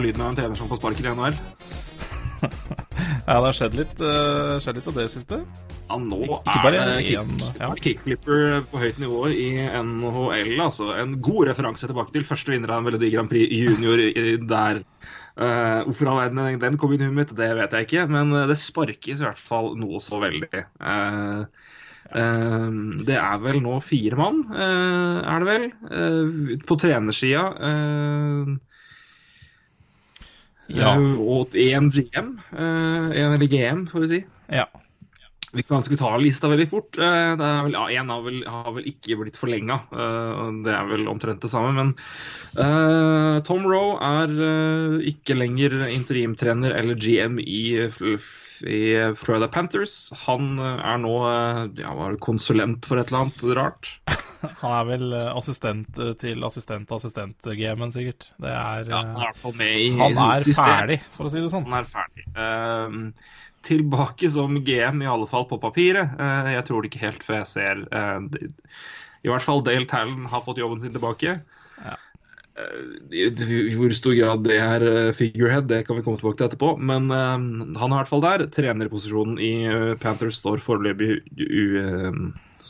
Er 0.00 0.06
lyden 0.06 0.22
av 0.24 0.30
en 0.30 0.36
trener 0.38 0.56
som 0.56 0.68
får 0.70 0.78
sparken 0.80 1.10
i 1.10 1.10
NHL. 1.12 1.34
Ja, 3.26 3.36
det 3.36 3.50
har 3.50 3.54
skjedd 3.54 3.74
litt, 3.76 4.00
uh, 4.00 4.56
skjedd 4.62 4.78
litt 4.78 4.86
av 4.88 4.96
det 4.96 5.04
siste. 5.12 5.36
Ja, 5.90 5.96
nå 6.00 6.18
er 6.48 6.74
det 6.74 6.84
kick, 7.04 7.42
ja. 7.60 7.68
kickflipper 7.84 8.62
på 8.70 8.80
høyt 8.80 8.98
nivå 9.02 9.20
i 9.28 9.46
NHL. 9.68 10.56
Altså. 10.64 10.88
En 10.96 11.18
god 11.22 11.50
referanse 11.50 11.88
tilbake 11.90 12.14
til 12.14 12.24
første 12.26 12.54
vinner 12.54 12.72
av 12.72 12.80
en 12.80 12.88
Melodi 12.88 13.10
Grand 13.12 13.30
Prix 13.30 13.52
junior 13.54 14.00
der. 14.50 14.80
Eh, 15.36 15.76
hvorfor 15.86 16.10
all 16.10 16.22
verden 16.22 16.62
den 16.64 16.80
kom 16.80 16.94
inn 16.96 17.04
i 17.04 17.10
huet 17.10 17.18
mitt, 17.20 17.36
det 17.38 17.50
vet 17.60 17.76
jeg 17.76 17.88
ikke, 17.88 18.06
men 18.10 18.32
eh, 18.34 18.48
det 18.50 18.58
sparkes 18.58 19.20
i 19.20 19.28
hvert 19.28 19.40
fall 19.40 19.74
noe 19.80 20.00
så 20.04 20.22
veldig. 20.24 20.64
Uh, 20.80 21.44
Uh, 22.10 22.98
det 23.06 23.14
er 23.14 23.36
vel 23.38 23.60
nå 23.62 23.76
fire 23.86 24.16
mann, 24.18 24.40
uh, 24.50 25.20
er 25.22 25.44
det 25.44 25.46
vel, 25.46 25.66
Uh, 25.86 26.56
på 26.66 26.74
trenersida. 26.80 27.44
Eh, 30.70 30.78
Ja. 30.80 30.94
eh, 30.94 31.18
og 31.20 31.50
én 31.58 31.90
GM, 31.90 32.38
eh, 32.52 33.10
en 33.20 33.32
eller 33.34 33.46
GM, 33.50 33.86
får 33.90 34.00
vi 34.06 34.08
si. 34.08 34.24
Ja. 34.50 34.66
Vi 35.52 35.64
kan 35.66 35.82
skal 35.82 35.98
ta 35.98 36.16
lista 36.16 36.46
veldig 36.46 36.68
fort. 36.70 36.96
Eh, 36.96 37.34
Det 37.34 37.46
vel, 37.64 37.72
ja, 37.72 37.88
En 38.00 38.08
har 38.08 38.22
vel, 38.22 38.44
har 38.46 38.70
vel 38.72 38.84
ikke 38.86 39.16
blitt 39.18 39.36
forlenga. 39.36 39.80
Det 40.62 40.70
er 40.70 40.86
vel 40.86 41.08
omtrent 41.10 41.40
det 41.42 41.50
samme. 41.50 41.74
Men 41.74 41.94
eh, 42.56 43.40
Tom 43.42 43.66
Roe 43.66 43.98
er 43.98 44.30
eh, 44.30 45.10
ikke 45.10 45.34
lenger 45.34 45.74
interimtrener 45.90 46.70
eller 46.78 46.94
GM 46.94 47.40
i, 47.42 47.90
i 48.62 49.14
Florida 49.18 49.48
Panthers. 49.48 50.12
Han 50.26 50.58
eh, 50.58 50.82
er 50.92 51.00
nå 51.02 51.14
eh, 51.28 51.60
ja, 51.82 51.94
konsulent 52.22 52.88
for 52.88 53.00
et 53.00 53.12
eller 53.12 53.26
annet 53.26 53.44
rart. 53.58 53.92
Han 54.62 54.72
er 54.72 54.86
vel 54.88 55.12
eh, 55.12 55.28
assistent 55.36 55.98
eh, 56.00 56.14
til 56.20 56.44
assistent-assistent-GM-en, 56.48 57.92
sikkert. 57.92 58.30
Det 58.40 58.54
er 58.54 58.88
Ja, 58.88 59.02
han 59.04 59.60
er 59.60 59.76
i 59.76 59.90
eh, 59.90 59.98
Han 60.00 60.16
er 60.24 60.48
ferdig, 60.56 61.00
for 61.12 61.28
å 61.28 61.32
si 61.32 61.42
det 61.44 61.52
sånn. 61.52 61.66
Han 61.68 61.82
er 61.82 61.90
ferdig. 61.90 62.24
Eh, 62.32 63.20
tilbake 63.66 64.30
som 64.32 64.56
GM, 64.64 65.02
i 65.02 65.10
alle 65.10 65.28
fall 65.28 65.44
på 65.48 65.60
papiret. 65.60 66.14
Uh, 66.16 66.48
jeg 66.54 66.64
tror 66.68 66.80
det 66.80 66.90
ikke 66.90 67.04
helt 67.04 67.24
før 67.26 67.42
jeg 67.42 67.50
ser 67.50 67.82
uh, 67.92 68.22
I 69.20 69.28
hvert 69.28 69.44
fall 69.44 69.60
Dale 69.66 69.88
Talon 69.88 70.28
har 70.32 70.44
fått 70.46 70.62
jobben 70.62 70.80
sin 70.80 70.94
tilbake. 70.94 71.34
Ja. 71.84 71.96
Eh, 72.60 73.26
I 73.26 73.74
hvor 73.76 73.92
stor 73.94 74.16
grad 74.16 74.44
det 74.46 74.58
er 74.60 74.84
eh, 74.86 75.12
figurehead, 75.16 75.68
det 75.70 75.84
kan 75.86 75.98
vi 75.98 76.04
komme 76.06 76.20
tilbake 76.20 76.40
til 76.40 76.48
etterpå. 76.48 76.72
Men 76.78 77.10
eh, 77.14 77.36
han 77.80 77.90
er 77.90 77.94
i 77.94 77.98
hvert 77.98 78.12
fall 78.12 78.24
der. 78.24 78.46
Trenerposisjonen 78.52 79.38
i 79.42 79.52
Panthers 80.02 80.40
står 80.42 80.62
foreløpig 80.64 81.20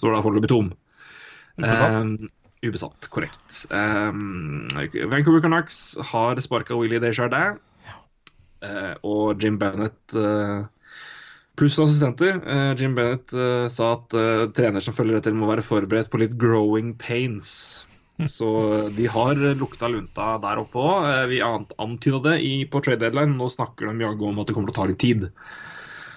står 0.01 0.15
da 0.17 0.23
foreløpig 0.25 0.53
tom. 0.53 0.71
Ubesatt. 1.61 1.97
Eh, 2.01 2.69
ubesatt, 2.69 3.09
korrekt. 3.13 3.65
Eh, 3.75 5.07
Vancouver 5.11 5.43
Canucks 5.45 5.83
har 6.13 6.41
sparka 6.45 6.79
Willy 6.79 7.01
Desjardins. 7.03 7.67
Uh, 8.61 8.93
og 9.09 9.41
Jim 9.41 9.55
Bennett 9.57 10.13
pluss 11.57 11.79
assistenter. 11.81 12.37
Jim 12.77 12.93
Bennett 12.93 13.33
sa 13.73 13.87
at 13.95 14.13
trener 14.53 14.85
som 14.85 14.93
følger 14.93 15.17
etter, 15.17 15.33
må 15.33 15.49
være 15.49 15.65
forberedt 15.65 16.11
på 16.13 16.21
litt 16.21 16.35
growing 16.37 16.91
pains. 17.01 17.81
Så 18.29 18.89
de 18.93 19.07
har 19.07 19.39
lukta 19.57 19.89
lunta 19.89 20.35
der 20.43 20.61
oppe 20.61 20.81
òg. 20.83 21.09
Eh, 21.09 21.27
vi 21.31 21.41
ant- 21.45 21.73
antyda 21.79 22.21
det 22.27 22.41
på 22.71 22.83
trade 22.85 23.01
deadline. 23.07 23.37
Nå 23.39 23.49
snakker 23.53 23.89
de 23.89 24.05
jaggu 24.05 24.27
om 24.29 24.41
at 24.41 24.47
det 24.49 24.57
kommer 24.57 24.73
til 24.73 24.77
å 24.77 24.81
ta 24.81 24.89
litt 24.91 24.99
tid. 25.01 25.29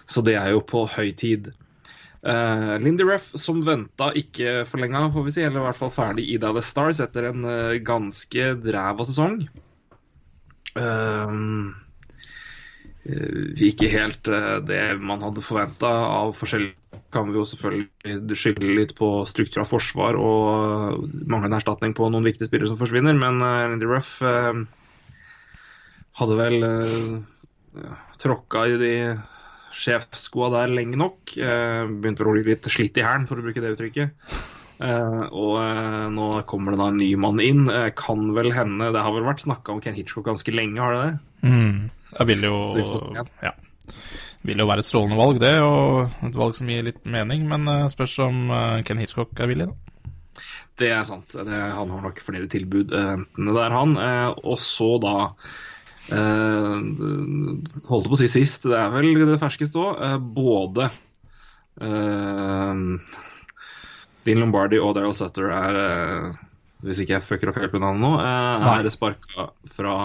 Så 0.05 0.23
det 0.25 0.35
er 0.35 0.51
jo 0.51 0.63
på 0.65 0.87
høy 0.89 1.11
tid. 1.15 1.53
Uh, 2.23 2.79
Lindy 2.79 3.03
Ruff, 3.03 3.33
som 3.35 3.59
venta 3.63 4.13
ikke 4.15 4.63
forlenga, 4.67 5.09
får 5.11 5.25
vi 5.25 5.31
si, 5.35 5.41
eller 5.43 5.59
i 5.59 5.65
hvert 5.65 5.79
fall 5.79 5.91
ferdig 5.91 6.23
i 6.31 6.37
Dallas 6.39 6.69
Stars 6.71 7.01
etter 7.03 7.27
en 7.27 7.43
uh, 7.43 7.73
ganske 7.83 8.45
dræva 8.63 9.03
sesong. 9.03 9.41
Uh, 10.79 11.73
ikke 13.59 13.89
helt 13.91 14.23
det 14.63 14.79
man 15.03 15.19
hadde 15.25 15.43
forventa 15.43 15.89
av 15.91 16.31
forskjell 16.39 16.69
kan 17.13 17.29
vi 17.29 17.37
jo 17.37 17.45
selvfølgelig 17.47 18.37
skylde 18.39 18.77
litt 18.79 18.95
på 18.97 19.09
struktur 19.29 19.63
av 19.63 19.69
forsvar 19.69 20.17
og 20.19 21.03
manglende 21.29 21.59
erstatning 21.59 21.93
på 21.97 22.09
noen 22.09 22.25
viktige 22.27 22.49
spillere 22.49 22.71
som 22.71 22.79
forsvinner, 22.81 23.17
men 23.17 23.39
Randy 23.43 23.87
Ruff 23.89 24.17
eh, 24.25 24.63
hadde 26.19 26.37
vel 26.37 26.65
uh, 26.65 27.93
tråkka 28.21 28.65
i 28.69 28.81
de 28.81 28.95
sjefsskoa 29.73 30.51
der 30.53 30.73
lenge 30.73 30.99
nok. 30.99 31.35
Eh, 31.37 31.83
begynte 31.89 32.25
å 32.25 32.35
bli 32.35 32.45
litt 32.45 32.67
slitt 32.71 32.99
i 32.99 33.05
hælen, 33.05 33.27
for 33.29 33.39
å 33.39 33.45
bruke 33.45 33.63
det 33.63 33.73
uttrykket. 33.75 34.13
Uh, 34.83 35.29
og 35.29 35.53
uh, 35.61 36.07
nå 36.11 36.27
kommer 36.49 36.73
det 36.73 36.79
da 36.81 36.87
en 36.91 36.97
ny 36.99 37.11
mann 37.19 37.39
inn. 37.43 37.67
Uh, 37.69 37.87
kan 37.95 38.33
vel 38.35 38.49
hende 38.51 38.89
Det 38.91 39.03
har 39.05 39.13
vel 39.15 39.27
vært 39.27 39.43
snakka 39.45 39.71
om 39.71 39.79
Ken 39.83 39.95
Hitchcock 39.95 40.25
ganske 40.27 40.51
lenge, 40.51 40.81
har 40.81 40.95
det 40.95 41.03
det? 41.05 41.51
Mm. 41.53 41.77
Jeg 42.17 42.29
vil 42.31 42.47
jo. 42.49 42.57
Ja. 43.15 43.53
Vil 44.43 44.59
jo 44.59 44.67
være 44.67 44.83
et 44.83 44.87
strålende 44.87 45.19
valg, 45.19 45.39
det, 45.39 45.53
og 45.63 46.27
et 46.27 46.35
valg 46.35 46.57
som 46.57 46.69
gir 46.71 46.83
litt 46.83 47.01
mening, 47.07 47.45
men 47.47 47.67
eh, 47.71 47.89
spørs 47.91 48.17
om 48.25 48.51
eh, 48.51 48.81
Ken 48.87 48.99
Hitchcock 48.99 49.39
er 49.39 49.51
villig, 49.51 49.69
da. 49.71 49.79
Det 50.81 50.89
er 50.89 51.03
sant. 51.05 51.35
Det, 51.37 51.53
han 51.53 51.91
har 51.93 52.01
nok 52.01 52.19
flere 52.25 52.49
tilbud 52.49 52.91
enten 52.97 53.47
det 53.47 53.53
der, 53.55 53.75
han. 53.75 53.93
Eh, 54.01 54.29
og 54.41 54.57
så 54.59 54.95
da 55.03 55.15
eh, 56.09 56.79
Holdt 57.87 58.09
på 58.09 58.17
å 58.17 58.19
si 58.19 58.31
sist, 58.31 58.65
det 58.67 58.79
er 58.79 58.89
vel 58.95 59.13
det 59.29 59.39
ferskeste 59.41 59.79
òg. 59.79 60.01
Eh, 60.01 60.17
både 60.39 60.89
eh, 61.77 62.81
Dean 64.25 64.41
Lombardi 64.41 64.81
og 64.81 64.95
Daryl 64.97 65.15
Sutter 65.17 65.53
er 65.53 65.79
eh, 65.83 66.41
Hvis 66.83 66.99
ikke 67.03 67.15
jeg 67.15 67.25
fucker 67.25 67.51
opp 67.51 67.59
helt 67.61 67.75
navnet 67.79 68.03
nå, 68.03 68.11
eh, 68.19 68.67
er 68.73 68.89
sparka 68.91 69.47
fra 69.71 69.95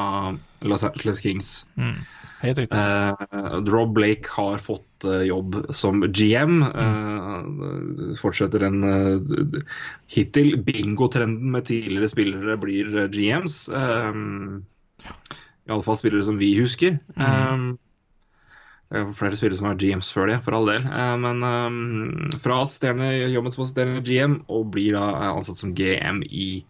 Los 0.62 0.84
Angeles 0.86 1.22
Kings. 1.24 1.50
Mm. 1.78 1.98
Helt 2.38 2.60
riktig. 2.60 2.78
Uh, 2.78 3.58
Rob 3.66 3.96
Blake 3.96 4.30
har 4.30 4.60
fått 4.62 5.06
uh, 5.08 5.24
jobb 5.26 5.58
som 5.74 6.04
GM. 6.06 6.60
Uh, 6.62 8.14
fortsetter 8.20 8.62
en 8.68 8.78
hittil 10.14 10.54
bingo-trenden 10.62 11.50
med 11.54 11.66
tidligere 11.66 12.12
spillere 12.12 12.58
blir 12.62 12.94
GMs. 13.14 13.64
Eh, 13.74 14.22
I 15.66 15.74
alle 15.74 15.84
fall 15.86 15.98
spillere 15.98 16.22
som 16.30 16.38
vi 16.38 16.54
husker. 16.60 17.00
Mm. 17.18 17.26
er 17.26 17.66
flere 18.88 19.36
spillere 19.36 19.56
som 19.56 19.68
har 19.68 19.80
GMs 19.80 20.10
før 20.12 20.30
det, 20.30 20.38
for 20.44 20.56
all 20.56 20.68
del. 20.70 20.86
Eh, 20.88 21.14
men 21.20 21.44
eh, 21.44 22.38
fra 22.40 22.62
assisterende 22.62 23.10
jobben 23.32 23.52
som 23.52 23.64
assisterende 23.64 24.04
GM 24.04 24.40
og 24.48 24.70
blir 24.74 24.96
da 24.96 25.04
eh, 25.10 25.32
ansatt 25.34 25.60
som 25.60 25.74
GM 25.76 26.24
i 26.28 26.64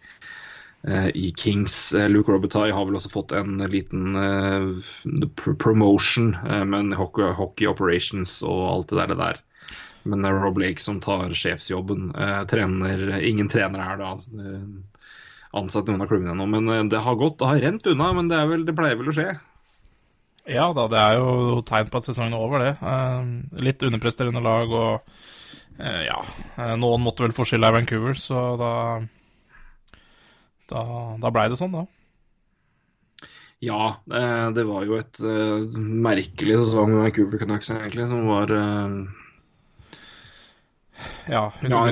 i 0.89 1.33
Kings. 1.34 1.91
Luke 2.06 2.31
Robitaille 2.31 2.73
har 2.73 2.84
vel 2.87 2.95
også 2.95 3.11
fått 3.11 3.33
en 3.34 3.59
liten 3.67 4.15
promotion, 5.59 6.29
men 6.71 6.95
hockey, 6.95 7.33
hockey 7.34 7.67
operations 7.67 8.37
og 8.47 8.61
alt 8.71 8.95
det 8.95 9.17
der. 9.19 9.41
Men 10.06 10.23
det 10.23 10.31
er 10.31 10.39
Rob 10.39 10.62
Lake 10.62 10.81
som 10.81 11.00
tar 11.03 11.35
sjefsjobben. 11.35 12.12
Trener, 12.49 13.03
ingen 13.26 13.50
trener 13.50 13.82
er 13.82 14.00
da 14.00 14.12
eh, 14.15 15.03
ansatt 15.59 15.91
noen 15.91 16.06
av 16.06 16.12
klubbene 16.15 16.37
ennå. 16.37 16.47
Men 16.47 16.94
det 16.94 17.03
har 17.03 17.19
gått, 17.19 17.41
det 17.43 17.50
har 17.50 17.62
rent 17.67 17.91
unna, 17.91 18.12
men 18.15 18.31
det, 18.31 18.41
vel, 18.55 18.65
det 18.70 18.79
pleier 18.79 19.03
vel 19.03 19.11
å 19.11 19.19
skje. 19.19 19.32
Ja 20.49 20.71
da, 20.73 20.87
det 20.89 21.00
er 21.00 21.19
jo 21.19 21.61
tegn 21.69 21.91
på 21.93 22.00
at 22.00 22.06
sesongen 22.09 22.33
er 22.33 22.41
over, 22.41 22.62
det. 22.65 22.73
Eh, 22.81 23.61
litt 23.67 23.85
underpresterende 23.85 24.41
lag 24.45 24.73
og 24.73 25.12
eh, 25.77 26.03
ja 26.06 26.19
eh, 26.56 26.75
Noen 26.81 27.05
måtte 27.05 27.27
vel 27.27 27.37
få 27.37 27.45
skylda 27.49 27.69
i 27.73 27.77
Vancouver, 27.79 28.17
så 28.17 28.43
da 28.61 28.73
Da, 30.69 30.83
da 31.21 31.33
blei 31.33 31.47
det 31.53 31.61
sånn, 31.61 31.77
da. 31.77 31.85
Ja, 33.65 33.97
eh, 34.15 34.49
det 34.56 34.65
var 34.69 34.85
jo 34.89 34.99
et 35.00 35.21
merkelig 35.21 36.61
sesong 36.62 36.93
med 36.93 37.06
Vancouver 37.06 37.41
Canucks, 37.43 37.73
egentlig, 37.75 38.09
som 38.09 38.29
var 38.29 38.53
Ja, 41.29 41.45
å 41.53 41.83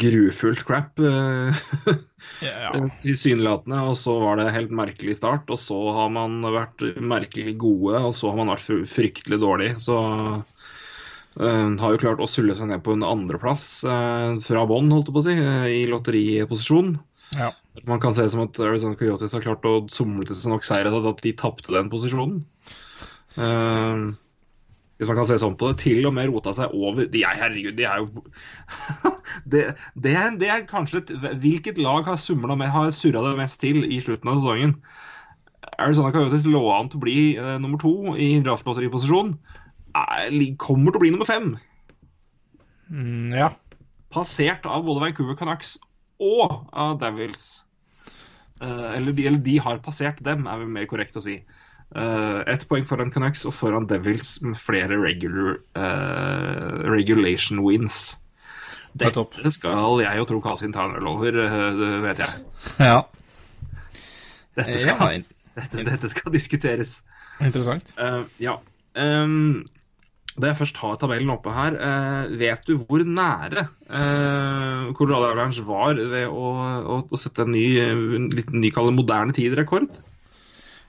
grufullt 0.00 0.62
crap. 0.68 0.98
eh, 1.00 1.56
Tilsynelatende, 3.02 3.80
og 3.88 3.96
så 3.98 4.16
var 4.22 4.40
det 4.40 4.52
helt 4.54 4.74
merkelig 4.76 5.16
start. 5.18 5.50
Og 5.52 5.60
så 5.60 5.78
har 5.96 6.12
man 6.14 6.38
vært 6.44 6.84
merkelig 7.00 7.56
gode, 7.62 7.98
og 7.98 8.14
så 8.16 8.30
har 8.30 8.40
man 8.40 8.52
vært 8.54 8.86
fryktelig 8.90 9.40
dårlig. 9.42 9.72
Så 9.82 9.96
uh, 9.96 11.68
har 11.82 11.96
jo 11.96 12.02
klart 12.02 12.22
å 12.22 12.30
sulle 12.30 12.56
seg 12.58 12.70
ned 12.70 12.84
på 12.86 12.96
en 12.96 13.06
andreplass 13.06 13.66
uh, 13.88 14.36
fra 14.44 14.66
bånn, 14.68 14.92
holdt 14.94 15.10
jeg 15.10 15.16
på 15.16 15.24
å 15.24 15.26
si, 15.26 15.38
uh, 15.40 15.68
i 15.70 15.84
lotteriposisjon. 15.90 16.96
ja. 17.40 17.52
Man 17.84 18.00
kan 18.00 18.14
se 18.16 18.24
det 18.24 18.32
som 18.32 18.40
at 18.46 18.58
Arizona 18.62 18.96
Coyotes 18.96 19.34
har 19.36 19.42
klart 19.44 19.66
å 19.68 19.82
somle 19.92 20.24
til 20.24 20.38
seg 20.38 20.54
nok 20.54 20.64
seire 20.64 20.92
til 20.92 21.08
at 21.10 21.18
de 21.24 21.32
tapte 21.36 21.74
den 21.74 21.90
posisjonen. 21.92 22.38
Eh, 23.36 24.04
hvis 24.96 25.10
man 25.10 25.18
kan 25.18 25.26
se 25.28 25.36
sånn 25.40 25.56
på 25.60 25.70
det. 25.70 25.80
Til 25.82 26.06
og 26.08 26.14
med 26.16 26.30
rota 26.30 26.54
seg 26.56 26.72
over 26.76 27.08
De 27.12 27.20
er, 27.26 27.36
herregud, 27.36 27.76
de 27.76 27.84
er 27.88 28.00
jo 28.00 28.22
det, 29.52 29.64
det, 29.92 30.14
er, 30.16 30.38
det 30.40 30.48
er 30.52 30.64
kanskje 30.68 31.02
et, 31.02 31.12
Hvilket 31.42 31.80
lag 31.82 32.08
har 32.08 32.20
med, 32.56 32.70
har 32.72 32.94
surra 32.96 33.24
det 33.28 33.36
mest 33.40 33.60
til 33.60 33.84
i 33.84 34.00
slutten 34.00 34.32
av 34.32 34.40
sesongen? 34.40 34.78
Arizona 35.76 36.12
Coyotes 36.14 36.46
lå 36.48 36.62
an 36.72 36.88
til 36.88 37.00
å 37.00 37.04
bli 37.04 37.18
eh, 37.36 37.56
nummer 37.60 37.80
to 37.82 38.16
i 38.16 38.38
draftlotteriposisjon. 38.40 39.34
Er- 39.96 40.56
Kommer 40.62 40.92
til 40.94 41.00
å 41.00 41.04
bli 41.04 41.12
nummer 41.12 41.28
fem. 41.28 41.56
Mm, 42.88 43.34
ja. 43.34 43.50
passert 44.14 44.66
av 44.70 44.84
både 44.86 45.02
Vancouver 45.02 45.36
Canucks 45.36 45.74
og 46.22 46.70
av 46.72 46.96
Devils. 47.02 47.64
Eh, 48.62 48.90
eller, 48.96 49.12
de, 49.12 49.26
eller, 49.28 49.42
de, 49.44 49.58
har 49.60 49.82
passert 49.84 50.22
dem, 50.24 50.46
er 50.48 50.62
vel 50.62 50.70
mer 50.72 50.88
korrekt 50.88 51.18
å 51.18 51.24
si. 51.24 51.40
Uh, 51.94 52.42
Ett 52.50 52.66
poeng 52.68 52.86
foran 52.88 53.12
Canucks 53.14 53.44
og 53.46 53.54
foran 53.54 53.86
Devils 53.88 54.36
med 54.42 54.58
flere 54.58 54.98
regular, 55.00 55.60
uh, 55.78 56.82
regulation 56.90 57.62
wins. 57.64 58.16
Dette 58.96 59.52
skal 59.52 60.00
jeg 60.02 60.22
og 60.22 60.28
Tro 60.28 60.40
Kasin 60.40 60.72
ta 60.72 60.86
en 60.88 60.96
øl 60.96 61.06
over, 61.10 61.36
det 61.76 61.90
vet 62.02 62.22
jeg. 62.24 62.44
Ja. 62.80 63.00
Dette 64.56 64.78
skal, 64.80 65.18
ja, 65.20 65.60
dette, 65.60 65.84
dette 65.84 66.08
skal 66.08 66.32
diskuteres. 66.32 67.02
Interessant. 67.44 67.92
ja. 68.40 68.56
Um, 68.96 69.66
da 70.36 70.50
jeg 70.50 70.58
først 70.58 70.80
har 70.82 70.96
tabellen 71.00 71.32
oppe 71.32 71.52
her, 71.52 71.76
eh, 71.80 72.32
vet 72.40 72.66
du 72.68 72.74
hvor 72.76 73.00
nære 73.00 73.62
eh, 73.88 74.90
Colorado 74.96 75.30
Avalanche 75.30 75.64
var 75.64 75.96
ved 75.96 76.26
å, 76.28 76.50
å, 76.92 76.98
å 77.08 77.20
sette 77.20 77.46
en 77.46 77.54
ny, 77.54 77.64
litt 78.34 78.52
ny 78.52 78.70
moderne 78.92 79.32
tid-rekord? 79.36 79.96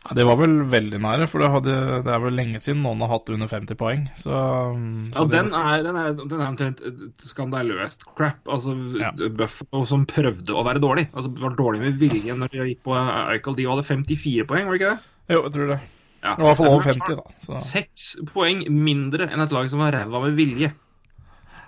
Ja, 0.08 0.16
det 0.16 0.24
var 0.24 0.38
vel 0.40 0.54
veldig 0.72 1.00
nære, 1.04 1.26
for 1.28 1.44
det, 1.44 1.50
hadde, 1.52 1.74
det, 2.06 2.12
er 2.14 2.22
vel 2.24 2.38
lenge 2.40 2.62
siden 2.64 2.80
noen 2.86 3.02
har 3.04 3.10
hatt 3.12 3.32
under 3.34 3.50
50 3.52 3.80
poeng. 3.80 4.06
Så, 4.16 4.32
så 4.32 5.26
ja, 5.26 5.26
den 5.34 5.50
er, 5.52 5.84
den 5.84 6.00
er, 6.00 6.14
den 6.22 6.38
er 6.38 6.46
omtrent 6.48 6.84
skandaløst 7.20 8.08
crap. 8.08 8.40
Altså, 8.48 8.78
ja. 9.02 9.12
Buffalo 9.12 9.84
som 9.90 10.08
prøvde 10.08 10.56
å 10.56 10.64
være 10.68 10.84
dårlig. 10.84 11.10
Altså, 11.12 11.34
var 11.44 11.58
dårlig 11.60 11.84
med 11.84 12.00
vilje 12.00 12.40
når 12.40 12.54
de 12.54 12.72
gikk 12.72 12.86
på 12.88 12.96
Eichel. 12.96 13.60
De 13.60 13.68
hadde 13.68 13.86
54 13.90 14.48
poeng, 14.48 14.70
var 14.70 14.78
det 14.78 14.82
ikke 14.82 14.96
det? 14.96 15.14
Jo, 15.36 15.44
jeg 15.44 15.56
tror 15.58 15.72
det. 15.74 15.80
Ja. 16.24 16.34
I 16.34 16.48
hvert 16.48 16.60
fall 16.62 16.72
over 16.72 16.88
50, 16.88 17.20
da. 17.20 17.38
Så. 17.44 17.62
Seks 17.68 18.10
poeng 18.32 18.64
mindre 18.72 19.28
enn 19.28 19.44
et 19.44 19.54
lag 19.56 19.68
som 19.72 19.84
var 19.84 19.96
ræva 19.96 20.24
med 20.24 20.40
vilje. 20.40 20.72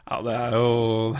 Ja, 0.09 0.23
det 0.25 0.33
er 0.33 0.55
jo 0.57 0.69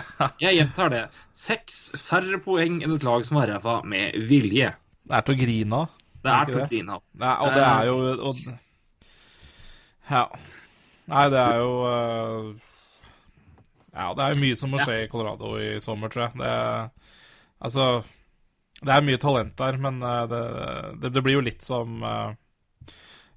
Jeg 0.45 0.61
gjentar 0.61 0.95
det. 0.95 1.05
Seks 1.35 1.89
færre 1.99 2.39
poeng 2.41 2.79
enn 2.79 2.95
et 2.95 3.05
lag 3.05 3.27
som 3.27 3.43
var 3.43 3.51
ræva 3.51 3.81
med 3.83 4.15
vilje. 4.31 4.71
Det 5.03 5.17
er 5.19 5.25
til 5.27 5.35
å 5.35 5.41
grine 5.43 5.83
av. 5.83 5.95
Det 6.23 6.33
er 6.33 6.51
av. 6.95 7.03
Og 7.45 7.53
det 7.55 7.65
er 7.65 7.89
jo 7.89 7.99
og... 8.29 8.41
Ja. 10.09 10.23
Nei, 11.09 11.25
det 11.33 11.41
er 11.41 11.61
jo 11.61 11.71
uh... 11.85 12.67
Ja, 13.89 14.11
det 14.15 14.23
er 14.23 14.35
jo 14.35 14.41
mye 14.43 14.57
som 14.57 14.71
må 14.73 14.81
skje 14.83 15.03
i 15.03 15.09
Colorado 15.11 15.55
i 15.59 15.71
sommer, 15.83 16.11
tror 16.13 16.27
jeg. 16.27 16.39
Det, 16.39 16.51
altså 17.65 17.87
Det 18.79 18.93
er 18.93 19.07
mye 19.07 19.21
talent 19.21 19.55
der, 19.59 19.79
men 19.81 20.03
uh, 20.03 20.25
det, 20.29 20.43
det, 21.01 21.13
det, 21.15 21.23
blir 21.25 21.39
jo 21.39 21.47
litt 21.49 21.65
som 21.65 22.03
uh, 22.05 22.29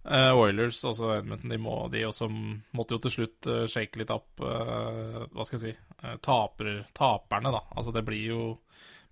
Uh, 0.02 0.34
Oilers, 0.34 0.80
altså 0.82 1.12
Edmonton, 1.14 1.52
de, 1.52 1.56
må, 1.62 1.76
de 1.86 2.00
også 2.02 2.26
måtte 2.74 2.96
jo 2.96 3.02
til 3.04 3.12
slutt 3.14 3.46
uh, 3.46 3.60
shake 3.70 4.00
litt 4.00 4.10
opp 4.10 4.42
uh, 4.42 5.28
Hva 5.30 5.44
skal 5.46 5.60
jeg 5.60 5.76
si 5.76 6.16
taper, 6.26 6.70
Taperne, 6.90 7.52
da. 7.54 7.60
Altså 7.70 7.94
det 7.94 8.02
blir 8.08 8.24
jo, 8.32 8.40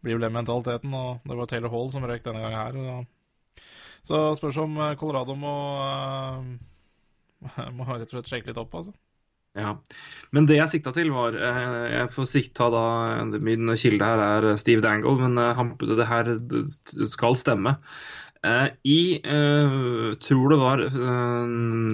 blir 0.03 0.17
jo 0.17 0.23
den 0.25 0.35
mentaliteten, 0.35 0.91
og 0.99 1.23
det 1.23 1.37
var 1.39 1.47
Taylor 1.47 1.71
Hall 1.71 1.93
som 1.95 2.09
røyk 2.11 2.25
denne 2.27 2.43
gangen 2.43 2.59
her. 2.59 2.81
Og, 2.81 3.20
så 4.07 4.31
spørs 4.39 4.59
om 4.63 4.79
Colorado 5.01 5.37
må 5.39 5.55
Må 7.77 7.87
rett 7.89 8.11
og 8.11 8.19
slett 8.19 8.29
shake 8.29 8.51
litt 8.51 8.61
opp, 8.61 8.75
altså. 8.77 8.93
Ja, 9.59 9.73
Men 10.31 10.47
det 10.47 10.61
jeg 10.61 10.71
sikta 10.71 10.93
til, 10.95 11.09
var 11.11 11.35
Jeg 11.35 12.11
får 12.13 12.27
sikta 12.31 12.69
da 12.71 12.83
Min 13.43 13.73
kilde 13.75 14.07
her 14.07 14.21
er 14.23 14.47
Steve 14.61 14.85
Dangle, 14.85 15.17
men 15.19 15.35
det 15.35 16.07
her 16.07 16.31
skal 17.11 17.35
stemme. 17.41 17.73
I 18.87 19.01
tror 20.23 20.55
det 20.55 20.61
var 20.61 20.85
uh, 20.87 21.45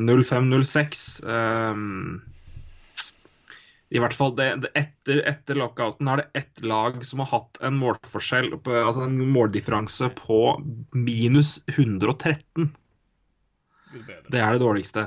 05-06 0.04 1.06
I 3.94 4.00
hvert 4.02 4.16
fall 4.18 4.32
det, 4.38 4.48
det 4.64 4.72
etter, 4.78 5.20
etter, 5.30 5.58
lockouten 5.60 6.08
er 6.10 6.22
det 6.22 6.40
ett 6.40 6.62
lag 6.66 6.98
som 7.06 7.22
har 7.22 7.30
hatt 7.30 7.60
en 7.62 7.76
målforskjell 7.78 8.50
Altså 8.56 9.04
en 9.04 9.20
måldifferanse 9.30 10.10
på 10.18 10.40
minus 10.96 11.60
113. 11.70 12.72
Det 14.26 14.40
er 14.42 14.56
det 14.56 14.64
dårligste. 14.64 15.06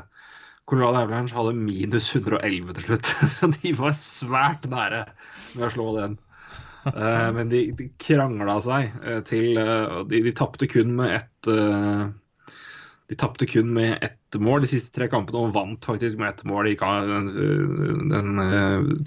Colorado 0.69 1.01
Avalanche 1.01 1.35
hadde 1.35 1.57
minus 1.57 2.07
111 2.15 2.73
til 2.77 2.87
slutt, 2.87 3.11
så 3.33 3.51
de 3.57 3.75
var 3.75 3.95
svært 3.97 4.69
nære 4.71 5.03
med 5.57 5.67
å 5.67 5.71
slå 5.73 5.91
den. 5.97 6.17
Uh, 6.87 7.29
men 7.35 7.51
de, 7.51 7.65
de 7.75 7.89
krangla 7.99 8.55
seg 8.63 8.93
uh, 9.03 9.19
til 9.27 9.57
uh, 9.59 9.99
De, 10.07 10.21
de 10.23 10.31
tapte 10.31 10.69
kun 10.71 10.93
med 10.95 11.17
ett 11.17 11.49
De 13.09 13.17
tapte 13.17 13.47
kun 13.49 13.71
med 13.73 13.97
ett 14.05 14.37
mål 14.37 14.61
de 14.65 14.69
siste 14.69 14.93
tre 14.93 15.07
kampene, 15.09 15.41
og 15.41 15.55
vant 15.55 15.85
faktisk 15.89 16.19
med 16.21 16.29
ett 16.29 16.43
mål 16.45 16.69
i 16.69 16.75
den, 16.77 17.31
den, 18.11 18.35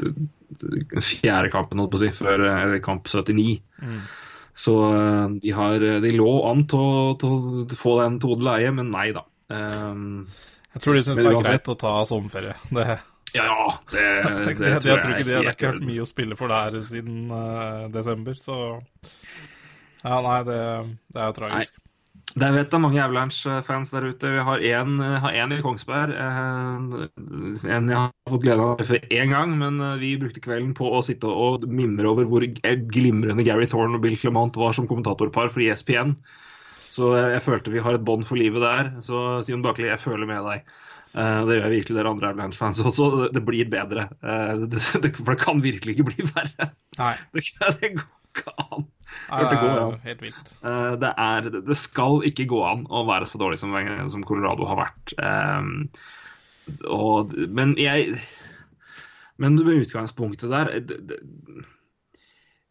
den, 0.02 1.04
fjerde 1.06 1.52
kampen, 1.52 1.78
holdt 1.78 1.92
på 1.94 2.00
å 2.00 2.02
si, 2.02 2.10
før 2.16 2.74
kamp 2.82 3.06
79. 3.06 3.60
Mm. 3.78 4.00
Så 4.52 4.74
de, 5.40 5.52
har, 5.56 5.86
de 6.04 6.10
lå 6.16 6.32
an 6.50 6.66
til 6.68 6.82
å, 6.82 7.76
få 7.78 7.94
den 8.02 8.18
to 8.20 8.34
leie, 8.42 8.74
men 8.74 8.90
nei 8.92 9.12
da. 9.16 9.22
Um, 9.52 10.26
jeg 10.74 10.84
tror 10.84 10.96
de 10.96 11.04
syns 11.06 11.20
det 11.20 11.28
er 11.28 11.40
greit 11.44 11.70
å 11.72 11.78
ta 11.78 11.94
sommerferie. 12.08 12.58
Det 12.72 12.98
ja, 13.32 13.78
det, 13.90 14.22
det, 14.22 14.54
det, 14.58 14.78
det, 14.82 14.88
jeg 14.90 15.02
tror 15.02 15.14
ikke 15.14 15.24
det. 15.24 15.30
Det 15.30 15.36
har 15.36 15.54
ikke 15.54 15.70
hørt 15.70 15.86
mye 15.88 16.04
å 16.04 16.08
spille 16.08 16.36
for 16.36 16.52
der 16.52 16.80
siden 16.84 17.30
uh, 17.32 17.86
desember, 17.92 18.36
så 18.40 18.58
Ja, 20.02 20.18
nei, 20.24 20.38
det, 20.48 20.58
er 21.16 21.30
jo 21.30 21.36
tragisk. 21.38 21.78
Nei. 21.78 21.81
Jeg 22.32 22.54
vet 22.54 22.70
det 22.70 22.76
er 22.78 22.80
mange 22.80 23.00
Avalanche-fans 23.02 23.90
der 23.92 24.06
ute. 24.08 24.30
Vi 24.32 24.44
har 24.46 24.62
én, 24.64 24.92
en 25.28 25.52
i 25.52 25.58
Kongsberg. 25.60 26.14
Eh, 26.16 27.08
en 27.68 27.90
jeg 27.90 27.98
har 27.98 28.30
fått 28.30 28.44
glede 28.46 28.64
av 28.64 28.84
for 28.88 29.12
én 29.12 29.34
gang, 29.34 29.52
men 29.60 29.76
eh, 29.84 29.98
vi 30.00 30.14
brukte 30.20 30.40
kvelden 30.44 30.70
på 30.76 30.88
å 30.88 31.02
sitte 31.04 31.28
og 31.28 31.66
mimre 31.68 32.08
over 32.08 32.28
hvor 32.30 32.46
glimrende 32.94 33.44
Gary 33.44 33.68
Thorne 33.68 33.98
og 33.98 34.06
Bill 34.06 34.16
Clement 34.16 34.56
var 34.56 34.72
som 34.76 34.88
kommentatorpar 34.88 35.52
for 35.52 35.64
ESPN. 35.64 36.14
Så 36.92 37.12
jeg 37.18 37.44
følte 37.44 37.72
vi 37.72 37.84
har 37.84 37.98
et 37.98 38.06
bånd 38.06 38.24
for 38.28 38.40
livet 38.40 38.64
der. 38.64 38.94
Så 39.04 39.42
Simon 39.44 39.66
Bakli, 39.66 39.90
jeg 39.90 40.00
føler 40.00 40.28
med 40.28 40.44
deg. 40.48 40.64
Det 41.12 41.56
gjør 41.56 41.66
jeg 41.66 41.74
virkelig 41.76 41.96
dere 41.98 42.10
andre 42.14 42.32
Avalanche-fans 42.32 42.80
også. 42.80 43.28
Det 43.32 43.44
blir 43.44 43.68
bedre. 43.72 44.08
Det, 44.20 44.80
det, 45.04 45.12
for 45.20 45.34
det 45.34 45.40
kan 45.44 45.60
virkelig 45.64 45.98
ikke 45.98 46.08
bli 46.08 46.28
verre. 46.32 46.72
Nei. 47.00 47.14
Det, 47.36 47.44
det 47.80 47.94
går 48.00 48.10
ikke 48.32 48.56
an. 48.56 48.88
Det, 49.32 49.58
går 49.60 49.80
an. 49.80 49.98
Helt 50.04 50.22
vilt. 50.24 50.54
Uh, 50.64 50.94
det, 51.00 51.12
er, 51.20 51.48
det 51.68 51.76
skal 51.78 52.24
ikke 52.28 52.48
gå 52.50 52.62
an 52.66 52.86
å 52.90 53.04
være 53.08 53.28
så 53.30 53.40
dårlig 53.40 53.60
som, 53.60 53.76
som 54.12 54.24
Colorado 54.26 54.68
har 54.68 54.80
vært. 54.82 55.14
Og, 56.86 57.32
men 57.50 57.74
jeg 57.80 58.14
Men 59.42 59.56
med 59.58 59.80
utgangspunktet 59.82 60.52
der 60.52 60.68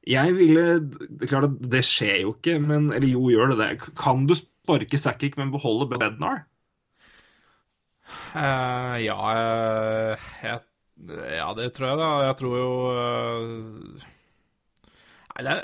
Jeg 0.07 0.35
ville 0.37 0.63
Det 0.79 1.25
er 1.25 1.31
klart 1.33 1.49
at 1.49 1.57
det 1.73 1.83
skjer 1.83 2.21
jo 2.23 2.31
ikke, 2.37 2.55
men 2.63 2.87
Eller 2.95 3.11
jo, 3.11 3.25
gjør 3.33 3.51
det 3.51 3.59
det. 3.59 3.91
Kan 3.99 4.27
du 4.29 4.37
sparke 4.39 4.97
Sakic, 4.97 5.35
men 5.37 5.51
beholde 5.51 5.89
Bednar? 5.91 6.45
Uh, 8.31 8.97
ja, 8.99 9.17
uh, 9.17 10.31
jeg, 10.43 10.59
ja, 11.35 11.47
det 11.55 11.69
tror 11.75 11.87
jeg, 11.87 11.99
da. 11.99 12.09
Jeg 12.27 12.35
tror 12.39 12.57
jo 12.59 12.71
uh, 12.95 14.09
Nei, 15.31 15.45
det 15.47 15.55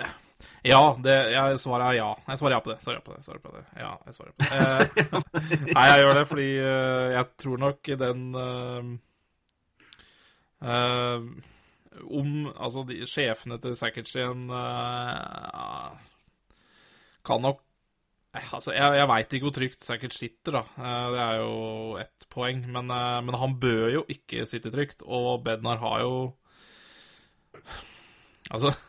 Ja, 0.67 0.81
det, 1.03 1.15
jeg 1.33 1.59
svarer 1.61 1.97
ja. 1.97 2.11
Jeg 2.27 2.41
svarer 2.41 2.57
ja 2.57 2.61
på 2.63 2.71
det. 2.73 2.77
Svarer 2.83 2.99
ja 2.99 3.03
på 3.05 3.15
det. 3.15 3.23
Svarer 3.25 3.43
på 3.43 3.53
det. 3.55 3.63
Ja, 3.79 3.91
jeg 4.05 4.17
svarer 4.17 4.33
på 4.33 4.39
det. 4.45 5.21
nei, 5.75 5.85
jeg 5.91 6.01
gjør 6.03 6.17
det 6.19 6.25
fordi 6.31 6.47
jeg 7.17 7.25
tror 7.43 7.61
nok 7.65 7.91
den 8.03 8.23
Om 12.07 12.33
Altså, 12.55 12.83
de 12.89 12.99
sjefene 13.09 13.59
til 13.61 13.77
Sackage 13.79 14.19
igjen 14.19 14.49
kan 17.27 17.43
nok 17.43 17.63
Altså, 18.37 18.73
jeg, 18.75 18.97
jeg 18.99 19.09
veit 19.09 19.33
ikke 19.33 19.47
hvor 19.47 19.55
trygt 19.55 19.85
sikkert 19.85 20.15
sitter, 20.15 20.59
da. 20.59 20.63
Eh, 20.77 21.05
det 21.13 21.21
er 21.23 21.39
jo 21.41 21.53
ett 22.01 22.27
poeng. 22.33 22.63
Men, 22.69 22.91
eh, 22.93 23.19
men, 23.25 23.37
han 23.41 23.55
bør 23.61 23.87
jo 23.93 24.03
ikke 24.13 24.45
sitte 24.49 24.71
trygt, 24.73 25.03
og 25.05 25.43
Bednar 25.47 25.81
har 25.83 26.03
jo 26.05 26.13
Altså 28.47 28.71
eh, 28.71 28.83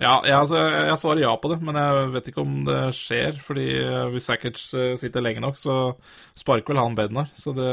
ja, 0.00 0.14
jeg, 0.24 0.36
altså, 0.36 0.60
jeg 0.88 1.00
svarer 1.00 1.24
ja 1.24 1.32
på 1.40 1.50
det, 1.52 1.58
men 1.64 1.76
jeg 1.78 2.06
vet 2.14 2.30
ikke 2.32 2.44
om 2.44 2.62
det 2.68 2.80
skjer. 2.96 3.36
fordi 3.42 3.66
hvis 4.14 4.30
Sackert 4.30 4.60
sitter 4.60 5.24
lenge 5.24 5.44
nok, 5.44 5.60
så 5.60 5.82
sparker 6.38 6.72
vel 6.72 6.82
han 6.82 6.96
Bednar. 6.98 7.28
Så 7.36 7.54
det 7.56 7.72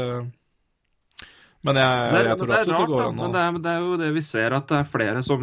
men 1.60 1.76
jeg, 1.76 1.96
jeg, 2.14 2.24
jeg 2.24 2.36
tror 2.40 2.52
absolutt 2.56 2.78
det, 2.78 2.88
går 2.88 3.02
an 3.04 3.18
å 3.20 3.26
det, 3.34 3.40
det, 3.60 3.72
er 3.72 3.82
jo 3.84 3.96
det 4.00 4.06
vi 4.16 4.22
ser, 4.24 4.54
at 4.56 4.70
det 4.70 4.78
er 4.78 4.86
flere 4.88 5.20
som, 5.24 5.42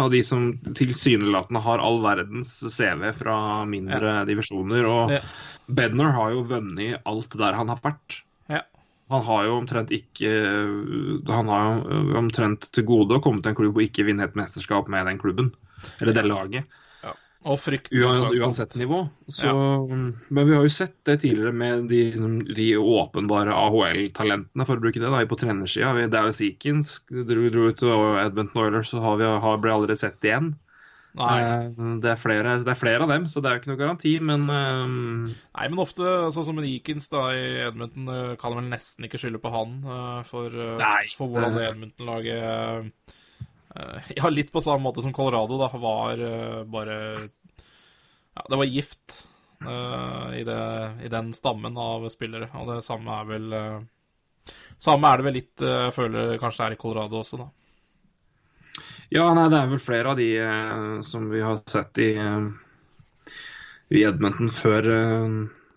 av 0.00 0.08
de 0.14 0.22
som 0.24 0.46
tilsynelatende 0.64 1.60
har 1.60 1.82
all 1.84 2.00
verdens 2.00 2.54
CV 2.72 3.10
fra 3.18 3.36
mindre 3.68 4.14
ja. 4.14 4.24
divisjoner. 4.28 4.88
Og 4.88 5.12
ja. 5.12 5.20
Bednar 5.68 6.14
har 6.16 6.32
jo 6.32 6.46
vunnet 6.48 7.04
alt 7.08 7.36
der 7.36 7.58
han 7.58 7.68
har 7.68 7.82
vært. 7.84 8.22
Ja. 8.48 8.62
Han 9.12 9.26
har 9.28 9.44
jo 9.44 9.58
omtrent 9.58 9.92
ikke 9.92 10.30
Han 11.28 11.48
har 11.52 11.82
jo 11.84 12.16
omtrent 12.20 12.66
til 12.72 12.84
gode 12.88 13.16
å 13.16 13.22
komme 13.24 13.44
til 13.44 13.52
en 13.52 13.58
klubb 13.60 13.76
og 13.76 13.84
ikke 13.84 14.04
vinne 14.08 14.24
et 14.24 14.36
mesterskap 14.40 14.88
med 14.92 15.04
den 15.10 15.20
klubben. 15.20 15.52
Eller 16.00 16.16
det 16.16 16.26
laget. 16.28 16.78
Og 17.46 17.58
frykt. 17.60 17.92
Uansett, 17.94 18.40
uansett 18.42 18.74
nivå. 18.80 19.08
Så, 19.30 19.52
Men 20.28 20.48
vi 20.48 20.56
har 20.56 20.64
jo 20.66 20.72
sett 20.72 20.96
det 21.06 21.20
tidligere 21.22 21.52
med 21.54 21.86
de, 21.88 22.00
liksom, 22.10 22.38
de 22.54 22.68
åpenbare 22.76 23.54
AHL-talentene, 23.54 24.66
for 24.66 24.76
å 24.76 24.82
bruke 24.82 24.98
det, 24.98 25.10
da, 25.12 25.20
på 25.28 25.38
trenersida. 25.38 25.94
Dallas 26.10 26.40
Seekins. 26.42 26.96
dro, 27.08 27.44
dro 27.52 27.68
ut, 27.70 27.84
og 27.86 28.18
Edmonton 28.24 28.64
Oilers 28.64 28.90
så 28.90 29.02
har 29.04 29.20
vi, 29.20 29.28
har, 29.44 29.60
ble 29.62 29.76
aldri 29.76 29.96
sett 29.98 30.26
igjen. 30.26 30.56
Nei. 31.18 31.38
Det, 32.02 32.10
er 32.12 32.18
flere, 32.20 32.58
det 32.62 32.74
er 32.74 32.78
flere 32.78 33.06
av 33.06 33.10
dem, 33.10 33.24
så 33.30 33.40
det 33.42 33.48
er 33.48 33.56
jo 33.56 33.62
ikke 33.62 33.70
noe 33.70 33.80
garanti, 33.80 34.12
men 34.22 34.44
um... 34.50 35.24
Nei, 35.30 35.70
men 35.70 35.80
ofte, 35.82 36.04
sånn 36.34 36.46
som 36.50 36.60
Eakins 36.62 37.08
da, 37.10 37.24
i 37.34 37.46
Edmonton, 37.64 38.10
kan 38.38 38.58
vel 38.58 38.68
nesten 38.68 39.08
ikke 39.08 39.18
skylde 39.22 39.40
på 39.42 39.54
han 39.54 39.80
for, 40.28 40.52
for 41.14 41.32
hvordan 41.32 41.56
det 41.56 41.70
Edmonton-laget 41.70 43.16
ja, 44.16 44.30
litt 44.32 44.52
på 44.52 44.62
samme 44.64 44.82
måte 44.84 45.04
som 45.04 45.12
Colorado, 45.14 45.58
da, 45.60 45.68
var 45.78 46.22
bare 46.70 46.96
Ja, 48.34 48.44
det 48.48 48.58
var 48.60 48.70
gift 48.70 49.22
uh, 49.66 50.38
i, 50.38 50.44
det, 50.44 50.92
i, 51.04 51.08
den 51.08 51.32
stammen 51.32 51.76
av 51.76 52.08
spillere. 52.12 52.50
Og 52.58 52.70
det 52.72 52.82
samme 52.86 53.20
er 53.20 53.28
vel 53.28 53.54
uh, 53.54 53.78
Samme 54.78 55.10
er 55.10 55.20
det 55.20 55.26
vel 55.26 55.38
litt 55.40 55.64
uh, 55.64 55.88
jeg 55.88 55.96
føler 55.96 56.38
kanskje 56.40 56.68
er 56.68 56.76
i 56.76 56.80
Colorado 56.80 57.20
også, 57.20 57.40
da. 57.42 57.48
Ja, 59.12 59.24
nei, 59.32 59.46
det 59.48 59.58
er 59.58 59.70
vel 59.70 59.80
flere 59.80 60.10
av 60.12 60.18
de 60.20 60.28
som 61.06 61.30
vi 61.32 61.40
har 61.40 61.56
sett 61.64 61.96
i, 62.04 62.10
i 63.96 64.02
Edmonton 64.04 64.50
før, 64.52 64.84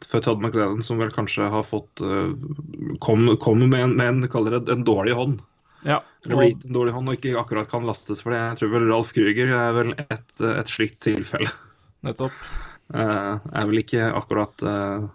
for 0.04 0.26
Todd 0.26 0.44
McLellan, 0.44 0.84
som 0.84 1.00
vel 1.00 1.14
kanskje 1.16 1.48
har 1.48 1.64
fått 1.64 2.04
Kom, 3.00 3.24
kom 3.40 3.64
med 3.64 3.86
en, 3.86 3.96
med 3.96 4.28
en, 4.28 4.60
en 4.60 4.84
dårlig 4.84 5.16
hånd. 5.16 5.40
Ja, 5.88 6.02
Eller 6.26 6.52
gitt 6.52 6.68
en 6.68 6.76
dårlig 6.76 6.94
hånd 6.94 7.10
og 7.10 7.18
ikke 7.18 7.40
akkurat 7.42 7.70
kan 7.72 7.86
lastes 7.88 8.22
for 8.22 8.34
det. 8.34 8.42
Jeg 8.42 8.60
tror 8.60 8.74
vel 8.76 8.88
Ralf 8.92 9.14
Krüger 9.16 9.54
er 9.58 9.74
vel 9.78 9.96
et, 10.04 10.28
et 10.46 10.70
slikt 10.70 11.00
tilfelle. 11.02 11.50
Nettopp. 12.06 12.36
Uh, 12.94 13.40
er 13.58 13.70
vel 13.70 13.82
ikke 13.82 14.10
akkurat 14.14 14.66
uh, 14.68 15.08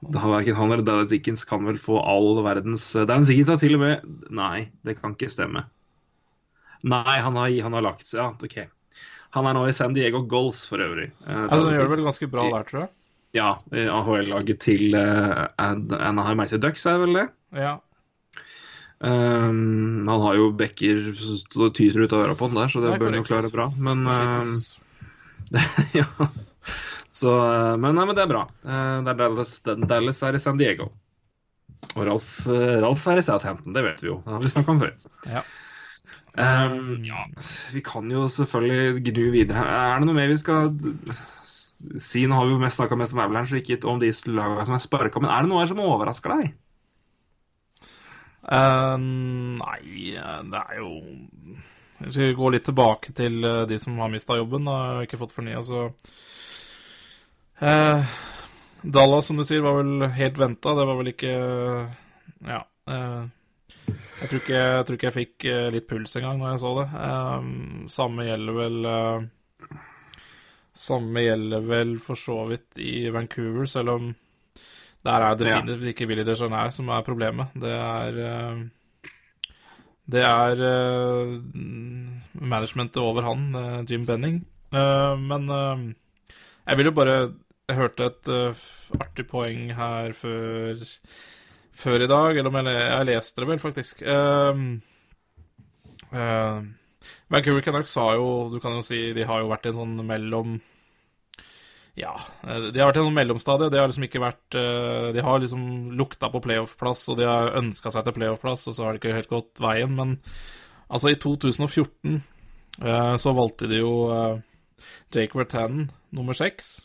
det 0.00 0.20
har 0.22 0.32
Verken 0.32 0.56
han 0.56 0.72
eller 0.72 0.84
Dallas 0.86 1.10
Dickens 1.12 1.44
kan 1.44 1.66
vel 1.68 1.76
få 1.80 1.98
all 2.00 2.38
verdens 2.44 2.86
uh, 2.96 3.04
Dallas 3.04 3.28
Dickens 3.28 3.52
har 3.52 3.60
til 3.60 3.76
og 3.76 3.82
med 3.84 4.30
Nei, 4.32 4.70
det 4.86 4.96
kan 5.00 5.12
ikke 5.16 5.28
stemme. 5.32 5.66
Nei, 6.80 7.18
han 7.20 7.36
har, 7.36 7.50
han 7.66 7.76
har 7.76 7.84
lagt 7.84 8.06
seg 8.08 8.22
Ja, 8.22 8.30
OK. 8.32 8.62
Han 9.36 9.46
er 9.46 9.54
nå 9.54 9.66
i 9.68 9.74
San 9.76 9.92
Diego 9.94 10.24
Goals, 10.26 10.64
for 10.66 10.82
øvrig. 10.82 11.10
Uh, 11.20 11.44
ja, 11.44 11.44
Han 11.52 11.68
gjør 11.68 11.84
det 11.84 11.92
vel 11.92 12.08
ganske 12.08 12.30
bra 12.32 12.48
der, 12.50 12.64
tror 12.66 12.82
jeg? 12.86 12.92
Ja, 13.36 13.50
AHL-laget 13.70 14.58
til 14.64 14.96
uh, 14.96 15.44
Anaheim 15.60 16.40
Mighty 16.40 16.58
Ducks 16.58 16.82
er 16.90 16.98
vel 16.98 17.14
det? 17.14 17.28
Ja. 17.54 17.76
Um, 19.00 20.04
han 20.08 20.22
har 20.26 20.36
jo 20.36 20.50
bekker 20.52 21.06
som 21.16 21.70
tyter 21.72 22.04
ut 22.04 22.12
av 22.12 22.26
øra 22.26 22.36
på 22.36 22.50
han 22.50 22.58
der, 22.58 22.72
så 22.72 22.82
det, 22.82 22.92
det 22.92 23.00
bør 23.00 23.12
han 23.12 23.20
jo 23.22 23.28
klare 23.28 23.52
bra. 23.52 23.68
Men 23.80 24.04
uh, 24.04 25.60
ja. 26.00 26.06
Så, 27.10 27.32
men, 27.80 27.96
nei, 27.96 28.04
men 28.04 28.16
det 28.16 28.24
er 28.24 28.30
bra. 28.30 28.44
Det 28.62 29.12
er 29.12 29.18
Dallas, 29.18 29.56
Dallas 29.64 30.20
er 30.24 30.36
i 30.36 30.42
San 30.42 30.60
Diego. 30.60 30.90
Og 31.96 32.04
Ralf, 32.06 32.28
Ralf 32.46 33.08
er 33.10 33.18
i 33.18 33.24
Southampton, 33.24 33.74
det 33.74 33.82
vet 33.84 34.04
vi 34.04 34.12
jo. 34.12 34.20
Det 34.24 34.36
har 34.36 34.44
vi 34.44 34.52
snakka 34.52 34.76
om 34.76 34.84
før. 34.84 34.94
Ja. 35.26 35.42
Um, 36.38 37.02
ja. 37.04 37.24
Vi 37.74 37.82
kan 37.82 38.10
jo 38.10 38.28
selvfølgelig 38.30 39.02
gnu 39.10 39.30
videre. 39.34 39.64
Er 39.66 40.00
det 40.00 40.08
noe 40.08 40.16
mer 40.16 40.30
vi 40.30 40.38
skal 40.40 40.70
si? 41.98 42.26
Nå 42.28 42.38
har 42.38 42.46
vi 42.46 42.54
jo 42.54 42.62
mest 42.62 42.78
snakka 42.78 42.98
mest 43.00 43.16
om 43.16 43.22
Avalanche, 43.24 43.58
ikke 43.58 43.80
om 43.90 44.00
de 44.02 44.12
lagene 44.30 44.66
som 44.68 44.76
er 44.76 44.84
sparka. 44.84 45.22
Men 45.22 45.32
er 45.32 45.44
det 45.44 45.50
noe 45.50 45.64
her 45.64 45.72
som 45.72 45.82
overrasker 45.84 46.36
deg? 46.36 46.52
Uh, 48.40 48.96
nei, 48.96 50.14
det 50.16 50.60
er 50.60 50.78
jo 50.78 50.94
Hvis 52.00 52.16
vi 52.22 52.28
går 52.32 52.54
litt 52.54 52.64
tilbake 52.64 53.12
til 53.12 53.44
de 53.68 53.78
som 53.78 53.98
har 54.00 54.08
mista 54.12 54.38
jobben 54.38 54.68
og 54.72 55.02
ikke 55.04 55.20
fått 55.20 55.34
fornya, 55.34 55.60
så 55.60 55.90
uh, 57.60 58.14
Dallas, 58.80 59.28
som 59.28 59.36
du 59.36 59.44
sier, 59.44 59.60
var 59.60 59.76
vel 59.82 60.06
helt 60.16 60.40
venta. 60.40 60.72
Det 60.76 60.88
var 60.88 61.02
vel 61.02 61.12
ikke 61.12 61.34
Ja. 62.48 62.64
Uh, 62.88 63.28
jeg, 64.20 64.28
tror 64.28 64.40
ikke, 64.40 64.56
jeg 64.56 64.86
tror 64.86 64.96
ikke 64.96 65.08
jeg 65.08 65.18
fikk 65.18 65.44
litt 65.72 65.86
puls 65.88 66.16
engang 66.18 66.40
når 66.40 66.50
jeg 66.50 66.60
så 66.60 66.72
det. 66.76 66.88
samme 67.92 68.26
gjelder 68.26 68.56
vel 68.58 68.88
Samme 70.76 71.22
gjelder 71.24 71.64
vel 71.66 71.94
for 72.02 72.20
så 72.20 72.42
vidt 72.48 72.78
i 72.80 73.08
Vancouver, 73.12 73.66
selv 73.68 73.94
om 73.94 74.10
der 75.06 75.24
er 75.24 75.38
definitivt 75.40 75.90
ikke 75.92 76.06
Willy 76.10 76.24
de 76.26 76.34
Jeanette 76.36 76.76
som 76.76 76.88
er 76.92 77.06
problemet. 77.06 77.54
Det 77.56 77.72
er 77.72 78.12
Det 80.10 80.22
er 80.26 80.56
managementet 82.34 82.98
over 83.02 83.22
han, 83.22 83.84
Jim 83.88 84.06
Benning. 84.06 84.40
Men 84.72 85.48
jeg 85.50 86.76
vil 86.76 86.90
jo 86.90 86.92
bare 86.92 87.32
Jeg 87.70 87.76
hørte 87.78 88.04
et 88.10 88.28
artig 88.98 89.26
poeng 89.30 89.70
her 89.76 90.12
før, 90.12 90.74
før 91.72 92.02
i 92.02 92.08
dag, 92.10 92.36
eller 92.36 92.50
om 92.50 92.56
jeg, 92.58 92.74
jeg 92.74 93.06
leste 93.06 93.40
det 93.40 93.48
vel, 93.48 93.62
faktisk. 93.62 94.02
Vancouver 97.30 97.62
Canucks 97.62 97.94
har 97.94 98.16
jo 98.18 98.48
Du 98.50 98.58
kan 98.58 98.74
jo 98.74 98.82
si 98.82 99.12
de 99.14 99.24
har 99.24 99.38
jo 99.40 99.50
vært 99.52 99.68
i 99.68 99.70
en 99.70 99.78
sånn 99.78 99.94
mellom 100.06 100.58
ja, 101.98 102.12
de 102.42 102.78
har 102.78 102.90
vært 102.90 103.00
i 103.00 103.02
en 103.02 103.16
mellomstadie. 103.16 103.70
De 103.72 103.80
har 103.80 103.90
liksom 103.90 104.04
ikke 104.06 104.22
vært 104.22 104.56
De 105.14 105.24
har 105.24 105.40
liksom 105.42 105.62
lukta 105.98 106.30
på 106.32 106.42
playoff-plass, 106.44 107.08
og 107.10 107.18
de 107.18 107.26
har 107.28 107.56
ønska 107.58 107.90
seg 107.92 108.06
til 108.06 108.16
playoff-plass, 108.16 108.68
og 108.70 108.76
så 108.76 108.86
har 108.86 108.94
det 108.94 109.02
ikke 109.02 109.16
helt 109.16 109.32
gått 109.32 109.62
veien. 109.62 109.96
Men 109.98 110.14
altså, 110.88 111.10
i 111.10 111.18
2014 111.20 112.20
så 113.20 113.34
valgte 113.36 113.68
de 113.68 113.82
jo 113.82 113.90
Jake 115.12 115.36
Vertanen 115.36 115.90
nummer 116.14 116.38
seks. 116.38 116.78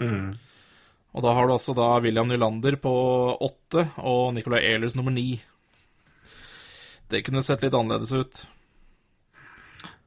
Mm. 0.00 0.34
Og 1.12 1.24
da 1.24 1.34
har 1.36 1.46
du 1.46 1.52
altså 1.54 1.74
da 1.76 1.90
William 2.00 2.30
Nylander 2.30 2.78
på 2.80 2.92
åtte 3.36 3.84
og 4.00 4.32
Nicolay 4.34 4.72
Ehlers 4.72 4.96
nummer 4.96 5.12
ni. 5.12 5.36
Det 7.12 7.20
kunne 7.26 7.44
sett 7.44 7.60
litt 7.60 7.76
annerledes 7.76 8.12
ut. 8.16 8.46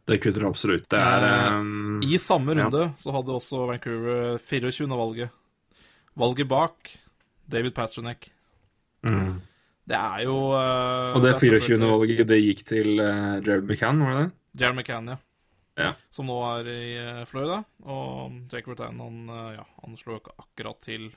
Det 0.06 0.20
det 0.22 0.46
absolutt. 0.46 0.86
Det 0.90 1.00
er 1.02 1.58
um, 1.58 1.98
I 2.06 2.18
samme 2.22 2.54
runde 2.54 2.82
ja. 2.84 2.94
så 2.98 3.14
hadde 3.16 3.34
også 3.34 3.66
Vancouver 3.72 4.38
24. 4.38 4.86
valget. 4.90 5.30
Valget 6.14 6.48
bak 6.48 6.92
David 7.50 7.74
Pasternak. 7.74 8.30
Mm. 9.02 9.42
Det 9.86 9.98
er 9.98 10.26
jo 10.26 10.36
uh, 10.54 11.16
Og 11.18 11.24
det 11.26 11.36
24. 11.42 11.80
valget, 11.82 12.28
det 12.30 12.38
gikk 12.42 12.62
til 12.70 13.00
uh, 13.02 13.42
Jared 13.42 13.66
McCann, 13.66 14.02
var 14.06 14.14
det 14.14 14.22
det? 14.22 14.62
Jared 14.62 14.78
McCann, 14.78 15.10
ja. 15.10 15.18
ja. 15.82 15.92
Som 16.14 16.30
nå 16.30 16.38
er 16.52 16.70
i 16.70 16.80
uh, 17.02 17.26
Florida. 17.30 17.60
Og 17.90 18.38
Jake 18.54 18.70
Bertan, 18.70 19.02
han, 19.02 19.36
ja, 19.58 19.66
han 19.82 19.98
slo 19.98 20.20
ikke 20.20 20.38
akkurat 20.38 20.82
til. 20.86 21.10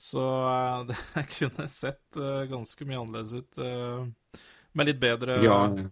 Så 0.00 0.24
det 0.88 1.28
kunne 1.36 1.68
sett 1.68 2.24
ganske 2.48 2.88
mye 2.88 3.04
annerledes 3.04 3.36
ut. 3.36 4.40
med 4.72 4.86
litt 4.86 5.00
bedre 5.00 5.40
ja. 5.44 5.60
ja. 5.76 5.88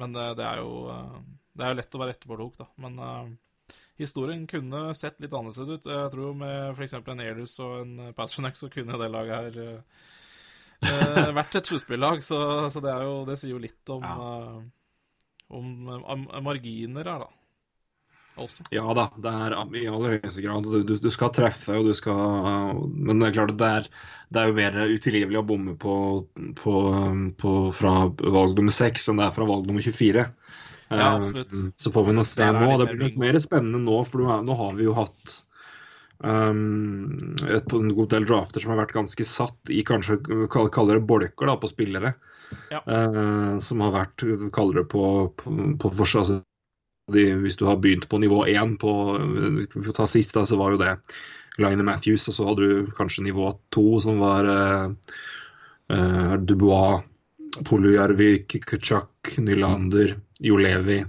Men 0.00 0.16
uh, 0.18 0.32
det 0.36 0.44
er 0.46 0.60
jo 0.62 0.84
uh, 0.90 1.18
Det 1.54 1.64
er 1.64 1.72
jo 1.72 1.78
lett 1.80 1.96
å 1.96 2.02
være 2.02 2.14
etterpåklok, 2.16 2.58
da. 2.58 2.68
Men 2.82 2.98
uh, 2.98 3.74
historien 4.00 4.42
kunne 4.50 4.88
sett 4.98 5.20
litt 5.22 5.34
annerledes 5.34 5.70
ut. 5.78 5.90
Jeg 5.90 6.12
tror 6.14 6.34
med 6.38 6.74
f.eks. 6.74 6.96
en 6.98 7.24
Airlus 7.24 7.56
og 7.62 7.76
en 7.82 8.12
Pasternak 8.16 8.58
så 8.58 8.70
kunne 8.72 8.98
det 9.00 9.10
laget 9.12 9.34
her 9.38 11.32
vært 11.38 11.54
et 11.60 11.70
sluttspillag. 11.70 12.24
Så, 12.26 12.38
så, 12.74 12.82
det, 12.82 12.90
er 12.90 13.06
jo, 13.06 13.22
det 13.28 13.38
sier 13.40 13.54
jo 13.54 13.62
litt 13.62 13.94
om, 13.94 14.02
ja. 14.02 14.58
om, 15.54 15.70
om 16.02 16.26
marginer 16.44 17.12
her, 17.14 17.22
da. 17.24 17.43
Også. 18.34 18.64
Ja 18.74 18.82
da, 18.98 19.06
det 19.22 19.30
er 19.30 19.54
i 19.78 19.84
aller 19.86 20.16
høyeste 20.16 20.42
grad. 20.42 20.66
Du, 20.66 20.96
du 20.98 21.10
skal 21.12 21.30
treffe, 21.34 21.76
og 21.78 21.86
du 21.86 21.94
skal 21.94 22.80
Men 22.90 23.20
det 23.22 23.28
er 23.28 23.36
klart 23.36 23.54
det 23.60 23.68
er, 23.78 23.88
det 24.34 24.40
er 24.40 24.50
jo 24.50 24.56
mer 24.56 24.78
utilgivelig 24.90 25.38
å 25.38 25.46
bomme 25.46 25.76
på, 25.78 25.94
på, 26.58 26.74
på, 27.38 27.54
fra 27.78 27.94
valg 28.10 28.58
nummer 28.58 28.74
seks 28.74 29.06
enn 29.08 29.22
det 29.22 29.28
er 29.28 29.36
fra 29.36 29.46
valg 29.46 29.68
nummer 29.70 29.84
24. 29.84 30.26
Ja, 30.90 31.14
absolutt. 31.14 31.54
Så 31.80 31.92
får 31.94 32.08
vi 32.08 32.14
nå 32.16 32.24
se 32.26 32.48
nå. 32.54 32.70
Det 32.82 32.96
blir 32.98 33.18
mer 33.22 33.38
spennende 33.42 33.80
nå, 33.82 34.00
for 34.08 34.42
nå 34.44 34.56
har 34.58 34.74
vi 34.78 34.88
jo 34.88 34.96
hatt 34.98 35.36
um, 36.18 37.34
et, 37.46 37.70
en 37.70 37.94
god 37.94 38.10
del 38.16 38.26
drafter 38.28 38.62
som 38.62 38.74
har 38.74 38.82
vært 38.82 38.96
ganske 38.96 39.26
satt 39.28 39.72
i 39.72 39.84
kanskje 39.86 40.18
kaller 40.50 40.98
det 40.98 41.06
bolker 41.06 41.50
da, 41.50 41.56
på 41.60 41.70
spillere. 41.70 42.16
Ja. 42.70 42.82
Uh, 42.82 43.62
som 43.62 43.82
har 43.86 43.94
vært 43.94 44.26
kaller 44.54 44.82
det 44.82 44.88
på, 44.90 45.04
på, 45.38 45.54
på. 45.80 45.94
Altså, 45.94 46.42
de, 47.12 47.24
hvis 47.42 47.58
du 47.60 47.66
har 47.68 47.80
begynt 47.82 48.08
på 48.08 48.18
nivå 48.22 48.44
1 48.48 48.78
på 48.80 48.92
For 49.74 49.90
å 49.92 49.96
ta 49.96 50.06
sist, 50.08 50.34
da, 50.36 50.44
så 50.48 50.56
var 50.60 50.74
jo 50.74 50.80
det 50.80 50.94
Line 51.60 51.84
Matthews, 51.86 52.26
og 52.30 52.36
så 52.36 52.46
hadde 52.48 52.68
du 52.68 52.94
kanskje 52.96 53.26
nivå 53.26 53.50
2, 53.74 53.84
som 54.02 54.22
var 54.22 54.48
uh, 54.48 56.34
Dubois, 56.40 57.04
Polujärvi, 57.68 58.30
Kutchuk, 58.48 59.36
Nylander, 59.38 60.16
Jolevi 60.42 61.04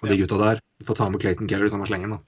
og 0.00 0.08
de 0.08 0.16
gutta 0.22 0.38
der. 0.40 0.62
Du 0.80 0.86
får 0.88 0.96
ta 0.96 1.10
med 1.12 1.20
Clayton 1.20 1.50
Keller 1.50 1.68
i 1.68 1.72
samme 1.74 1.88
slengen, 1.88 2.16
da. 2.16 2.20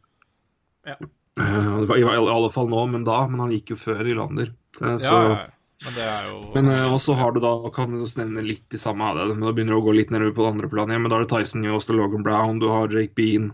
Ja. 0.93 0.99
Uh, 1.41 1.89
I, 1.97 2.03
I 2.03 2.19
alle 2.21 2.51
fall 2.53 2.69
nå, 2.69 2.83
men 2.93 3.07
da. 3.09 3.23
Men 3.31 3.47
han 3.47 3.55
gikk 3.55 3.73
jo 3.73 3.79
før 3.81 4.03
Nylander. 4.05 4.53
Så, 4.77 4.97
ja, 5.01 5.17
ja. 5.31 5.39
Men 5.83 5.97
det 5.97 6.05
er 6.07 6.27
jo 6.29 6.37
Men 6.55 6.69
uh, 6.71 6.93
også 6.95 7.17
har 7.19 7.33
du 7.35 7.41
da 7.43 7.53
kan 7.75 7.95
du 7.97 8.05
nevne 8.19 8.45
litt 8.47 8.75
i 8.75 8.81
samme 8.81 9.09
av 9.09 9.19
det, 9.19 9.33
men 9.35 9.47
da 9.47 9.55
begynner 9.55 9.75
du 9.75 9.81
å 9.81 9.87
gå 9.89 9.95
litt 9.97 10.13
nedover 10.15 10.37
på 10.37 10.45
det 10.45 10.53
andre 10.55 10.71
planet. 10.71 11.03
Men 11.03 11.11
da 11.11 11.19
er 11.19 11.27
det 11.27 11.33
Tyson 11.33 11.67
Yost 11.67 11.91
og 11.91 11.99
Logan 11.99 12.27
Brown, 12.27 12.61
du 12.63 12.69
har 12.71 12.93
Jake 12.93 13.17
Bean. 13.19 13.51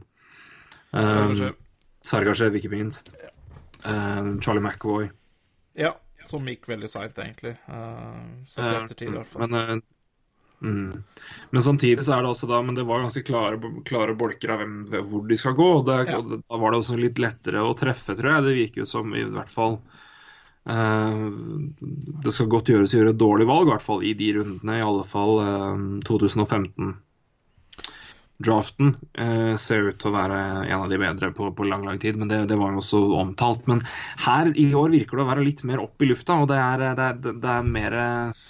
Um, 0.93 1.55
Sergachev, 2.05 2.57
ikke 2.59 2.73
minst. 2.73 3.15
Um, 3.85 4.41
Charlie 4.45 4.65
McAvoy. 4.65 5.09
Ja, 5.79 5.95
som 6.25 6.49
gikk 6.49 6.69
veldig 6.69 6.91
seint, 6.93 7.19
egentlig. 7.23 7.55
Uh, 7.69 8.45
sett 8.49 8.67
i 8.67 8.75
ettertid, 8.77 9.13
i 9.13 9.17
hvert 9.17 9.31
fall. 9.31 9.49
Men, 9.49 9.81
uh, 9.81 10.67
mm. 10.69 11.05
men 11.55 11.65
samtidig 11.65 12.05
så 12.05 12.17
er 12.17 12.25
det 12.25 12.33
også 12.33 12.49
da 12.51 12.59
Men 12.67 12.75
det 12.75 12.85
var 12.89 13.05
ganske 13.05 13.23
klare, 13.23 13.61
klare 13.89 14.17
bolker 14.19 14.53
av 14.53 14.65
hvem, 14.65 14.81
hvor 14.91 15.29
de 15.29 15.39
skal 15.41 15.57
gå. 15.59 15.71
Og, 15.81 15.87
det, 15.89 16.01
Ja. 16.11 16.19
og 16.21 16.35
da 16.37 16.61
var 16.61 16.75
det 16.75 16.83
også 16.83 16.99
litt 17.01 17.23
lettere 17.23 17.65
å 17.65 17.77
treffe, 17.79 18.19
tror 18.19 18.35
jeg. 18.35 18.47
Det 18.49 18.59
virker 18.63 18.85
jo 18.85 18.91
som 18.91 19.17
i 19.17 19.25
hvert 19.25 19.53
fall 19.53 19.79
eh, 19.79 19.98
Det 20.69 22.33
skal 22.35 22.51
godt 22.53 22.69
gjøres 22.73 22.93
å 22.93 22.99
gjøre 23.01 23.13
et 23.15 23.21
dårlig 23.21 23.49
valg, 23.49 23.69
i 23.69 23.73
hvert 23.73 23.85
fall 23.85 24.03
i 24.05 24.15
de 24.19 24.33
rundene. 24.37 24.79
I 24.79 24.85
alle 24.85 25.05
fall 25.09 25.39
eh, 25.45 25.85
2015. 26.09 26.97
Draften 28.39 28.93
eh, 29.19 29.55
ser 29.59 29.89
ut 29.89 29.97
til 29.99 30.13
å 30.13 30.15
være 30.15 30.39
en 30.69 30.85
av 30.85 30.93
de 30.93 31.01
bedre 31.01 31.33
på, 31.35 31.49
på 31.57 31.67
lang 31.67 31.87
lang 31.89 31.99
tid, 31.99 32.21
men 32.21 32.31
det, 32.31 32.45
det 32.53 32.59
var 32.61 32.75
jo 32.75 32.83
også 32.85 33.01
omtalt. 33.19 33.67
Men 33.71 33.83
her 34.27 34.53
i 34.55 34.69
år 34.79 34.93
virker 34.95 35.19
det 35.19 35.25
å 35.25 35.31
være 35.33 35.47
litt 35.47 35.65
mer 35.67 35.83
opp 35.83 36.05
i 36.05 36.11
lufta, 36.13 36.39
og 36.43 36.51
det 36.53 36.59
er, 36.63 36.85
det 36.99 37.07
er, 37.09 37.39
det 37.43 37.55
er 37.57 37.71
mer 37.79 37.97
eh, 37.99 38.45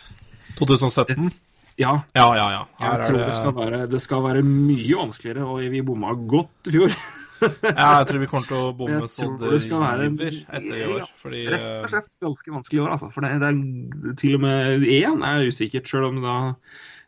2017? 0.59 1.31
Ja, 1.79 2.01
Ja, 2.19 2.27
ja, 2.35 2.49
ja. 2.51 2.63
jeg 2.83 3.07
tror 3.07 3.21
det 3.23 3.35
skal, 3.37 3.53
være, 3.55 3.85
det 3.87 4.01
skal 4.03 4.25
være 4.25 4.43
mye 4.43 4.99
vanskeligere, 4.99 5.47
og 5.47 5.63
vi 5.71 5.83
bomma 5.87 6.11
godt 6.19 6.73
i 6.73 6.75
fjor. 6.75 6.99
Ja, 7.41 7.89
jeg 8.01 8.07
tror 8.11 8.21
vi 8.23 8.29
kommer 8.31 8.49
til 8.49 8.59
å 8.59 8.75
bomme 8.79 9.09
så 9.11 9.29
det 9.39 9.51
river 9.55 10.39
etter 10.49 10.77
i 10.77 10.85
år. 10.97 11.09
Fordi 11.23 11.43
Rett 11.53 11.65
og 11.65 11.87
eh, 11.87 11.91
slett 11.93 12.11
ganske 12.25 12.55
vanskelig 12.55 12.81
i 12.81 12.85
år, 12.85 12.93
altså. 12.97 13.11
For 13.15 13.25
det, 13.27 13.33
det 13.43 13.51
er 13.51 14.15
til 14.21 14.39
og 14.39 14.45
med 14.45 14.87
én 14.89 15.25
er 15.27 15.49
usikkert, 15.49 15.91
sjøl 15.91 16.09
om 16.11 16.21
da 16.25 16.37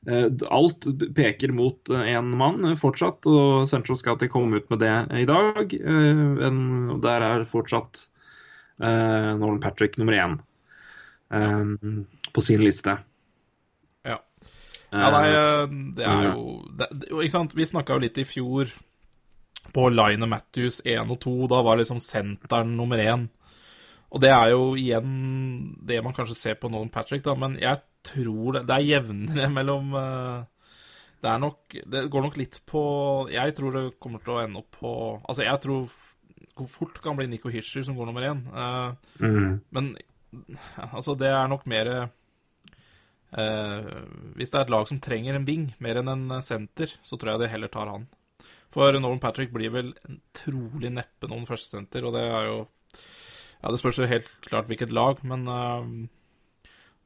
eh, 0.07 0.29
alt 0.55 0.89
peker 1.17 1.55
mot 1.57 1.93
én 1.97 2.31
mann 2.41 2.71
eh, 2.73 2.79
fortsatt. 2.81 3.27
Og 3.31 3.67
Central 3.71 3.99
Scouting 4.01 4.33
kom 4.33 4.55
ut 4.55 4.71
med 4.73 4.83
det 4.85 4.95
i 5.23 5.27
dag. 5.29 5.75
en, 5.81 6.63
der 7.05 7.27
er 7.31 7.47
fortsatt 7.49 8.07
uh, 8.81 9.37
Nolan 9.41 9.61
Patrick 9.63 9.99
nummer 10.01 10.17
én 10.17 10.39
um, 11.31 12.05
på 12.33 12.45
sin 12.45 12.63
liste. 12.65 12.97
Ja. 14.07 14.21
Ja, 14.91 15.11
nei, 15.15 15.27
det 15.95 16.07
er 16.07 16.25
jo 16.33 16.47
det- 16.75 16.89
Ikke 17.13 17.31
sant, 17.31 17.53
vi 17.55 17.67
snakka 17.69 17.95
jo 17.95 18.03
litt 18.03 18.19
i 18.19 18.25
fjor 18.27 18.73
på 19.75 19.89
Line 19.93 20.27
og 20.27 20.33
Matthews 20.33 20.81
1 20.85 21.11
og 21.11 21.21
2. 21.25 21.35
Da 21.53 21.61
var 21.67 21.81
liksom 21.81 22.01
senteren 22.03 22.77
nummer 22.79 23.01
én. 23.03 23.29
Og 24.11 24.23
det 24.23 24.33
er 24.35 24.51
jo 24.53 24.75
igjen 24.79 25.11
det 25.87 26.01
man 26.03 26.15
kanskje 26.17 26.39
ser 26.39 26.59
på 26.59 26.71
Nolan 26.71 26.91
Patrick, 26.91 27.23
da, 27.23 27.37
men 27.39 27.55
jeg 27.61 27.79
tror 28.07 28.57
det, 28.57 28.65
det 28.67 28.77
er 28.77 28.89
jevnere 28.89 29.51
mellom 29.53 29.93
eh, 29.95 30.39
Det 31.21 31.29
er 31.29 31.43
nok 31.43 31.75
Det 31.93 32.01
går 32.11 32.25
nok 32.25 32.39
litt 32.41 32.57
på 32.67 32.83
Jeg 33.31 33.53
tror 33.55 33.77
det 33.77 33.83
kommer 34.01 34.23
til 34.25 34.35
å 34.35 34.39
ende 34.41 34.63
opp 34.63 34.79
på 34.81 34.93
Altså, 35.21 35.45
jeg 35.45 35.63
tror 35.67 35.99
hvor 36.61 36.69
fort 36.69 36.99
kan 37.01 37.17
bli 37.17 37.29
Nico 37.31 37.49
Hischer 37.49 37.85
som 37.87 37.95
går 37.97 38.09
nummer 38.11 38.25
én. 38.27 38.41
Eh, 38.53 39.21
mm, 39.23 39.53
men 39.73 39.87
altså, 40.91 41.15
det 41.17 41.31
er 41.33 41.47
nok 41.49 41.69
mer 41.71 42.11
Uh, 43.31 44.03
Hvis 44.35 44.51
det 44.51 44.59
er 44.59 44.65
et 44.65 44.73
lag 44.75 44.89
som 44.91 44.99
trenger 44.99 45.37
en 45.39 45.47
bing 45.47 45.69
mer 45.79 46.01
enn 46.01 46.11
en 46.11 46.25
eh, 46.35 46.43
senter, 46.43 46.91
så 47.07 47.15
tror 47.15 47.37
jeg 47.37 47.45
det 47.45 47.53
heller 47.53 47.71
tar 47.71 47.87
han. 47.87 48.09
For 48.75 48.95
Nolan 48.95 49.21
Patrick 49.23 49.51
blir 49.55 49.73
vel 49.75 49.91
trolig 50.37 50.93
neppe 50.95 51.31
noen 51.31 51.49
førstesenter, 51.49 52.07
og 52.07 52.15
det 52.17 52.25
er 52.27 52.49
jo 52.51 52.59
Ja, 53.61 53.69
det 53.69 53.81
spørs 53.81 53.99
jo 54.01 54.09
helt 54.09 54.31
klart 54.47 54.71
hvilket 54.71 54.95
lag, 54.95 55.21
men 55.27 55.47
eh, 55.51 55.91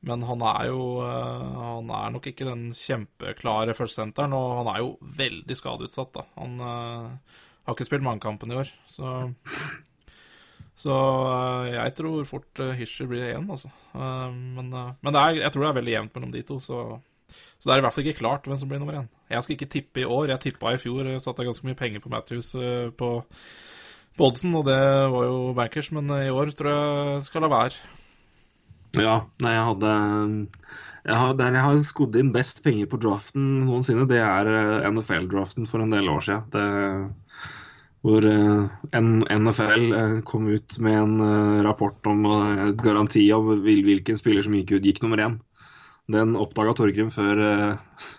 men 0.05 0.21
han 0.29 0.43
er 0.45 0.67
jo 0.69 0.83
eh, 1.01 1.55
Han 1.65 1.89
er 1.97 2.13
nok 2.13 2.29
ikke 2.29 2.45
den 2.45 2.69
kjempeklare 2.77 3.73
førstesenteren, 3.77 4.37
og 4.37 4.59
han 4.61 4.71
er 4.75 4.83
jo 4.83 4.93
veldig 5.17 5.57
skadeutsatt, 5.57 6.13
da. 6.19 6.27
Han 6.37 6.61
eh, 6.61 7.41
har 7.65 7.77
ikke 7.77 7.89
spilt 7.89 8.05
mangekampen 8.05 8.53
i 8.53 8.61
år, 8.61 8.71
så 8.87 9.17
så 10.75 10.95
jeg 11.71 11.95
tror 11.95 12.25
fort 12.27 12.61
Hischer 12.75 13.07
blir 13.07 13.29
én, 13.31 13.45
altså. 13.47 13.69
Men 13.95 14.73
men 14.75 15.17
er, 15.21 15.37
jeg 15.39 15.53
tror 15.55 15.63
det 15.63 15.69
er 15.69 15.77
veldig 15.77 15.93
jevnt 15.93 16.17
mellom 16.17 16.33
de 16.35 16.43
to, 16.49 16.57
så, 16.61 16.81
så 17.59 17.69
det 17.69 17.75
er 17.75 17.83
i 17.83 17.85
hvert 17.87 17.97
fall 17.97 18.07
ikke 18.07 18.21
klart 18.21 18.49
hvem 18.49 18.59
som 18.61 18.71
blir 18.71 18.83
nummer 18.83 18.99
én. 19.01 19.11
Jeg 19.33 19.45
skal 19.45 19.57
ikke 19.57 19.71
tippe 19.73 20.03
i 20.03 20.07
år. 20.07 20.29
Jeg 20.35 20.43
tippa 20.43 20.75
i 20.75 20.81
fjor. 20.81 21.09
Satte 21.23 21.47
ganske 21.47 21.67
mye 21.67 21.79
penger 21.79 22.03
på 22.05 22.13
Matthews 22.13 22.53
uh, 22.59 22.91
på, 22.93 23.11
på 24.19 24.27
oddsen, 24.29 24.55
og 24.59 24.67
det 24.69 24.81
var 25.15 25.29
jo 25.31 25.39
bankers, 25.57 25.89
men 25.97 26.13
uh, 26.13 26.21
i 26.27 26.33
år 26.33 26.53
tror 26.57 26.75
jeg 26.75 27.29
skal 27.31 27.47
la 27.47 27.53
være. 27.55 27.81
Ja, 29.01 29.17
nei, 29.43 29.55
jeg 29.57 29.69
hadde 29.71 29.95
jeg 31.05 31.17
har, 31.21 31.35
Der 31.37 31.57
jeg 31.57 31.65
har 31.67 31.83
skodd 31.85 32.17
inn 32.17 32.33
best 32.33 32.63
penger 32.65 32.89
på 32.89 33.01
draften 33.03 33.67
noensinne, 33.67 34.07
det 34.09 34.23
er 34.25 34.49
eh, 34.49 34.87
NFL-draften 34.89 35.69
for 35.69 35.85
en 35.85 35.93
del 35.93 36.09
år 36.09 36.23
siden. 36.25 36.47
Det, 36.55 36.63
hvor 38.05 38.25
eh, 38.29 39.01
NFL 39.01 39.85
eh, 39.97 40.15
kom 40.29 40.49
ut 40.53 40.79
med 40.85 40.97
en 40.97 41.21
eh, 41.25 41.63
rapport 41.65 42.09
om 42.09 42.25
eh, 42.29 42.71
garanti 42.81 43.27
om 43.37 43.53
hvilken 43.65 44.21
spiller 44.21 44.45
som 44.45 44.57
gikk 44.57 44.75
ut, 44.77 44.85
gikk 44.85 45.03
nummer 45.05 45.23
én. 45.25 45.39
Den 46.13 46.35
oppdaga 46.37 46.75
Torgrim 46.77 47.09
før, 47.09 47.39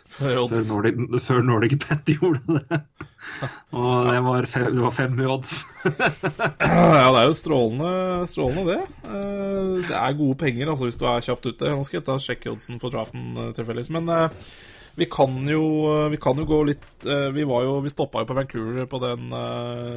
før, 0.10 0.40
før. 0.50 0.62
Nordic, 0.72 0.96
før 1.22 1.44
Nordic 1.46 1.76
Bet 1.84 2.10
gjorde 2.16 2.42
det. 2.56 2.80
Og 3.78 4.08
det 4.10 4.22
var 4.26 4.48
fem, 4.50 4.68
det 4.74 4.82
var 4.82 4.94
fem 4.96 5.20
i 5.22 5.28
odds. 5.30 5.54
Ja, 5.86 7.12
det 7.14 7.20
er 7.20 7.28
jo 7.30 7.36
strålende, 7.38 7.92
strålende 8.32 8.64
det. 8.72 8.80
Eh, 9.06 9.74
Det 9.86 9.98
er 10.00 10.18
gode 10.18 10.38
penger 10.42 10.72
altså 10.72 10.88
hvis 10.90 10.98
du 10.98 11.06
er 11.10 11.26
kjapt 11.26 11.46
ute. 11.52 11.70
Nå 11.76 11.84
skal 11.86 12.00
jeg 12.00 12.08
ta 12.08 12.16
sjekke 12.22 12.54
oddsen 12.56 12.82
for 12.82 12.94
draften 12.94 13.36
uh, 13.38 13.52
tilfeldigvis. 13.58 13.92
Men 13.94 14.10
eh, 14.10 14.50
vi 14.98 15.06
kan 15.12 15.36
jo 15.52 15.62
eh, 15.92 16.10
Vi 16.14 16.18
kan 16.24 16.38
jo 16.40 16.46
gå 16.48 16.62
litt 16.70 16.86
eh, 17.06 17.28
Vi 17.36 17.44
var 17.44 17.66
jo 17.68 17.74
Vi 17.84 17.92
stoppa 17.92 18.22
jo 18.24 18.30
på 18.30 18.38
Vancouver 18.38 18.86
på 18.88 19.02
den 19.04 19.26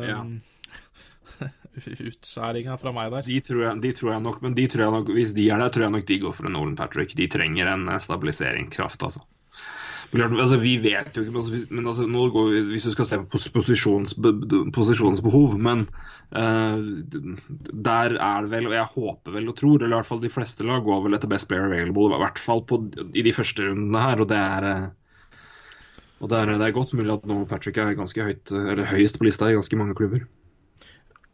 Ja. 0.09 0.21
Utskjæringa 1.79 2.77
fra 2.81 2.93
meg 2.97 3.11
der. 3.15 3.27
De 3.29 3.41
tror, 3.45 3.65
jeg, 3.65 3.81
de 3.85 3.95
tror 3.97 4.13
jeg 4.15 4.25
nok, 4.27 4.39
men 4.45 4.55
de 4.59 4.67
tror 4.71 4.85
jeg 4.85 4.97
nok, 4.99 5.11
hvis 5.17 5.35
de 5.37 5.49
er 5.49 5.63
der, 5.63 5.73
tror 5.75 5.87
jeg 5.87 5.97
nok 5.97 6.07
de 6.09 6.21
går 6.23 6.37
for 6.37 6.49
en 6.49 6.57
Nolan 6.59 6.79
Patrick. 6.79 7.17
De 7.19 7.29
trenger 7.31 7.73
en 7.73 7.89
eh, 7.89 8.01
stabiliseringskraft, 8.03 9.03
altså. 9.09 9.25
Altså, 10.09 10.57
vi 10.57 10.79
vet 10.81 11.13
jo 11.13 11.21
ikke, 11.21 11.33
men 11.35 11.43
altså, 11.43 12.07
altså, 12.07 12.07
nå 12.09 12.23
vi, 12.33 12.61
hvis 12.71 12.87
du 12.87 12.93
skal 12.95 13.05
se 13.05 13.19
på 13.21 13.41
posisjons, 13.53 14.15
posisjonsbehov, 14.73 15.59
men 15.61 15.83
uh, 16.33 16.79
der 17.69 18.17
er 18.17 18.47
det 18.47 18.53
vel, 18.55 18.71
og 18.71 18.77
jeg 18.79 18.93
håper 18.95 19.35
vel 19.37 19.51
og 19.53 19.59
tror, 19.59 19.83
eller 19.83 19.93
i 19.93 19.99
hvert 19.99 20.09
fall 20.09 20.23
de 20.23 20.33
fleste 20.33 20.65
lag 20.65 20.81
går 20.87 21.03
vel 21.05 21.19
etter 21.19 21.29
best 21.29 21.51
player 21.51 21.69
available, 21.69 22.09
i 22.17 22.23
hvert 22.25 22.41
fall 22.41 22.65
på, 22.65 22.81
i 23.13 23.27
de 23.27 23.37
første 23.37 23.69
rundene 23.69 24.07
her, 24.07 24.25
og 24.25 24.31
det 24.33 24.41
er 24.41 24.69
eh, 24.71 24.89
og 26.19 26.33
det 26.33 26.39
er, 26.39 26.57
det 26.59 26.67
er 26.67 26.75
godt 26.75 26.97
mulig 26.99 27.13
at 27.15 27.27
Nolan 27.29 27.47
Patrick 27.47 27.77
er 27.79 27.95
ganske 27.95 28.25
høyt, 28.25 28.51
eller 28.51 28.89
høyest 28.91 29.21
på 29.21 29.29
lista 29.29 29.47
i 29.47 29.55
ganske 29.55 29.79
mange 29.79 29.95
klubber. 29.99 30.25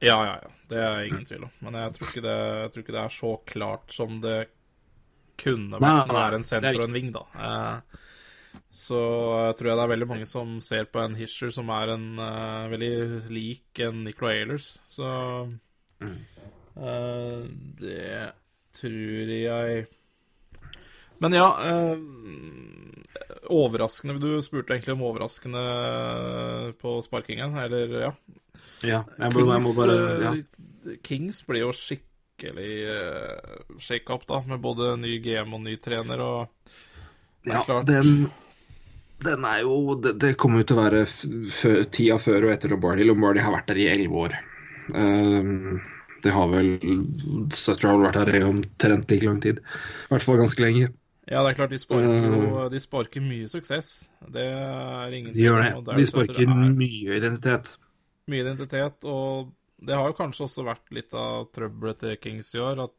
Ja, 0.04 0.18
ja, 0.28 0.34
ja. 0.42 0.50
Det 0.68 0.80
er 0.80 1.06
ingen 1.06 1.24
tvil 1.28 1.46
om. 1.46 1.52
Men 1.64 1.78
jeg 1.80 1.94
tror 1.98 2.12
det, 2.24 2.36
jeg 2.62 2.72
tror 2.72 2.84
ikke 2.84 2.96
det 2.96 3.02
er 3.04 3.14
så 3.14 3.32
klart 3.48 3.94
som 3.94 4.20
det 4.22 4.38
kunne 5.40 5.80
vært 5.82 6.08
når 6.08 6.16
det 6.16 6.24
er 6.24 6.36
en 6.38 6.46
senter 6.46 6.70
er 6.70 6.80
og 6.80 6.88
en 6.88 6.96
ving, 6.96 7.10
da. 7.14 7.24
Eh, 7.34 8.02
så 8.74 9.00
jeg 9.48 9.56
tror 9.58 9.70
jeg 9.70 9.78
det 9.78 9.84
er 9.84 9.92
veldig 9.94 10.08
mange 10.10 10.28
som 10.30 10.54
ser 10.62 10.86
på 10.90 11.02
en 11.02 11.16
Hischer 11.18 11.50
som 11.54 11.70
er 11.74 11.94
en 11.94 12.06
eh, 12.22 12.70
veldig 12.72 12.94
lik 13.34 13.82
en 13.86 14.04
Nicolay 14.06 14.44
Aylers. 14.44 14.76
Så 14.90 15.10
eh, 16.02 17.42
det 17.80 18.30
tror 18.74 19.34
jeg 19.34 19.84
Men 21.22 21.36
ja 21.36 21.48
eh, 21.62 21.98
Overraskende 23.52 24.16
Du 24.22 24.42
spurte 24.42 24.74
egentlig 24.74 24.94
om 24.96 25.04
overraskende 25.06 25.62
på 26.80 26.96
sparkingen, 27.04 27.58
eller 27.60 27.92
ja. 28.00 28.12
Ja, 28.84 29.02
jeg 29.18 29.32
må, 29.34 29.44
jeg 29.48 29.64
må 29.64 29.72
bare 29.76 29.96
ja. 30.22 30.32
eh, 30.34 30.96
Kings 31.04 31.42
blir 31.46 31.64
jo 31.64 31.70
skikkelig 31.76 32.72
uh, 32.90 33.76
shake-up, 33.80 34.24
da, 34.28 34.40
med 34.48 34.60
både 34.64 34.94
ny 35.00 35.18
GM 35.24 35.54
og 35.56 35.62
ny 35.64 35.76
trener, 35.80 36.20
og 36.20 36.72
det 37.44 37.52
er 37.52 37.58
Ja, 37.58 37.62
klart 37.68 37.88
den, 37.88 38.10
den 39.24 39.46
er 39.48 39.62
jo 39.64 39.94
Det, 40.00 40.16
det 40.20 40.34
kommer 40.40 40.62
jo 40.62 40.68
til 40.68 40.80
å 40.80 40.84
være 40.84 41.04
tida 41.94 42.18
før 42.20 42.48
og 42.48 42.54
etter 42.56 42.72
Lombardi. 42.72 43.06
Lombardi 43.06 43.44
har 43.44 43.54
vært 43.54 43.70
der 43.72 43.80
i 43.84 43.88
elleve 43.92 44.26
år. 44.26 44.36
Um, 44.92 45.80
det 46.24 46.32
har 46.32 46.48
vel 46.52 46.74
Sutter 47.52 47.88
har 47.88 47.96
vel 47.98 48.06
vært 48.08 48.20
her 48.22 48.40
i 48.40 48.44
omtrent 48.48 49.10
like 49.12 49.28
lang 49.28 49.40
tid. 49.44 49.60
I 49.60 50.12
hvert 50.12 50.26
fall 50.26 50.40
ganske 50.40 50.64
lenge. 50.64 50.90
Ja, 51.24 51.40
det 51.40 51.54
er 51.54 51.56
klart, 51.56 51.72
de 51.72 51.80
sparker 51.80 52.26
jo 52.28 52.40
Eh. 52.44 52.70
De 52.72 52.80
sparker 52.82 53.24
mye 53.24 53.48
suksess. 53.48 54.08
Det 54.28 54.44
er 54.44 55.14
ingen 55.16 55.32
De 55.32 55.46
gjør 55.46 55.62
det. 55.62 55.70
De 55.72 56.04
jo 56.04 56.10
så 56.10 56.20
at 56.20 56.28
det 56.28 56.36
sparker 56.36 56.42
er 56.44 56.74
mye 56.76 57.18
identitet. 57.20 57.78
mye 58.28 58.44
identitet, 58.44 59.04
og 59.04 59.52
det 59.84 59.96
har 59.96 60.08
jo 60.08 60.16
kanskje 60.16 60.44
også 60.46 60.64
vært 60.64 60.92
litt 60.96 61.16
av 61.16 61.48
trøbbelet 61.52 61.98
til 62.00 62.16
Kings 62.20 62.54
i 62.54 62.60
år, 62.60 62.84
at 62.86 62.94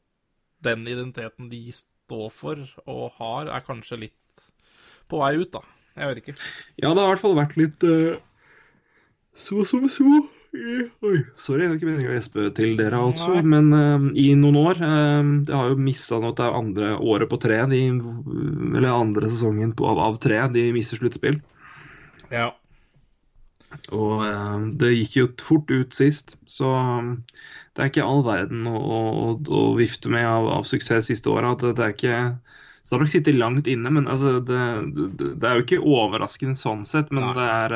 den 0.65 0.85
identiteten 0.87 1.49
de 1.49 1.61
står 1.73 2.29
for 2.33 2.61
og 2.85 3.17
har, 3.19 3.49
er 3.49 3.65
kanskje 3.65 4.01
litt 4.05 4.45
på 5.09 5.21
vei 5.21 5.35
ut, 5.37 5.51
da. 5.53 5.61
Jeg 5.95 6.11
vet 6.11 6.21
ikke. 6.23 6.35
Ja, 6.81 6.89
det 6.89 6.97
har 6.97 7.05
i 7.07 7.11
hvert 7.13 7.23
fall 7.23 7.37
vært 7.37 7.57
litt 7.59 7.85
uh, 7.87 8.17
så 9.35 9.65
som 9.67 9.85
så. 9.91 10.09
Oi, 10.55 11.17
sorry, 11.39 11.65
det 11.65 11.67
er 11.67 11.77
ikke 11.77 11.87
meningen 11.89 12.11
å 12.11 12.15
gjespe 12.15 12.49
til 12.55 12.75
dere, 12.79 12.99
altså. 13.09 13.31
Nei. 13.35 13.43
Men 13.55 13.71
eh, 13.75 14.05
i 14.23 14.27
noen 14.39 14.59
år 14.61 14.79
uh, 14.79 15.23
Jeg 15.47 15.55
har 15.55 15.71
jo 15.71 15.79
missa 15.81 16.19
nå 16.21 16.31
at 16.31 16.39
det 16.39 16.45
er 16.45 16.59
andre 16.59 16.91
året 16.99 17.31
på 17.31 17.39
tre, 17.41 17.57
de, 17.71 17.81
eller 18.77 18.91
andre 18.91 19.31
sesongen 19.31 19.73
på, 19.77 19.87
av, 19.91 20.01
av 20.07 20.19
tre, 20.23 20.39
de 20.55 20.67
mister 20.75 21.01
sluttspill. 21.01 21.41
Ja. 22.31 22.51
Og 23.91 24.23
uh, 24.23 24.59
det 24.79 24.93
gikk 24.93 25.17
jo 25.19 25.27
fort 25.43 25.73
ut 25.73 25.95
sist, 25.97 26.37
så 26.47 26.71
um, 26.71 27.15
det 27.75 27.83
er 27.83 27.91
ikke 27.91 28.07
all 28.07 28.23
verden 28.27 28.69
å, 28.71 28.79
å, 28.79 29.31
å 29.35 29.65
vifte 29.79 30.11
med 30.13 30.27
av, 30.29 30.47
av 30.61 30.69
suksess 30.69 31.11
siste 31.11 31.33
året. 31.33 31.65
At 31.65 31.79
det 31.79 31.83
er 31.83 31.97
ikke 31.97 32.19
så 32.85 32.93
det 32.93 32.99
har 32.99 33.01
nok 33.01 33.09
sittet 33.09 33.37
langt 33.39 33.67
inne, 33.71 33.89
men 33.89 34.05
altså, 34.05 34.35
det, 34.45 34.57
det, 34.93 35.29
det, 35.41 35.47
er 35.49 35.57
jo 35.57 35.63
ikke 35.63 35.79
overraskende 35.81 36.53
sånn 36.59 36.83
sett. 36.85 37.09
Men, 37.09 37.31
det 37.33 37.45
er, 37.49 37.73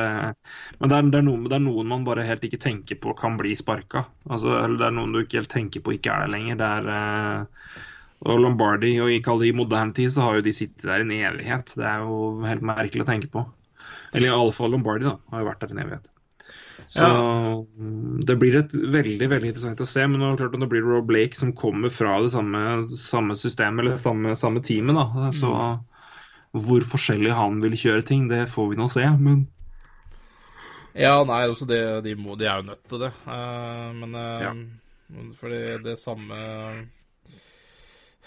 men 0.78 0.92
det, 0.92 1.00
er, 1.00 1.08
er 1.18 1.24
noen, 1.26 1.48
det 1.50 1.56
er, 1.56 1.64
noen, 1.64 1.88
man 1.90 2.06
bare 2.06 2.22
helt 2.28 2.46
ikke 2.46 2.60
tenker 2.62 3.00
på 3.02 3.16
kan 3.18 3.34
bli 3.40 3.56
sparka. 3.58 4.04
Altså, 4.30 4.52
eller 4.60 4.78
det 4.78 4.86
er 4.86 4.94
noen 5.00 5.16
du 5.16 5.24
ikke 5.24 5.40
helt 5.40 5.50
tenker 5.50 5.82
på 5.82 5.96
ikke 5.96 6.14
er 6.14 6.28
der 6.28 6.34
lenger. 6.36 6.60
Det 6.60 6.70
er 6.70 7.48
og 8.20 8.36
Lombardi 8.36 8.92
og 9.00 9.10
i 9.16 9.52
moderne 9.56 9.96
tid 9.96 10.12
så 10.12 10.26
har 10.26 10.38
jo 10.38 10.44
de 10.44 10.52
sittet 10.54 10.84
der 10.84 11.02
en 11.02 11.12
evighet. 11.16 11.74
Det 11.74 11.86
er 11.88 12.04
jo 12.04 12.44
helt 12.44 12.64
merkelig 12.70 13.06
å 13.06 13.08
tenke 13.08 13.30
på. 13.32 13.46
Eller 14.12 14.30
iallfall 14.30 14.74
Lombardi 14.74 15.08
da, 15.08 15.16
har 15.32 15.42
jo 15.42 15.48
vært 15.48 15.64
der 15.64 15.74
en 15.74 15.82
evighet. 15.86 16.10
Så 16.90 17.04
ja. 17.04 17.66
det 18.26 18.34
blir 18.40 18.56
et 18.58 18.72
veldig 18.74 19.28
veldig 19.30 19.52
interessant 19.52 19.82
å 19.84 19.86
se. 19.86 20.02
Men 20.10 20.22
nå, 20.22 20.32
klart, 20.40 20.56
det 20.58 20.68
blir 20.72 20.82
Rob 20.82 21.06
Blake 21.06 21.38
som 21.38 21.52
kommer 21.54 21.92
fra 21.94 22.16
det 22.24 22.32
samme, 22.34 22.82
samme 22.98 23.36
systemet 23.38 23.84
eller 23.84 24.00
samme, 24.00 24.34
samme 24.38 24.62
teamet. 24.66 24.98
Da. 24.98 25.28
Så 25.36 25.52
mm. 25.54 25.84
hvor 26.66 26.86
forskjellig 26.90 27.36
han 27.36 27.60
vil 27.62 27.78
kjøre 27.78 28.06
ting, 28.08 28.26
det 28.32 28.48
får 28.50 28.72
vi 28.72 28.80
nå 28.80 28.90
se. 28.90 29.06
Men 29.22 29.44
Ja, 30.98 31.20
nei, 31.22 31.44
altså 31.46 31.68
det, 31.70 31.80
de, 32.08 32.16
må, 32.18 32.34
de, 32.34 32.50
er 32.50 32.58
jo 32.58 32.70
nødt 32.72 32.82
til 32.90 33.04
det. 33.06 33.12
Uh, 33.22 33.94
men 34.00 34.18
uh, 34.18 34.42
ja. 34.42 34.54
fordi 35.38 35.62
det 35.86 35.98
samme 36.00 36.40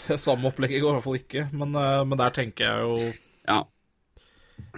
Samme 0.24 0.50
opplegget 0.50 0.82
går 0.82 0.90
i 0.90 0.96
hvert 0.96 1.06
fall 1.06 1.20
ikke. 1.20 1.48
Men, 1.52 1.76
uh, 1.76 2.02
men 2.08 2.20
der 2.20 2.36
tenker 2.40 2.70
jeg 2.70 2.88
jo 2.88 3.00
Ja. 3.44 3.64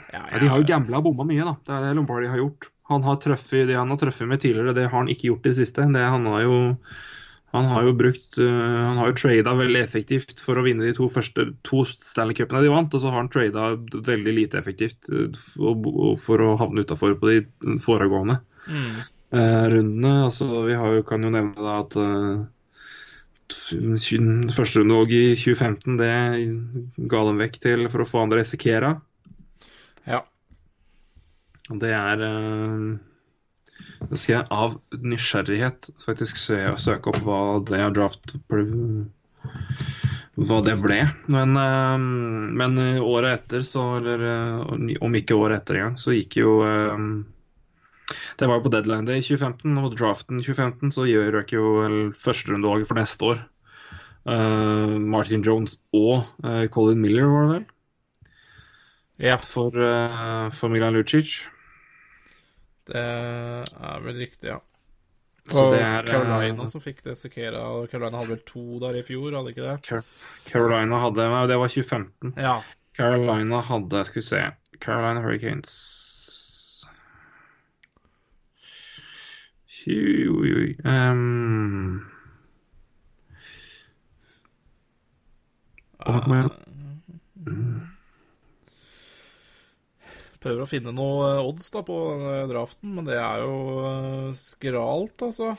Ja, 0.09 0.23
ja, 0.31 0.39
de 0.39 0.47
har 0.49 0.57
jo 0.57 0.65
gambla 0.67 0.99
og 0.99 1.11
bomma 1.11 1.25
mye, 1.27 1.45
da. 1.45 1.53
Det 1.61 1.75
er 1.75 1.85
det 1.85 1.99
Lombardi 1.99 2.31
har 2.31 2.41
gjort. 2.41 2.71
Han 2.91 3.03
har 3.05 3.17
truffet 3.21 3.67
det 3.69 3.77
han 3.79 3.89
har 3.89 3.97
truffet 3.97 4.29
med 4.29 4.41
tidligere, 4.43 4.75
det 4.77 4.87
har 4.89 4.99
han 4.99 5.09
ikke 5.11 5.31
gjort 5.31 5.45
i 5.45 5.51
det 5.51 5.59
siste. 5.59 5.85
Det, 5.93 6.05
han 6.15 6.25
har 6.29 6.45
jo 6.45 6.57
han 7.55 7.69
har 7.71 7.85
jo 7.87 7.93
brukt 7.95 8.37
uh, 8.41 8.85
Han 8.89 8.97
har 8.99 9.11
jo 9.11 9.17
trada 9.19 9.53
veldig 9.55 9.79
effektivt 9.79 10.41
for 10.43 10.59
å 10.59 10.65
vinne 10.65 10.83
de 10.87 10.95
to 10.97 11.07
første 11.11 11.47
to 11.67 11.83
Stanley 11.87 12.35
Cupene 12.35 12.63
de 12.65 12.71
vant, 12.73 12.91
og 12.91 13.01
så 13.01 13.11
har 13.11 13.21
han 13.21 13.31
trada 13.31 13.69
veldig 14.09 14.33
lite 14.41 14.59
effektivt 14.59 15.07
uh, 15.11 15.29
for, 16.19 16.43
å 16.43 16.57
havne 16.59 16.83
utafor 16.83 17.15
på 17.21 17.31
de 17.31 17.79
foregående 17.83 18.41
mm. 18.67 18.91
uh, 19.37 19.65
rundene. 19.71 20.13
Altså, 20.27 20.49
vi 20.67 20.75
har 20.75 20.99
jo, 20.99 21.07
kan 21.07 21.23
jo 21.23 21.31
nevne 21.33 21.55
da 21.55 21.79
at 21.85 21.97
førsterundevalget 23.45 25.35
i 25.35 25.35
2015 25.37 25.99
det 26.01 26.13
ga 27.13 27.25
dem 27.27 27.43
vekk 27.43 27.59
til 27.61 27.87
for 27.93 28.03
å 28.03 28.09
få 28.09 28.23
André 28.25 28.43
Sekera. 28.47 28.95
Ja. 30.09 30.25
Og 31.73 31.81
det 31.81 31.93
er 31.97 32.21
Da 32.21 34.17
skal 34.19 34.35
jeg 34.35 34.47
av 34.53 34.75
nysgjerrighet 35.01 35.89
faktisk 36.03 36.37
se 36.39 36.59
og 36.69 36.81
søke 36.81 37.11
opp 37.11 37.21
hva 37.25 37.39
det 37.65 37.79
er 37.81 37.95
draft 37.95 38.35
Hva 40.35 40.59
det 40.65 40.75
ble. 40.83 40.99
Men, 41.31 41.55
uh, 41.55 41.97
men 41.97 42.77
året 42.99 43.39
etter, 43.39 43.63
så 43.65 43.95
Eller 44.01 44.25
om 45.01 45.15
ikke 45.17 45.37
året 45.39 45.63
etter 45.63 45.79
engang, 45.79 45.97
så 46.01 46.15
gikk 46.15 46.41
jo 46.43 46.59
det 48.35 48.45
var 48.45 48.59
jo 48.59 48.65
på 48.67 48.69
deadline 48.73 49.07
day 49.07 49.17
i 49.17 49.23
2015, 49.23 49.77
og 49.81 49.95
draften 49.97 50.37
i 50.37 50.43
2015 50.43 50.91
så 50.93 51.07
gjør 51.07 51.39
ikke 51.39 51.55
jo 51.55 51.69
førsterundevalget 52.19 52.89
for 52.89 52.99
neste 52.99 53.29
år. 53.31 53.39
Martin 55.15 55.45
Jones 55.45 55.79
og 55.95 56.27
Colin 56.75 57.01
Miller, 57.01 57.25
var 57.31 57.47
det 57.47 57.55
vel? 57.55 57.65
Ja. 59.31 59.39
For, 59.41 59.71
for 60.53 60.73
Milan 60.73 60.99
Lucic. 60.99 61.47
Det 62.85 63.01
er 63.01 64.05
vel 64.05 64.17
riktig, 64.21 64.49
ja. 64.53 64.61
Så 65.45 65.67
Og 65.67 65.75
er, 65.77 66.07
Carolina 66.09 66.65
som 66.69 66.81
fikk 66.81 67.03
det 67.05 67.17
Sekera. 67.19 67.61
Og 67.77 67.89
Carolina 67.91 68.17
hadde 68.17 68.33
vel 68.33 68.45
to 68.49 68.79
der 68.81 68.97
i 68.97 69.03
fjor, 69.05 69.35
hadde 69.37 69.53
ikke 69.53 69.67
det? 69.67 70.01
Carolina 70.47 71.03
hadde 71.03 71.27
Det 71.51 71.59
var 71.61 71.69
2015. 71.69 72.33
Ja. 72.41 72.55
Carolina 72.97 73.61
hadde 73.61 74.05
Skal 74.09 74.21
vi 74.21 74.25
se 74.25 74.41
Carolina 74.81 75.21
Hurricanes 75.21 75.75
um, 80.83 82.05
uh, 86.07 86.35
Prøver 90.45 90.61
å 90.61 90.69
finne 90.69 90.91
noe 90.93 91.29
odds 91.41 91.71
da 91.73 91.81
på 91.81 91.95
draften, 92.51 92.91
men 92.93 93.07
det 93.07 93.15
er 93.17 93.39
jo 93.41 93.53
uh, 93.81 94.27
skralt, 94.37 95.23
altså. 95.25 95.55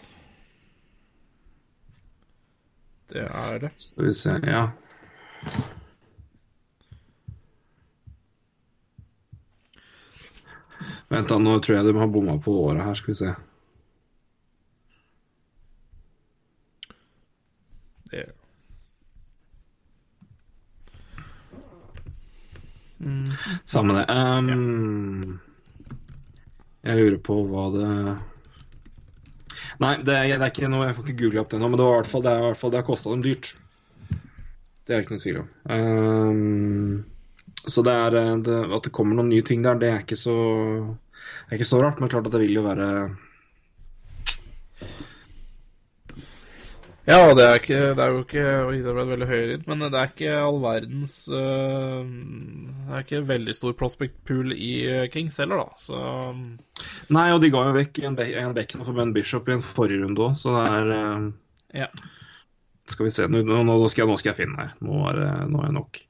Det 3.11 3.25
er 3.27 3.59
det. 3.64 3.72
Skal 3.83 4.07
vi 4.07 4.12
se, 4.14 4.37
ja. 4.46 4.62
Vent, 11.11 11.35
da, 11.35 11.42
nå 11.42 11.59
tror 11.66 11.81
jeg 11.81 11.90
de 11.90 11.99
har 11.99 12.14
bomma 12.14 12.38
på 12.46 12.55
året 12.68 12.87
her, 12.87 13.03
skal 13.03 13.16
vi 13.16 13.20
se. 13.25 13.35
Det 18.14 18.29
Mm. 22.98 23.28
Samme 23.68 23.98
det. 23.98 24.06
Um, 24.09 25.40
jeg 26.87 26.98
lurer 27.00 27.18
på 27.20 27.37
hva 27.50 27.66
det 27.74 27.90
Nei, 29.82 29.92
det 30.06 30.14
er, 30.14 30.30
det 30.30 30.37
er, 30.38 30.48
ikke 30.48 30.70
noe, 30.72 30.87
jeg 30.88 30.96
får 30.96 31.04
ikke 31.04 31.20
google 31.20 31.42
opp 31.42 31.50
det 31.52 31.59
nå, 31.61 31.68
men 31.68 31.76
det, 31.76 31.85
var 31.85 31.98
i 31.98 32.00
hvert 32.00 32.09
fall, 32.09 32.22
det, 32.24 32.32
er, 32.32 32.44
hvert 32.46 32.61
fall, 32.61 32.70
det 32.72 32.78
har 32.80 32.87
kosta 32.87 33.11
dem 33.12 33.24
dyrt. 33.26 33.50
Det 34.87 34.94
er 34.94 35.02
ikke 35.02 35.16
noen 35.16 35.24
tvil 35.24 35.40
om. 35.42 35.48
Um, 35.68 37.66
så 37.66 37.82
det 37.85 37.92
er 37.92 38.14
det, 38.14 38.56
At 38.78 38.87
det 38.87 38.94
kommer 38.94 39.18
noen 39.18 39.28
nye 39.32 39.44
ting 39.44 39.64
der, 39.66 39.76
det 39.80 39.90
er 39.90 40.04
ikke 40.04 40.16
så, 40.16 40.37
er 41.50 41.59
ikke 41.59 41.68
så 41.68 41.82
rart. 41.82 42.00
Men 42.00 42.12
klart 42.12 42.28
at 42.30 42.37
det 42.37 42.44
vil 42.46 42.56
jo 42.56 42.64
være 42.64 42.88
Ja, 47.07 47.21
det 47.38 47.45
er, 47.45 47.61
ikke, 47.61 47.77
det 47.95 48.03
er 48.03 48.11
jo 48.11 48.23
ikke 48.25 48.45
det 48.83 48.92
ble 48.97 49.03
veldig 49.12 49.37
inn, 49.55 49.61
men 49.71 49.83
det 49.85 49.99
er 50.01 50.09
ikke 50.11 50.33
all 50.42 50.57
verdens 50.59 51.12
uh, 51.31 52.03
Det 52.03 52.97
er 52.97 53.05
ikke 53.05 53.21
veldig 53.29 53.55
stor 53.55 53.77
prospect 53.79 54.16
pool 54.27 54.51
i 54.51 54.73
eh, 54.90 55.05
Kings 55.12 55.38
heller, 55.38 55.62
da, 55.62 55.69
så 55.79 56.01
Nei, 57.14 57.29
og 57.31 57.38
de 57.45 57.53
ga 57.55 57.62
jo 57.69 57.77
vekk 57.79 58.03
en, 58.09 58.19
be 58.19 58.27
en 58.42 58.57
bekken 58.57 58.83
for 58.83 58.99
Ben 58.99 59.14
Bishop 59.14 59.47
i 59.47 59.55
en 59.55 59.62
forrige 59.62 60.03
runde 60.03 60.27
òg, 60.27 60.35
så 60.40 60.57
det 60.59 60.66
er 60.81 60.92
uh, 60.97 61.31
Ja. 61.85 61.88
Skal 62.90 63.07
vi 63.07 63.14
se, 63.14 63.31
nå, 63.31 63.45
nå, 63.47 63.79
skal, 63.87 64.03
jeg, 64.03 64.11
nå 64.11 64.19
skal, 64.19 64.33
jeg, 64.33 64.38
finne 64.42 64.61
her. 64.62 64.75
Nå 64.87 65.01
er, 65.11 65.16
nå 65.51 65.59
er 65.59 65.66
jeg 65.66 65.75
nok. 65.75 66.03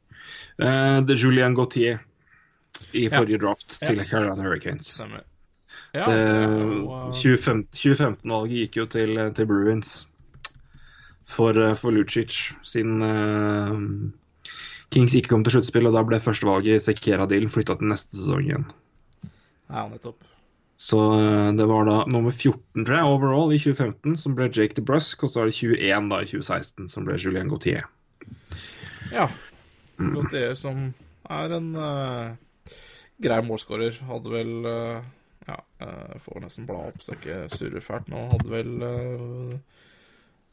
Uh, 0.60 0.98
det 1.04 1.14
er 1.14 1.22
Julien 1.22 1.56
Gautier 1.56 2.02
i 2.92 3.06
forrige 3.12 3.36
ja. 3.36 3.44
draft 3.46 3.78
til 3.80 4.00
ja. 4.00 4.08
Carolina 4.08 4.44
Hurricanes. 4.44 4.88
Stemmer. 4.96 5.24
Ja, 5.96 6.04
2015-valget 7.16 8.60
gikk 8.64 8.76
jo 8.80 8.84
til, 8.92 9.16
til 9.36 9.48
Bruins 9.48 9.96
for, 11.26 11.58
eh, 11.58 11.74
for 11.74 11.90
Lucic, 11.90 12.54
siden 12.62 13.02
uh, 13.02 13.74
Kings 14.94 15.16
ikke 15.18 15.32
kom 15.34 15.44
til 15.44 15.56
sluttspill, 15.56 15.88
og 15.88 15.96
da 15.96 16.04
ble 16.06 16.22
førstevalget 16.22 16.84
Sekera-dealen 16.84 17.50
flytta 17.52 17.78
til 17.80 17.90
neste 17.90 18.18
sesong 18.18 18.44
igjen. 18.46 18.66
Ja, 19.66 19.88
nettopp. 19.90 20.22
Så 20.78 21.00
uh, 21.16 21.50
det 21.56 21.66
var 21.66 21.88
da 21.88 21.98
nummer 22.12 22.30
14, 22.30 22.84
tror 22.84 22.94
jeg, 22.94 23.10
overall 23.16 23.54
i 23.56 23.58
2015, 23.58 24.16
som 24.22 24.36
ble 24.38 24.50
Jake 24.52 24.78
DeBrusk, 24.78 25.26
og 25.26 25.32
så 25.32 25.42
er 25.42 25.50
det 25.50 25.58
21 25.58 26.10
da 26.12 26.22
i 26.22 26.30
2016, 26.30 26.90
som 26.92 27.08
ble 27.08 27.18
Julien 27.18 27.50
Gautier. 27.50 27.88
Ja. 29.10 29.28
Gautier 29.98 30.54
som 30.58 30.90
er 31.32 31.56
en 31.56 31.70
uh, 31.74 32.74
grei 33.22 33.42
målskårer. 33.46 34.02
Hadde 34.06 34.34
vel 34.34 34.52
Ja, 35.46 35.60
uh, 35.78 36.14
får 36.18 36.40
nesten 36.42 36.66
bla 36.66 36.88
opp 36.88 36.98
så 37.02 37.14
jeg 37.14 37.20
ikke 37.20 37.50
surrer 37.54 37.82
fælt 37.84 38.08
nå. 38.10 38.18
Hadde 38.32 38.50
vel 38.50 38.72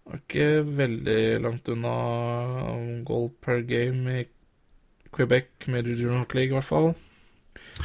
var 0.04 0.20
ikke 0.20 0.48
veldig 0.78 1.22
langt 1.44 1.70
unna 1.72 1.96
goal 3.08 3.30
per 3.44 3.64
game 3.68 4.20
i 4.20 4.24
Quebec 5.14 5.68
Major 5.68 5.94
Junior 5.96 6.26
League, 6.34 6.52
i 6.52 6.58
hvert 6.58 6.68
fall. 6.68 6.94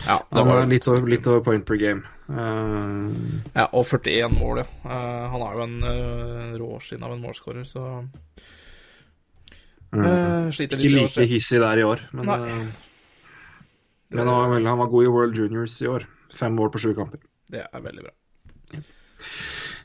Ja, 0.06 0.18
det 0.32 0.44
var 0.48 0.64
litt 0.68 0.88
over, 0.88 1.08
litt 1.10 1.26
over 1.28 1.44
point 1.44 1.66
per 1.68 1.78
game. 1.80 2.02
Uh... 2.28 3.08
Ja, 3.54 3.68
og 3.72 3.86
41 3.88 4.34
mål, 4.34 4.62
ja. 4.62 4.66
Uh, 4.84 5.24
han 5.32 5.44
er 5.44 5.56
jo 5.56 5.64
en 5.66 5.78
uh, 5.84 6.58
råskinn 6.60 7.04
av 7.04 7.14
en 7.14 7.24
målskårer, 7.24 7.64
så 7.68 7.84
uh. 9.92 10.48
Ikke 10.52 10.92
like 10.92 11.28
hissig 11.28 11.62
der 11.62 11.80
i 11.80 11.86
år, 11.86 12.04
men, 12.12 12.28
men 14.12 14.24
han, 14.24 14.28
var, 14.28 14.60
han 14.60 14.80
var 14.80 14.92
god 14.92 15.06
i 15.06 15.12
World 15.12 15.40
Juniors 15.40 15.80
i 15.84 15.90
år. 15.90 16.08
Fem 16.34 16.56
mål 16.56 16.72
på 16.72 16.82
sju 16.84 16.92
kamper. 16.96 17.20
Det 17.48 17.64
er 17.64 17.84
veldig 17.84 18.08
bra. 18.08 18.14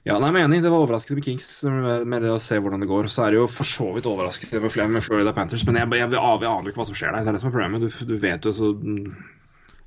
Ja, 0.04 0.18
nei, 0.20 0.34
jeg 0.36 0.44
er 0.44 0.50
enig. 0.50 0.60
Det 0.66 0.72
var 0.72 0.84
overraskende 0.84 1.22
med 1.22 1.26
Kings 1.30 1.46
med 1.63 2.26
det 2.26 2.32
å 2.34 2.39
se 2.44 2.58
hvordan 2.60 2.82
det 2.84 2.89
går. 2.89 3.08
Så 3.12 3.24
er 3.24 3.32
det 3.32 3.38
jo 3.39 3.46
for 3.48 3.68
så 3.68 3.86
vidt 3.96 4.10
overraskende 4.10 4.60
med 4.60 4.98
med 4.98 5.06
Florida 5.06 5.32
Panthers, 5.36 5.63
men 5.63 5.80
jeg, 5.80 5.88
jeg, 5.96 6.10
jeg, 6.12 6.20
jeg 6.20 6.50
aner 6.50 6.72
ikke 6.72 6.82
hva 6.82 6.88
som 6.89 6.98
skjer 7.00 7.16
der. 7.16 7.24
Det 7.24 7.32
er 7.32 7.38
det 7.38 7.44
som 7.44 7.52
er 7.52 7.56
problemet. 7.56 7.86
Du, 7.86 8.06
du 8.12 8.18
vet 8.20 8.50
jo 8.50 8.52
så 8.58 8.74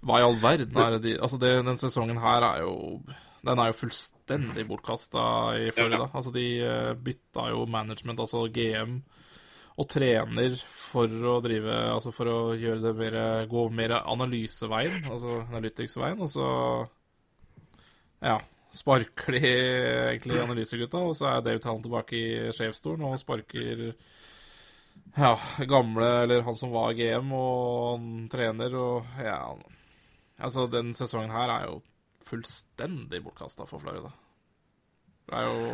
Hva 0.07 0.21
i 0.23 0.25
all 0.25 0.41
verden 0.41 0.81
er 0.81 0.97
det 0.97 1.03
de 1.05 1.15
Altså, 1.21 1.41
det, 1.43 1.53
den 1.69 1.81
sesongen 1.81 2.23
her 2.23 2.47
er 2.49 2.65
jo 2.65 2.73
Den 3.45 3.61
er 3.61 3.69
jo 3.69 3.79
fullstendig 3.83 4.65
bortkasta 4.71 5.27
i 5.61 5.69
Florida. 5.77 6.09
Altså, 6.09 6.33
de 6.33 6.47
eh, 6.65 6.91
bytta 6.97 7.51
jo 7.53 7.69
management, 7.69 8.25
altså 8.25 8.47
GM 8.49 9.03
og 9.77 9.85
trener 9.93 10.55
for 10.73 11.13
å 11.29 11.37
drive 11.45 11.77
Altså 11.93 12.09
for 12.17 12.33
å 12.33 12.39
gjøre 12.57 12.81
det 12.87 12.97
mer 12.97 13.21
Gå 13.53 13.69
mer 13.69 13.99
analyseveien, 14.01 15.03
altså 15.05 15.43
analytics-veien, 15.45 16.25
og 16.25 16.33
så 16.33 16.47
Ja. 18.25 18.41
Sparker 18.77 19.39
egentlig 19.41 20.41
analysegutta, 20.43 21.01
og 21.01 21.17
så 21.17 21.31
er 21.31 21.45
Dave 21.47 21.63
Hallen 21.65 21.85
tilbake 21.87 22.19
i 22.19 22.53
sjefsstolen 22.53 23.07
og 23.09 23.17
sparker 23.21 23.87
ja, 25.17 25.33
gamle, 25.69 26.11
eller 26.25 26.45
han 26.45 26.59
som 26.59 26.75
var 26.75 26.93
GM 26.97 27.33
og 27.33 27.97
han 27.97 28.29
trener 28.33 28.77
og 28.77 29.19
ja 29.23 29.41
Altså, 30.37 30.67
den 30.69 30.91
sesongen 30.93 31.33
her 31.33 31.49
er 31.49 31.63
jo 31.65 31.79
fullstendig 32.27 33.23
bortkasta 33.25 33.65
for 33.65 33.81
Florida. 33.81 34.11
Det 35.27 35.39
er 35.39 35.47
jo 35.49 35.71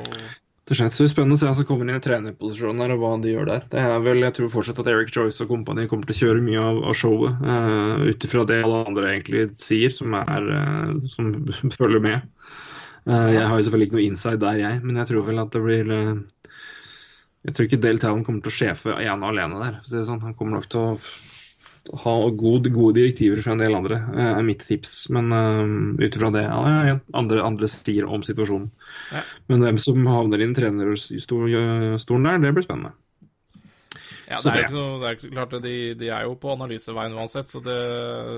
Det 0.63 0.77
er 0.79 0.93
så 0.95 1.09
spennende 1.11 1.35
å 1.35 1.41
se 1.41 1.49
hva 1.49 1.57
som 1.59 1.67
kommer 1.67 1.89
inn 1.89 1.99
i 1.99 2.05
trenerposisjonen 2.05 2.85
her, 2.85 2.93
og 2.95 3.03
hva 3.03 3.11
de 3.25 3.33
gjør 3.33 3.49
der. 3.49 3.65
Det 3.73 3.81
er 3.83 4.05
vel, 4.05 4.23
Jeg 4.23 4.37
tror 4.37 4.53
fortsatt 4.53 4.79
at 4.79 4.91
Eric 4.93 5.11
Joyce 5.17 5.43
og 5.43 5.51
kompani 5.51 5.89
kommer 5.91 6.07
til 6.07 6.15
å 6.15 6.21
kjøre 6.21 6.45
mye 6.47 6.63
av, 6.63 6.79
av 6.93 6.95
showet, 6.95 7.43
uh, 7.43 8.07
ut 8.07 8.27
ifra 8.29 8.45
det 8.47 8.61
alle 8.63 8.85
andre 8.87 9.11
egentlig 9.11 9.49
sier, 9.59 9.91
som, 9.91 10.15
er, 10.15 10.47
uh, 10.47 11.11
som 11.11 11.35
følger 11.81 12.07
med. 12.07 12.31
Uh, 13.03 13.33
jeg 13.35 13.43
har 13.51 13.59
jo 13.59 13.65
selvfølgelig 13.67 13.89
ikke 13.89 13.99
noe 13.99 14.07
inside 14.07 14.41
der, 14.45 14.61
jeg, 14.63 14.79
men 14.87 15.01
jeg 15.01 15.09
tror 15.11 15.27
vel 15.27 15.43
at 15.43 15.51
det 15.51 15.63
blir 15.65 15.89
uh, 15.91 16.55
Jeg 17.43 17.57
tror 17.57 17.67
ikke 17.67 17.83
Dale 17.83 17.99
Talon 17.99 18.23
kommer 18.23 18.45
til 18.45 18.53
å 18.53 18.55
sjefe 18.55 18.95
ene 19.03 19.31
alene 19.33 19.59
der. 19.59 19.79
Så 19.83 20.05
sånn. 20.07 20.23
Han 20.23 20.37
kommer 20.39 20.61
nok 20.61 20.69
til 20.71 20.85
å 20.85 21.99
ha 22.05 22.13
gode, 22.39 22.71
gode 22.71 23.01
direktiver 23.01 23.41
fra 23.43 23.57
en 23.57 23.63
del 23.65 23.75
andre, 23.75 23.99
uh, 24.15 24.29
er 24.37 24.47
mitt 24.47 24.63
tips. 24.63 25.09
Men 25.11 25.35
ut 25.99 26.07
ifra 26.07 26.31
det 26.31 26.45
ja, 26.47 26.95
andre, 27.19 27.43
andre 27.43 27.71
sier 27.71 28.07
om 28.07 28.23
situasjonen. 28.23 28.71
Ja. 29.11 29.25
Men 29.51 29.67
hvem 29.67 29.83
som 29.83 30.07
havner 30.07 30.45
i 30.45 30.53
trenerstolen 30.55 32.31
der, 32.31 32.39
det 32.47 32.55
blir 32.55 32.69
spennende. 32.69 32.95
Ja, 34.31 34.39
det 34.39 34.55
er, 34.55 34.71
noe, 34.73 34.97
det 35.03 35.11
er 35.11 35.19
klart, 35.27 35.59
de, 35.67 35.77
de, 35.99 36.07
er 36.15 36.23
jo 36.25 36.39
på 36.41 36.55
analyseveien 36.55 37.19
uansett, 37.19 37.51
så, 37.51 37.59
det, 37.67 37.81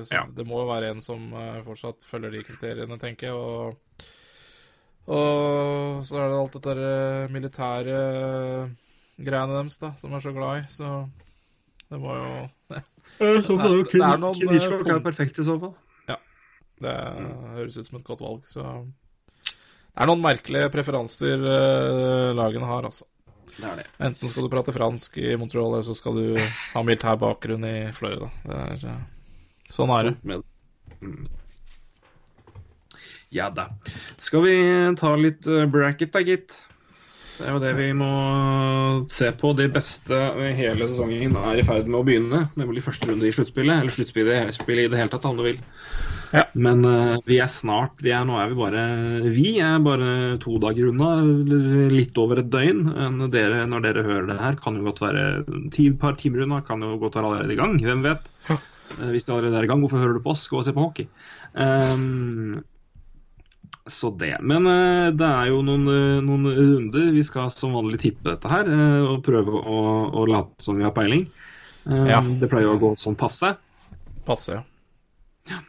så 0.08 0.16
Ja. 0.16 0.24
det 0.32 0.48
må 0.48 0.64
jo 0.64 0.72
være 0.72 0.94
en 0.94 1.04
som 1.04 1.28
fortsatt 1.68 2.08
følger 2.08 2.32
de 2.32 2.46
kriteriene, 2.48 2.96
tenker 2.98 3.28
jeg. 3.28 3.36
og 3.36 3.76
og 5.06 6.04
så 6.08 6.16
er 6.20 6.28
det 6.32 6.38
alt 6.40 6.54
dette 6.56 6.74
der 6.78 7.28
militære 7.34 7.96
greiene 9.20 9.54
deres, 9.58 9.78
da, 9.78 9.92
som 10.00 10.10
jeg 10.10 10.16
er 10.20 10.24
så 10.24 10.32
glad 10.34 10.62
i, 10.62 10.66
så 10.72 10.92
det 11.90 12.00
var 12.02 12.20
jo 12.22 12.34
Så 13.44 13.54
det 13.54 13.66
er- 13.68 13.84
det 13.92 14.02
er 14.02 14.18
noen, 14.18 14.40
eh, 14.48 14.94
er 14.96 15.00
perfekt 15.04 15.38
i 15.38 15.44
så 15.46 15.58
fall. 15.60 15.74
Det 16.84 16.92
høres 17.54 17.76
ut 17.78 17.86
som 17.86 17.98
et 18.00 18.04
godt 18.08 18.20
valg, 18.24 18.40
så 18.50 18.62
Det 19.44 20.02
er 20.02 20.06
noen 20.10 20.22
merkelige 20.24 20.70
preferanser 20.74 21.44
lagene 22.34 22.66
har, 22.66 22.82
altså. 22.88 23.04
Det 23.54 23.62
er 23.70 23.76
det. 23.78 23.84
Enten 24.02 24.28
skal 24.32 24.42
du 24.42 24.50
prate 24.50 24.72
fransk 24.74 25.16
i 25.22 25.36
Montreal, 25.38 25.68
eller 25.76 25.86
så 25.86 25.94
skal 25.94 26.16
du 26.18 26.34
ha 26.74 26.82
militær 26.82 27.14
bakgrunn 27.20 27.62
i 27.68 27.92
Florida. 27.94 28.26
Det 28.42 28.56
er, 28.58 28.88
eh, 28.90 29.70
sånn 29.70 29.92
er 29.94 30.10
det. 30.10 30.42
Mm. 31.00 31.28
Ja 33.34 33.50
da. 33.50 33.68
Skal 34.22 34.44
vi 34.46 34.54
ta 35.00 35.16
litt 35.18 35.46
eh, 35.50 35.66
bracket 35.70 36.14
da, 36.14 36.22
gitt? 36.22 36.60
Det 37.34 37.48
er 37.48 37.56
jo 37.56 37.60
det 37.62 37.72
vi 37.74 37.88
må 37.98 38.08
se 39.10 39.32
på. 39.34 39.50
De 39.58 39.66
beste 39.74 40.18
hele 40.54 40.86
sesongen 40.86 41.34
er 41.40 41.58
i 41.58 41.64
ferd 41.66 41.88
med 41.90 41.98
å 41.98 42.04
begynne. 42.06 42.44
Nemlig 42.54 42.84
første 42.86 43.08
runde 43.10 43.26
i 43.26 43.32
sluttspillet. 43.34 43.80
Eller 43.82 43.94
sluttspillet 43.94 44.86
i 44.86 44.90
det 44.92 45.00
hele 45.00 45.10
tatt, 45.10 45.26
om 45.26 45.40
du 45.40 45.42
vil. 45.48 45.58
Ja. 46.30 46.44
Men 46.54 46.86
uh, 46.86 47.16
vi 47.26 47.40
er 47.42 47.50
snart 47.50 48.00
vi 48.02 48.10
er, 48.14 48.24
Nå 48.26 48.34
er 48.40 48.48
vi 48.50 48.56
bare 48.58 48.84
Vi 49.30 49.50
er 49.62 49.82
bare 49.82 50.08
to 50.42 50.56
dager 50.62 50.88
unna, 50.90 51.10
litt 51.92 52.14
over 52.18 52.40
et 52.42 52.50
døgn. 52.50 52.86
enn 52.90 53.26
Dere, 53.34 53.64
når 53.70 53.84
dere 53.88 54.06
hører 54.06 54.30
det 54.30 54.38
her, 54.40 54.58
kan 54.62 54.78
jo 54.78 54.86
godt 54.86 55.02
være 55.02 55.24
et 55.42 55.98
par 56.02 56.14
timer 56.20 56.46
unna. 56.46 56.62
Kan 56.66 56.86
jo 56.86 56.94
godt 57.02 57.18
være 57.18 57.32
allerede 57.32 57.56
i 57.56 57.58
gang. 57.58 57.74
Hvem 57.82 58.06
vet? 58.06 58.30
Ja. 58.50 58.60
Eh, 59.00 59.10
Hvis 59.10 59.26
du 59.26 59.34
allerede 59.34 59.58
er 59.58 59.66
i 59.66 59.72
gang, 59.72 59.82
hvorfor 59.82 60.02
hører 60.02 60.18
du 60.18 60.22
på 60.22 60.34
oss? 60.36 60.46
Gå 60.50 60.62
og 60.62 60.66
se 60.68 60.74
på 60.76 60.86
hockey. 60.86 61.10
Um, 61.54 62.62
så 63.86 64.10
det. 64.10 64.36
Men 64.40 64.66
uh, 64.66 65.12
det 65.12 65.26
er 65.28 65.50
jo 65.52 65.60
noen, 65.64 65.88
eh, 65.92 66.20
noen 66.24 66.48
runder. 66.56 67.10
Vi 67.12 67.24
skal 67.26 67.50
som 67.52 67.74
vanlig 67.76 68.00
tippe 68.04 68.30
dette 68.30 68.48
her 68.48 68.68
uh, 68.70 69.10
og 69.12 69.24
prøve 69.26 69.60
å, 69.60 69.80
å 70.08 70.24
late 70.30 70.64
som 70.64 70.78
vi 70.78 70.86
har 70.86 70.94
peiling. 70.96 71.26
Uh, 71.84 72.06
Ja. 72.08 72.22
Det 72.24 72.48
pleier 72.48 72.72
å 72.72 72.80
gå 72.80 72.94
sånn 73.00 73.18
passe. 73.18 73.54
Passe, 74.24 74.56
ja. 74.56 75.60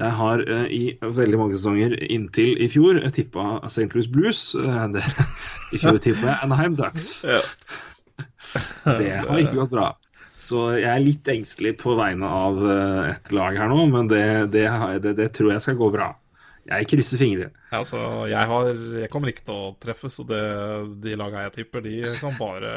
Jeg 0.00 0.16
har 0.16 0.40
i 0.72 0.94
veldig 1.04 1.36
mange 1.36 1.58
sesonger 1.58 1.92
inntil 2.08 2.54
i 2.64 2.70
fjor 2.72 3.02
tippa 3.12 3.58
St. 3.68 3.90
Louis 3.92 4.06
Blues. 4.08 4.38
Det, 4.94 5.02
I 5.76 5.80
fjor 5.82 5.98
tippa 6.00 6.24
jeg 6.24 6.46
Anaheim 6.46 6.78
Ducks. 6.78 7.18
ja. 7.28 7.42
Det 9.02 9.10
har 9.28 9.42
ikke 9.42 9.58
gått 9.58 9.74
bra. 9.74 9.90
Så 10.40 10.70
jeg 10.80 10.88
er 10.88 11.04
litt 11.04 11.28
engstelig 11.28 11.74
på 11.84 11.92
vegne 12.00 12.32
av 12.32 12.64
et 13.10 13.28
lag 13.36 13.60
her 13.60 13.68
nå, 13.68 13.84
men 13.92 14.08
det, 14.08 14.24
det, 14.56 14.64
det, 15.04 15.12
det 15.20 15.28
tror 15.36 15.52
jeg 15.52 15.66
skal 15.66 15.78
gå 15.78 15.90
bra. 15.92 16.08
Jeg 16.70 16.86
krysser 16.86 17.18
fingre. 17.18 17.48
Altså, 17.74 17.98
jeg, 18.30 18.46
har, 18.46 18.68
jeg 19.02 19.10
kommer 19.10 19.32
ikke 19.32 19.46
til 19.48 19.56
å 19.56 19.72
treffe, 19.82 20.10
så 20.12 20.22
det, 20.28 20.40
de 21.02 21.16
laga 21.18 21.46
jeg 21.48 21.56
tipper, 21.58 21.82
de 21.86 21.98
kan 22.20 22.36
bare 22.38 22.74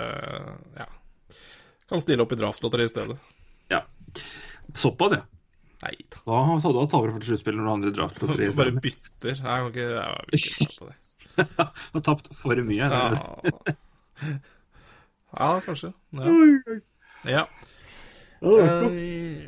Ja. 0.79 0.89
Kan 1.89 2.01
stille 2.01 2.23
opp 2.25 2.33
i 2.33 2.39
draftlotteriet 2.39 2.89
i 2.89 2.93
stedet. 2.93 3.17
Ja. 3.69 3.83
Såpass, 4.73 5.17
ja. 5.19 5.21
Nei 5.83 5.97
da. 6.15 6.37
Da, 6.63 6.85
tar 6.87 7.03
vi 7.03 7.11
for 7.11 7.19
til 7.19 7.33
sluttspill 7.33 7.57
når 7.59 7.71
andre 7.73 7.91
Du 7.91 8.01
Bare 8.55 8.73
bytter. 8.79 9.35
Jeg 9.35 9.43
kan 9.43 9.69
ikke 9.69 9.87
Jeg 9.91 10.39
ikke 10.39 10.67
på 10.79 10.87
det. 10.87 10.97
har 11.93 12.03
tapt 12.05 12.29
for 12.37 12.61
mye. 12.63 12.87
Ja, 12.87 13.03
ja 15.39 15.49
kanskje. 15.65 15.91
Ja. 16.13 16.33
ja. 17.25 17.43
Eh, 18.43 19.41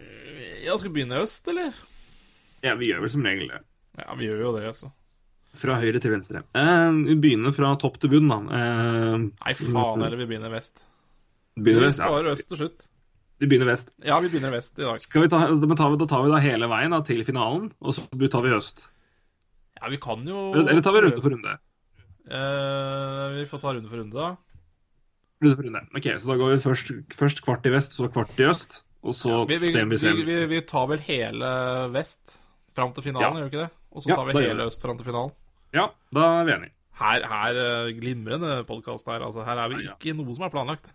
skal 0.65 0.89
vi 0.89 0.93
begynne 0.97 1.19
i 1.19 1.23
øst, 1.23 1.47
eller? 1.51 1.77
Ja, 2.65 2.75
vi 2.79 2.89
gjør 2.89 3.05
vel 3.05 3.13
som 3.13 3.25
regel 3.27 3.51
det. 3.53 3.61
Ja, 3.97 4.15
vi 4.19 4.27
gjør 4.27 4.41
jo 4.43 4.53
det, 4.57 4.65
altså. 4.71 4.91
Fra 5.55 5.77
høyre 5.79 6.01
til 6.03 6.11
venstre. 6.11 6.41
Eh, 6.57 6.97
vi 7.07 7.15
begynner 7.23 7.53
fra 7.55 7.69
topp 7.79 7.99
til 8.03 8.11
bunn, 8.11 8.27
da. 8.27 8.39
Eh, 8.57 9.17
Nei, 9.23 9.53
faen 9.55 10.01
heller, 10.03 10.17
vi 10.19 10.27
begynner 10.27 10.51
vest. 10.51 10.83
begynner 11.55 11.87
vest, 11.87 12.01
ja. 12.01 12.09
sparer 12.09 12.31
øst 12.33 12.49
til 12.51 12.59
slutt. 12.59 12.87
Vi 13.39 13.47
begynner 13.51 13.67
vest. 13.71 13.93
Ja, 14.03 14.19
vi 14.23 14.29
begynner 14.31 14.51
vest 14.51 14.79
i 14.79 14.83
dag. 14.83 14.99
Skal 14.99 15.23
vi 15.25 15.29
ta, 15.31 15.39
da, 15.47 15.75
tar 15.79 15.91
vi, 15.93 15.97
da 16.07 16.21
vi 16.23 16.41
hele 16.43 16.67
veien 16.71 16.91
da, 16.95 17.01
til 17.07 17.23
finalen, 17.27 17.69
og 17.81 17.95
så 17.95 18.03
tar 18.31 18.43
vi 18.43 18.51
øst. 18.55 18.89
Ja, 19.81 19.89
vi 19.91 19.97
kan 19.99 20.23
jo 20.27 20.53
Eller, 20.55 20.81
tar 20.83 20.95
vi 20.95 21.03
runde 21.03 21.21
for 21.23 21.35
runde? 21.35 21.55
Eh, 22.25 23.35
vi 23.39 23.45
får 23.47 23.61
ta 23.61 23.73
runde 23.75 23.89
for 23.91 23.99
runde, 24.01 24.15
da. 24.15 24.35
Runde 25.43 25.55
for 25.59 25.67
runde. 25.67 25.81
Ok, 25.95 26.07
Så 26.19 26.31
da 26.31 26.37
går 26.39 26.53
vi 26.55 26.61
først, 26.63 26.91
først 27.13 27.43
kvart 27.45 27.65
i 27.67 27.73
vest, 27.75 27.95
så 27.95 28.07
kvart 28.11 28.39
i 28.39 28.47
øst, 28.49 28.81
og 29.03 29.13
så 29.15 29.45
Vi, 29.47 29.57
vi, 29.59 29.67
vi, 29.67 29.97
semi. 29.97 30.23
vi, 30.25 30.45
vi 30.51 30.61
tar 30.61 30.87
vel 30.87 30.99
hele 31.05 31.51
vest 31.93 32.39
fram 32.75 32.93
til 32.93 33.03
finalen, 33.03 33.35
Ja. 33.37 33.43
gjør 33.43 33.49
vi 33.49 33.55
ikke 33.57 33.65
det? 33.67 33.71
Og 33.95 34.03
så 34.03 34.11
Ja, 34.11 34.19
tar 34.19 34.27
vi 34.27 34.43
hele 34.43 34.67
øst 34.67 34.83
fram 34.83 34.97
til 34.99 35.07
finalen. 35.07 35.31
Ja, 35.73 35.89
da 36.13 36.27
er 36.41 36.47
vi 36.47 36.55
enige. 36.57 36.73
Her, 36.99 37.25
her 37.27 37.57
eh, 37.59 37.91
glimrende 37.95 38.63
podkast 38.67 39.07
her. 39.07 39.23
Altså, 39.23 39.43
her 39.47 39.59
er 39.59 39.71
vi 39.71 39.83
ikke 39.87 40.11
ja. 40.11 40.15
noe 40.15 40.35
som 40.35 40.47
er 40.47 40.51
planlagt. 40.51 40.91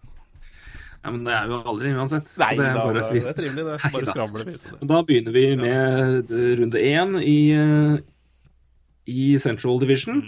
Ja, 1.00 1.10
Men 1.10 1.24
det 1.24 1.32
er 1.32 1.48
jo 1.48 1.60
aldri 1.64 1.92
uansett. 1.96 2.28
Nei 2.40 2.50
det 2.58 2.66
er 2.66 2.76
da, 2.76 2.84
bare 2.84 3.04
det 3.08 3.22
er 3.24 3.36
trivelig, 3.36 3.64
det. 3.68 3.92
Bare 3.94 4.10
skravle 4.12 4.46
vise 4.48 4.72
Da 4.92 5.00
begynner 5.08 5.36
vi 5.36 5.44
med 5.60 6.28
ja. 6.28 6.50
runde 6.60 6.84
én 6.84 7.16
i, 7.20 7.38
eh, 7.56 7.96
i 9.08 9.30
Central 9.40 9.80
Division. 9.80 10.26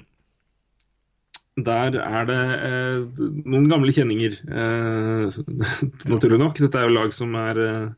Der 1.60 1.98
er 2.00 2.28
det 2.28 2.40
eh, 2.64 3.24
noen 3.44 3.68
gamle 3.68 3.92
kjenninger, 3.92 4.38
eh, 4.48 5.40
naturlig 6.12 6.40
nok. 6.40 6.56
Dette 6.56 6.80
er 6.80 6.88
jo 6.88 6.96
lag 6.96 7.12
som 7.12 7.36
er 7.36 7.60
eh, 7.60 7.90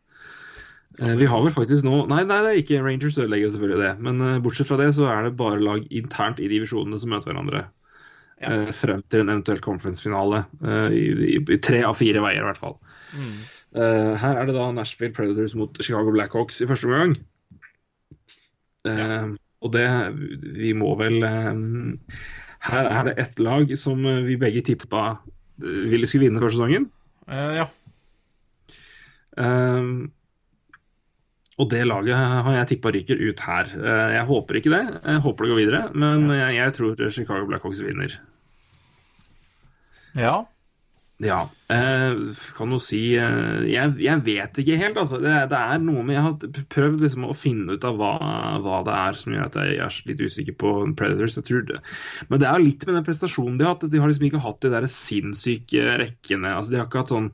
eh, 1.03 1.15
Vi 1.19 1.27
har 1.31 1.43
vel 1.45 1.55
faktisk 1.55 1.85
nå 1.87 2.03
Nei, 2.11 2.23
nei, 2.29 2.41
det 2.45 2.51
er 2.53 2.61
ikke 2.61 2.83
Rangers 2.85 3.17
ødelegger 3.19 3.51
selvfølgelig 3.55 3.81
det. 3.83 3.93
Men 4.07 4.21
eh, 4.21 4.39
bortsett 4.45 4.69
fra 4.69 4.79
det 4.81 4.91
så 4.97 5.09
er 5.11 5.27
det 5.29 5.37
bare 5.41 5.63
lag 5.63 5.87
internt 5.91 6.39
i 6.43 6.51
divisjonene 6.53 7.01
som 7.03 7.11
møter 7.15 7.33
hverandre. 7.33 7.65
Ja. 8.43 8.51
eh, 8.51 8.73
frem 8.75 9.03
til 9.09 9.23
en 9.23 9.31
eventuell 9.31 9.61
conference-finale. 9.65 10.45
eh, 10.67 10.89
i, 10.99 11.05
i, 11.35 11.37
I 11.55 11.59
tre 11.63 11.85
av 11.87 11.95
fire 11.97 12.21
veier, 12.25 12.43
i 12.43 12.49
hvert 12.49 12.61
fall. 12.61 12.75
Mm. 13.15 13.37
Eh, 13.79 14.11
her 14.21 14.41
er 14.41 14.47
det 14.51 14.57
da 14.59 14.67
Nashville 14.75 15.15
Predators 15.15 15.55
mot 15.59 15.79
Chicago 15.83 16.13
Blackhawks 16.15 16.61
i 16.63 16.69
første 16.71 16.91
omgang. 16.91 17.15
Eh, 18.85 19.33
Og 19.65 19.73
det 19.73 19.87
Vi 20.59 20.75
må 20.77 20.91
vel 21.01 21.23
Her 21.25 22.89
er 22.91 23.07
det 23.07 23.15
ett 23.23 23.39
lag 23.41 23.71
som 23.81 24.03
vi 24.27 24.37
begge 24.37 24.61
tippa 24.67 25.19
ville 25.57 26.07
skulle 26.11 26.27
vinne 26.27 26.43
første 26.43 26.59
sesongen. 26.59 26.91
Eh, 27.31 27.61
ja. 27.63 27.67
Eh, 29.39 29.89
og 31.59 31.69
det 31.71 31.85
laget 31.87 32.17
har 32.19 32.57
jeg 32.57 32.71
tippa 32.73 32.91
ryker 32.95 33.21
ut 33.21 33.43
her. 33.47 33.69
Eh, 33.79 34.09
jeg 34.17 34.25
håper 34.31 34.59
ikke 34.59 34.73
det. 34.75 34.83
Jeg 35.05 35.23
håper 35.27 35.47
det 35.47 35.53
går 35.53 35.61
videre, 35.61 35.83
men 35.95 36.27
jeg, 36.35 36.57
jeg 36.59 36.75
tror 36.79 37.05
Chicago 37.15 37.47
Blackhawks 37.51 37.83
vinner. 37.85 38.19
ja. 40.19 40.43
Ja. 41.23 41.45
Eh, 41.71 42.17
kan 42.57 42.73
du 42.75 42.79
si 42.83 42.99
eh, 43.15 43.61
jeg, 43.71 43.93
jeg, 44.03 44.23
vet 44.27 44.59
ikke 44.59 44.79
helt, 44.81 44.97
altså. 44.99 45.21
Det, 45.23 45.31
det, 45.53 45.61
er 45.61 45.83
noe 45.83 46.03
med 46.03 46.17
Jeg 46.17 46.25
har 46.27 46.65
prøvd 46.75 47.05
liksom 47.05 47.29
å 47.29 47.37
finne 47.39 47.77
ut 47.77 47.87
av 47.87 48.01
hva, 48.01 48.11
hva, 48.65 48.81
det 48.87 48.97
er 48.99 49.21
som 49.21 49.37
gjør 49.37 49.47
at 49.47 49.59
jeg 49.61 49.79
er 49.85 50.01
litt 50.11 50.25
usikker 50.25 50.59
på 50.59 50.73
Predators. 50.99 51.39
Jeg 51.39 51.47
tror 51.47 51.63
det. 51.71 51.79
Men 52.33 52.43
det 52.43 52.51
er 52.51 52.65
litt 52.65 52.83
med 52.89 52.99
den 52.99 53.07
prestasjonen 53.07 53.61
de 53.61 53.69
har 53.69 53.77
hatt. 53.77 53.87
De 53.93 54.03
har 54.03 54.11
liksom 54.11 54.27
ikke 54.27 54.43
hatt 54.43 54.61
de 54.67 54.73
der 54.75 54.89
sinnssyke 54.91 55.87
rekkene. 56.03 56.57
Altså, 56.59 56.75
de 56.75 56.83
har 56.83 56.91
ikke 56.91 57.05
hatt 57.05 57.15
sånn 57.15 57.31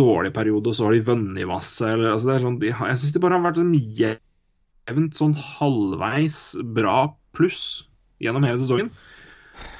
dårlig 0.00 0.32
periode, 0.36 0.72
og 0.72 0.78
så 0.78 0.88
har 0.88 0.96
de 0.96 1.04
vunnet 1.10 1.50
masse. 1.50 1.84
Eller, 1.84 2.14
altså, 2.14 2.40
sånn, 2.40 2.58
de 2.62 2.72
jeg 2.72 3.00
syns 3.02 3.14
de 3.14 3.22
bare 3.22 3.36
har 3.36 3.44
vært 3.50 3.60
sånn 3.60 3.76
jevnt 3.76 5.20
sånn 5.20 5.36
halvveis 5.36 6.40
bra 6.72 7.02
pluss 7.36 7.84
gjennom 8.24 8.48
hele 8.48 8.64
sesongen. 8.64 8.88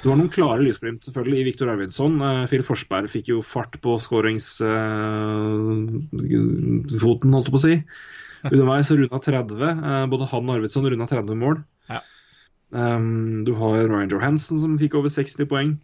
Du 0.01 0.09
har 0.09 0.17
noen 0.17 0.31
klare 0.33 0.63
lysglimt 0.65 1.05
selvfølgelig 1.05 1.41
i 1.41 1.47
Viktor 1.51 1.69
Arvidsson. 1.71 2.17
Uh, 2.21 2.47
Phil 2.49 2.63
Forsberg 2.65 3.09
fikk 3.11 3.29
jo 3.33 3.41
fart 3.45 3.77
på 3.83 3.97
skåringsfoten, 4.01 6.11
uh, 6.11 7.05
holdt 7.05 7.47
jeg 7.47 7.53
på 7.53 7.59
å 7.59 7.65
si. 7.65 7.75
Underveis 8.49 8.89
runda 8.95 9.19
30. 9.21 9.61
Uh, 9.61 10.07
både 10.09 10.29
han 10.31 10.49
og 10.49 10.57
Arvidsson 10.57 10.89
runda 10.89 11.07
30 11.09 11.39
mål. 11.43 11.61
Ja. 11.91 12.01
Um, 12.71 13.43
du 13.45 13.53
har 13.59 13.85
Ryan 13.85 14.11
Johansen 14.11 14.61
som 14.61 14.77
fikk 14.81 14.97
over 14.97 15.13
60 15.13 15.49
poeng. 15.51 15.75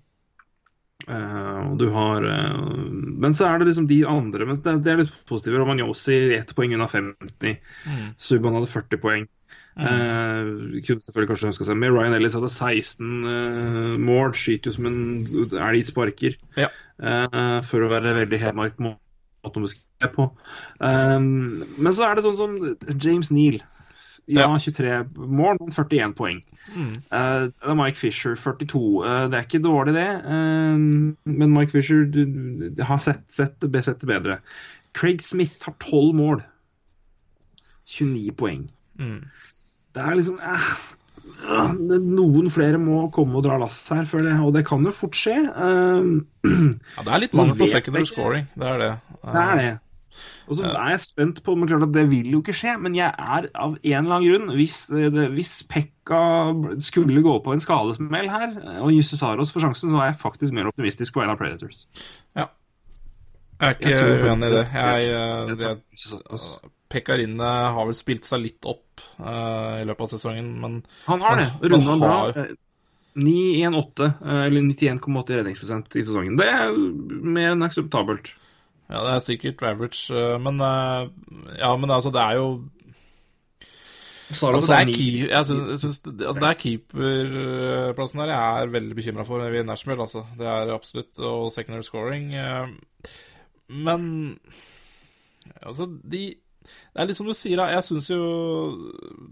Uh, 1.08 1.76
du 1.78 1.86
har 1.94 2.26
uh, 2.26 2.58
Men 3.22 3.36
så 3.38 3.46
er 3.48 3.60
det 3.60 3.68
liksom 3.70 3.86
de 3.88 4.02
andre 4.10 4.48
men 4.50 4.58
det, 4.60 4.74
det 4.84 4.92
er 4.92 5.02
litt 5.04 5.14
positive. 5.30 5.62
Romagnosi 5.62 6.18
ett 6.36 6.56
poeng 6.58 6.74
unna 6.76 6.90
50. 6.90 7.60
Mm. 7.86 8.08
Subhaan 8.18 8.58
hadde 8.58 8.72
40 8.72 9.04
poeng. 9.04 9.28
Uh, 9.78 10.80
kunne 10.82 11.06
selvfølgelig 11.06 11.30
kanskje 11.30 11.50
ønska 11.52 11.68
seg 11.68 11.78
mer. 11.78 11.94
Ryan 11.94 12.16
Ellis 12.18 12.36
hadde 12.38 12.50
16 12.50 13.12
uh, 13.28 13.96
mål, 14.02 14.34
skyter 14.38 14.72
jo 14.72 14.78
som 14.78 14.90
en 14.90 15.00
elg 15.70 15.86
sparker. 15.86 16.38
Ja. 16.58 16.72
Uh, 16.98 17.60
for 17.68 17.86
å 17.86 17.92
være 17.92 18.16
veldig 18.24 18.42
Hedmark 18.42 18.80
måte 18.82 19.54
å 19.54 19.64
beskrive 19.64 20.14
på. 20.16 20.30
Um, 20.82 21.66
men 21.78 21.94
så 21.94 22.08
er 22.08 22.18
det 22.18 22.26
sånn 22.26 22.40
som 22.40 22.56
James 22.98 23.30
Neal. 23.34 23.62
Ja, 24.28 24.50
23 24.60 25.06
mål, 25.16 25.62
men 25.62 25.70
41 25.72 26.16
poeng. 26.18 26.42
Mm. 26.76 26.98
det 27.08 27.70
er 27.72 27.78
Mike 27.80 27.96
Fisher, 27.96 28.34
42. 28.36 28.82
det 29.32 29.38
er 29.38 29.46
ikke 29.46 29.62
dårlig, 29.64 29.94
det. 29.96 30.10
men 30.28 31.54
Mike 31.54 31.72
Fisher 31.72 32.02
du, 32.12 32.26
du, 32.76 32.82
har 32.84 33.00
sett, 33.00 33.24
sett, 33.32 33.64
sett 33.64 34.04
det 34.04 34.10
bedre. 34.10 34.36
Craig 35.00 35.24
Smith 35.24 35.64
har 35.64 35.78
12 35.80 36.12
mål. 36.20 36.44
29 37.88 38.36
poeng. 38.36 38.68
Mm. 39.00 39.22
Det 39.98 40.06
er 40.06 40.20
liksom 40.20 40.38
eh, 40.46 40.70
Noen 41.48 42.52
flere 42.54 42.80
må 42.82 43.08
komme 43.14 43.40
og 43.40 43.46
dra 43.46 43.58
lass 43.62 43.80
her, 43.94 44.06
føler 44.10 44.34
jeg. 44.36 44.46
Og 44.46 44.54
det 44.56 44.64
kan 44.68 44.86
jo 44.86 44.94
fort 44.94 45.18
skje. 45.18 45.36
Uh, 45.58 46.22
ja, 46.98 47.04
det 47.04 47.12
er 47.12 47.26
litt 47.26 47.36
mangel 47.38 47.58
på 47.60 47.70
secondary 47.72 48.10
scoring. 48.10 48.48
Det 48.58 48.72
er 48.72 48.82
det. 48.84 48.94
Uh, 49.22 49.30
det 49.34 49.44
er 49.44 49.62
det. 49.62 49.76
Og 50.48 50.58
så 50.58 50.70
er 50.72 50.94
jeg 50.96 51.02
spent 51.04 51.44
på 51.46 51.54
men 51.54 51.68
klart 51.70 51.84
at 51.86 51.92
Det 51.94 52.08
vil 52.10 52.32
jo 52.32 52.40
ikke 52.42 52.56
skje, 52.56 52.78
men 52.82 52.96
jeg 52.98 53.12
er 53.12 53.48
av 53.54 53.76
en 53.76 53.98
eller 54.00 54.16
annen 54.16 54.26
grunn 54.26 54.56
Hvis, 54.58 54.78
det, 54.90 55.28
hvis 55.36 55.52
Pekka 55.70 56.22
skulle 56.82 57.22
gå 57.22 57.36
på 57.46 57.54
en 57.54 57.62
skadesmell 57.62 58.32
her, 58.32 58.56
og 58.80 58.94
Jusse 58.96 59.20
Saros 59.20 59.52
får 59.54 59.68
sjansen, 59.68 59.92
så 59.94 60.02
er 60.02 60.10
jeg 60.10 60.22
faktisk 60.22 60.56
mer 60.58 60.72
optimistisk 60.72 61.14
på 61.14 61.22
en 61.22 61.34
av 61.36 61.38
Predators. 61.38 61.86
Ja. 62.38 62.48
Jeg 63.62 63.68
er 63.68 63.78
ikke 63.92 64.26
uenig 64.30 64.50
i 64.50 64.56
det. 64.56 64.66
Jeg, 64.74 65.06
jeg, 65.12 65.60
det, 65.60 65.76
Pekarine 66.90 67.50
har 67.76 67.90
vel 67.90 67.98
spilt 67.98 68.28
seg 68.28 68.44
litt 68.46 68.68
opp 68.70 69.04
uh, 69.20 69.82
i 69.82 69.86
løpet 69.88 70.06
av 70.06 70.14
sesongen, 70.14 70.54
men 70.62 70.80
Han 71.08 71.24
har 71.26 71.42
det. 71.42 71.50
Runda 71.74 71.98
bra. 72.02 72.48
9-1-8, 73.18 74.06
eh, 74.06 74.42
eller 74.46 74.62
91,8 74.62 75.38
redningsprosent 75.40 75.96
i 75.98 76.04
sesongen. 76.06 76.36
Det 76.38 76.46
er 76.54 76.76
mer 77.26 77.56
enn 77.56 77.66
akseptabelt. 77.66 78.30
Ja, 78.92 79.02
det 79.02 79.14
er 79.16 79.24
sikkert 79.26 79.64
average, 79.66 80.04
eh, 80.14 80.36
men 80.38 80.62
Ja, 80.62 81.72
men 81.76 81.90
altså, 81.90 82.12
det 82.14 82.22
er 82.22 82.38
jo 82.38 82.50
Altså, 84.28 84.52
det 84.52 84.76
er, 84.76 84.92
keep, 84.92 85.30
jeg 85.32 85.46
synes, 85.46 85.80
synes, 85.80 86.02
altså, 86.06 86.42
det 86.44 86.50
er 86.50 86.58
keeperplassen 86.60 88.20
her 88.20 88.32
jeg 88.34 88.62
er 88.62 88.74
veldig 88.74 88.96
bekymra 88.96 89.24
for 89.24 89.40
i 89.48 89.64
Nashville. 89.64 90.04
Altså. 90.04 90.26
Det 90.38 90.48
er 90.48 90.74
absolutt 90.74 91.20
Og 91.20 91.52
secondary 91.52 91.82
scoring. 91.88 92.34
Men 93.70 94.38
altså, 95.64 95.88
de 96.12 96.36
det 96.68 97.02
er 97.02 97.10
litt 97.10 97.20
som 97.20 97.30
du 97.30 97.34
sier, 97.38 97.60
da. 97.60 97.68
Jeg 97.76 97.86
syns 97.88 98.10
jo 98.12 98.20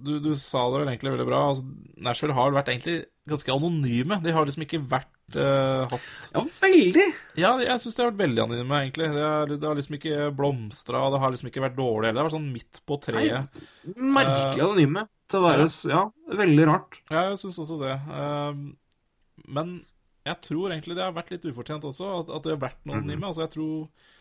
du, 0.05 0.17
du, 0.23 0.31
sa 0.39 0.63
det 0.71 0.81
vel 0.81 0.91
egentlig 0.91 1.13
veldig 1.15 1.27
bra. 1.27 1.41
Altså, 1.51 1.65
Nashville 2.05 2.35
har 2.37 2.55
vært 2.55 2.71
egentlig 2.73 2.97
ganske 3.29 3.55
anonyme. 3.55 4.19
De 4.23 4.33
har 4.35 4.47
liksom 4.47 4.65
ikke 4.65 4.81
vært 4.91 5.37
uh, 5.37 5.85
hatt 5.91 6.29
Ja, 6.31 6.43
veldig! 6.45 7.07
Ja, 7.41 7.55
jeg 7.63 7.81
syns 7.81 7.97
de 7.97 8.03
har 8.03 8.11
vært 8.11 8.21
veldig 8.21 8.45
anonyme, 8.45 8.81
egentlig. 8.85 9.09
Det 9.15 9.25
har, 9.25 9.51
det 9.51 9.69
har 9.69 9.79
liksom 9.79 9.97
ikke 9.99 10.29
blomstra, 10.37 11.03
det 11.13 11.23
har 11.23 11.35
liksom 11.35 11.51
ikke 11.51 11.65
vært 11.65 11.79
dårlig 11.79 12.11
heller. 12.11 12.19
Det 12.19 12.23
har 12.23 12.29
vært 12.29 12.37
sånn 12.37 12.53
midt 12.53 12.81
på 12.85 12.99
treet. 13.07 13.59
Merkelig 13.95 14.63
uh, 14.63 14.69
anonyme 14.69 15.07
til 15.31 15.41
å 15.41 15.45
være 15.47 15.69
Ja, 15.91 16.05
veldig 16.43 16.69
rart. 16.69 16.99
Ja, 17.09 17.27
jeg 17.31 17.41
syns 17.41 17.61
også 17.65 17.79
det. 17.81 17.95
Uh, 18.11 19.45
men 19.57 19.77
jeg 20.25 20.41
tror 20.41 20.73
egentlig 20.73 20.97
det 20.97 21.05
har 21.05 21.15
vært 21.15 21.33
litt 21.33 21.45
ufortjent 21.45 21.85
også, 21.85 22.11
at, 22.21 22.29
at 22.33 22.45
det 22.45 22.55
har 22.55 22.61
vært 22.63 22.85
noe 22.85 22.97
anonyme. 22.97 23.21
Mm. 23.21 23.27
Altså, 23.29 23.45
jeg 23.45 23.53
tror 23.57 24.13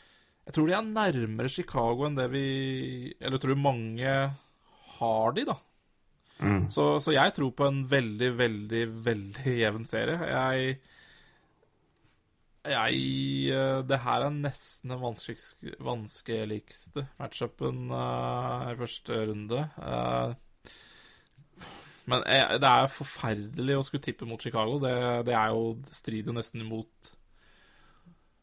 jeg 0.45 0.57
tror 0.57 0.69
de 0.69 0.75
er 0.77 0.89
nærmere 0.89 1.53
Chicago 1.53 2.07
enn 2.07 2.19
det 2.19 2.27
vi 2.33 2.49
Eller 3.19 3.39
jeg 3.39 3.45
tror 3.47 3.61
mange 3.61 4.17
har 4.99 5.37
de, 5.37 5.45
da. 5.49 5.57
Mm. 6.39 6.67
Så, 6.71 6.99
så, 7.01 7.15
jeg 7.15 7.33
tror 7.35 7.55
på 7.57 7.67
en 7.67 7.85
veldig, 7.91 8.31
veldig, 8.39 8.83
veldig 9.07 9.55
jevn 9.63 9.87
serie. 9.89 10.19
Jeg 10.29 10.77
jeg 12.65 13.01
eh, 13.53 13.81
Det 13.85 13.99
her 14.01 14.25
er 14.25 14.33
nesten 14.33 14.95
den 14.95 15.03
vanskeligste, 15.03 15.75
vanskeligste 15.85 17.07
matchupen 17.19 17.91
uh, 17.93 18.71
i 18.73 18.77
første 18.79 19.19
runde. 19.29 19.67
Uh, 19.77 20.33
men 22.09 22.25
jeg, 22.29 22.61
det 22.61 22.71
er 22.71 22.89
forferdelig 22.93 23.77
å 23.77 23.85
skulle 23.85 24.05
tippe 24.05 24.29
mot 24.29 24.41
Chicago. 24.41 24.79
Det, 24.81 24.95
det 25.29 25.37
er 25.37 25.53
jo 25.53 25.75
det 25.85 25.97
strider 25.97 26.33
jo 26.33 26.39
nesten 26.39 26.65
imot 26.65 27.13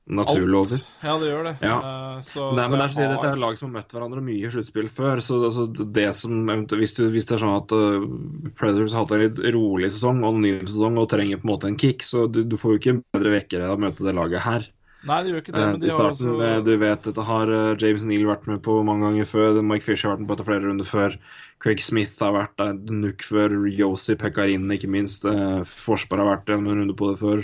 naturlover. 0.09 0.81
Ja, 1.03 1.15
det 1.21 1.29
gjør 1.29 1.47
det. 1.47 1.53
Ja. 1.63 1.75
Uh, 1.77 2.17
så, 2.25 2.47
Nei, 2.57 2.65
men 2.71 2.79
det 2.79 2.87
er, 2.87 2.95
har... 2.97 3.13
Dette 3.13 3.29
er 3.31 3.41
lag 3.41 3.59
som 3.59 3.69
har 3.69 3.81
møtt 3.81 3.95
hverandre 3.95 4.23
mye 4.25 4.49
i 4.49 4.51
sluttspill 4.51 4.89
før. 4.91 5.21
så 5.23 5.39
altså, 5.45 5.67
det 5.69 6.07
som, 6.17 6.41
hvis, 6.73 6.95
du, 6.97 7.05
hvis, 7.13 7.29
det 7.29 7.37
er 7.37 7.43
sånn 7.45 7.55
at 7.55 7.75
uh, 7.75 8.51
Predators 8.57 8.97
har 8.97 9.05
hatt 9.05 9.15
en 9.15 9.25
litt 9.25 9.41
rolig 9.55 9.91
sesong 9.93 10.23
og 10.23 10.33
anonym 10.33 10.67
sesong 10.67 10.99
og 11.01 11.09
trenger 11.13 11.41
på 11.41 11.47
en 11.47 11.53
måte 11.53 11.71
en 11.71 11.79
kick, 11.79 12.05
så 12.07 12.27
du, 12.27 12.43
du 12.43 12.57
får 12.59 12.75
jo 12.75 12.81
ikke 12.81 12.93
en 12.95 13.03
bedre 13.15 13.35
vekkere 13.37 13.69
av 13.69 13.77
å 13.77 13.83
møte 13.85 14.07
det 14.07 14.15
laget 14.17 14.45
her. 14.47 14.69
Nei, 15.01 15.15
det 15.23 15.31
gjør 15.31 15.39
ikke 15.41 15.53
det, 15.55 15.61
men 15.65 15.79
de 15.81 15.87
I 15.87 15.93
starten, 15.95 16.27
har 16.29 16.41
også 16.41 16.65
Du 16.67 16.75
vet, 16.77 17.07
dette 17.07 17.23
har 17.25 17.51
James 17.81 18.03
Neal 18.05 18.27
vært 18.27 18.43
med 18.51 18.59
på 18.65 18.75
mange 18.85 19.07
ganger 19.07 19.29
før. 19.31 19.61
Mike 19.65 19.87
Fisher 19.87 20.11
har 20.11 20.13
vært 20.13 20.21
med 20.21 20.29
på 20.29 20.35
etter 20.35 20.49
flere 20.51 20.65
runder 20.67 20.85
før. 20.85 21.15
Craig 21.61 21.81
Smith 21.81 22.21
har 22.21 22.35
vært 22.35 22.53
der, 22.61 22.75
Nook 22.93 23.25
før. 23.25 23.55
Yosi 23.65 24.13
Pekarin, 24.21 24.69
ikke 24.75 24.91
minst. 24.93 25.25
Forsberg 25.71 26.21
har 26.21 26.29
vært 26.35 26.45
der 26.51 26.59
en 26.59 26.69
runde 26.69 26.97
på 26.97 27.09
det 27.09 27.17
før. 27.17 27.41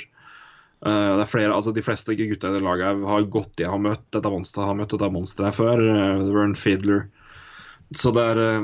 Uh, 0.86 1.18
det 1.18 1.24
er 1.24 1.30
flere, 1.32 1.54
altså 1.56 1.72
De 1.74 1.82
fleste 1.82 2.13
gutta 2.13 2.52
i 2.52 2.54
det 2.54 2.62
laget 2.62 3.00
har 3.10 3.30
gått 3.34 3.62
i 3.63 3.66
har 3.66 3.80
møtt 3.82 4.04
dette 4.13 4.30
monsteret 4.30 4.70
har 4.70 4.76
møtt 4.78 4.92
dette 4.94 5.10
monsteret 5.13 5.58
før. 5.58 5.82
Uh, 5.82 6.28
Vern 6.36 6.54
Fiddler. 6.58 7.08
Så 7.96 8.12
det 8.12 8.20
er, 8.34 8.40
eh, 8.44 8.63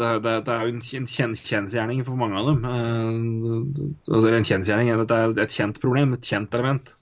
det, 0.00 0.10
det, 0.24 0.30
det 0.46 0.52
er 0.54 0.62
jo 0.64 0.70
en 0.72 0.80
kjen, 0.80 1.34
kjensgjerning 1.36 1.98
for 2.06 2.16
mange 2.16 2.40
av 2.40 2.46
dem. 2.48 2.62
Uh, 2.64 3.92
altså 4.08 4.32
en 4.32 4.48
kjensgjerning, 4.48 4.90
Det 5.04 5.18
er 5.18 5.42
et 5.44 5.56
kjent 5.58 5.80
problem, 5.82 6.16
et 6.16 6.24
kjent 6.32 6.56
element. 6.56 6.94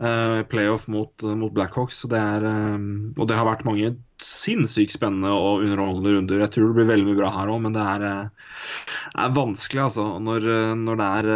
Playoff 0.00 0.86
mot, 0.88 1.12
mot 1.36 1.52
Blackhawks. 1.52 1.98
Det 2.08 2.16
er, 2.16 2.44
um, 2.44 3.10
og 3.20 3.26
det 3.28 3.36
har 3.36 3.44
vært 3.44 3.66
mange 3.66 3.90
sinnssykt 4.24 4.94
spennende 4.94 5.28
og 5.28 5.64
underholdende 5.66 6.14
runder. 6.14 6.44
Jeg 6.44 6.52
tror 6.54 6.70
det 6.70 6.78
blir 6.78 6.88
veldig 6.88 7.08
mye 7.08 7.18
bra 7.18 7.32
her 7.34 7.52
òg, 7.52 7.60
men 7.66 7.76
det 7.76 7.84
er, 7.84 8.06
er, 9.12 9.34
vanskelig, 9.36 9.82
altså. 9.90 10.06
Når, 10.24 10.48
når 10.80 11.00
det 11.02 11.10
er 11.18 11.28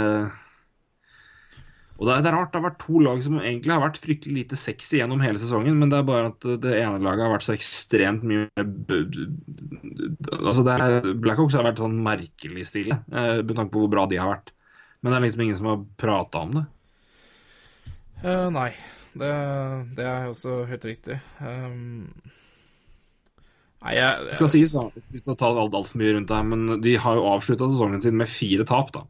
og 1.95 2.09
det 2.09 2.15
er, 2.15 2.23
det 2.25 2.31
er, 2.31 2.35
rart. 2.35 2.51
Det 2.51 2.59
har 2.59 2.67
vært 2.67 2.81
to 2.83 3.01
lag 3.05 3.21
som 3.23 3.37
egentlig 3.39 3.71
har 3.71 3.83
vært 3.85 4.01
fryktelig 4.03 4.35
lite 4.41 4.57
sexy 4.59 4.99
gjennom 4.99 5.21
hele 5.23 5.39
sesongen, 5.39 5.77
men 5.79 5.93
det 5.93 6.01
er 6.01 6.09
bare 6.09 6.33
at 6.33 6.49
det 6.65 6.73
ene 6.81 6.99
laget 7.05 7.23
har 7.23 7.35
vært 7.37 7.47
så 7.47 7.55
ekstremt 7.55 8.27
mye 8.27 8.49
Altså 10.41 10.65
det 10.67 10.75
er, 10.75 11.07
Blackhawks 11.23 11.55
har 11.55 11.67
vært 11.69 11.83
sånn 11.83 12.01
merkelig 12.03 12.67
stille, 12.67 12.99
eh, 13.15 13.39
med 13.47 13.55
tanke 13.55 13.71
på 13.77 13.85
hvor 13.85 13.95
bra 13.95 14.09
de 14.11 14.19
har 14.19 14.33
vært. 14.33 14.51
Men 15.01 15.13
det 15.13 15.21
er 15.21 15.27
liksom 15.29 15.47
ingen 15.47 15.61
som 15.61 15.71
har 15.71 15.87
prata 16.01 16.43
om 16.43 16.59
det. 16.59 16.67
Uh, 18.25 18.51
nei, 18.51 18.71
det, 19.15 19.33
det, 19.95 20.05
er 20.09 20.31
også 20.33 20.65
helt 20.67 20.87
riktig. 20.89 21.21
Um, 21.39 22.11
nei, 23.85 23.95
jeg, 24.01 24.31
jeg 24.33 24.39
skal 24.41 24.55
sies, 24.57 24.75
da, 24.75 24.89
uten 25.15 25.35
å 25.35 25.39
ta 25.39 25.55
alt 25.55 25.77
altfor 25.79 26.03
mye 26.03 26.17
rundt 26.17 26.33
det 26.33 26.41
her, 26.41 26.55
men 26.57 26.81
de 26.83 26.99
har 26.99 27.21
jo 27.21 27.29
avslutta 27.37 27.71
sesongen 27.71 28.03
sin 28.03 28.19
med 28.19 28.33
fire 28.33 28.67
tap, 28.67 28.91
da. 28.97 29.07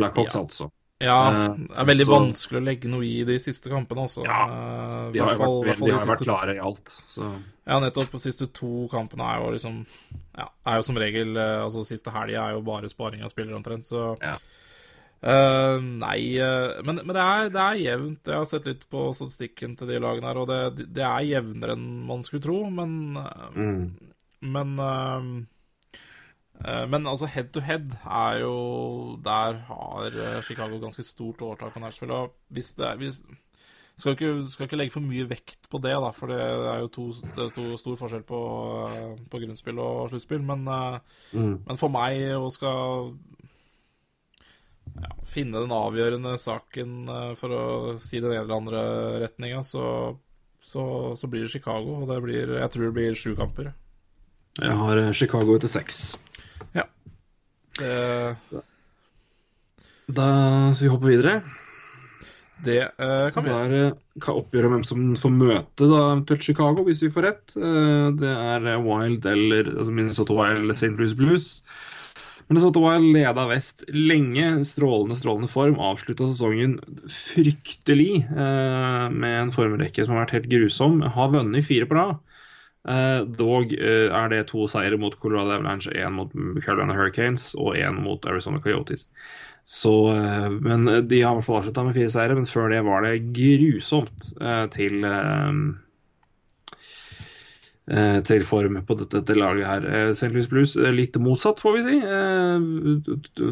Blackhawks, 0.00 0.38
ja. 0.38 0.46
altså. 0.46 0.72
Ja, 1.02 1.18
eh, 1.32 1.54
det 1.58 1.78
er 1.82 1.88
veldig 1.88 2.06
så, 2.06 2.12
vanskelig 2.12 2.60
å 2.60 2.64
legge 2.64 2.90
noe 2.90 3.06
i 3.06 3.22
de 3.26 3.36
siste 3.42 3.70
kampene, 3.72 4.06
altså. 4.06 4.22
Ja, 4.26 4.42
vi 5.10 5.18
de 5.18 5.24
har, 5.24 5.38
fall, 5.40 5.58
vært, 5.66 5.82
de 5.82 5.94
har 5.96 6.08
vært 6.12 6.24
klare 6.26 6.56
i 6.56 6.62
alt, 6.62 6.94
så 7.10 7.26
Ja, 7.66 7.78
nettopp. 7.82 8.10
De 8.14 8.22
siste 8.22 8.48
to 8.54 8.86
kampene 8.92 9.26
er 9.26 9.42
jo 9.42 9.52
liksom 9.54 9.80
Ja, 10.38 10.48
er 10.66 10.80
jo 10.80 10.86
som 10.86 10.98
regel 10.98 11.36
eh, 11.38 11.60
Altså, 11.62 11.84
siste 11.86 12.14
helga 12.14 12.48
er 12.48 12.56
jo 12.56 12.66
bare 12.66 12.90
sparing 12.90 13.24
av 13.26 13.32
spillere, 13.34 13.58
omtrent, 13.58 13.88
så 13.88 14.12
ja. 14.22 14.36
Uh, 15.22 15.78
nei, 15.78 16.34
men, 16.82 16.96
men 17.06 17.12
det, 17.14 17.22
er, 17.22 17.50
det, 17.54 17.60
er, 17.62 17.76
jevnt. 17.78 18.26
Jeg 18.26 18.34
har 18.34 18.46
sett 18.50 18.64
litt 18.66 18.88
på 18.90 19.04
statistikken 19.14 19.76
til 19.78 19.92
de 19.92 20.00
lagene 20.02 20.26
her, 20.26 20.40
og 20.42 20.48
det, 20.50 20.88
det 20.96 21.04
er 21.06 21.28
jevnere 21.28 21.76
enn 21.76 21.84
man 22.08 22.24
skulle 22.26 22.42
tro, 22.42 22.56
men 22.74 23.14
mm. 23.54 23.84
Men 24.42 24.72
men 26.62 27.08
altså 27.10 27.26
head 27.26 27.48
to 27.54 27.60
head 27.64 27.94
er 28.06 28.36
jo 28.42 28.52
Der 29.24 29.56
har 29.66 30.42
Chicago 30.46 30.78
ganske 30.78 31.02
stort 31.02 31.42
overtak 31.42 31.72
på 31.74 31.80
Nashville. 31.82 32.14
Og 32.14 32.36
hvis 32.54 32.72
det 32.78 32.86
er 32.86 33.00
hvis, 33.00 33.22
skal 33.96 34.16
ikke, 34.16 34.30
skal 34.48 34.66
ikke 34.66 34.78
legge 34.80 34.94
for 34.94 35.04
mye 35.04 35.26
vekt 35.30 35.68
på 35.70 35.78
det, 35.82 35.92
da, 35.92 36.10
for 36.16 36.32
det 36.32 36.40
er 36.40 36.80
jo 36.82 36.88
to, 36.92 37.04
det 37.36 37.44
er 37.44 37.52
stor, 37.52 37.68
stor, 37.80 37.98
forskjell 38.00 38.24
på, 38.26 38.40
på 39.30 39.42
grunnspill 39.44 39.78
og 39.82 40.08
sluttspill. 40.10 40.42
Men, 40.48 40.64
mm. 40.66 41.54
men, 41.66 41.80
for 41.80 41.92
meg 41.92 42.18
å 42.38 42.48
skal 42.52 43.12
ja, 44.96 45.12
finne 45.28 45.62
den 45.62 45.76
avgjørende 45.76 46.34
saken 46.40 46.96
for 47.38 47.56
å 47.56 47.62
si 48.02 48.20
den 48.20 48.32
ene 48.32 48.42
eller 48.46 48.58
andre 48.58 48.82
retninga, 49.26 49.62
så, 49.66 49.84
så, 50.58 50.84
så, 51.18 51.30
blir 51.30 51.46
det 51.46 51.54
Chicago. 51.54 52.00
Og 52.02 52.10
det 52.10 52.18
blir, 52.24 52.56
jeg 52.58 52.74
tror 52.74 52.88
det 52.88 52.96
blir 52.98 53.18
sju 53.18 53.36
kamper. 53.38 53.72
Jeg 54.60 54.76
har 54.76 55.04
Chicago 55.16 55.56
etter 55.56 55.70
seks. 55.70 56.04
Det... 57.78 58.62
Da 60.12 60.28
skal 60.74 60.86
vi 60.86 60.92
hoppe 60.92 61.08
videre. 61.08 61.36
Det 62.62 62.82
uh, 63.00 63.28
kan 63.34 63.44
vi 63.44 63.50
gjøre. 63.50 63.78
Det 64.14 64.28
er 64.28 64.36
oppgjør 64.38 64.68
om 64.68 64.74
hvem 64.76 64.84
som 64.86 65.06
får 65.18 65.32
møte 65.34 65.88
da, 65.88 66.02
eventuelt 66.12 66.44
Chicago, 66.46 66.84
hvis 66.86 67.02
vi 67.02 67.10
får 67.14 67.26
rett. 67.26 67.54
Uh, 67.56 68.12
det 68.18 68.30
er 68.30 68.68
Wild 68.84 69.26
eller 69.26 69.72
altså 69.72 69.94
Minnesota 69.94 70.36
Wild 70.36 70.62
eller 70.62 70.78
St. 70.78 70.92
Louis 70.98 71.16
Blues. 71.18 71.48
Minnesota 72.50 72.82
Wild 72.82 73.08
leda 73.16 73.46
vest 73.50 73.86
lenge. 73.90 74.50
Strålende, 74.68 75.16
strålende 75.18 75.50
form. 75.50 75.78
Avslutta 75.82 76.28
sesongen 76.30 76.78
fryktelig 77.10 78.26
uh, 78.30 79.08
med 79.10 79.38
en 79.46 79.54
formrekke 79.54 80.04
som 80.04 80.14
har 80.14 80.26
vært 80.26 80.36
helt 80.38 80.52
grusom. 80.52 81.00
Har 81.16 81.32
vunnet 81.34 81.66
fire 81.66 81.88
på 81.88 81.98
rad. 81.98 82.20
Uh, 82.82 83.22
dog 83.38 83.70
uh, 83.78 84.10
er 84.10 84.32
det 84.32 84.48
to 84.50 84.66
seire 84.66 84.98
mot 84.98 85.14
Colorado 85.22 85.54
Avalanche, 85.54 85.92
én 85.94 86.16
mot 86.18 86.32
Carolina 86.64 86.96
Hurricanes 86.96 87.52
og 87.54 87.76
én 87.78 88.00
mot 88.02 88.26
Arizona 88.26 88.58
Coyotes. 88.58 89.08
Så, 89.64 90.10
eh, 90.10 90.50
men 90.50 90.84
de 91.08 91.22
har 91.22 91.32
i 91.32 91.38
hvert 91.38 91.46
fall 91.46 91.60
avslutta 91.60 91.86
med 91.86 91.94
fire 91.94 92.10
seire, 92.10 92.34
men 92.34 92.48
før 92.50 92.72
det 92.72 92.82
var 92.86 93.06
det 93.06 93.22
grusomt 93.36 94.32
eh, 94.42 94.66
til 94.74 95.06
eh, 95.06 95.54
til 98.26 98.44
form 98.46 98.78
på 98.86 98.94
dette, 98.96 99.20
dette 99.20 99.34
laget 99.36 99.66
her. 99.66 99.86
St. 100.14 100.30
Louis 100.32 100.46
Blues 100.48 100.76
litt 100.94 101.18
motsatt, 101.20 101.60
får 101.60 101.74
vi 101.74 101.80
si. 101.84 101.96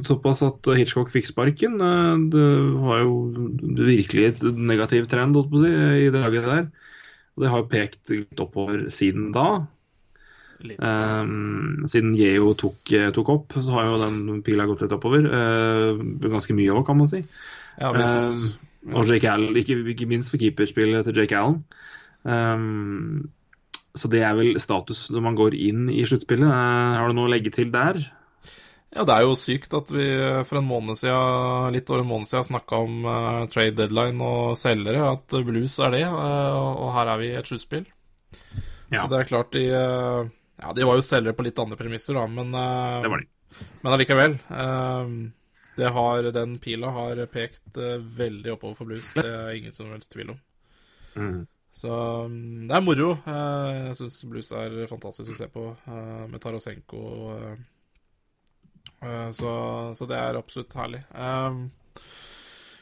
Såpass 0.07 0.41
at 0.47 0.71
Hitchcock 0.79 1.11
fikk 1.13 1.27
sparken. 1.29 1.75
Det 2.33 2.47
var 2.79 3.03
jo 3.03 3.17
virkelig 3.83 4.29
et 4.29 4.45
negativ 4.55 5.11
trend 5.11 5.35
si, 5.35 5.73
i 6.07 6.09
det 6.15 6.23
laget 6.23 6.47
der. 6.47 6.71
Og 7.41 7.45
det 7.45 7.51
har 7.53 7.63
jo 7.63 7.71
pekt 7.73 8.11
litt 8.13 8.41
oppover 8.43 8.83
siden 8.93 9.31
da. 9.33 9.63
Um, 10.61 11.87
siden 11.89 12.13
Yeo 12.19 12.51
tok, 12.53 12.93
eh, 12.93 13.09
tok, 13.17 13.31
opp, 13.33 13.55
så 13.65 13.79
har 13.79 13.87
jo 13.89 14.01
den 14.03 14.43
pila 14.45 14.67
gått 14.69 14.85
litt 14.85 14.93
oppover. 14.93 15.25
Uh, 15.25 16.03
ganske 16.21 16.53
mye 16.53 16.75
òg, 16.75 16.85
kan 16.85 16.99
man 17.01 17.09
si. 17.09 17.23
Ja, 17.81 17.95
hvis, 17.97 18.13
um, 18.85 18.93
og 18.93 19.09
Jake 19.09 19.31
Allen, 19.31 19.57
ikke, 19.57 19.79
ikke, 19.95 20.09
minst 20.11 20.29
for 20.29 20.43
keeperspillet 20.43 21.09
til 21.09 21.17
Jake 21.17 21.39
Allen. 21.39 21.63
Um, 22.29 23.31
så 23.97 24.13
det 24.13 24.21
er 24.21 24.37
vel 24.37 24.61
status 24.61 25.07
når 25.11 25.25
man 25.31 25.41
går 25.41 25.57
inn 25.57 25.89
i 25.89 26.05
sluttspillet. 26.05 26.45
Uh, 26.45 27.01
har 27.01 27.09
du 27.09 27.17
noe 27.17 27.31
å 27.31 27.33
legge 27.33 27.57
til 27.57 27.73
der? 27.73 28.03
Ja, 28.91 29.05
det 29.07 29.15
er 29.15 29.23
jo 29.23 29.39
sykt 29.39 29.75
at 29.77 29.93
vi 29.95 30.05
for 30.49 30.59
en 30.59 30.67
måned 30.67 30.99
siden, 30.99 31.71
litt 31.77 31.91
over 31.93 32.03
en 32.03 32.11
måned 32.11 32.27
siden 32.27 32.49
snakka 32.49 32.81
om 32.83 33.05
uh, 33.07 33.45
trade 33.53 33.77
deadline 33.79 34.19
og 34.27 34.59
selgere, 34.59 35.13
at 35.13 35.37
blues 35.47 35.79
er 35.79 35.95
det, 35.95 36.05
uh, 36.11 36.59
og 36.59 36.91
her 36.97 37.13
er 37.13 37.23
vi 37.23 37.31
i 37.31 37.39
et 37.39 37.47
sluttspill. 37.47 37.87
Ja. 38.91 39.05
Så 39.05 39.07
det 39.13 39.21
er 39.21 39.31
klart 39.31 39.55
de 39.55 39.63
uh, 39.71 40.31
ja, 40.63 40.73
de 40.73 40.85
var 40.85 40.99
jo 40.99 41.05
selgere 41.05 41.37
på 41.37 41.45
litt 41.47 41.59
andre 41.59 41.79
premisser, 41.81 42.17
da, 42.17 42.27
men 42.29 42.53
uh, 42.53 43.01
Det 43.05 43.13
var 43.13 43.23
de. 43.23 43.29
Men 43.83 43.95
allikevel. 43.97 44.35
Uh, 44.51 45.15
det 45.79 45.93
har, 45.95 46.29
den 46.35 46.59
pila 46.61 46.91
har 46.93 47.23
pekt 47.33 47.79
uh, 47.81 47.97
veldig 47.97 48.55
oppover 48.57 48.77
for 48.77 48.91
blues. 48.91 49.15
Det 49.17 49.25
er 49.25 49.55
ingen 49.57 49.73
som 49.73 49.89
helst 49.95 50.13
tvil 50.13 50.35
om. 50.35 50.43
Mm. 51.17 51.41
Så 51.75 51.91
um, 52.27 52.67
det 52.69 52.77
er 52.77 52.83
moro. 52.85 53.13
jeg 53.25 53.97
syns 53.99 54.25
blues 54.27 54.51
er 54.59 54.75
fantastisk 54.91 55.33
å 55.33 55.39
se 55.39 55.47
på 55.55 55.69
med 55.87 56.41
Tarasenko. 56.43 57.03
Så, 59.01 59.51
så, 59.97 60.07
det 60.07 60.17
er 60.21 60.37
absolutt 60.37 60.75
herlig. 60.77 60.99
Um, 61.17 61.71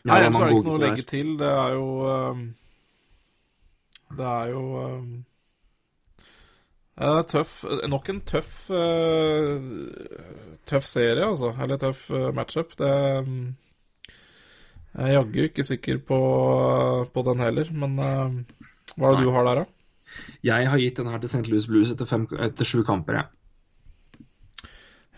Nei, 0.09 0.17
så 0.17 0.17
er 0.19 0.25
det 0.25 0.57
ikke 0.57 0.67
noe 0.67 0.75
å 0.75 0.83
legge 0.83 1.05
til. 1.07 1.29
Det 1.39 1.51
er 1.53 1.77
jo 1.77 1.89
Det 4.19 4.27
er 4.27 4.51
jo 4.51 4.65
ja, 6.99 7.23
tøff. 7.31 7.63
Nok 7.87 8.11
en 8.11 8.21
tøff 8.27 8.55
uh, 8.75 9.59
Tøff 10.67 10.87
serie, 10.89 11.23
altså. 11.23 11.53
Eller 11.63 11.79
tøff 11.81 12.09
uh, 12.11 12.31
matchup. 12.35 12.75
Det 12.79 12.93
um, 13.23 13.55
Jeg 14.97 15.05
er 15.05 15.15
jaggu 15.15 15.43
ikke 15.45 15.67
sikker 15.67 16.01
på, 16.09 16.19
på 17.15 17.25
den 17.29 17.45
heller, 17.45 17.71
men 17.71 17.99
uh, 18.03 18.65
hva 18.97 19.13
er 19.13 19.15
det 19.15 19.21
Nei. 19.21 19.27
du 19.29 19.37
har 19.37 19.47
der, 19.47 19.61
da? 19.63 19.75
Jeg 20.43 20.71
har 20.73 20.81
gitt 20.81 20.99
den 20.99 21.11
her 21.13 21.21
til 21.23 21.31
St. 21.31 21.45
Louis 21.53 21.69
Blues 21.69 21.93
etter, 21.93 22.09
fem, 22.09 22.25
etter 22.41 22.67
sju 22.67 22.81
kamper, 22.89 23.21
jeg. 23.21 24.67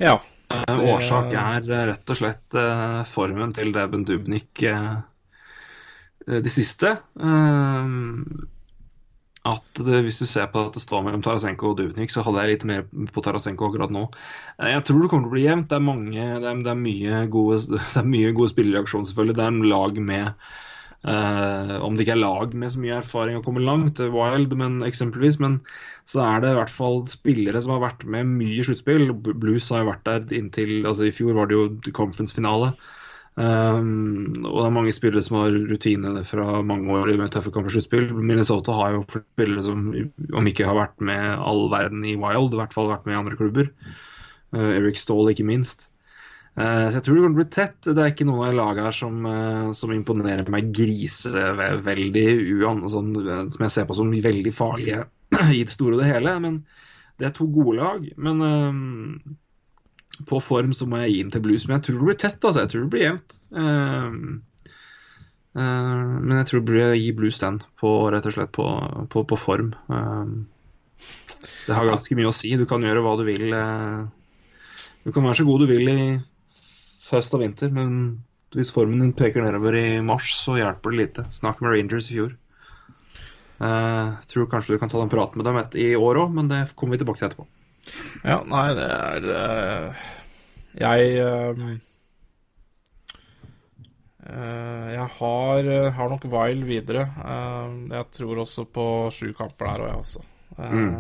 Ja. 0.03 0.19
Det... 0.51 0.77
Årsak 0.91 1.35
er 1.39 1.67
rett 1.93 2.11
og 2.11 2.19
slett 2.19 2.57
formen 3.11 3.53
til 3.55 3.71
Deben 3.75 4.03
Dubnik 4.09 4.65
de 6.27 6.53
siste. 6.53 6.97
At 9.49 9.79
det, 9.81 10.03
hvis 10.05 10.19
du 10.21 10.27
ser 10.29 10.51
på 10.53 10.67
at 10.67 10.75
det 10.77 10.83
står 10.83 11.05
mellom 11.07 11.23
Tarasenko 11.25 11.71
og 11.71 11.79
Dubnik, 11.79 12.13
så 12.13 12.21
hadde 12.27 12.43
jeg 12.43 12.51
litt 12.51 12.65
mer 12.69 12.83
på 13.15 13.23
Tarasenko 13.25 13.71
akkurat 13.71 13.93
nå. 13.95 14.03
Eh, 14.61 14.69
jeg 14.75 14.83
tror 14.85 15.01
det 15.01 15.09
kommer 15.13 15.29
til 15.29 15.33
å 15.33 15.37
bli 15.37 15.45
jevnt. 15.47 15.71
Det 15.71 15.79
er, 15.79 15.87
mange, 15.87 16.27
det 16.43 16.51
er, 16.51 16.59
det 16.67 16.73
er 16.75 16.83
mye 16.83 17.23
gode, 17.33 17.63
det 17.79 18.03
er 18.03 18.11
mye 18.11 18.35
gode 18.37 18.53
spillereaksjoner, 18.53 19.09
selvfølgelig. 19.09 19.39
Det 19.39 19.47
er 19.47 19.55
en 19.55 19.71
lag 19.73 20.03
med 20.11 20.53
uh, 21.09 21.77
Om 21.85 21.97
det 21.97 22.05
ikke 22.05 22.17
er 22.17 22.23
lag 22.23 22.55
med 22.55 22.73
så 22.73 22.81
mye 22.83 22.99
erfaring 23.01 23.39
og 23.39 23.45
kommer 23.47 23.65
langt, 23.65 24.01
Wild, 24.01 24.55
men 24.59 24.81
eksempelvis. 24.87 25.41
Men 25.43 25.61
så 26.09 26.25
er 26.27 26.43
det 26.43 26.55
i 26.55 26.59
hvert 26.61 26.73
fall 26.73 27.03
spillere 27.11 27.61
som 27.63 27.77
har 27.77 27.85
vært 27.85 28.07
med 28.09 28.33
mye 28.41 28.65
sluttspill. 28.67 29.11
Blues 29.15 29.69
har 29.73 29.85
jo 29.85 29.93
vært 29.93 30.09
der 30.09 30.41
inntil 30.41 30.81
altså 30.85 31.09
I 31.09 31.15
fjor 31.15 31.37
var 31.39 31.51
det 31.51 31.59
jo 31.59 31.93
conference-finale. 31.97 32.75
Um, 33.41 34.43
og 34.43 34.57
det 34.59 34.65
er 34.67 34.75
mange 34.75 34.93
spillere 34.93 35.23
som 35.25 35.39
har 35.39 35.55
rutinene 35.71 36.25
fra 36.27 36.59
mange 36.67 36.91
år 36.93 37.13
med 37.17 37.31
tøffe 37.33 37.53
kamper 37.55 37.73
sluttspill. 37.73 38.11
Minnesota 38.17 38.75
har 38.77 38.97
jo 38.97 39.05
spillere 39.07 39.65
som 39.65 39.87
om 40.37 40.51
ikke 40.51 40.67
har 40.69 40.77
vært 40.77 40.99
med 41.05 41.39
all 41.39 41.69
verden 41.73 42.05
i 42.05 42.17
Wild, 42.21 42.53
i 42.53 42.61
hvert 42.61 42.75
fall 42.77 42.91
vært 42.91 43.07
med 43.07 43.17
i 43.17 43.21
andre 43.23 43.39
klubber. 43.39 43.71
Uh, 44.53 44.75
Eric 44.75 44.99
Stahl, 44.99 45.31
ikke 45.31 45.47
minst. 45.47 45.90
Uh, 46.61 46.87
så 46.91 46.99
jeg 46.99 47.05
tror 47.07 47.17
det 47.17 47.23
kommer 47.25 47.31
til 47.31 47.39
å 47.39 47.41
bli 47.41 47.53
tett. 47.57 47.79
Det 47.89 48.03
er 48.05 48.13
ikke 48.13 48.27
noen 48.29 48.51
av 48.51 48.57
lagene 48.59 48.89
her 48.91 48.97
som, 48.97 49.21
uh, 49.25 49.71
som 49.77 49.93
imponerer 49.95 50.51
meg 50.53 50.73
griseveldig, 50.77 52.27
sånn, 52.93 53.15
som 53.55 53.65
jeg 53.65 53.75
ser 53.77 53.89
på 53.89 53.97
som 53.97 54.13
veldig 54.13 54.53
farlige 54.53 55.07
i 55.57 55.63
det 55.65 55.73
store 55.73 55.97
og 55.97 56.03
det 56.03 56.11
hele. 56.11 56.37
Men 56.45 56.61
det 57.21 57.31
er 57.31 57.37
to 57.37 57.49
gode 57.53 57.79
lag. 57.79 58.05
Men 58.21 58.45
på 60.29 60.41
form 60.43 60.73
så 60.77 60.87
må 60.89 61.01
jeg 61.03 61.15
gi 61.15 61.19
den 61.25 61.35
til 61.35 61.45
blues. 61.45 61.67
Men 61.67 61.79
jeg 61.79 61.87
tror 61.89 61.99
det 61.99 62.09
blir 62.09 62.21
tett, 62.21 62.45
altså. 62.45 62.65
Jeg 62.65 62.73
tror 62.73 62.85
det 62.85 62.93
blir 62.95 63.07
jevnt. 63.07 63.37
Um, 63.51 64.17
uh, 65.57 66.17
men 66.21 66.37
jeg 66.41 66.49
tror 66.51 66.63
det 66.63 66.71
blir 66.73 66.97
gi 66.99 67.11
blues 67.17 67.41
den, 67.43 67.61
på, 67.81 67.93
rett 68.13 68.29
og 68.29 68.37
slett 68.37 68.53
på, 68.57 68.67
på, 69.13 69.25
på 69.33 69.41
form. 69.41 69.73
Uh, 69.89 70.43
det 71.67 71.77
har 71.77 71.89
ganske 71.89 72.17
mye 72.19 72.31
å 72.31 72.37
si. 72.37 72.53
Du 72.61 72.67
kan 72.69 72.85
gjøre 72.85 73.05
hva 73.05 73.15
du 73.17 73.25
vil. 73.29 73.55
du 75.05 75.13
kan 75.15 75.25
være 75.25 75.39
så 75.41 75.47
god 75.49 75.65
du 75.65 75.71
vil 75.71 75.89
i 75.89 76.01
høst 77.15 77.35
og 77.37 77.43
vinter, 77.43 77.73
men 77.75 78.21
hvis 78.55 78.73
formen 78.75 79.03
din 79.03 79.15
peker 79.17 79.45
nedover 79.45 79.77
i 79.79 80.01
mars, 80.03 80.33
så 80.43 80.57
hjelper 80.59 80.93
det 80.93 81.01
lite. 81.01 81.27
Snakk 81.35 81.61
med 81.63 81.75
Rangers 81.75 82.11
i 82.11 82.17
fjor. 82.17 82.35
Uh, 83.61 84.17
tror 84.31 84.49
kanskje 84.49 84.75
du 84.75 84.81
kan 84.81 84.89
ta 84.89 85.03
en 85.03 85.13
prat 85.13 85.35
med 85.37 85.45
dem 85.45 85.59
i 85.77 85.91
år 85.99 86.23
òg, 86.23 86.33
men 86.35 86.49
det 86.49 86.63
kommer 86.75 86.97
vi 86.97 87.03
tilbake 87.03 87.21
til 87.21 87.29
etterpå. 87.29 87.47
Ja, 88.25 88.41
nei, 88.49 88.67
det 88.77 88.89
er 88.93 89.29
uh, 89.29 90.03
Jeg 90.81 91.15
uh, 91.25 91.71
Jeg 94.31 95.07
har, 95.19 95.71
har, 95.97 96.11
nok 96.13 96.27
Vile 96.31 96.67
videre. 96.69 97.09
jeg 97.91 98.05
tror 98.15 98.43
også 98.45 98.65
på 98.65 98.85
sju 99.11 99.33
kamper 99.35 99.67
der 99.67 99.83
òg, 99.83 99.89
jeg 99.89 100.03
også. 100.05 100.23
Mm. 100.59 100.95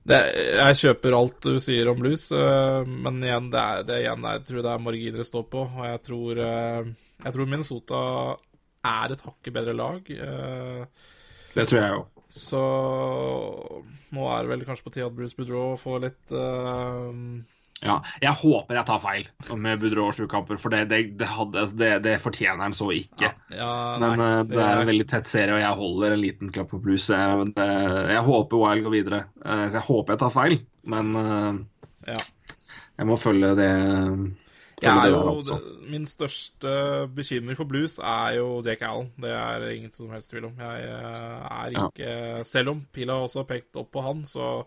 Det, 0.00 0.18
jeg 0.56 0.78
kjøper 0.80 1.16
alt 1.16 1.44
du 1.44 1.58
sier 1.62 1.90
om 1.90 1.98
blues, 2.00 2.30
men 2.32 3.18
igjen, 3.26 3.50
det 3.52 3.60
er, 3.60 3.82
det 3.86 3.98
igjen, 4.00 4.24
jeg 4.24 4.44
tror 4.48 4.64
det 4.64 4.70
er 4.72 4.86
marginer 4.86 5.20
det 5.20 5.26
står 5.28 5.44
på. 5.52 5.64
Og 5.66 5.84
jeg 5.86 6.00
tror, 6.06 6.40
jeg 6.40 7.34
tror 7.36 7.50
Minnesota 7.50 8.00
er 8.90 9.12
et 9.12 9.26
hakket 9.26 9.54
bedre 9.58 9.76
lag. 9.76 10.08
det 10.08 11.66
tror 11.68 11.80
jeg 11.82 11.98
òg. 11.98 12.08
Så 12.30 12.62
nå 14.14 14.26
er 14.30 14.44
det 14.44 14.52
vel 14.52 14.66
kanskje 14.66 14.86
på 14.86 14.92
tide 14.94 15.08
at 15.08 15.16
Bruce 15.16 15.34
Boudreau 15.34 15.74
får 15.78 16.04
litt 16.04 16.34
uh, 16.34 17.10
Ja, 17.80 17.96
jeg 18.20 18.36
håper 18.42 18.76
jeg 18.76 18.86
tar 18.90 19.00
feil 19.00 19.28
med 19.56 19.80
Budrå 19.80 20.10
sju 20.12 20.26
kamper, 20.28 20.58
for 20.60 20.72
det, 20.74 20.82
det, 20.90 21.00
det, 21.20 21.28
hadde, 21.32 21.64
det, 21.80 21.88
det, 22.04 22.18
fortjener 22.20 22.60
han 22.66 22.76
så 22.76 22.90
ikke. 22.92 23.30
Ja, 23.30 23.56
ja, 23.56 23.70
Men 24.02 24.20
nei, 24.20 24.28
eh, 24.34 24.42
det 24.50 24.60
er 24.66 24.82
en 24.82 24.90
veldig 24.90 25.06
tett 25.08 25.30
serie, 25.30 25.54
og 25.56 25.62
jeg 25.62 25.78
holder 25.80 26.16
en 26.16 26.20
liten 26.20 26.52
klapp 26.52 26.68
på 26.74 26.82
blues. 26.84 27.08
Jeg, 27.08 27.48
jeg 27.56 28.26
håper 28.28 28.60
Wild 28.60 28.84
går 28.84 28.96
videre. 28.98 29.22
Uh, 29.40 29.64
Så 29.70 29.80
jeg 29.80 29.86
håper 29.88 30.14
jeg 30.14 30.22
tar 30.26 30.36
feil, 30.36 30.60
men 30.92 31.16
uh, 31.16 31.56
ja. 32.10 32.20
jeg 33.00 33.08
må 33.08 33.18
følge 33.20 33.54
det. 33.56 33.72
Følge 34.80 35.08
jo, 35.12 35.24
altså. 35.34 35.58
min 35.92 36.06
største 36.08 36.70
bekymring 37.16 37.56
for 37.56 37.68
blues 37.68 37.98
er 38.00 38.38
jo 38.38 38.60
Jake 38.64 38.84
Allen. 38.88 39.10
Det 39.20 39.32
er 39.36 39.68
ingen 39.72 39.92
som 39.92 40.12
helst 40.12 40.32
tvil 40.32 40.48
om. 40.48 40.56
Jeg 40.60 40.88
er 40.88 41.76
ikke 41.76 42.44
Selv 42.48 42.76
om 42.76 42.84
Pila 42.92 43.22
også 43.24 43.42
har 43.42 43.48
pekt 43.48 43.76
opp 43.80 43.90
på 43.92 44.04
han, 44.04 44.24
så, 44.28 44.62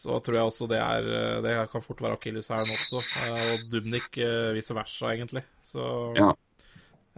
så 0.00 0.16
tror 0.24 0.38
jeg 0.38 0.48
også 0.48 0.66
det 0.70 0.78
er 0.80 1.08
Det 1.44 1.54
kan 1.72 1.82
fort 1.84 2.00
være 2.00 2.16
akilleshælen 2.16 2.72
også. 2.72 3.02
Eh, 3.20 3.48
Og 3.52 3.66
Dubnik 3.72 4.16
eh, 4.18 4.54
vice 4.56 4.74
versa, 4.76 5.10
egentlig. 5.12 5.42
Så 5.62 5.84
Ja. 6.16 6.30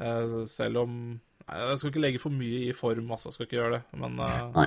eh, 0.02 0.40
selv 0.50 0.82
om 0.82 0.96
Nei, 1.48 1.58
Jeg 1.58 1.78
skal 1.78 1.90
ikke 1.90 2.00
legge 2.02 2.18
for 2.22 2.30
mye 2.30 2.68
i 2.68 2.72
form, 2.72 3.10
altså. 3.10 3.28
Jeg 3.28 3.34
skal 3.34 3.46
ikke 3.46 3.56
gjøre 3.60 3.72
det. 3.78 3.82
Men 3.98 4.18
eh, 4.18 4.42
Nei. 4.56 4.66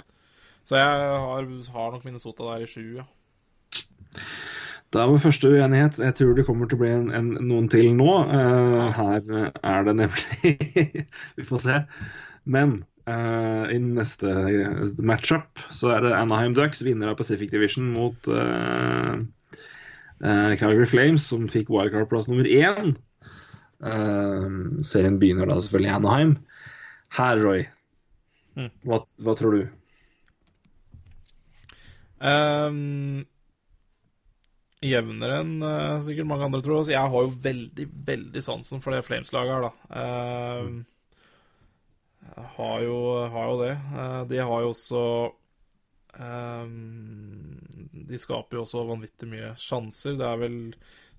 Så 0.65 0.75
jeg 0.79 0.85
har, 0.85 1.45
har 1.75 1.91
nok 1.93 2.05
Minnesota 2.07 2.43
der 2.43 2.63
i 2.65 2.67
sju, 2.71 2.95
ja. 2.97 3.05
Det 4.93 5.01
er 5.01 5.09
vår 5.11 5.19
første 5.19 5.49
uenighet. 5.51 5.97
Jeg 5.99 6.15
tror 6.15 6.35
det 6.37 6.45
kommer 6.47 6.67
til 6.69 6.77
å 6.77 6.81
bli 6.83 6.89
en, 6.95 7.07
en, 7.11 7.29
noen 7.49 7.67
til 7.71 7.89
nå. 7.97 8.09
Eh, 8.31 8.91
her 8.95 9.51
er 9.59 9.87
det 9.87 9.95
nemlig 9.99 10.53
Vi 11.37 11.43
får 11.47 11.63
se. 11.65 11.79
Men 12.45 12.77
eh, 13.07 13.63
i 13.75 13.79
neste 13.81 14.33
matchup 15.05 15.61
så 15.73 15.93
er 15.95 16.05
det 16.05 16.15
Anaheim 16.17 16.55
Ducks, 16.57 16.83
vinner 16.85 17.11
av 17.13 17.19
Pacific 17.19 17.51
Division, 17.53 17.91
mot 17.93 18.29
uh, 18.31 19.15
uh, 20.23 20.53
Calgary 20.59 20.89
Flames, 20.89 21.25
som 21.29 21.47
fikk 21.51 21.71
wildcard-plass 21.73 22.29
nummer 22.31 22.49
én. 22.49 22.95
Eh, 23.85 24.51
serien 24.87 25.17
begynner 25.19 25.49
da 25.49 25.57
selvfølgelig 25.59 25.91
i 25.91 25.95
Anaheim. 25.99 26.35
Her, 27.17 27.41
Roy, 27.43 27.65
Mm. 28.55 28.69
hva, 28.87 29.01
hva 29.19 29.33
tror 29.35 29.51
du? 29.51 29.63
Um, 32.23 33.25
jevnere 34.79 35.41
enn 35.43 35.57
eh, 35.59 35.97
sikkert 36.05 36.29
mange 36.29 36.47
andre, 36.47 36.61
tror 36.63 36.87
jeg. 36.87 36.95
Har 36.95 37.25
jo 37.25 37.33
veldig, 37.43 37.87
veldig 38.07 38.43
sansen 38.45 38.79
for 38.83 38.95
det 38.95 39.03
Flames-laget 39.07 39.57
her, 39.57 39.67
da. 39.67 39.73
Um, 40.63 40.77
har 42.33 42.81
jo, 42.81 42.99
har 43.31 43.49
jo 43.49 43.57
det. 43.61 43.71
Eh, 43.71 44.21
de 44.31 44.37
har 44.37 44.61
jo 44.63 44.71
også 44.73 45.01
um, 46.19 47.59
De 48.07 48.19
skaper 48.19 48.57
jo 48.57 48.63
også 48.65 48.85
vanvittig 48.89 49.29
mye 49.31 49.53
sjanser. 49.59 50.17
Det 50.19 50.27
er 50.27 50.41
vel 50.41 50.57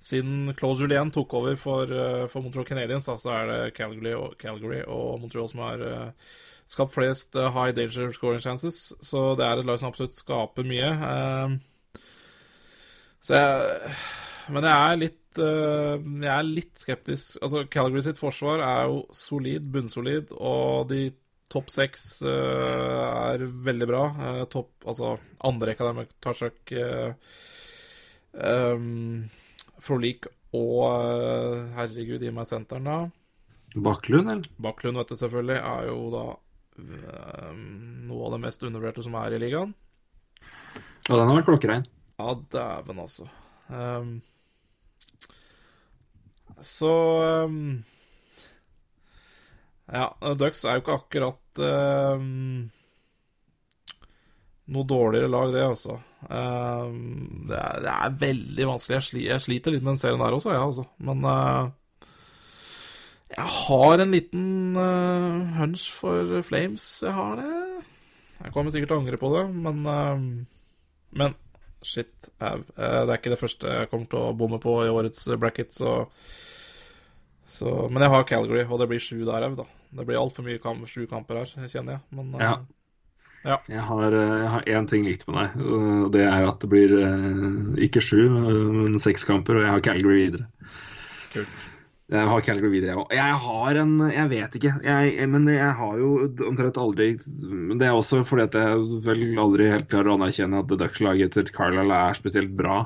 siden 0.03 0.53
Claude 0.59 0.85
Julien 0.85 1.11
tok 1.11 1.35
over 1.39 1.57
for, 1.57 1.91
eh, 1.91 2.27
for 2.29 2.45
Montreal 2.45 2.67
Canadiens, 2.69 3.07
da, 3.09 3.17
så 3.19 3.33
er 3.33 3.47
det 3.51 3.75
Calgary 3.79 4.13
og, 4.15 4.37
Calgary 4.39 4.83
og 4.85 5.23
Montreal 5.23 5.49
som 5.51 5.65
har 5.65 5.87
eh, 5.87 6.35
skapt 6.69 6.95
flest 6.95 7.39
high 7.39 7.73
danger 7.75 8.13
scoring 8.13 8.43
chances. 8.43 8.93
Så 9.01 9.33
det 9.39 9.47
er 9.47 9.63
et 9.63 9.69
lag 9.69 9.81
som 9.81 9.91
absolutt 9.91 10.19
skaper 10.19 10.67
mye. 10.69 10.93
Um, 11.01 11.61
så 13.25 13.41
jeg 13.41 13.95
Men 14.53 14.63
jeg 14.63 14.77
er 14.79 14.99
litt 15.01 15.26
eh, 15.43 15.95
Jeg 16.23 16.33
er 16.33 16.49
litt 16.49 16.83
skeptisk. 16.83 17.39
Altså, 17.45 17.65
Calgary 17.71 18.05
sitt 18.05 18.21
forsvar 18.21 18.63
er 18.65 18.91
jo 18.91 19.05
solid, 19.15 19.69
bunnsolid, 19.73 20.35
og 20.37 20.89
de 20.93 21.09
topp 21.53 21.71
seks 21.71 22.07
uh, 22.27 23.37
er 23.37 23.45
veldig 23.67 23.87
bra. 23.87 24.01
Uh, 24.19 24.41
topp 24.51 24.83
Altså 24.91 25.13
andre 25.47 25.71
rekka 25.71 25.87
der 25.87 25.95
med 25.95 26.17
Tajak, 26.25 26.73
uh, 26.75 27.15
um, 28.35 29.29
Frolik 29.79 30.27
og 30.57 30.83
Herregud, 31.77 32.25
gi 32.25 32.33
meg 32.35 32.49
senteren, 32.49 32.89
da. 32.89 32.99
Baklund, 33.77 34.33
eller? 34.33 34.51
Bakklund, 34.63 34.99
vet 34.99 35.13
du 35.13 35.21
selvfølgelig, 35.21 35.59
er 35.61 35.91
jo 35.91 35.99
da 36.15 36.27
noe 37.57 38.27
av 38.27 38.35
det 38.35 38.41
mest 38.43 38.65
undervurderte 38.67 39.05
som 39.05 39.17
er 39.21 39.37
i 39.37 39.41
ligaen. 39.41 39.75
Ja, 41.07 41.15
den 41.15 41.29
har 41.29 41.37
vært 41.39 41.49
klokkerein. 41.51 41.87
Ja, 42.17 42.33
dæven, 42.53 43.03
altså. 43.05 43.29
Ehm, 43.71 44.17
så 46.65 46.93
um, 47.47 47.85
Ja, 49.93 50.09
Ducks 50.39 50.65
er 50.65 50.79
jo 50.79 50.83
ikke 50.83 50.97
akkurat 50.99 51.61
um, 51.63 52.71
noe 54.67 54.89
dårligere 54.89 55.31
lag, 55.31 55.53
det, 55.55 55.63
altså. 55.63 55.99
Um, 56.27 57.45
det, 57.47 57.59
er, 57.59 57.83
det 57.85 57.93
er 57.93 58.17
veldig 58.23 58.69
vanskelig. 58.73 58.97
Jeg, 58.97 59.07
sli, 59.07 59.27
jeg 59.29 59.45
sliter 59.45 59.75
litt 59.75 59.85
med 59.85 59.95
den 59.95 60.01
serien 60.01 60.23
der 60.23 60.35
også, 60.35 60.51
jeg, 60.51 60.59
ja, 60.59 60.67
altså. 60.67 60.87
Men 61.07 61.23
uh, 61.23 62.11
jeg 63.31 63.47
har 63.61 64.03
en 64.03 64.15
liten 64.15 64.49
uh, 64.79 65.57
hunch 65.61 65.87
for 65.95 66.43
Flames. 66.47 66.89
Jeg 67.05 67.15
har 67.15 67.39
det. 67.39 67.53
Jeg 68.43 68.53
kommer 68.53 68.75
sikkert 68.75 68.91
til 68.93 68.99
å 68.99 69.03
angre 69.05 69.21
på 69.21 69.33
det, 69.37 69.47
men 69.55 69.87
uh, 69.87 70.21
Men 71.17 71.37
shit, 71.87 72.29
au. 72.43 72.61
Eh, 72.77 73.01
det 73.07 73.15
er 73.15 73.21
ikke 73.21 73.33
det 73.33 73.41
første 73.41 73.73
jeg 73.79 73.91
kommer 73.93 74.11
til 74.13 74.23
å 74.23 74.35
bomme 74.39 74.59
på 74.63 74.75
i 74.85 74.93
årets 74.93 75.27
bracket, 75.41 75.75
så, 75.77 75.93
så 77.47 77.75
Men 77.93 78.03
jeg 78.05 78.13
har 78.15 78.27
Calgary, 78.29 78.65
og 78.67 78.83
det 78.83 78.89
blir 78.91 79.03
sju 79.03 79.21
der 79.25 79.47
òg, 79.49 79.55
da. 79.61 79.69
Det 79.97 80.07
blir 80.09 80.19
altfor 80.21 80.45
mye 80.47 80.61
kamp, 80.63 80.83
sju 80.91 81.07
kamper 81.11 81.41
her, 81.41 81.53
kjenner 81.71 81.99
jeg. 81.99 82.03
Men 82.19 82.35
eh, 82.35 82.49
Ja. 82.49 82.57
Ja. 83.47 83.61
Jeg 83.71 83.85
har, 83.87 84.11
eh, 84.11 84.35
jeg 84.43 84.51
har 84.51 84.65
én 84.75 84.89
ting 84.91 85.05
likt 85.07 85.23
med 85.29 85.39
deg, 85.39 85.61
og 85.71 86.11
det 86.17 86.25
er 86.27 86.49
at 86.49 86.59
det 86.65 86.71
blir 86.73 86.97
ikke 87.87 88.03
sju, 88.03 88.25
men 88.35 88.99
seks 88.99 89.23
kamper, 89.29 89.61
og 89.61 89.67
jeg 89.69 89.75
har 89.77 89.85
Calgary 89.87 90.25
videre. 90.25 90.49
kult. 91.33 91.65
Jeg 92.07 92.23
har 92.31 92.43
Calgary 92.47 92.71
videre, 92.71 92.93
jeg 92.93 93.03
òg. 93.03 93.15
Jeg 93.19 93.39
har 93.43 93.79
en 93.81 93.95
Jeg 94.15 94.31
vet 94.31 94.53
ikke, 94.55 94.73
jeg, 94.87 95.29
men 95.33 95.49
jeg 95.51 95.73
har 95.75 95.97
jo 95.99 96.11
omtrent 96.47 96.79
aldri 96.79 97.09
Det 97.19 97.89
er 97.89 97.97
også 97.97 98.21
fordi 98.23 98.45
at 98.47 98.55
jeg 98.55 98.85
vel 99.03 99.25
aldri 99.43 99.67
helt 99.73 99.89
klarer 99.91 100.13
å 100.13 100.19
anerkjenne 100.21 100.61
at 100.63 100.71
Ducks-laget 100.71 101.35
til 101.35 101.51
Carlisle 101.57 101.99
er 101.99 102.19
spesielt 102.19 102.55
bra. 102.59 102.85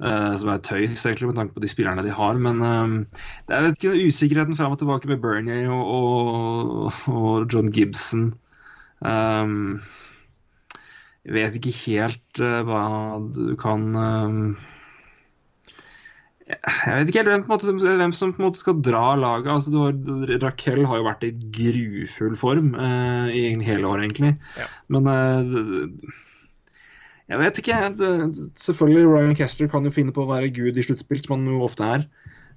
Uh, 0.00 0.32
som 0.40 0.48
er 0.48 0.62
tøys, 0.64 1.02
egentlig, 1.04 1.28
med 1.28 1.36
tanke 1.36 1.54
på 1.54 1.62
de 1.62 1.68
spillerne 1.68 2.02
de 2.06 2.12
har. 2.16 2.38
Men 2.40 2.62
uh, 2.64 3.22
det 3.46 3.54
er 3.54 3.66
vet 3.68 3.78
ikke, 3.78 4.08
usikkerheten 4.08 4.58
fram 4.58 4.74
og 4.74 4.80
tilbake 4.80 5.10
med 5.12 5.20
Bernier 5.22 5.68
og, 5.70 5.90
og, 5.94 7.00
og 7.12 7.52
John 7.52 7.68
Gibson. 7.70 8.30
Um, 9.04 9.78
jeg 11.22 11.36
vet 11.36 11.60
ikke 11.60 11.76
helt 11.84 12.42
uh, 12.42 12.62
hva 12.66 12.82
du 13.36 13.52
kan 13.60 13.90
um, 13.94 14.40
Jeg 16.50 16.96
vet 16.96 17.10
ikke 17.10 17.20
helt 17.22 17.30
hvem, 17.30 17.44
måte, 17.50 17.72
hvem 17.74 18.12
som 18.16 18.32
på 18.34 18.42
en 18.42 18.46
måte 18.48 18.58
skal 18.60 18.80
dra 18.82 19.12
laget. 19.18 19.50
Altså, 19.52 19.70
du 19.70 19.78
har, 19.84 20.40
Raquel 20.42 20.82
har 20.88 21.00
jo 21.00 21.06
vært 21.06 21.26
i 21.28 21.30
grufull 21.56 22.34
form 22.40 22.72
eh, 22.74 23.30
i 23.36 23.42
hele 23.66 23.86
år, 23.86 24.02
egentlig. 24.06 24.32
Ja. 24.58 24.66
Men 24.90 25.06
eh, 25.12 25.54
jeg 27.30 27.38
vet 27.42 27.60
ikke. 27.62 27.78
Det, 28.00 28.10
selvfølgelig, 28.58 29.06
Ryan 29.12 29.36
Kester 29.38 29.70
kan 29.70 29.86
jo 29.86 29.94
finne 29.94 30.14
på 30.16 30.24
å 30.24 30.30
være 30.32 30.50
gud 30.56 30.80
i 30.80 30.86
sluttspill, 30.86 31.22
som 31.22 31.36
han 31.36 31.46
jo 31.52 31.60
ofte 31.68 31.86
er. 31.86 32.08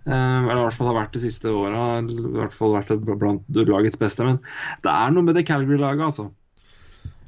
Eh, 0.08 0.16
eller 0.16 0.64
i 0.64 0.66
hvert 0.66 0.80
fall 0.80 0.90
har 0.90 1.00
vært 1.04 1.14
de 1.20 1.24
siste 1.28 1.54
åra. 1.54 1.86
I 2.02 2.34
hvert 2.40 2.58
fall 2.58 2.74
vært 2.80 2.96
blant 3.22 3.62
lagets 3.62 4.00
beste. 4.02 4.26
Men 4.26 4.42
det 4.84 4.96
er 4.96 5.14
noe 5.14 5.28
med 5.30 5.38
det 5.38 5.46
Calgary-laget, 5.52 6.08
altså. 6.10 6.32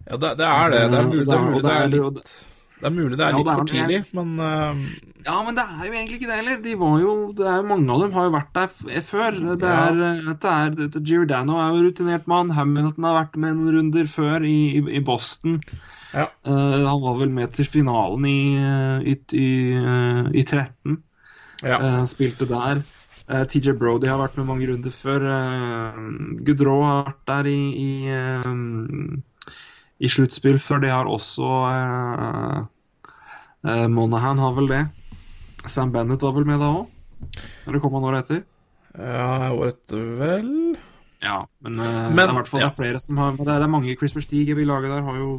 Ja, 0.06 0.18
det, 0.22 0.36
det 0.42 0.50
er 0.50 0.74
det. 0.74 0.84
Det 0.90 1.00
er 1.00 1.08
mulig 1.14 1.24
det 1.30 1.38
er, 1.38 1.56
det 1.62 1.72
er 1.76 1.86
er- 1.86 1.96
litt 2.00 2.36
Det 2.86 2.92
er 2.92 2.94
mulig 2.94 3.18
det 3.18 3.24
er 3.26 3.32
Ja, 3.34 3.38
litt 3.40 3.48
det 3.48 3.54
er 3.54 3.58
for 3.58 3.70
tidlig, 3.72 4.00
men 4.14 4.34
uh... 4.38 4.84
Ja, 5.26 5.40
men 5.42 5.56
det 5.58 5.64
er 5.66 5.88
jo 5.88 5.94
egentlig 5.96 6.20
ikke 6.20 6.30
det 6.30 6.36
heller. 6.38 6.60
De 6.62 6.74
var 6.78 7.00
jo, 7.02 7.14
det 7.34 7.48
er 7.50 7.56
jo 7.58 7.66
Mange 7.72 7.96
av 7.96 8.02
dem 8.04 8.12
har 8.14 8.28
jo 8.28 8.34
vært 8.36 8.52
der 8.54 8.68
f 9.02 9.08
før. 9.10 9.40
Det 9.58 9.72
Ja. 9.72 9.80
er, 9.88 10.20
det 10.30 10.52
er, 10.52 10.76
det, 10.78 11.02
Giordano 11.02 11.58
er 11.64 11.72
jo 11.74 11.88
rutinert 11.88 12.28
mann. 12.30 12.54
Hamilton 12.54 13.08
har 13.10 13.18
vært 13.24 13.40
med 13.42 13.58
noen 13.58 13.74
runder 13.80 14.12
før 14.12 14.46
i, 14.46 14.54
i, 14.78 14.84
i 15.00 15.02
Boston. 15.08 15.58
Ja. 16.14 16.28
Uh, 16.46 16.86
han 16.86 17.02
var 17.02 17.18
vel 17.24 17.34
med 17.34 17.56
til 17.58 17.66
finalen 17.66 18.28
i, 18.30 18.38
i, 19.02 19.16
i, 19.34 19.50
eh, 19.82 20.30
i 20.32 20.46
13. 20.46 21.00
ja. 21.66 21.80
Uh, 21.82 22.06
spilte 22.08 22.46
der. 22.48 22.86
Eh, 23.26 23.44
TJ 23.50 23.74
Brody 23.82 24.06
har 24.06 24.22
vært 24.22 24.38
med 24.38 24.46
mange 24.46 24.70
runder 24.70 24.94
før. 24.94 25.26
Uh, 25.26 26.38
Goodrow 26.46 26.84
har 26.86 27.02
vært 27.10 27.26
der 27.32 27.50
i, 27.50 27.60
i, 27.82 27.92
um, 28.46 29.24
i 29.98 30.12
sluttspill 30.12 30.60
før. 30.62 30.84
Det 30.86 30.94
har 30.94 31.10
også 31.10 31.50
uh, 33.66 33.88
Monahan 33.92 34.42
har 34.42 34.54
vel 34.58 34.70
det. 34.72 34.84
Sam 35.66 35.92
Bennett 35.92 36.24
var 36.26 36.36
vel 36.36 36.46
med 36.48 36.62
da 36.62 36.72
òg? 36.82 37.40
Eller 37.66 37.82
kom 37.82 37.96
han 37.98 38.06
året 38.06 38.26
etter? 38.26 38.44
ja 38.96 39.52
året 39.52 39.92
vel 39.92 40.78
Ja, 41.20 41.48
men, 41.60 41.80
uh, 41.80 42.08
Men, 42.10 42.16
det 42.16 42.24
er 42.24 42.32
i 42.32 42.38
hvert 42.38 42.52
fall 42.52 42.62
ja. 42.64 42.70
er 42.70 42.78
flere 42.78 43.02
som 43.04 43.18
har 43.20 43.34
Det 43.36 43.48
er, 43.48 43.60
det 43.60 43.68
er 43.68 43.74
mange 43.74 43.96
Christopher 44.00 44.24
Stig 44.24 44.52
i 44.52 44.68
laget 44.68 44.94
der 44.94 45.04
har 45.04 45.18
jo 45.20 45.30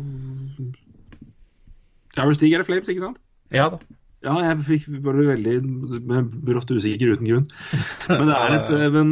Stig 2.36 2.52
er 2.52 2.62
det 2.62 2.68
Flames, 2.68 2.88
ikke 2.88 3.04
sant? 3.04 3.22
Ja 3.52 3.70
da. 3.72 3.80
Ja, 4.24 4.32
jeg 4.40 4.62
fikk 4.64 4.86
bare 5.04 5.26
veldig 5.28 5.54
brått 6.48 6.70
usikker 6.72 7.12
uten 7.14 7.28
grunn. 7.28 7.44
Men 8.08 8.30
det 8.30 8.38
er 8.38 8.54
et, 8.56 8.70
eh, 8.74 8.86
men, 8.90 9.10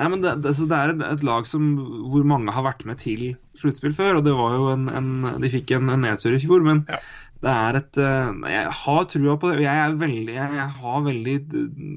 nei, 0.00 0.08
men 0.10 0.24
det, 0.24 0.32
det, 0.42 0.54
det 0.56 0.78
er 0.78 0.94
et 1.10 1.22
lag 1.26 1.46
som, 1.46 1.68
hvor 2.08 2.24
mange 2.26 2.54
har 2.56 2.64
vært 2.66 2.82
med 2.88 2.98
til 2.98 3.28
sluttspill 3.60 3.94
før. 3.94 4.18
Og 4.18 4.24
det 4.26 4.34
var 4.34 4.56
jo 4.56 4.72
en, 4.72 4.88
en 4.88 5.42
De 5.44 5.52
fikk 5.52 5.74
en, 5.76 5.92
en 5.92 6.02
nedtur 6.02 6.34
i 6.34 6.40
fjor, 6.42 6.64
men 6.66 6.82
Ja. 6.90 6.98
Det 7.44 7.52
er 7.52 7.76
et 7.78 7.98
eh, 8.00 8.38
Jeg 8.50 8.70
har 8.78 9.08
trua 9.12 9.34
på 9.40 9.50
det. 9.50 9.64
Jeg, 9.64 9.76
er 9.76 9.98
veldig, 10.00 10.36
jeg 10.36 10.68
har 10.78 11.04
veldig 11.04 11.36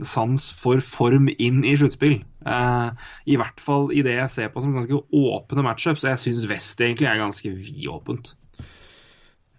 sans 0.07 0.49
for 0.59 0.83
form 0.83 1.29
inn 1.31 1.61
i 1.63 1.75
sluttspill. 1.79 2.19
Eh, 2.43 3.07
I 3.31 3.39
hvert 3.39 3.63
fall 3.63 3.89
i 3.95 4.03
det 4.05 4.17
jeg 4.17 4.33
ser 4.33 4.51
på 4.51 4.63
som 4.63 4.75
ganske 4.75 4.99
åpne 5.15 5.65
matchups. 5.65 6.03
Jeg 6.07 6.21
syns 6.21 6.47
Vest 6.51 6.83
egentlig 6.83 7.07
er 7.11 7.23
ganske 7.23 7.53
vidåpent. 7.55 8.33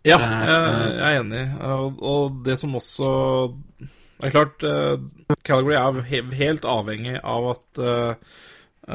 Ja, 0.04 0.16
jeg 0.16 1.00
er 1.04 1.18
enig. 1.18 1.42
Og, 1.60 2.38
det 2.46 2.54
som 2.56 2.72
også 2.78 3.08
Det 3.82 4.30
er 4.30 4.32
klart, 4.32 4.62
Calgary 5.44 5.76
er 5.76 6.32
helt 6.38 6.64
avhengig 6.68 7.18
av 7.20 7.50
at 7.52 7.82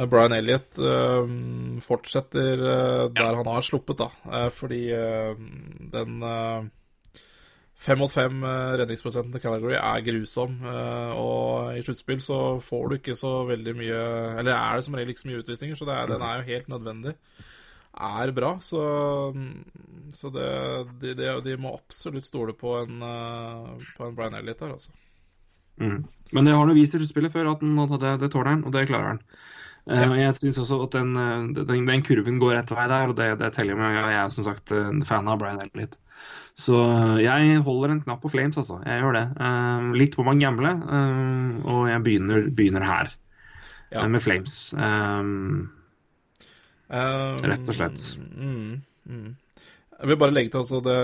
Brian 0.09 0.33
Elliot 0.33 0.79
uh, 0.81 1.27
fortsetter 1.83 2.57
der 2.57 3.11
ja. 3.13 3.35
han 3.37 3.47
har 3.47 3.63
sluppet, 3.63 4.01
da. 4.01 4.47
fordi 4.53 4.87
den 5.93 6.25
Fem 7.85 7.99
mot 7.99 8.09
fem 8.09 8.39
redningsprosenten 8.79 9.33
til 9.35 9.41
Calgary 9.43 9.75
er 9.75 10.01
grusom. 10.01 10.55
Og 10.63 11.75
i 11.75 11.83
sluttspill 11.83 12.21
så 12.23 12.37
får 12.63 12.85
du 12.87 12.95
ikke 12.95 13.17
så 13.19 13.33
veldig 13.45 13.73
mye 13.77 13.99
Eller 14.39 14.55
er 14.55 14.79
det 14.79 14.85
som 14.87 14.95
regel 14.95 15.11
ikke 15.11 15.21
så 15.21 15.27
mye 15.29 15.41
utvisninger, 15.43 15.77
så 15.77 15.85
er, 15.91 16.07
den 16.09 16.23
er 16.23 16.39
jo 16.39 16.47
helt 16.47 16.71
nødvendig 16.71 17.13
er 17.95 18.31
bra. 18.35 18.55
Så, 18.61 18.81
så 20.13 20.31
det, 20.33 20.51
de, 21.01 21.15
de, 21.15 21.31
de, 21.45 21.57
må 21.61 21.73
absolutt 21.75 22.27
stole 22.27 22.55
på 22.57 22.75
en, 22.83 23.01
eh, 23.01 23.89
på 23.97 24.07
en 24.07 24.15
Brian 24.15 24.37
Elliot 24.37 24.65
her, 24.65 24.75
altså. 24.75 24.91
Mm. 25.77 26.05
Men 26.31 26.47
det 26.47 26.53
har 26.55 26.65
han 26.65 26.75
vist 26.75 26.95
i 26.95 27.01
sluttspillet 27.01 27.33
før 27.33 27.51
at, 27.51 27.63
den, 27.63 27.77
at 27.79 27.95
det, 27.99 28.13
det, 28.23 28.31
tåler 28.31 28.53
han, 28.53 28.63
og 28.65 28.75
det 28.75 28.87
klarer 28.89 29.15
han. 29.15 29.21
Eh, 29.85 30.01
ja. 30.01 30.07
Uh, 30.09 30.17
jeg 30.17 30.37
syns 30.39 30.57
også 30.63 30.79
at 30.87 30.97
den, 30.97 31.13
eh, 31.19 31.45
den, 31.59 31.85
den, 31.85 32.03
kurven 32.05 32.39
går 32.41 32.57
rett 32.57 32.73
vei 32.73 32.87
der, 32.89 33.11
og 33.11 33.19
det, 33.19 33.29
det 33.41 33.51
teller 33.53 33.77
med. 33.77 33.93
Jeg 33.99 34.17
er 34.17 34.33
som 34.33 34.47
sagt 34.47 34.73
fan 35.05 35.29
av 35.29 35.39
Brian 35.41 35.61
Elliot. 35.61 35.99
Så 36.55 36.79
jeg 37.19 37.59
holder 37.65 37.91
en 37.91 38.01
knapp 38.05 38.21
på 38.23 38.31
Flames, 38.31 38.57
altså. 38.57 38.79
Jeg 38.87 39.03
gjør 39.03 39.17
det. 39.17 39.25
Uh, 39.37 39.91
litt 39.99 40.15
på 40.15 40.25
man 40.25 40.41
gamble, 40.41 40.71
uh, 40.87 41.63
og 41.67 41.87
jeg 41.91 42.03
begynner, 42.05 42.49
begynner 42.55 42.85
her 42.87 43.11
ja. 43.91 44.05
med 44.07 44.23
Flames. 44.23 44.59
Um, 44.73 45.73
Rett 46.85 47.65
og 47.65 47.75
slett. 47.75 48.01
Mm, 48.37 48.81
mm. 49.09 49.29
Jeg 49.95 50.11
vil 50.11 50.19
bare 50.21 50.35
legge 50.35 50.51
til 50.53 50.61
altså 50.61 50.81
det 50.85 50.99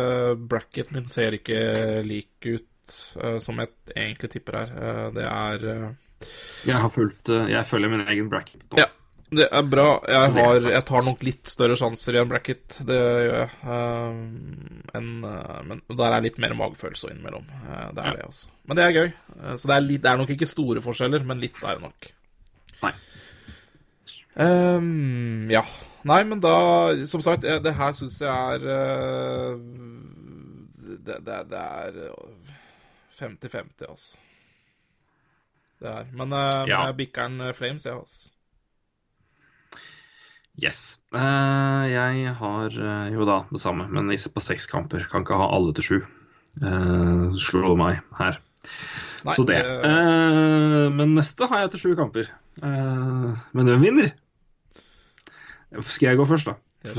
Bracket 0.52 0.92
min 0.94 1.08
ser 1.10 1.38
ikke 1.38 1.60
lik 2.06 2.48
ut 2.48 2.96
uh, 3.18 3.38
som 3.44 3.60
jeg 3.62 3.72
egentlig 3.96 4.32
tipper 4.34 4.60
her. 4.62 4.74
Uh, 4.76 5.08
det 5.16 5.28
er 5.28 5.68
uh, 5.68 6.11
Jeg 6.68 6.78
har 6.78 6.92
fulgt 6.94 7.32
Jeg 7.32 7.66
følger 7.68 7.92
min 7.92 8.04
egen 8.06 8.28
bracket 8.32 8.64
nå. 8.70 8.80
Ja, 8.80 8.88
det 9.32 9.48
er 9.48 9.64
bra. 9.64 9.86
Jeg, 10.12 10.32
har, 10.36 10.58
jeg 10.74 10.86
tar 10.90 11.06
nok 11.06 11.22
litt 11.24 11.48
større 11.48 11.78
sjanser 11.80 12.18
i 12.18 12.22
en 12.22 12.32
bracket, 12.32 12.78
det 12.88 12.98
gjør 13.00 13.38
jeg. 13.38 13.52
En, 15.00 15.12
men 15.24 15.84
der 15.88 16.16
er 16.18 16.26
litt 16.26 16.40
mer 16.44 16.56
magefølelse 16.60 17.14
innimellom. 17.14 17.46
det 17.48 18.04
er 18.04 18.18
det, 18.18 18.26
altså. 18.28 18.52
Men 18.68 18.80
det 18.80 18.86
er 18.86 18.98
gøy. 18.98 19.14
så 19.56 19.72
det 19.72 19.78
er, 19.78 19.86
litt, 19.86 20.04
det 20.04 20.12
er 20.12 20.20
nok 20.20 20.34
ikke 20.36 20.50
store 20.52 20.84
forskjeller, 20.84 21.24
men 21.28 21.40
litt 21.44 21.62
er 21.64 21.80
det 21.80 21.86
nok. 21.86 22.12
Nei. 22.82 22.92
Um, 24.36 25.48
ja. 25.52 25.64
Nei, 26.08 26.24
men 26.24 26.40
da 26.42 26.56
Som 27.06 27.22
sagt, 27.22 27.44
det 27.44 27.74
her 27.76 27.92
syns 27.94 28.16
jeg 28.24 28.32
er 28.32 28.62
det, 31.02 31.18
det, 31.26 31.40
det, 31.52 31.62
er 31.62 31.92
50-50, 33.20 33.88
altså. 33.88 34.18
Det 35.82 35.90
er 35.90 36.12
Men, 36.14 36.34
uh, 36.36 36.62
ja. 36.70 36.86
jeg 36.88 36.98
bikker 37.00 37.28
den 37.30 37.54
Flames, 37.58 37.86
jeg, 37.88 37.98
altså. 37.98 38.30
Yes. 40.62 41.00
Uh, 41.16 41.88
jeg 41.90 42.34
har 42.38 42.78
jo 43.10 43.26
da 43.26 43.42
det 43.50 43.62
samme, 43.64 43.88
men 43.90 44.12
på 44.12 44.44
seks 44.44 44.68
kamper. 44.70 45.08
Kan 45.10 45.26
ikke 45.26 45.40
ha 45.40 45.50
alle 45.56 45.74
til 45.74 45.88
sju. 45.88 46.00
Uh, 46.62 47.32
slå 47.40 47.74
meg 47.80 48.02
her. 48.20 48.38
Nei, 49.26 49.36
Så 49.38 49.46
det. 49.48 49.62
Uh, 49.82 50.92
men 50.94 51.16
neste 51.18 51.50
har 51.50 51.66
jeg 51.66 51.74
til 51.74 51.86
sju 51.88 51.96
kamper. 51.98 52.30
men 52.62 53.66
hvem 53.66 53.82
vinner? 53.82 54.12
Skal 55.88 56.12
jeg 56.12 56.20
gå 56.20 56.28
først, 56.28 56.52
da? 56.52 56.60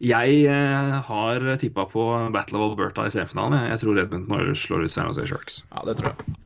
jeg 0.00 0.44
eh, 0.48 0.94
har 1.08 1.44
tippa 1.60 1.84
på 1.90 2.06
Battle 2.32 2.58
of 2.58 2.70
Alberta 2.70 3.04
i 3.06 3.12
semifinalen. 3.12 3.68
Jeg 3.70 3.82
tror 3.82 4.00
Edmundton 4.00 4.56
slår 4.56 4.86
ut 4.86 4.92
San 4.92 5.10
Jose 5.10 5.26
Sharks. 5.28 5.60
Ja, 5.70 5.84
det 5.84 5.98
tror 6.00 6.12
jeg. 6.12 6.36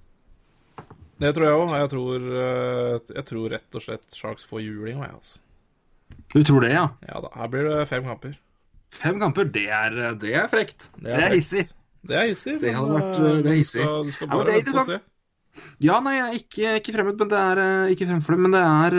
Det 1.20 1.30
tror 1.36 1.46
jeg 1.46 1.60
òg. 1.60 1.72
Jeg, 1.76 1.90
tror, 1.92 2.26
eh, 2.42 3.14
jeg 3.16 3.26
tror 3.28 3.52
rett 3.52 3.76
og 3.76 3.84
slett 3.84 4.16
Sharks 4.16 4.46
får 4.48 4.64
juling. 4.64 5.02
Jeg, 5.04 5.12
Altså. 5.12 5.40
Du 6.32 6.42
tror 6.46 6.64
det, 6.64 6.72
ja? 6.72 6.86
Ja 7.06 7.20
da. 7.22 7.30
Her 7.36 7.50
blir 7.52 7.68
det 7.68 7.84
fem 7.90 8.06
kamper. 8.06 8.34
Fem 8.94 9.20
kamper, 9.20 9.46
det 9.52 9.66
er, 9.70 9.96
det 10.18 10.32
er 10.34 10.48
frekt. 10.50 10.88
Det 10.98 11.12
er, 11.14 11.28
hissig. 11.34 11.66
Det 12.06 12.16
er 12.16 12.28
hissig. 12.30 12.56
Det 12.62 12.72
hadde 12.74 12.96
vært 12.96 13.20
eh, 13.20 13.40
det 13.44 13.52
er 13.52 13.58
hissig. 13.60 13.82
Du 13.82 13.86
skal, 13.86 14.06
du 14.06 14.16
skal 14.16 14.30
bare 14.32 14.46
ja, 14.48 14.56
vente 14.58 14.74
og 14.74 14.88
se. 14.88 14.98
Ja, 15.82 15.98
nei, 16.00 16.14
jeg 16.14 16.24
er 16.24 16.38
ikke, 16.38 16.74
ikke 16.78 16.94
fremmed, 16.94 17.20
men 17.20 17.30
det 17.30 17.38
er 17.42 17.92
ikke 17.92 18.06
fremfor 18.06 18.36
men 18.38 18.52
det 18.54 18.60
er 18.62 18.94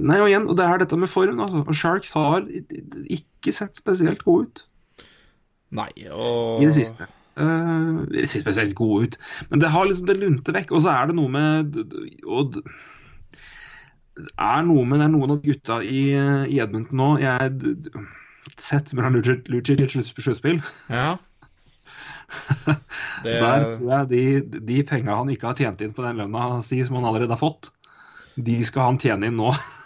Nei, 0.00 0.16
og 0.16 0.30
igjen, 0.30 0.46
og 0.48 0.56
det 0.58 0.64
er 0.64 0.80
dette 0.82 0.98
med 0.98 1.12
form. 1.12 1.42
Altså. 1.44 1.62
Og 1.62 1.76
Sharks 1.76 2.14
har 2.16 2.46
ikke 2.48 3.54
sett 3.54 3.78
spesielt 3.78 4.24
gode 4.26 4.48
ut. 4.48 4.62
Nei, 5.76 5.90
og 6.10 6.64
I 6.64 6.68
det 6.68 6.76
siste. 6.76 7.06
Uh, 7.32 8.02
ser 8.28 8.42
spesielt 8.42 8.74
gode 8.76 9.06
ut, 9.06 9.14
men 9.48 9.62
det 9.62 9.70
har 9.72 9.86
liksom 9.88 10.08
det 10.10 10.18
lunter 10.20 10.56
vekk. 10.56 10.74
Og 10.76 10.84
så 10.84 10.92
er 10.92 11.10
det 11.10 11.16
noe 11.16 11.32
med 11.32 11.78
og, 12.28 12.58
er 14.36 14.66
noe 14.68 14.84
med 14.84 15.00
det 15.00 15.06
er 15.06 15.14
noen 15.14 15.32
av 15.32 15.44
gutta 15.44 15.80
i, 15.80 16.02
i 16.52 16.58
Edmonton 16.60 16.98
nå 17.00 17.06
Jeg 17.22 17.54
sett 18.60 18.92
mellom 18.92 19.16
Lucic 19.16 19.80
i 19.80 19.86
et 19.86 19.94
sluttspill. 19.94 20.60
Ja. 20.92 21.16
Det... 23.22 23.36
Der 23.38 23.66
tror 23.70 23.90
jeg 23.92 24.08
de, 24.10 24.60
de 24.66 24.82
penga 24.88 25.18
han 25.18 25.30
ikke 25.30 25.50
har 25.50 25.58
tjent 25.58 25.82
inn 25.84 25.92
på 25.94 26.02
den 26.02 26.18
lønna 26.18 26.62
si, 26.64 26.80
som 26.84 26.96
han 26.98 27.06
allerede 27.06 27.36
har 27.36 27.40
fått, 27.40 27.68
de 28.34 28.56
skal 28.66 28.88
han 28.88 29.00
tjene 29.02 29.28
inn 29.28 29.38
nå. 29.38 29.52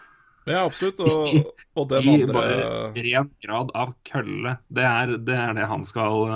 Ja, 0.46 0.62
absolutt. 0.62 1.00
Og, 1.02 1.52
og 1.74 1.88
den 1.90 2.06
andre 2.06 2.28
I 2.30 2.34
bare 2.34 2.58
ren 2.94 3.30
grad 3.42 3.72
av 3.74 3.96
kølle. 4.06 4.56
Det 4.70 4.84
er, 4.86 5.16
det 5.18 5.34
er, 5.34 5.56
det 5.58 5.66
han 5.66 5.82
skal 5.86 6.28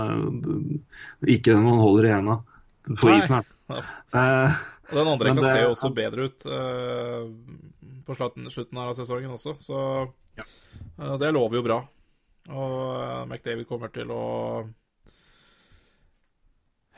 Ikke 1.23 1.55
den 1.55 1.63
man 1.63 1.79
holder 1.79 2.09
i 2.09 2.15
henda 2.17 2.41
på 2.91 3.13
isen 3.15 3.39
her. 3.39 3.47
Uh, 3.71 4.59
og 4.91 4.97
den 4.99 5.13
andre 5.13 5.31
kan 5.31 5.39
det, 5.39 5.53
se 5.55 5.67
også 5.69 5.93
bedre 5.95 6.27
ut 6.27 6.47
uh, 6.51 7.29
på 8.07 8.17
slutten, 8.19 8.81
av 8.83 8.97
sesongen 8.99 9.37
også, 9.37 9.55
så 9.63 9.81
ja. 10.41 10.47
uh, 10.99 11.15
det 11.21 11.31
lover 11.37 11.61
jo 11.61 11.67
bra. 11.69 11.79
Og 12.51 13.29
McDavid 13.29 13.69
kommer 13.69 13.93
til 13.95 14.11
å 14.11 14.25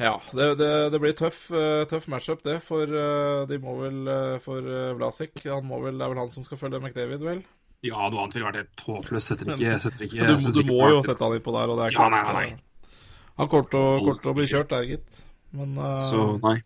ja, 0.03 0.15
det, 0.37 0.47
det, 0.61 0.71
det 0.95 1.01
blir 1.03 1.15
tøff, 1.19 1.45
uh, 1.55 1.83
tøff 1.91 2.09
matchup, 2.13 2.43
det. 2.47 2.59
For 2.65 2.91
uh, 2.91 3.45
de 3.49 3.59
må 3.63 3.77
vel 3.81 4.01
uh, 4.09 4.39
For 4.43 4.67
Vlasic 4.99 5.45
han 5.47 5.69
må 5.69 5.81
vel, 5.85 5.99
Det 5.99 6.07
er 6.07 6.15
vel 6.15 6.23
han 6.25 6.33
som 6.33 6.47
skal 6.47 6.61
følge 6.61 6.83
McDavid, 6.83 7.23
vel? 7.27 7.45
Ja, 7.83 8.07
noe 8.07 8.25
annet 8.25 8.37
ville 8.37 8.49
vært 8.51 8.61
helt 8.61 8.85
håpløst. 8.87 9.33
Setter 9.33 9.55
ikke, 9.55 9.79
setter 9.83 10.07
ikke 10.07 10.29
Du, 10.29 10.51
du 10.59 10.63
må 10.69 10.83
jo 10.93 11.01
sette 11.07 11.27
han 11.27 11.39
innpå 11.39 11.55
der, 11.57 11.73
og 11.73 11.81
det 11.81 11.89
er 11.89 11.97
klart. 11.97 12.19
Ja, 12.19 12.35
nei, 12.35 12.51
nei. 12.53 12.93
Han 13.41 13.49
kommer 13.51 13.73
til 13.73 14.31
å 14.31 14.37
bli 14.37 14.51
kjørt 14.51 14.71
der, 14.75 14.87
gitt. 14.91 15.23
Men 15.57 15.75
Så 16.05 16.29
nei. 16.45 16.61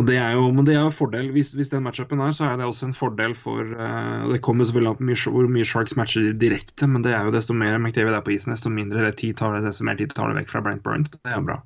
Og 0.00 0.06
det 0.08 0.16
er 0.16 0.36
jo, 0.38 0.46
men 0.56 0.64
det 0.64 0.72
er 0.72 0.86
jo 0.86 0.92
fordel, 0.94 1.28
hvis, 1.34 1.50
hvis 1.56 1.68
den 1.72 1.82
matchupen 1.84 2.20
er, 2.24 2.32
så 2.32 2.46
er 2.48 2.56
det 2.56 2.64
også 2.64 2.88
en 2.88 2.94
fordel 2.96 3.34
for 3.36 3.60
uh, 3.76 4.24
Det 4.30 4.40
kommer 4.44 4.64
selvfølgelig 4.64 4.92
an 4.92 5.00
på 5.00 5.08
mye, 5.10 5.32
hvor 5.34 5.50
mye 5.56 5.68
Sharks 5.68 5.96
matcher 6.00 6.30
direkte, 6.40 6.88
men 6.88 7.04
det 7.04 7.12
er 7.12 7.28
jo 7.28 7.34
desto 7.34 7.56
mer 7.56 7.76
McDavid 7.76 8.16
er 8.16 8.24
på 8.24 8.32
isen, 8.32 8.54
desto 8.54 8.72
mindre 8.72 9.12
tid 9.18 9.36
tar 9.40 9.58
det, 9.58 9.66
desto 9.66 9.84
mer 9.84 10.00
tid 10.00 10.14
tar 10.16 10.32
det 10.32 10.38
vekk 10.40 10.54
fra 10.54 10.64
Brent 10.64 10.84
Burns. 10.86 11.12
Det 11.12 11.28
er 11.28 11.36
jo 11.36 11.44
bra. 11.50 11.58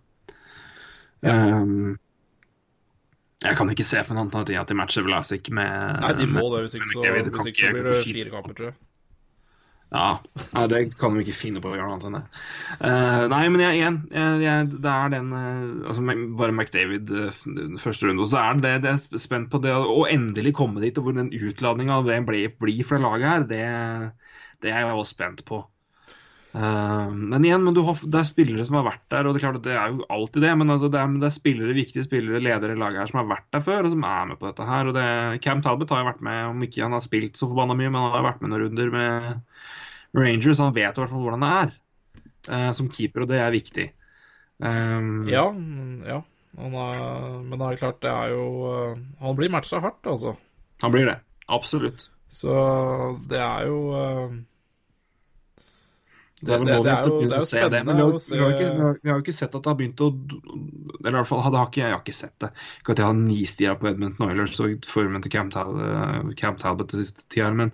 Um, 1.23 1.97
jeg 3.45 3.57
kan 3.59 3.71
ikke 3.73 3.87
se 3.87 4.03
for 4.07 4.17
noen 4.17 4.33
at 4.33 4.69
de 4.69 4.77
matcher 4.77 5.05
Vlasic 5.07 5.49
med 5.55 6.03
Nei, 6.03 6.13
de 6.19 6.27
må 6.31 6.49
det. 6.55 6.67
Hvis 6.67 6.77
ikke, 6.81 6.91
så, 6.93 7.07
hvis 7.07 7.51
ikke 7.53 7.63
så 7.63 7.73
blir 7.77 7.89
det 7.89 7.97
fire 8.05 8.33
kamper, 8.33 8.59
tror 8.59 8.71
jeg. 8.71 8.79
Ja, 9.95 10.19
nei, 10.51 10.65
det 10.67 10.79
kan 10.99 11.15
de 11.15 11.23
ikke 11.23 11.37
finne 11.37 11.61
på 11.63 11.71
å 11.71 11.77
gjøre 11.77 11.87
noe 11.87 11.95
annet 11.95 12.07
enn 12.09 12.17
det. 12.17 12.41
Uh, 12.81 13.27
nei, 13.31 13.43
men 13.55 13.63
jeg, 13.63 13.77
igjen, 13.79 13.99
jeg, 14.11 14.41
jeg, 14.43 14.71
det 14.83 14.91
er 14.93 15.13
den 15.15 15.29
uh, 15.31 15.87
altså 15.87 16.17
Bare 16.41 16.55
McDavid 16.57 17.13
uh, 17.15 17.29
første 17.79 18.09
runde. 18.09 18.25
Og 18.25 18.33
så 18.33 18.41
er 18.43 18.59
det 18.65 18.73
det 18.83 18.93
er 18.97 19.23
spent 19.23 19.49
på 19.53 19.61
det 19.63 19.77
å 19.77 20.01
endelig 20.11 20.57
komme 20.59 20.83
dit, 20.83 20.99
og 20.99 21.07
hvor 21.07 21.17
den 21.17 21.31
utladninga 21.31 22.01
det 22.09 22.19
blir, 22.27 22.51
blir 22.59 22.83
fra 22.89 22.99
laget 23.05 23.31
her, 23.31 23.47
det, 23.53 23.63
det 24.65 24.75
er 24.75 24.83
jeg 24.83 24.99
også 24.99 25.15
spent 25.15 25.47
på. 25.47 25.63
Uh, 26.57 27.13
men 27.13 27.45
igjen, 27.45 27.65
men 27.67 27.77
har, 27.85 27.99
det 28.09 28.21
er 28.23 28.29
spillere 28.29 28.65
som 28.65 28.79
har 28.79 28.87
vært 28.87 29.03
der, 29.13 29.27
og 29.27 29.35
det 29.35 29.43
er 29.43 29.45
klart 29.45 29.59
at 29.59 29.67
det 29.67 29.75
er 29.77 29.91
jo 29.93 30.07
alltid 30.15 30.47
det. 30.47 30.53
Men 30.57 30.73
altså, 30.73 30.89
det, 30.93 31.01
er, 31.03 31.17
det, 31.21 31.29
er, 31.29 31.35
spillere, 31.35 31.77
viktige 31.77 32.07
spillere, 32.07 32.41
ledere 32.41 32.77
i 32.77 32.81
laget 32.81 33.03
her 33.03 33.11
som 33.11 33.21
har 33.21 33.29
vært 33.35 33.49
der 33.53 33.65
før, 33.67 33.85
og 33.85 33.93
som 33.93 34.07
er 34.09 34.31
med 34.31 34.41
på 34.41 34.49
dette 34.49 34.69
her. 34.71 34.89
og 34.89 34.97
det, 34.97 35.09
Cam 35.45 35.61
Talbot 35.65 35.93
har 35.93 36.01
jo 36.01 36.09
vært 36.09 36.25
med, 36.25 36.41
om 36.55 36.65
ikke 36.65 36.87
han 36.87 36.97
har 36.97 37.05
spilt 37.05 37.37
så 37.37 37.51
forbanna 37.51 37.77
mye, 37.77 37.91
men 37.91 38.01
han 38.01 38.17
har 38.17 38.25
vært 38.31 38.41
med 38.41 38.55
noen 38.55 38.65
runder 38.65 38.95
med 38.95 39.29
Rangers. 40.17 40.65
Han 40.65 40.79
vet 40.79 40.97
i 40.97 41.05
hvert 41.05 41.13
fall 41.13 41.27
hvordan 41.27 41.45
det 41.45 41.53
er 41.59 41.77
uh, 42.55 42.73
som 42.81 42.91
keeper, 42.93 43.27
og 43.27 43.31
det 43.35 43.43
er 43.43 43.55
viktig. 43.55 43.87
Um, 44.65 45.27
ja, 45.29 45.45
ja. 46.09 46.23
Han 46.57 46.73
er, 46.81 47.01
men 47.45 47.61
det 47.61 47.67
er 47.67 47.81
klart, 47.83 48.01
det 48.01 48.09
er 48.09 48.31
jo 48.33 48.45
uh, 48.65 49.01
Han 49.21 49.37
blir 49.37 49.53
matcha 49.53 49.83
hardt, 49.85 50.07
altså. 50.09 50.39
Han 50.81 50.95
blir 50.95 51.11
det. 51.11 51.19
Absolutt. 51.53 52.09
Så 52.33 52.55
det 53.29 53.45
er 53.45 53.69
jo 53.69 53.81
Det 56.37 56.53
Det- 56.53 56.67
det 56.67 56.69
er 56.69 56.77
jo- 56.77 56.83
det 56.85 57.33
er 57.33 57.41
jo 57.41 57.47
spennende 57.49 57.95
vi 57.97 58.03
har, 58.03 58.13
å 58.13 58.21
se- 58.21 58.35
vi, 58.37 58.43
har 58.43 58.51
ikke, 58.53 58.67
vi, 58.77 58.83
har, 58.83 58.99
vi 59.03 59.11
har 59.11 59.21
ikke 59.23 59.33
sett 59.35 59.55
at 59.55 59.63
det 59.63 59.71
har 59.71 59.77
begynt 59.79 60.01
å 60.05 60.09
Eller 61.07 61.17
i 61.19 61.23
hvert 61.23 61.27
fall 61.31 61.41
har 61.41 61.67
ikke, 61.67 61.81
jeg 61.81 61.93
har 61.93 62.01
ikke 62.03 62.15
sett 62.15 62.39
det. 62.41 62.51
Ikke 62.83 62.91
at 62.93 62.99
jeg 62.99 63.07
har 63.07 63.15
nistirra 63.15 63.77
på 63.79 63.89
Edmund 63.89 64.21
Oilers 64.21 64.61
og 64.61 64.81
formen 64.85 65.23
til 65.23 65.31
Camp, 65.33 65.53
Tal 65.53 65.71
eh, 65.81 66.35
Camp 66.37 66.59
Talbot 66.59 66.89
de 66.89 66.99
siste 67.05 67.25
tida, 67.31 67.49
men 67.55 67.71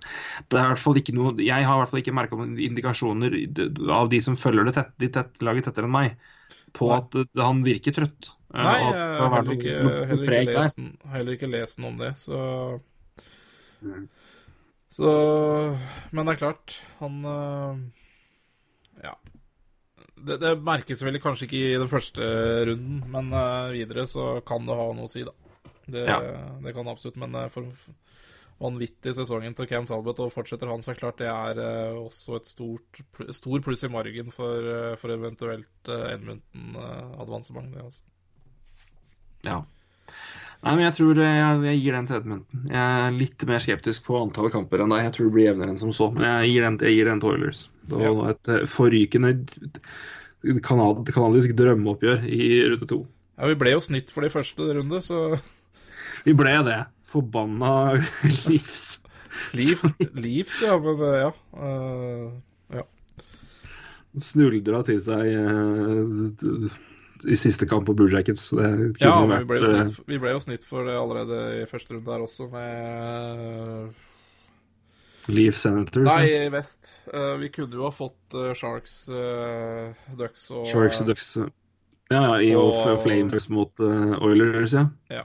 det 0.49 0.59
er 0.59 0.63
i 0.63 0.69
hvert 0.73 0.79
fall 0.79 0.95
ikke 0.95 1.13
noe 1.17 1.33
Jeg 1.43 1.65
har 1.65 1.75
i 1.75 1.79
hvert 1.81 1.89
fall 1.91 1.99
ikke 2.03 2.13
merka 2.15 2.39
indikasjoner 2.39 3.35
av 3.91 4.09
de 4.09 4.19
som 4.21 4.35
følger 4.35 4.65
det 4.65 4.75
tett, 4.75 4.91
de 4.97 5.09
tett, 5.09 5.41
laget 5.41 5.65
tettere 5.65 5.85
enn 5.89 5.91
meg, 5.91 6.15
på 6.73 6.87
Nei. 6.87 6.97
at 7.01 7.15
eh, 7.15 7.43
han 7.43 7.63
virker 7.63 7.91
trøtt. 7.99 8.31
Eh, 8.53 8.63
Nei, 8.63 8.79
jeg 8.79 9.19
har 9.19 9.29
heller 9.41 9.57
ikke, 9.57 9.75
heller 10.07 10.39
ikke, 10.39 10.53
lest, 10.53 10.79
heller 11.11 11.33
ikke 11.33 11.49
lest 11.51 11.79
noe 11.79 11.89
om 11.89 11.97
det, 11.97 12.13
så 12.15 12.79
Mm. 13.83 14.07
Så 14.91 15.77
Men 16.13 16.25
det 16.25 16.35
er 16.35 16.45
klart, 16.45 16.79
han 17.01 17.25
Ja. 19.03 19.13
Det, 20.23 20.37
det 20.39 20.53
merkes 20.63 21.01
vel 21.03 21.19
kanskje 21.21 21.47
ikke 21.49 21.59
i 21.73 21.79
den 21.81 21.91
første 21.91 22.23
runden, 22.69 23.01
men 23.11 23.33
øh, 23.35 23.73
videre 23.75 24.05
så 24.07 24.37
kan 24.47 24.65
det 24.67 24.77
ha 24.79 24.85
noe 24.95 25.09
å 25.09 25.11
si, 25.11 25.25
da. 25.27 25.33
Det, 25.83 26.05
Ja. 26.07 26.19
det 26.63 26.73
kan 26.75 26.87
absolutt, 26.87 27.19
men 27.19 27.35
øh, 27.35 27.49
for 27.51 27.67
vanvittig 28.63 29.11
sesongen 29.17 29.55
til 29.57 29.67
Cam 29.67 29.85
Talbot, 29.89 30.21
og 30.23 30.31
fortsetter 30.31 30.69
han, 30.71 30.83
så 30.85 30.95
klart 30.95 31.19
det 31.19 31.27
er 31.27 31.59
øh, 31.59 32.05
også 32.05 32.37
et 32.39 32.47
stort, 32.47 33.01
stor 33.35 33.65
pluss 33.65 33.83
i 33.83 33.91
margen 33.91 34.31
for, 34.31 34.95
for 35.01 35.11
eventuelt 35.17 35.91
Edmonton-avansement, 35.91 37.73
det, 37.75 37.83
altså. 37.83 38.03
Ja. 39.43 39.59
Nei, 40.63 40.73
men 40.77 40.85
jeg 40.85 40.95
tror 40.95 41.17
eh, 41.19 41.33
jeg, 41.35 41.61
jeg 41.67 41.79
gir 41.83 41.95
den 41.97 42.05
til 42.07 42.17
Edmundton. 42.21 42.61
Jeg 42.71 42.99
er 43.07 43.15
litt 43.17 43.43
mer 43.49 43.59
skeptisk 43.63 44.05
på 44.07 44.15
antallet 44.21 44.53
kamper 44.55 44.83
enn 44.83 44.93
deg. 44.93 45.01
Jeg 45.09 45.13
tror 45.17 45.27
det 45.27 45.33
blir 45.35 45.47
jevnere 45.49 45.73
enn 45.73 45.79
som 45.81 45.91
så. 45.95 46.07
Men 46.15 46.23
jeg 46.29 46.53
gir 46.53 46.67
den, 46.67 46.77
jeg 46.87 46.95
gir 46.97 47.09
den 47.11 47.19
til 47.23 47.33
Oilers. 47.33 47.65
Det 47.89 47.97
var 47.99 48.05
Ja. 48.07 48.29
et 48.31 48.51
eh, 48.53 48.63
forrykende 48.71 49.33
kanad, 50.63 51.03
kanadisk 51.15 51.53
drømmeoppgjør 51.59 52.23
i 52.31 52.47
runde 52.71 52.87
to. 52.89 53.01
Ja, 53.39 53.49
vi 53.51 53.57
ble 53.59 53.73
jo 53.75 53.81
snitt 53.83 54.11
for 54.13 54.23
de 54.23 54.31
første 54.31 54.69
runde, 54.77 55.01
så 55.03 55.19
Vi 56.23 56.33
ble 56.37 56.55
det. 56.63 56.79
Forbanna 57.11 57.73
livs. 58.49 59.01
Liv, 59.57 59.81
Leafs, 60.13 60.59
ja, 60.61 60.75
men 60.77 60.99
øh, 61.01 61.19
ja. 61.19 62.83
øh, 62.83 64.21
Snuldra 64.21 64.83
til 64.85 64.99
seg 65.01 65.25
eh, 65.33 66.75
i 67.25 67.35
siste 67.39 67.65
kamp 67.69 67.85
på 67.87 67.93
Blue 67.95 68.09
Jackets. 68.11 68.51
Ja, 68.99 69.25
vi 69.25 69.43
ble, 69.45 69.59
eh, 69.61 69.65
snitt, 69.87 69.99
vi 70.07 70.17
ble 70.19 70.31
jo 70.35 70.39
snitt 70.43 70.63
for 70.67 70.83
det 70.87 70.95
allerede 70.99 71.61
i 71.61 71.65
første 71.69 71.93
runde 71.95 72.05
der 72.11 72.23
også, 72.25 72.47
med 72.51 73.93
Leaf 75.31 75.57
Senators. 75.57 76.03
Nei, 76.09 76.25
i 76.45 76.49
vest. 76.51 76.91
Eh, 77.13 77.35
vi 77.39 77.49
kunne 77.49 77.75
jo 77.79 77.83
ha 77.87 77.91
fått 77.95 78.33
eh, 78.35 78.53
Sharks, 78.59 78.97
eh, 79.09 79.93
Ducks 80.19 80.49
og 80.51 80.65
Sharks 80.67 81.01
og 81.01 81.07
Ducks. 81.13 81.29
Ja, 81.37 81.47
ja, 82.11 82.33
i 82.43 82.53
Og- 82.55 82.73
og 82.87 82.99
Flames 83.03 83.47
mot 83.49 83.79
eh, 83.79 84.17
Oilers, 84.21 84.73
ja. 84.73 84.87
eh, 85.09 85.23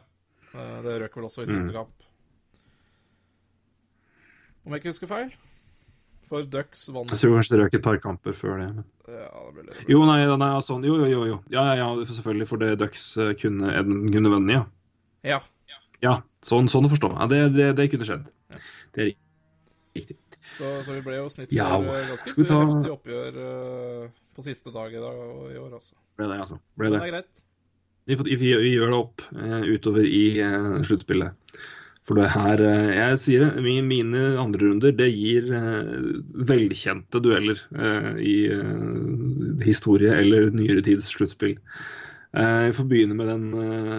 Det 0.83 1.01
røk 1.03 1.17
vel 1.17 1.25
også 1.27 1.43
i 1.43 1.47
Mm. 1.51 1.61
siste 1.61 1.73
kamp. 1.73 1.91
Om 4.65 4.73
jeg 4.73 4.81
ikke 4.83 4.91
husker 4.93 5.07
feil. 5.11 5.31
For 6.29 6.45
Ducks 6.45 6.87
vant 6.93 7.11
Jeg 7.15 7.21
tror 7.23 7.37
kanskje 7.39 7.55
det 7.57 7.61
røk 7.63 7.75
et 7.79 7.85
par 7.85 7.99
kamper 8.03 8.35
før 8.37 8.59
det. 8.61 8.69
men- 8.77 8.85
Ja, 9.09 9.29
det 9.57 9.65
ble. 9.67 9.85
Jo, 9.89 10.05
nei, 10.05 10.19
nei 10.37 10.51
sånn, 10.61 10.85
jo, 10.85 10.97
jo, 11.01 11.07
jo, 11.09 11.25
jo. 11.31 11.39
Ja, 11.51 11.63
ja, 11.75 11.77
ja, 11.81 12.05
selvfølgelig, 12.05 12.49
for 12.51 12.59
det 12.61 12.79
Ducks 12.79 13.17
eh, 13.17 13.33
kunne, 13.41 13.73
kunne 14.13 14.33
vunnet, 14.35 14.53
ja. 14.59 14.65
Ja. 15.25 15.41
Ja, 16.03 16.13
sånn, 16.47 16.69
sånn 16.71 16.87
å 16.87 16.93
forstå. 16.93 17.09
Det, 17.33 17.41
det, 17.57 17.71
det 17.77 17.89
kunne 17.91 18.07
skjedd. 18.07 18.29
Det 18.95 19.03
er 19.03 19.13
riktig. 19.97 20.17
Så, 20.59 20.69
så 20.87 20.95
vi 20.95 21.01
ble 21.03 21.17
jo 21.19 21.27
snitt 21.33 21.51
for 21.51 21.89
eh, 21.97 22.07
ganske 22.13 22.45
ta- 22.47 22.61
heftig 22.65 22.93
oppgjør 22.93 23.37
uh, 23.43 24.09
på 24.35 24.45
siste 24.47 24.71
dag 24.75 24.93
i, 24.95 25.01
dag, 25.03 25.19
og 25.19 25.51
i 25.51 25.59
år, 25.59 25.73
altså. 25.81 25.95
Ble 26.19 26.29
det, 26.31 26.39
altså. 26.45 26.59
Ble 26.79 26.93
det. 26.93 27.01
det 27.01 27.09
er 27.09 27.13
greit. 27.17 27.43
Vi, 28.09 28.15
vi, 28.37 28.53
vi 28.63 28.71
gjør 28.77 28.93
det 28.95 28.99
opp 29.01 29.25
uh, 29.37 29.61
utover 29.69 30.07
i 30.07 30.23
uh, 30.41 30.79
sluttspillet. 30.87 31.35
For 32.09 32.17
det 32.17 32.31
her 32.33 32.63
eh, 32.65 32.91
Jeg 32.97 33.21
sier 33.21 33.45
det, 33.45 33.63
mine 33.85 34.23
andre 34.41 34.65
runder 34.65 34.95
det 34.97 35.11
gir 35.13 35.51
eh, 35.53 35.89
velkjente 36.49 37.21
dueller 37.21 37.61
eh, 37.77 38.13
i 38.25 38.37
historie 39.67 40.15
eller 40.17 40.49
nyere 40.57 40.85
tids 40.87 41.11
sluttspill. 41.13 41.59
Vi 42.29 42.73
får 42.77 42.85
begynne 42.85 43.15
med 43.17 43.27
den 43.31 43.45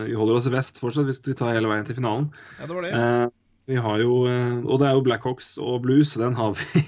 Vi 0.06 0.14
holder 0.16 0.38
oss 0.38 0.48
vest 0.54 0.78
fortsatt, 0.80 1.08
hvis 1.08 1.18
vi 1.26 1.34
tar 1.36 1.56
hele 1.56 1.68
veien 1.68 1.88
til 1.88 1.98
finalen. 1.98 2.28
Ja, 2.60 2.68
det 2.70 2.76
var 2.78 2.86
det. 2.86 3.32
Vi 3.70 3.80
har 3.82 4.04
jo 4.04 4.20
Og 4.22 4.76
det 4.80 4.88
er 4.88 4.94
jo 4.94 5.02
Blackhawks 5.06 5.50
og 5.58 5.82
Blues, 5.84 6.14
den 6.14 6.38
har 6.38 6.54
vi. 6.56 6.84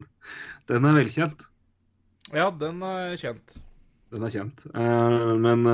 den 0.70 0.86
er 0.86 1.00
velkjent. 1.00 1.42
Ja, 2.30 2.46
den 2.62 2.78
er 2.86 3.18
kjent. 3.18 3.58
Den 4.14 4.24
er 4.24 4.32
kjent. 4.32 4.64
Men 5.42 5.66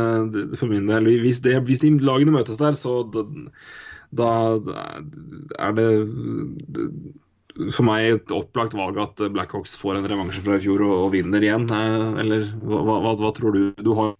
for 0.56 0.72
min 0.72 0.88
del, 0.88 1.12
hvis, 1.22 1.44
det, 1.44 1.58
hvis 1.68 1.84
de 1.84 1.92
lagene 2.00 2.34
møtes 2.34 2.58
der, 2.58 2.72
så 2.72 3.02
da 4.14 4.30
er 5.58 5.76
det, 5.76 5.88
for 7.70 7.86
meg 7.86 8.08
et 8.10 8.34
opplagt 8.34 8.74
valg 8.74 8.98
at 8.98 9.20
Blackhawks 9.34 9.76
får 9.78 10.00
en 10.00 10.08
revansje 10.10 10.42
fra 10.42 10.58
i 10.58 10.64
fjor 10.64 10.82
og, 10.86 10.94
og 11.06 11.12
vinner 11.14 11.44
igjen. 11.44 11.68
eh, 11.70 12.20
eller 12.22 12.48
hva, 12.64 12.82
hva, 12.82 13.14
hva 13.20 13.30
tror 13.36 13.54
du? 13.54 13.62
Du 13.78 13.92
har 13.98 14.14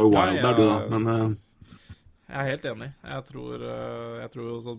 jo 0.00 0.10
Wild 0.10 0.42
der, 0.42 0.58
du, 0.58 0.64
da. 0.66 0.78
Men 0.92 1.06
uh... 1.06 1.36
Jeg 2.26 2.36
er 2.42 2.50
helt 2.50 2.68
enig. 2.72 2.90
Jeg 3.06 3.24
tror, 3.30 3.62
eh, 3.62 4.18
jeg 4.24 4.34
tror 4.34 4.52
også 4.56 4.76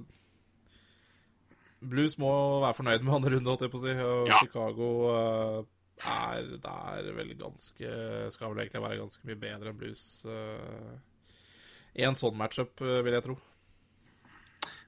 Blues 1.87 2.17
må 2.19 2.29
være 2.65 2.73
fornøyd 2.73 3.03
med 3.05 3.15
andre 3.15 3.35
runde, 3.35 3.51
holdt 3.53 3.67
jeg 3.67 3.71
på 3.71 3.79
å 3.79 3.85
si. 3.85 3.95
Og 4.03 4.31
Ja. 4.31 4.39
Chicago 4.41 4.87
uh, 5.13 5.59
er 6.09 6.49
der 6.61 7.11
vel 7.15 7.35
ganske 7.37 7.91
Skal 8.33 8.51
vel 8.51 8.63
egentlig 8.65 8.81
være 8.83 8.97
ganske 8.99 9.29
mye 9.29 9.39
bedre 9.39 9.71
enn 9.71 9.77
Blues. 9.79 10.25
uh, 10.25 10.97
I 11.95 12.09
en 12.09 12.17
sånn 12.17 12.35
matchup, 12.37 12.81
vil 12.81 13.15
jeg 13.15 13.25
tro. 13.29 13.37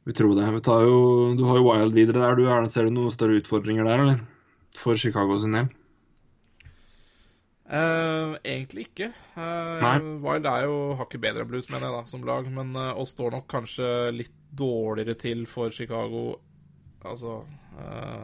Vi 0.10 0.14
tror 0.18 0.34
det. 0.34 0.48
Vi 0.56 0.62
tar 0.66 0.88
jo, 0.88 1.02
du 1.38 1.44
har 1.46 1.60
jo 1.60 1.68
Wild 1.68 1.94
videre 1.94 2.24
der. 2.24 2.40
Du, 2.40 2.48
er, 2.50 2.66
ser 2.72 2.88
du 2.88 2.96
noen 2.96 3.14
større 3.14 3.38
utfordringer 3.38 3.86
der, 3.86 4.02
eller? 4.02 4.24
For 4.80 4.98
Chicago 4.98 5.38
sin 5.38 5.54
del? 5.54 5.70
Uh, 7.70 8.34
egentlig 8.42 8.88
ikke. 8.88 9.12
Uh. 9.38 10.18
Wild 10.24 10.50
er 10.50 10.66
jo 10.66 10.80
hakket 10.98 11.22
bedre 11.28 11.46
enn 11.46 11.52
Blues, 11.52 11.70
mener 11.70 11.86
jeg, 11.86 12.00
da, 12.00 12.10
som 12.10 12.26
lag. 12.26 12.50
Men 12.50 12.74
uh, 12.74 12.90
og 12.98 13.06
står 13.12 13.38
nok 13.38 13.46
kanskje 13.54 13.94
litt 14.16 14.34
dårligere 14.50 15.14
til 15.22 15.46
for 15.46 15.70
Chicago 15.70 16.40
altså, 17.06 17.44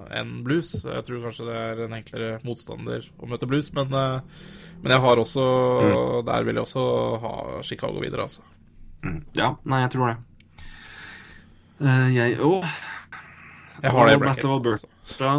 enn 0.10 0.40
Blues. 0.44 0.74
Jeg 0.90 1.06
tror 1.06 1.22
kanskje 1.30 1.52
det 1.52 1.62
er 1.62 1.86
en 1.86 1.98
enklere 2.02 2.36
motstander 2.48 3.06
å 3.22 3.30
møte 3.30 3.46
Blues, 3.46 3.70
men, 3.78 3.94
men 3.94 4.96
jeg 4.98 5.06
har 5.06 5.22
også 5.22 5.46
Der 6.26 6.50
vil 6.50 6.58
jeg 6.58 6.66
også 6.66 6.84
ha 7.22 7.36
Chicago 7.64 8.02
videre, 8.02 8.26
altså. 8.26 8.42
Mm. 9.06 9.22
Ja, 9.38 9.54
nei, 9.70 9.86
jeg 9.86 9.94
tror 9.94 10.16
det. 10.16 10.24
Eh, 11.76 12.10
jeg 12.16 12.38
òg. 12.40 12.64
Jeg 13.84 13.92
har 13.92 14.08
det 14.08 14.16
i. 14.16 14.20
Battle 14.24 14.50
of 14.50 14.60
Alberta. 14.62 14.88
Ja. 15.20 15.34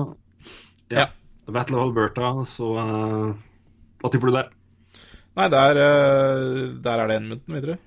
Ja. 0.93 1.07
Battle 1.49 1.79
of 1.79 1.87
Alberta, 1.87 2.33
så 2.45 2.73
uh, 2.77 3.31
Hva 4.03 4.11
tipper 4.13 4.29
du 4.29 4.37
der? 4.37 4.51
Nei, 5.37 5.47
der, 5.53 5.81
eh, 5.81 6.59
der 6.85 7.01
er 7.01 7.09
det 7.09 7.17
Edmonton 7.21 7.57
videre. 7.57 7.79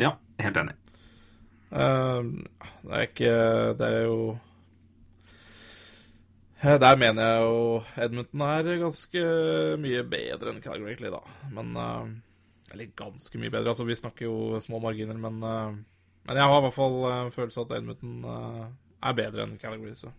Ja, 0.00 0.12
helt 0.42 0.60
enig. 0.60 0.76
Uh, 1.72 2.44
det 2.84 2.92
er 2.92 3.06
ikke 3.08 3.30
Det 3.74 3.86
er 3.86 4.04
jo 4.06 4.18
Der 6.62 7.00
mener 7.00 7.26
jeg 7.26 7.40
jo 7.42 7.64
Edmundton 8.04 8.44
er 8.46 8.70
ganske 8.84 9.24
mye 9.82 10.04
bedre 10.06 10.52
enn 10.52 10.62
Calgary, 10.62 10.92
egentlig, 10.92 11.16
da. 11.16 11.22
Men 11.56 11.72
Eller 12.72 12.92
ganske 12.92 13.40
mye 13.40 13.50
bedre, 13.50 13.72
altså. 13.72 13.88
Vi 13.88 13.96
snakker 13.96 14.28
jo 14.28 14.60
små 14.60 14.84
marginer, 14.84 15.16
men 15.16 15.84
Men 16.26 16.36
jeg 16.40 16.48
har 16.50 16.58
i 16.58 16.64
hvert 16.66 16.74
fall 16.74 16.96
en 17.12 17.32
følelse 17.34 17.60
av 17.62 17.68
at 17.70 17.76
Edmonton 17.78 18.24
eh, 18.32 18.64
er 19.06 19.18
bedre 19.20 19.44
enn 19.46 19.58
Calgary, 19.62 19.94
så 19.98 20.10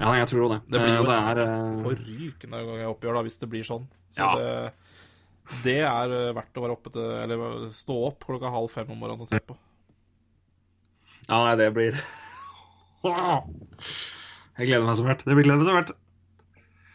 Ja, 0.00 0.10
jeg 0.18 0.26
tror 0.26 0.48
det. 0.50 0.60
Det 0.66 0.80
blir 0.82 0.96
jo 0.96 1.04
Eh, 1.04 1.06
det 1.06 1.14
et 1.14 1.38
er 1.38 1.82
forrykende 1.84 2.62
oppgjør, 2.90 3.14
da, 3.14 3.22
hvis 3.26 3.38
det 3.38 3.48
blir 3.52 3.66
sånn. 3.66 3.84
Så 4.14 4.22
Ja. 4.24 4.30
det, 4.34 4.72
det 5.62 5.76
er 5.86 6.14
eh, 6.18 6.32
verdt 6.34 6.58
å 6.58 6.64
være 6.64 6.74
oppe 6.74 6.90
til 6.94 7.02
Eller 7.04 7.68
stå 7.74 7.96
opp 8.08 8.24
klokka 8.26 8.50
halv 8.50 8.70
fem 8.72 8.90
om 8.90 8.98
morgenen 8.98 9.22
og 9.26 9.28
se 9.30 9.38
på. 9.38 9.56
Ja, 11.28 11.38
nei, 11.44 11.54
det 11.56 11.70
blir 11.74 11.94
Jeg 13.04 14.66
gleder 14.68 14.84
meg 14.86 14.96
så 14.98 15.06
fælt. 15.06 15.24
Det 15.24 15.34
blir 15.36 15.46
gleder 15.46 15.62
meg 15.62 15.68
så 15.68 15.76
fælt. 15.78 15.94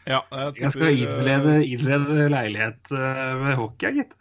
Ja, 0.10 0.22
jeg 0.32 0.62
Jeg 0.64 0.72
skal 0.74 0.96
innlede, 0.98 1.56
innrede 1.68 2.30
leilighet 2.34 2.92
eh, 2.98 3.36
med 3.44 3.56
hockey, 3.60 3.92
gitt. 4.00 4.16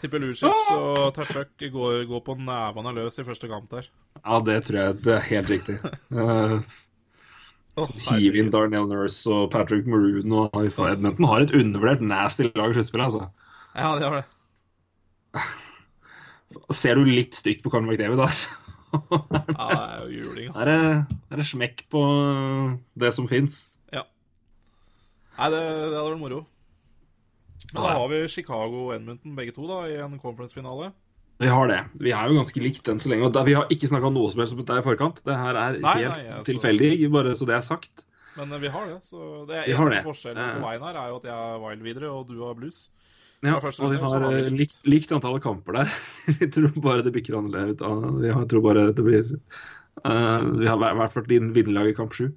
Tipper 0.00 0.20
Lucic 0.22 0.66
og 0.74 1.14
Tatchuk 1.16 1.62
går, 1.72 2.02
går 2.10 2.24
på 2.26 2.36
nevene 2.40 2.92
løs 2.96 3.16
i 3.20 3.24
første 3.26 3.48
kamp 3.50 3.70
der. 3.72 3.88
Ja, 4.22 4.40
det 4.44 4.58
tror 4.66 4.80
jeg 4.82 4.98
det 5.06 5.14
er 5.16 5.24
helt 5.30 5.52
riktig. 5.54 5.78
Uh, 6.12 6.60
Oh, 7.76 7.90
Hiv 8.08 8.32
inn 8.40 8.48
Darnell 8.48 8.86
Nurse 8.88 9.28
og 9.28 9.50
Patrick 9.52 9.84
Maroon 9.84 10.32
og 10.32 10.54
Edmonton 10.64 11.26
har 11.28 11.42
et 11.44 11.50
undervurdert 11.52 12.00
nasty 12.00 12.46
lag 12.56 12.72
i 12.72 12.76
sluttspillet, 12.78 13.10
altså. 13.10 13.26
Ja, 13.76 13.90
det 14.00 14.06
har 14.06 14.14
det. 14.16 15.42
Ser 16.80 16.96
du 16.96 17.04
litt 17.04 17.36
stygt 17.36 17.60
på 17.60 17.72
Conor 17.74 17.92
McDavid, 17.92 18.22
altså. 18.24 18.48
Ja, 18.96 19.66
det 19.68 19.76
er 19.76 20.06
jo 20.06 20.22
juling. 20.22 20.48
da. 20.54 20.62
Er 20.62 20.70
det, 20.70 21.18
er 21.28 21.42
det 21.42 21.46
smekk 21.50 21.84
på 21.92 22.00
det 22.96 23.12
som 23.12 23.28
fins? 23.28 23.76
Ja. 23.92 24.06
Nei, 25.36 25.50
det, 25.52 25.60
det 25.60 25.98
hadde 25.98 26.08
vært 26.14 26.22
moro. 26.22 26.40
Da 27.72 27.80
har 27.96 28.08
vi 28.12 28.22
Chicago 28.28 28.86
og 28.88 28.94
Edmonton 28.96 29.34
begge 29.36 29.52
to 29.56 29.66
da, 29.68 29.82
i 29.90 29.96
en 30.02 30.18
conference-finale. 30.22 30.92
Vi 31.38 31.48
har 31.52 31.68
det. 31.68 31.78
Vi 32.00 32.12
er 32.16 32.30
jo 32.30 32.38
ganske 32.38 32.62
likt 32.64 32.88
enn 32.88 33.00
så 33.02 33.10
lenge. 33.12 33.26
Og 33.28 33.32
da, 33.36 33.42
vi 33.44 33.52
har 33.58 33.66
ikke 33.72 33.88
snakka 33.90 34.08
noe 34.12 34.30
som 34.32 34.40
helst 34.40 34.54
om 34.56 34.60
dette 34.62 34.78
i 34.80 34.84
forkant. 34.86 35.18
Det 35.26 35.36
her 35.36 35.58
er 35.60 35.78
Nei, 35.82 35.94
helt 36.00 36.12
nei, 36.14 36.28
altså- 36.32 36.44
tilfeldig, 36.48 36.90
bare 37.12 37.34
så 37.36 37.48
det 37.48 37.56
er 37.58 37.64
sagt. 37.66 38.04
Men 38.36 38.52
eh, 38.52 38.58
vi 38.62 38.68
har 38.72 38.86
det. 38.86 38.98
Så 39.04 39.46
det 39.48 39.56
er 39.56 39.68
eneste 39.72 39.94
det. 39.94 40.04
forskjellen 40.06 40.54
på 40.60 40.66
veien 40.68 40.82
her 40.86 41.00
er 41.02 41.08
jo 41.12 41.16
at 41.20 41.24
jeg 41.28 41.36
er 41.36 41.60
wild 41.64 41.82
videre, 41.82 42.10
og 42.12 42.26
du 42.28 42.40
har 42.44 42.54
blues. 42.54 42.88
Ja, 43.44 43.54
og 43.60 43.90
vi 43.92 43.98
har 44.00 44.10
har 44.16 44.30
vi 44.32 44.38
eh, 44.40 44.48
likt. 44.48 44.56
likt, 44.58 44.76
likt 44.88 45.12
antall 45.12 45.36
kamper 45.44 45.72
der. 45.76 45.92
Vi 46.40 46.48
tror 46.48 46.72
bare 46.80 47.02
det 47.04 47.12
bikker 47.12 47.36
annerledes. 47.36 47.76
ut. 47.82 48.22
Vi 48.22 48.32
har- 48.32 48.46
tror 48.48 48.62
bare 48.64 48.86
det 48.96 49.04
blir 49.04 49.28
uh, 50.04 50.40
Vi 50.56 50.66
har 50.66 50.76
i 50.80 50.96
hvert 50.96 51.12
fall 51.12 51.26
din 51.28 51.52
vinnerlag 51.52 51.88
i 51.92 51.94
kamp 51.94 52.12
sju. 52.16 52.30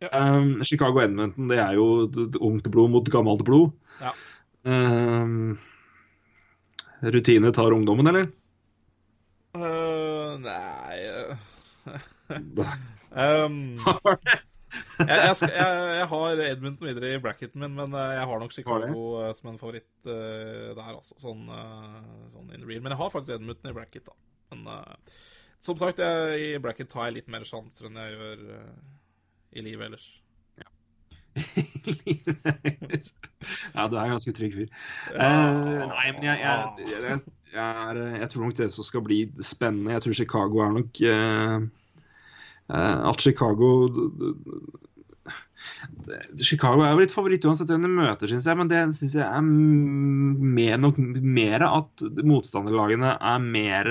Ja. 0.00 0.08
Um, 0.14 0.60
Chicago 0.62 1.00
Edmonton, 1.02 1.48
det 1.50 1.58
er 1.58 1.74
jo 1.74 2.06
ungt 2.40 2.70
blod 2.70 2.90
mot 2.94 3.10
gammelt 3.10 3.42
blod. 3.44 3.72
Ja. 4.00 4.12
Um, 4.68 5.56
rutine 7.00 7.52
tar 7.56 7.72
ungdommen, 7.72 8.10
eller? 8.10 8.28
Uh, 9.56 10.36
nei 10.44 10.98
um, 13.16 13.54
jeg, 14.98 15.08
jeg, 15.08 15.36
skal, 15.38 15.52
jeg, 15.54 15.78
jeg 15.96 16.08
har 16.10 16.42
Edmundton 16.44 16.90
videre 16.90 17.14
i 17.14 17.22
bracketen 17.22 17.62
min, 17.62 17.72
men 17.78 17.96
eh, 17.96 18.12
jeg 18.18 18.26
har 18.28 18.42
nok 18.42 18.52
Chicago 18.52 19.00
har 19.22 19.32
som 19.38 19.48
en 19.52 19.60
favoritt 19.60 20.10
uh, 20.10 20.74
der, 20.76 20.90
altså. 20.90 21.16
Sånn, 21.22 21.46
uh, 21.48 22.26
sånn 22.28 22.52
in 22.52 22.66
real. 22.68 22.82
Men 22.84 22.92
jeg 22.92 23.00
har 23.00 23.12
faktisk 23.14 23.38
Edmundton 23.38 23.72
i 23.72 23.76
bracket, 23.78 24.10
da. 24.10 24.16
Men 24.52 24.68
uh, 24.68 25.16
som 25.64 25.80
sagt, 25.80 26.02
jeg, 26.04 26.42
i 26.44 26.60
bracket 26.62 26.92
tar 26.92 27.08
jeg 27.08 27.22
litt 27.22 27.32
mer 27.32 27.46
sjanser 27.48 27.88
enn 27.88 27.96
jeg 28.02 28.18
gjør 28.18 28.44
i 29.56 29.64
livet 29.64 29.88
ellers. 29.88 30.10
ja, 33.74 33.86
du 33.86 33.94
er 33.96 34.02
en 34.02 34.14
ganske 34.14 34.34
trygg 34.34 34.54
fyr. 34.56 34.68
Uh, 35.14 35.84
nei, 35.90 36.06
men 36.16 36.22
jeg, 36.26 36.36
jeg, 36.42 36.56
jeg, 36.88 37.20
jeg, 37.52 37.68
er, 37.92 37.94
jeg 38.22 38.28
tror 38.32 38.42
nok 38.44 38.58
det 38.58 38.70
som 38.74 38.84
skal 38.86 39.02
bli 39.06 39.18
spennende 39.44 39.94
Jeg 39.94 40.04
tror 40.04 40.18
Chicago 40.18 40.56
er 40.64 40.72
nok 40.74 40.92
uh, 41.06 41.58
At 43.12 43.22
Chicago 43.24 43.70
Chicago 46.42 46.82
er 46.84 46.92
jo 46.92 47.00
litt 47.02 47.14
favoritt 47.14 47.46
uansett 47.48 47.70
hvem 47.70 47.82
de 47.84 47.90
møter, 47.90 48.30
syns 48.30 48.46
jeg. 48.46 48.56
Men 48.58 48.70
det 48.70 48.78
syns 48.96 49.16
jeg 49.18 49.26
er 49.26 49.42
mer, 49.44 50.76
nok 50.80 50.96
mer 50.98 51.64
at 51.66 52.04
motstanderlagene 52.24 53.10
er 53.16 53.38
mer 53.42 53.84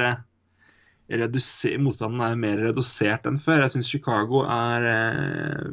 reduser, 1.08 1.78
Motstanden 1.80 2.24
er 2.24 2.40
mer 2.40 2.62
redusert 2.70 3.28
enn 3.30 3.40
før. 3.42 3.64
Jeg 3.64 3.76
syns 3.76 3.92
Chicago 3.92 4.44
er 4.44 4.88
eh, 4.92 5.70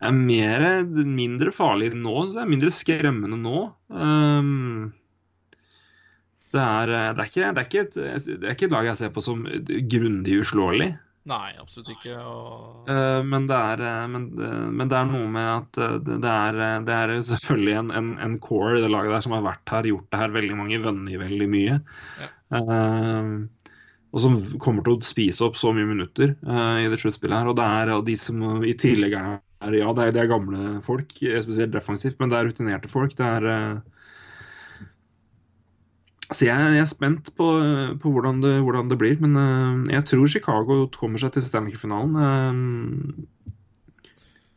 er 0.00 0.12
mer, 0.16 0.66
mindre 1.08 1.52
farlig 1.54 1.92
nå, 1.96 2.14
så 2.32 2.42
er 2.42 2.50
mindre 2.50 2.72
skremmende 2.74 3.38
nå. 3.40 3.64
Um, 3.88 4.92
det, 6.52 6.60
er, 6.60 6.92
det, 6.92 7.24
er 7.24 7.26
ikke, 7.26 7.50
det, 7.56 7.64
er 7.64 7.82
et, 7.82 8.28
det 8.28 8.44
er 8.44 8.54
ikke 8.54 8.68
et 8.68 8.76
lag 8.76 8.90
jeg 8.90 9.00
ser 9.00 9.12
på 9.14 9.24
som 9.24 9.44
grundig 9.90 10.40
uslåelig. 10.44 10.92
Nei, 11.26 11.56
absolutt 11.58 11.90
ikke. 11.90 12.14
Og... 12.22 12.86
Uh, 12.86 13.22
men, 13.26 13.48
det 13.50 13.56
er, 13.56 13.82
men, 14.12 14.28
men, 14.36 14.86
det 14.92 14.98
er 14.98 15.08
noe 15.10 15.26
med 15.32 15.48
at 15.50 15.80
det, 16.06 16.20
det, 16.22 16.30
er, 16.30 16.60
det 16.86 16.94
er, 16.94 17.14
selvfølgelig 17.32 17.78
en, 17.80 17.90
en, 17.98 18.12
en, 18.22 18.36
core 18.42 18.76
i 18.76 18.84
det 18.84 18.92
laget 18.92 19.16
der 19.16 19.24
som 19.26 19.34
har 19.34 19.42
vært 19.48 19.74
her, 19.74 19.90
gjort 19.90 20.06
det 20.12 20.22
her 20.22 20.36
veldig 20.36 20.60
mange, 20.60 20.82
vunnet 20.84 21.22
veldig 21.24 21.50
mye. 21.50 21.80
Ja. 22.22 22.32
Uh, 22.54 23.72
og 24.14 24.22
som 24.22 24.36
kommer 24.62 24.86
til 24.86 24.94
å 24.94 25.04
spise 25.04 25.44
opp 25.44 25.58
så 25.60 25.72
mye 25.76 25.88
minutter 25.88 26.36
uh, 26.46 26.78
i 26.80 26.86
det 26.88 27.00
sluttspillet 27.02 27.42
her. 27.42 27.50
Og 27.50 27.58
det 27.58 27.66
er 27.80 27.92
og 27.96 28.06
de 28.06 28.14
som 28.20 28.62
i 28.64 28.76
tillegg 28.78 29.18
er 29.18 29.34
ja, 29.64 29.92
det 29.96 30.04
er, 30.04 30.12
det 30.12 30.20
er, 30.20 30.30
gamle 30.30 30.80
folk, 30.84 31.12
spesielt 31.16 31.72
defensivt, 31.72 32.18
men 32.20 32.32
det 32.32 32.38
er 32.38 32.50
rutinerte 32.50 32.90
folk. 32.92 33.14
Det 33.16 33.24
er 33.24 33.46
Så 36.28 36.48
jeg, 36.48 36.74
jeg, 36.74 36.82
er 36.82 36.90
spent 36.90 37.30
på, 37.38 37.46
på 38.02 38.12
hvordan, 38.12 38.42
det, 38.42 38.58
hvordan, 38.66 38.90
det, 38.90 38.98
blir. 39.00 39.16
Men 39.22 39.38
uh, 39.38 39.92
jeg 39.92 40.04
tror 40.10 40.28
Chicago 40.28 40.82
kommer 40.92 41.22
seg 41.22 41.32
til 41.32 41.46
Stanley 41.46 41.72
Cup-finalen. 41.72 43.24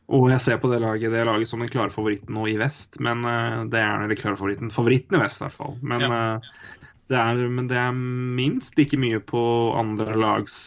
Og 0.10 0.26
jeg 0.34 0.42
ser 0.42 0.58
på 0.58 0.72
det 0.72 0.82
laget, 0.82 1.14
det 1.14 1.26
laget 1.28 1.48
som 1.48 1.62
den 1.62 1.70
klare 1.70 1.94
favoritten 1.94 2.34
nå 2.34 2.48
i 2.50 2.58
vest. 2.60 2.98
Men 3.00 3.22
det 3.70 3.80
er 3.80 4.02
den 4.02 4.18
klare 4.18 4.40
favoritten. 4.40 4.74
Favoritten 4.74 5.20
i 5.20 5.22
vest, 5.22 5.40
i 5.40 5.46
hvert 5.46 5.60
fall. 5.60 5.76
Men, 5.86 6.02
Ja. 6.02 6.40
det 7.14 7.20
er, 7.20 7.44
men 7.48 7.70
det 7.70 7.78
er 7.78 7.94
minst 7.94 8.76
like 8.78 8.98
mye 8.98 9.22
på 9.22 9.44
andre 9.78 10.18
lags 10.18 10.58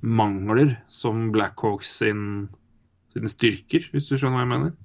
mangler 0.00 0.78
som 0.88 1.28
Blackhawks 1.32 1.92
sin 2.00 2.48
sine 3.14 3.30
styrker, 3.30 3.90
hvis 3.92 4.08
du 4.08 4.16
skjønner 4.16 4.38
hva 4.38 4.44
jeg 4.44 4.52
mener? 4.54 4.78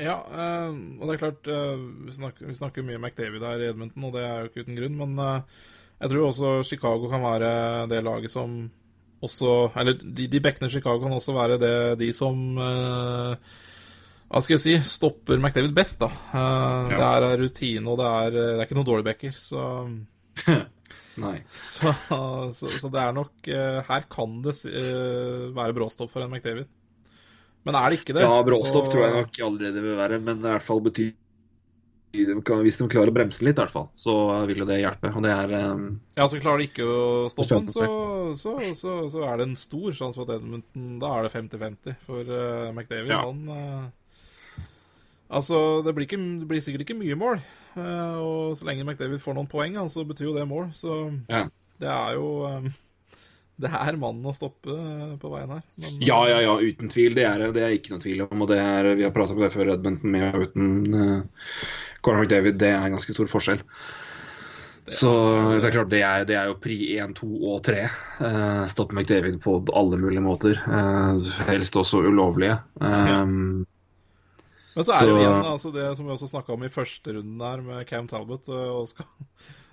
Ja, 0.00 0.16
eh, 0.24 0.72
og 0.72 1.04
det 1.04 1.14
er 1.14 1.20
klart 1.20 1.48
eh, 1.52 1.80
vi, 2.06 2.12
snakker, 2.16 2.48
vi 2.48 2.56
snakker 2.56 2.86
mye 2.86 3.00
McDavid 3.00 3.44
her 3.44 3.60
i 3.60 3.68
Edmonton, 3.70 4.06
og 4.08 4.14
det 4.16 4.22
er 4.24 4.38
jo 4.40 4.50
ikke 4.50 4.64
uten 4.64 4.78
grunn, 4.78 4.96
men 5.02 5.10
eh, 5.20 5.58
jeg 6.02 6.12
tror 6.12 6.28
også 6.28 6.52
Chicago 6.66 7.10
kan 7.12 7.22
være 7.22 7.50
det 7.92 8.00
laget 8.02 8.32
som 8.32 8.62
også 9.22 9.70
Eller 9.78 10.00
de, 10.02 10.24
de 10.26 10.40
bekkene 10.42 10.70
Chicago 10.72 11.04
kan 11.04 11.12
også 11.14 11.34
være 11.36 11.58
det, 11.62 11.76
de 12.00 12.08
som 12.10 12.56
Hva 12.58 14.40
skal 14.42 14.56
jeg 14.56 14.62
si 14.64 14.74
stopper 14.96 15.38
McDavid 15.38 15.70
best, 15.76 16.00
da. 16.00 16.08
Ja. 16.34 16.88
Det 16.90 17.28
er 17.28 17.36
rutine, 17.44 17.86
og 17.86 18.00
det 18.00 18.08
er, 18.08 18.30
det 18.34 18.56
er 18.56 18.64
ikke 18.66 18.80
noen 18.80 18.88
dårlige 18.88 19.10
backer, 19.12 19.36
så 19.38 19.62
Nei. 21.22 21.36
så, 21.52 21.92
så, 22.56 22.72
så 22.72 22.90
det 22.90 22.98
er 23.04 23.14
nok 23.14 23.52
Her 23.86 24.08
kan 24.10 24.40
det 24.42 24.56
eh, 24.72 25.52
være 25.54 25.76
bråstopp 25.76 26.10
for 26.10 26.24
en 26.24 26.32
McDavid. 26.32 26.66
Men 27.64 27.74
er 27.78 27.90
det 27.90 28.00
ikke 28.00 28.14
det 28.16 28.22
Ja, 28.26 28.42
bråstopp 28.42 28.86
så- 28.88 28.92
tror 28.92 29.04
jeg 29.06 29.14
nok 29.20 29.40
allerede 29.46 29.74
det 29.74 29.82
vil 29.82 29.96
være, 30.00 30.20
men 30.20 30.38
i 30.38 30.48
hvert 30.48 30.62
fall 30.66 30.80
betyr 30.82 31.12
hvis 32.12 32.76
de 32.76 32.88
klarer 32.92 33.08
å 33.08 33.14
bremse 33.16 33.40
den 33.40 33.46
litt, 33.48 33.56
i 33.56 33.62
hvert 33.62 33.72
fall, 33.72 33.86
så 33.96 34.12
vil 34.46 34.58
jo 34.60 34.66
det 34.68 34.82
hjelpe. 34.82 35.08
Og 35.16 35.22
det 35.24 35.30
er 35.32 35.72
um, 35.72 35.86
Ja, 36.14 36.26
så 36.28 36.36
klarer 36.42 36.58
de 36.60 36.66
ikke 36.68 36.84
å 36.84 37.30
stoppe 37.32 37.56
den, 37.56 37.70
så, 37.72 37.86
så, 38.36 38.52
så, 38.76 38.96
så 39.08 39.22
er 39.24 39.38
det 39.40 39.46
en 39.48 39.56
stor 39.56 39.94
sjanse 39.96 40.20
for 40.20 40.28
at 40.28 40.42
Edmundton 40.42 40.98
Da 41.00 41.08
er 41.16 41.22
det 41.24 41.32
50-50 41.32 41.96
for 42.04 42.20
uh, 42.28 42.68
McDavid. 42.74 43.08
Ja. 43.14 43.22
Han 43.24 43.48
uh, 43.48 43.88
Altså, 45.32 45.80
det 45.86 45.94
blir, 45.96 46.04
ikke, 46.04 46.20
det 46.42 46.46
blir 46.50 46.60
sikkert 46.60 46.84
ikke 46.84 46.98
mye 47.00 47.16
mål. 47.16 47.38
Uh, 47.72 48.18
og 48.20 48.56
så 48.60 48.66
lenge 48.68 48.84
McDavid 48.84 49.22
får 49.22 49.38
noen 49.38 49.48
poeng, 49.48 49.78
så 49.80 49.88
så 49.88 50.04
betyr 50.04 50.28
jo 50.28 50.34
det 50.36 50.44
mål. 50.50 50.68
Så 50.76 50.98
Ja. 51.32 51.46
det 51.80 51.88
er 51.88 52.18
jo 52.18 52.26
eh, 52.50 52.66
Det 53.60 53.70
er 53.70 53.98
mannen 54.00 54.26
å 54.26 54.34
stoppe 54.34 54.74
eh, 54.74 55.16
på 55.20 55.30
veien 55.32 55.50
her. 55.54 55.64
Men, 55.82 55.98
Ja, 56.02 56.18
ja, 56.30 56.38
ja, 56.42 56.54
uten 56.58 56.92
tvil. 56.92 57.16
Det 57.18 57.26
er 57.28 57.44
det 57.54 57.64
er 57.64 57.74
ikke 57.76 57.94
noe 57.94 58.02
tvil 58.02 58.24
om. 58.24 58.44
og 58.44 58.48
det 58.50 58.60
er, 58.62 58.92
Vi 58.98 59.06
har 59.06 59.14
pratet 59.14 59.36
om 59.36 59.42
det 59.44 59.52
før, 59.54 59.74
Edmonton 59.74 60.14
med 60.14 60.30
og 60.30 60.46
uten 60.48 60.70
uh, 60.96 61.74
Conor 62.02 62.24
McDavid. 62.24 62.58
Det 62.60 62.72
er 62.72 62.80
en 62.80 62.96
ganske 62.96 63.14
stor 63.14 63.30
forskjell. 63.30 63.62
Så 64.92 65.10
det 65.60 65.68
er 65.68 65.74
klart, 65.76 65.92
det 65.92 66.00
er, 66.02 66.24
det 66.26 66.34
er 66.34 66.48
jo 66.50 66.56
pri 66.58 66.76
1, 66.98 67.12
2 67.20 67.28
og 67.52 67.60
3. 67.68 67.84
Uh, 68.18 68.64
stoppe 68.70 68.96
McDavid 68.96 69.38
på 69.44 69.60
alle 69.70 70.00
mulige 70.00 70.24
måter. 70.24 70.58
Uh, 70.66 71.22
helst 71.46 71.78
også 71.78 72.02
ulovlige. 72.02 72.58
Um, 72.80 73.62
Men 74.74 74.86
så 74.88 74.96
er 74.96 75.06
det 75.06 75.12
jo 75.12 75.20
igjen 75.20 75.50
altså 75.52 75.70
det 75.74 75.90
som 75.98 76.08
vi 76.08 76.14
også 76.16 76.30
snakka 76.32 76.54
om 76.56 76.64
i 76.64 76.72
første 76.72 77.14
runden 77.14 77.44
her 77.44 77.62
med 77.62 77.86
Cam 77.86 78.08
Talbot. 78.10 78.48
Og 78.48 78.88
skal, 78.90 79.06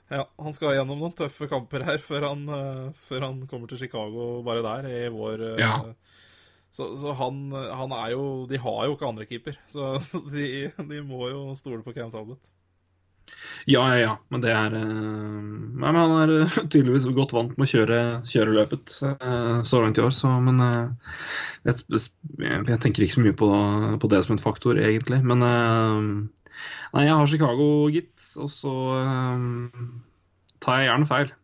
ja, 0.09 0.23
han 0.41 0.55
skal 0.55 0.75
gjennom 0.77 1.01
noen 1.01 1.15
tøffe 1.17 1.49
kamper 1.51 1.85
her 1.87 2.01
før 2.01 2.29
han, 2.31 2.45
øh, 2.49 2.85
før 3.07 3.27
han 3.27 3.43
kommer 3.49 3.69
til 3.69 3.81
Chicago 3.83 4.31
bare 4.45 4.65
der 4.65 4.89
i 4.89 5.01
vår. 5.13 5.45
øh, 5.53 5.59
Ja. 5.61 5.75
Så, 6.71 6.91
så 7.01 7.15
han, 7.17 7.49
han 7.49 7.91
er 7.97 8.11
jo 8.13 8.45
De 8.45 8.59
har 8.61 8.83
jo 8.85 8.93
ikke 8.93 9.07
andre 9.07 9.25
keeper, 9.25 9.55
så, 9.67 9.95
så 10.09 10.21
de, 10.29 10.69
de 10.77 11.01
må 11.01 11.29
jo 11.31 11.55
stole 11.57 11.81
på 11.83 11.95
Cam 11.97 12.11
Talbot. 12.13 12.51
Ja, 13.65 13.83
ja, 13.95 13.99
ja. 13.99 14.13
Men 14.29 14.41
det 14.43 14.51
er 14.53 14.75
eh, 14.77 14.85
Nei, 14.89 15.91
men 15.91 15.99
han 15.99 16.15
er 16.23 16.33
eh, 16.39 16.57
tydeligvis 16.71 17.07
godt 17.15 17.35
vant 17.35 17.55
med 17.57 17.67
å 17.67 17.71
kjøre, 17.71 17.99
kjøre 18.29 18.55
løpet 18.55 18.95
eh, 19.05 19.61
så 19.67 19.83
langt 19.83 19.99
i 19.99 20.05
år, 20.05 20.13
så 20.15 20.33
Men 20.43 20.63
eh, 20.65 21.13
jeg, 21.69 22.03
jeg, 22.39 22.79
tenker 22.81 23.05
ikke 23.05 23.17
så 23.17 23.25
mye 23.25 23.37
på, 23.37 23.49
på 24.01 24.11
det 24.11 24.23
som 24.25 24.35
en 24.35 24.43
faktor, 24.43 24.79
egentlig. 24.81 25.21
Men 25.27 25.45
eh, 25.45 26.48
Nei, 26.95 27.05
jeg 27.05 27.17
har 27.19 27.29
Chicago, 27.31 27.67
gitt. 27.93 28.25
Og 28.41 28.49
så 28.53 28.73
um, 29.03 30.01
tar 30.63 30.81
jeg 30.81 30.91
gjerne 30.91 31.09
feil. 31.09 31.35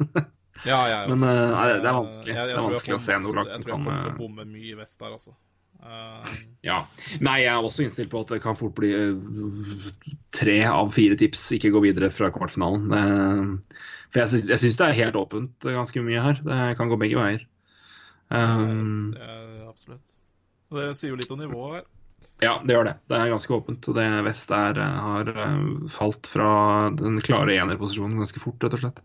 Ja, 0.60 0.82
ja, 0.90 0.96
Men, 1.08 1.22
uh, 1.24 1.54
nei, 1.54 1.68
det 1.80 1.88
er 1.88 1.94
vanskelig. 1.96 2.34
Jeg, 2.34 2.36
jeg 2.36 2.52
Det 2.52 2.58
er 2.60 2.66
vanskelig 2.66 2.96
å 2.98 3.00
se 3.00 3.14
noe 3.16 3.32
lag 3.32 3.46
som 3.48 3.62
Jeg 3.62 3.64
tror 3.64 3.70
jeg 3.70 3.78
kan, 3.78 3.86
kommer 3.86 3.94
til 3.94 4.10
øh, 4.10 4.12
å 4.12 4.18
bomme 4.18 4.44
mye 4.44 4.66
i 4.68 4.74
vest 4.76 4.98
der, 5.00 5.14
altså. 5.16 5.32
Uh, 5.80 6.32
Ja. 6.66 6.82
Nei, 7.24 7.38
jeg 7.46 7.52
er 7.54 7.64
også 7.64 7.86
innstilt 7.86 8.10
på 8.12 8.20
at 8.20 8.34
det 8.34 8.42
kan 8.44 8.58
fort 8.58 8.74
bli 8.76 8.90
eh, 8.92 9.86
tre 10.36 10.58
av 10.68 10.90
fire 10.92 11.16
tips 11.16 11.46
ikke 11.56 11.72
gå 11.72 11.80
videre 11.86 12.10
fra 12.12 12.28
kvartfinalen. 12.34 12.92
Eh, 12.98 13.78
For 14.10 14.20
jeg 14.20 14.32
syns, 14.34 14.50
jeg 14.52 14.62
syns 14.64 14.76
det 14.82 14.88
er 14.90 14.98
helt 14.98 15.16
åpent 15.16 15.64
eh, 15.64 15.78
ganske 15.78 16.04
mye 16.04 16.26
her. 16.26 16.42
Det 16.44 16.60
kan 16.76 16.92
gå 16.92 17.00
begge 17.00 17.16
veier. 17.16 17.46
Um, 18.28 19.14
det 19.16 19.24
er 19.24 19.64
absolutt. 19.70 20.12
Og 20.70 20.78
det 20.78 20.90
sier 20.98 21.14
jo 21.14 21.18
litt 21.18 21.32
om 21.32 21.40
nivået 21.40 21.80
her. 21.80 21.88
Ja, 22.40 22.56
det 22.64 22.76
gjør 22.76 22.88
det. 22.88 22.96
Det 23.10 23.16
er 23.18 23.32
ganske 23.34 23.54
åpent. 23.56 23.88
Og 23.90 23.96
det 23.98 24.06
Vest 24.26 24.52
er, 24.56 24.80
eh, 24.80 24.98
har 25.06 25.32
eh, 25.32 25.56
falt 25.92 26.30
fra 26.30 26.52
den 26.96 27.20
klare 27.24 27.58
enerposisjonen 27.60 28.20
ganske 28.22 28.42
fort, 28.42 28.60
rett 28.64 28.76
og 28.78 28.84
slett. 28.84 29.02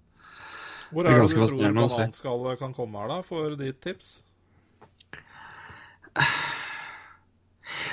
Hvor 0.91 1.03
Det 1.03 1.11
er 1.11 1.17
er 1.17 1.25
det 1.25 1.25
ganske 1.25 1.41
du 1.41 1.57
tror 1.57 1.75
bananskallet 1.75 2.61
kan 2.61 2.75
komme 2.77 3.01
her, 3.01 3.11
da, 3.11 3.21
for 3.25 3.57
ditt 3.59 3.81
tips? 3.83 4.13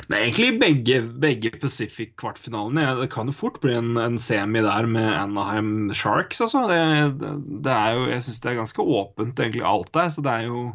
Det 0.07 0.15
er 0.15 0.27
egentlig 0.27 0.61
begge, 0.61 0.97
begge 1.23 1.51
Pacific-kvartfinalene. 1.59 2.85
Det 3.01 3.09
kan 3.11 3.31
jo 3.31 3.35
fort 3.35 3.59
bli 3.63 3.75
en, 3.75 3.97
en, 3.99 4.19
semi 4.21 4.61
der 4.63 4.87
med 4.87 5.09
Anaheim 5.09 5.91
Sharks, 5.97 6.41
altså. 6.45 6.67
Det, 6.71 6.81
det, 7.21 7.33
det 7.67 7.73
er 7.73 7.97
jo, 7.97 8.07
jeg 8.11 8.25
syns 8.27 8.41
det 8.45 8.51
er 8.51 8.61
ganske 8.61 8.87
åpent, 9.01 9.41
egentlig, 9.41 9.65
alt 9.67 9.93
der. 9.97 10.11
Så 10.13 10.25
det 10.25 10.33
er 10.33 10.51
jo 10.51 10.67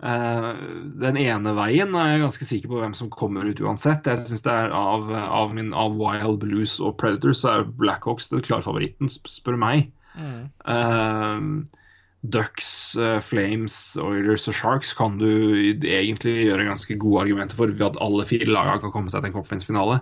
Den 0.00 1.18
ene 1.20 1.52
veien 1.58 1.92
er 1.98 2.14
jeg 2.14 2.22
ganske 2.22 2.46
sikker 2.48 2.70
på 2.72 2.78
hvem 2.80 2.94
som 2.96 3.10
kommer 3.12 3.44
ut 3.44 3.60
uansett. 3.60 4.08
Jeg 4.08 4.22
synes 4.24 4.44
det 4.46 4.54
er 4.54 4.72
av, 4.72 5.10
av, 5.12 5.52
min, 5.56 5.74
av, 5.76 5.98
Wild 6.00 6.40
Blues 6.40 6.78
og 6.80 6.96
Predators 7.02 7.42
så 7.42 7.52
er 7.52 7.68
Blackhawks 7.82 8.30
den 8.32 8.40
klare 8.46 8.64
favoritten, 8.64 9.12
spør 9.28 9.60
meg. 9.60 9.90
Mm. 10.16 10.48
Uh, 10.64 11.84
Ducks, 12.32 12.96
uh, 13.00 13.20
Flames, 13.24 13.76
Oilers 14.00 14.48
og 14.50 14.56
Sharks 14.56 14.92
kan 14.96 15.20
du 15.20 15.28
egentlig 15.28 16.34
gjøre 16.46 16.68
ganske 16.68 16.96
gode 17.00 17.26
argumenter 17.26 17.60
for 17.60 17.72
ved 17.72 17.86
at 17.92 18.00
alle 18.04 18.26
fire 18.28 18.48
lagene 18.48 18.80
kan 18.82 18.92
komme 18.96 19.12
seg 19.12 19.20
til 19.24 19.32
en 19.34 19.38
conference-finale. 19.38 20.00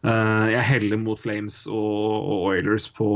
Uh, 0.00 0.48
jeg 0.48 0.64
heller 0.64 0.96
mot 0.96 1.20
Flames 1.20 1.66
og, 1.68 2.30
Oilers 2.48 2.86
på, 2.96 3.08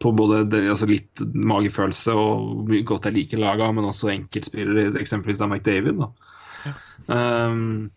på 0.00 0.12
både 0.16 0.46
det, 0.48 0.62
altså 0.72 0.88
litt 0.88 1.20
magefølelse 1.36 2.14
og 2.16 2.72
godt 2.88 3.10
jeg 3.10 3.18
liker 3.18 3.42
laga, 3.42 3.68
men 3.76 3.84
også 3.84 4.14
enkeltspillere, 4.14 4.94
eksempelvis 4.96 5.42
da 5.42 5.50
McDavid. 5.50 6.00
Da. 6.00 6.08
Ja. 6.64 6.74
Um, 7.12 7.90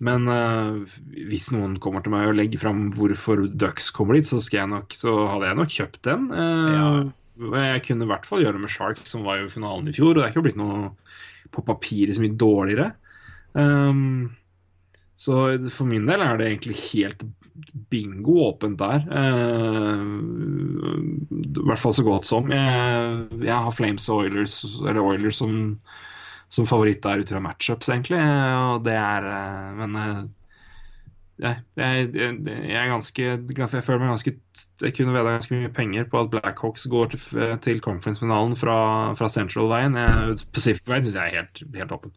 men 0.00 0.26
uh, 0.32 0.80
hvis 1.28 1.50
noen 1.54 1.76
kommer 1.78 2.02
til 2.02 2.14
meg 2.14 2.30
og 2.30 2.38
legger 2.38 2.62
fram 2.62 2.88
hvorfor 2.96 3.44
Ducks 3.46 3.92
kommer 3.94 4.16
dit, 4.16 4.26
så, 4.26 4.40
nok, 4.66 4.96
så 4.96 5.14
hadde 5.28 5.50
jeg 5.50 5.60
nok 5.60 5.74
kjøpt 5.76 6.02
den. 6.08 6.28
Uh, 6.32 6.74
ja. 6.74 6.90
Jeg 7.70 7.84
kunne 7.86 8.04
i 8.04 8.10
hvert 8.10 8.26
fall 8.28 8.42
gjøre 8.42 8.58
det 8.58 8.64
med 8.64 8.72
Shark, 8.72 9.04
som 9.08 9.22
var 9.24 9.38
jo 9.40 9.52
finalen 9.52 9.88
i 9.88 9.94
fjor. 9.96 10.10
Og 10.12 10.18
det 10.18 10.26
er 10.26 10.34
ikke 10.34 10.44
blitt 10.48 10.58
noe 10.60 10.90
på 11.54 11.64
papiret 11.64 12.16
så 12.16 12.24
mye 12.24 12.36
dårligere. 12.40 12.90
Um, 13.54 14.32
så 15.20 15.36
for 15.68 15.84
min 15.84 16.06
del 16.08 16.22
er 16.24 16.38
det 16.40 16.46
egentlig 16.48 16.78
helt 16.80 17.22
bingo 17.92 18.38
åpent 18.46 18.78
der. 18.80 19.02
Uh, 19.04 20.00
I 21.28 21.64
hvert 21.68 21.82
fall 21.82 21.92
så 21.92 22.04
godt 22.06 22.28
som. 22.28 22.48
Jeg, 22.54 23.26
jeg 23.44 23.66
har 23.66 23.74
Flames 23.76 24.08
og 24.08 24.22
Oilers, 24.24 24.54
eller 24.80 25.02
Oilers 25.04 25.42
som, 25.42 25.58
som 26.48 26.68
favoritt 26.68 27.02
der 27.04 27.20
ut 27.20 27.32
fra 27.34 27.42
matchups, 27.44 27.90
egentlig. 27.92 28.22
Og 28.22 28.86
det 28.86 28.96
er 28.96 29.28
uh, 29.28 29.74
Men 29.82 29.98
uh, 30.00 30.22
jeg, 31.40 31.60
jeg, 31.76 32.08
jeg, 32.16 32.80
er 32.80 32.88
ganske 32.88 33.22
Jeg 33.24 33.84
føler 33.84 34.00
meg 34.02 34.10
ganske 34.12 34.34
Jeg 34.84 34.96
kunne 34.96 35.14
vedda 35.14 35.36
ganske 35.36 35.56
mye 35.56 35.74
penger 35.76 36.08
på 36.08 36.24
at 36.24 36.32
Blackhawks 36.32 36.88
går 36.88 37.12
til, 37.12 37.44
til 37.64 37.84
conference-finalen 37.84 38.56
fra, 38.60 38.80
fra 39.20 39.28
Central-veien. 39.28 40.00
Pacific-veien 40.56 41.04
syns 41.04 41.20
jeg 41.20 41.28
er 41.28 41.40
helt, 41.42 41.64
helt 41.76 41.96
åpen. 41.96 42.16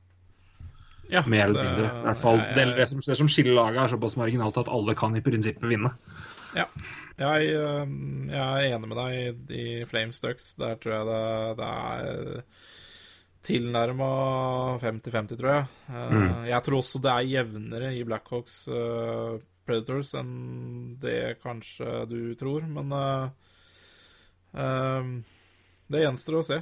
Ja, 1.13 1.21
Mer 1.29 1.45
eller 1.45 1.69
mindre. 1.69 1.89
I 1.93 2.05
hvert 2.07 2.21
fall, 2.23 2.43
det, 2.57 2.67
det, 2.79 2.89
som, 2.89 3.01
det 3.05 3.17
som 3.19 3.29
skiller 3.29 3.57
laget, 3.59 3.83
er 3.83 3.91
såpass 3.93 4.17
marginalt 4.17 4.57
at 4.63 4.71
alle 4.73 4.95
kan 4.97 5.15
i 5.17 5.23
prinsippet 5.25 5.69
vinne. 5.69 5.93
Ja. 6.57 6.67
Jeg, 7.13 7.51
jeg 7.53 8.39
er 8.41 8.71
enig 8.73 8.89
med 8.89 8.97
deg 8.97 9.17
i, 9.17 9.25
i 9.53 9.65
Flames 9.85 10.21
Ducks. 10.23 10.55
Der 10.57 10.79
tror 10.81 10.95
jeg 10.95 11.09
det, 11.11 11.25
det 11.59 11.67
er 11.69 12.41
tilnærma 13.43 14.09
50-50, 14.81 15.37
tror 15.37 15.51
jeg. 15.51 15.65
Uh, 15.89 16.13
mm. 16.13 16.29
Jeg 16.49 16.65
tror 16.65 16.79
også 16.79 17.01
det 17.03 17.13
er 17.13 17.31
jevnere 17.31 17.93
i 17.97 18.03
Blackhawks 18.07 18.57
uh, 18.71 19.37
Predators 19.67 20.13
enn 20.19 20.33
det 20.99 21.37
kanskje 21.43 22.03
du 22.09 22.19
tror, 22.39 22.65
men 22.67 22.93
uh, 22.93 23.27
det 25.93 26.03
gjenstår 26.03 26.39
å 26.39 26.45
se. 26.47 26.61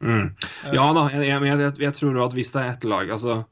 Mm. 0.00 0.30
Ja 0.72 0.86
da, 0.96 1.08
jeg, 1.12 1.26
jeg, 1.28 1.48
jeg, 1.50 1.72
jeg 1.84 1.96
tror 1.98 2.22
at 2.24 2.36
hvis 2.36 2.52
det 2.54 2.62
er 2.62 2.70
ett 2.72 2.86
lag 2.88 3.10
altså 3.12 3.42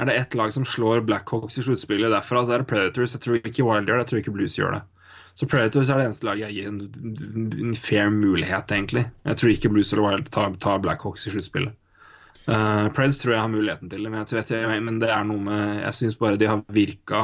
er 0.00 0.08
det 0.08 0.16
ett 0.16 0.34
lag 0.38 0.52
som 0.54 0.64
slår 0.64 1.02
Blackhawks 1.04 1.58
i 1.60 1.64
sluttspillet 1.66 2.12
derfra, 2.12 2.44
så 2.44 2.56
er 2.56 2.62
det 2.62 2.70
Predators. 2.70 3.14
Jeg 3.16 3.24
tror 3.24 3.40
ikke 3.40 3.66
Wild 3.66 3.90
gjør 3.90 4.00
det, 4.00 4.04
jeg 4.04 4.10
tror 4.10 4.22
ikke 4.22 4.34
Blues 4.38 4.56
gjør 4.56 4.78
det. 4.78 4.80
Så 5.38 5.46
Predators 5.46 5.90
er 5.90 6.00
det 6.00 6.06
eneste 6.08 6.26
laget 6.26 6.48
jeg 6.48 6.56
gir 6.56 6.70
en, 6.70 7.52
en 7.66 7.76
fair 7.76 8.08
mulighet, 8.14 8.72
egentlig. 8.72 9.04
Jeg 9.28 9.40
tror 9.40 9.52
ikke 9.52 9.72
Blues 9.74 9.92
eller 9.92 10.06
Wild 10.06 10.32
tar, 10.34 10.56
tar 10.62 10.80
Blackhawks 10.82 11.28
i 11.28 11.34
sluttspillet. 11.34 11.76
Uh, 12.48 12.88
Preds 12.96 13.20
tror 13.20 13.34
jeg 13.34 13.44
har 13.44 13.52
muligheten 13.52 13.90
til 13.92 14.06
det, 14.06 14.10
men, 14.10 14.24
vet, 14.24 14.52
men 14.82 14.98
det 15.02 15.10
er 15.12 15.26
noe 15.28 15.42
med 15.44 15.82
Jeg 15.84 15.92
syns 15.94 16.16
bare 16.18 16.38
de 16.40 16.48
har 16.48 16.62
virka 16.72 17.20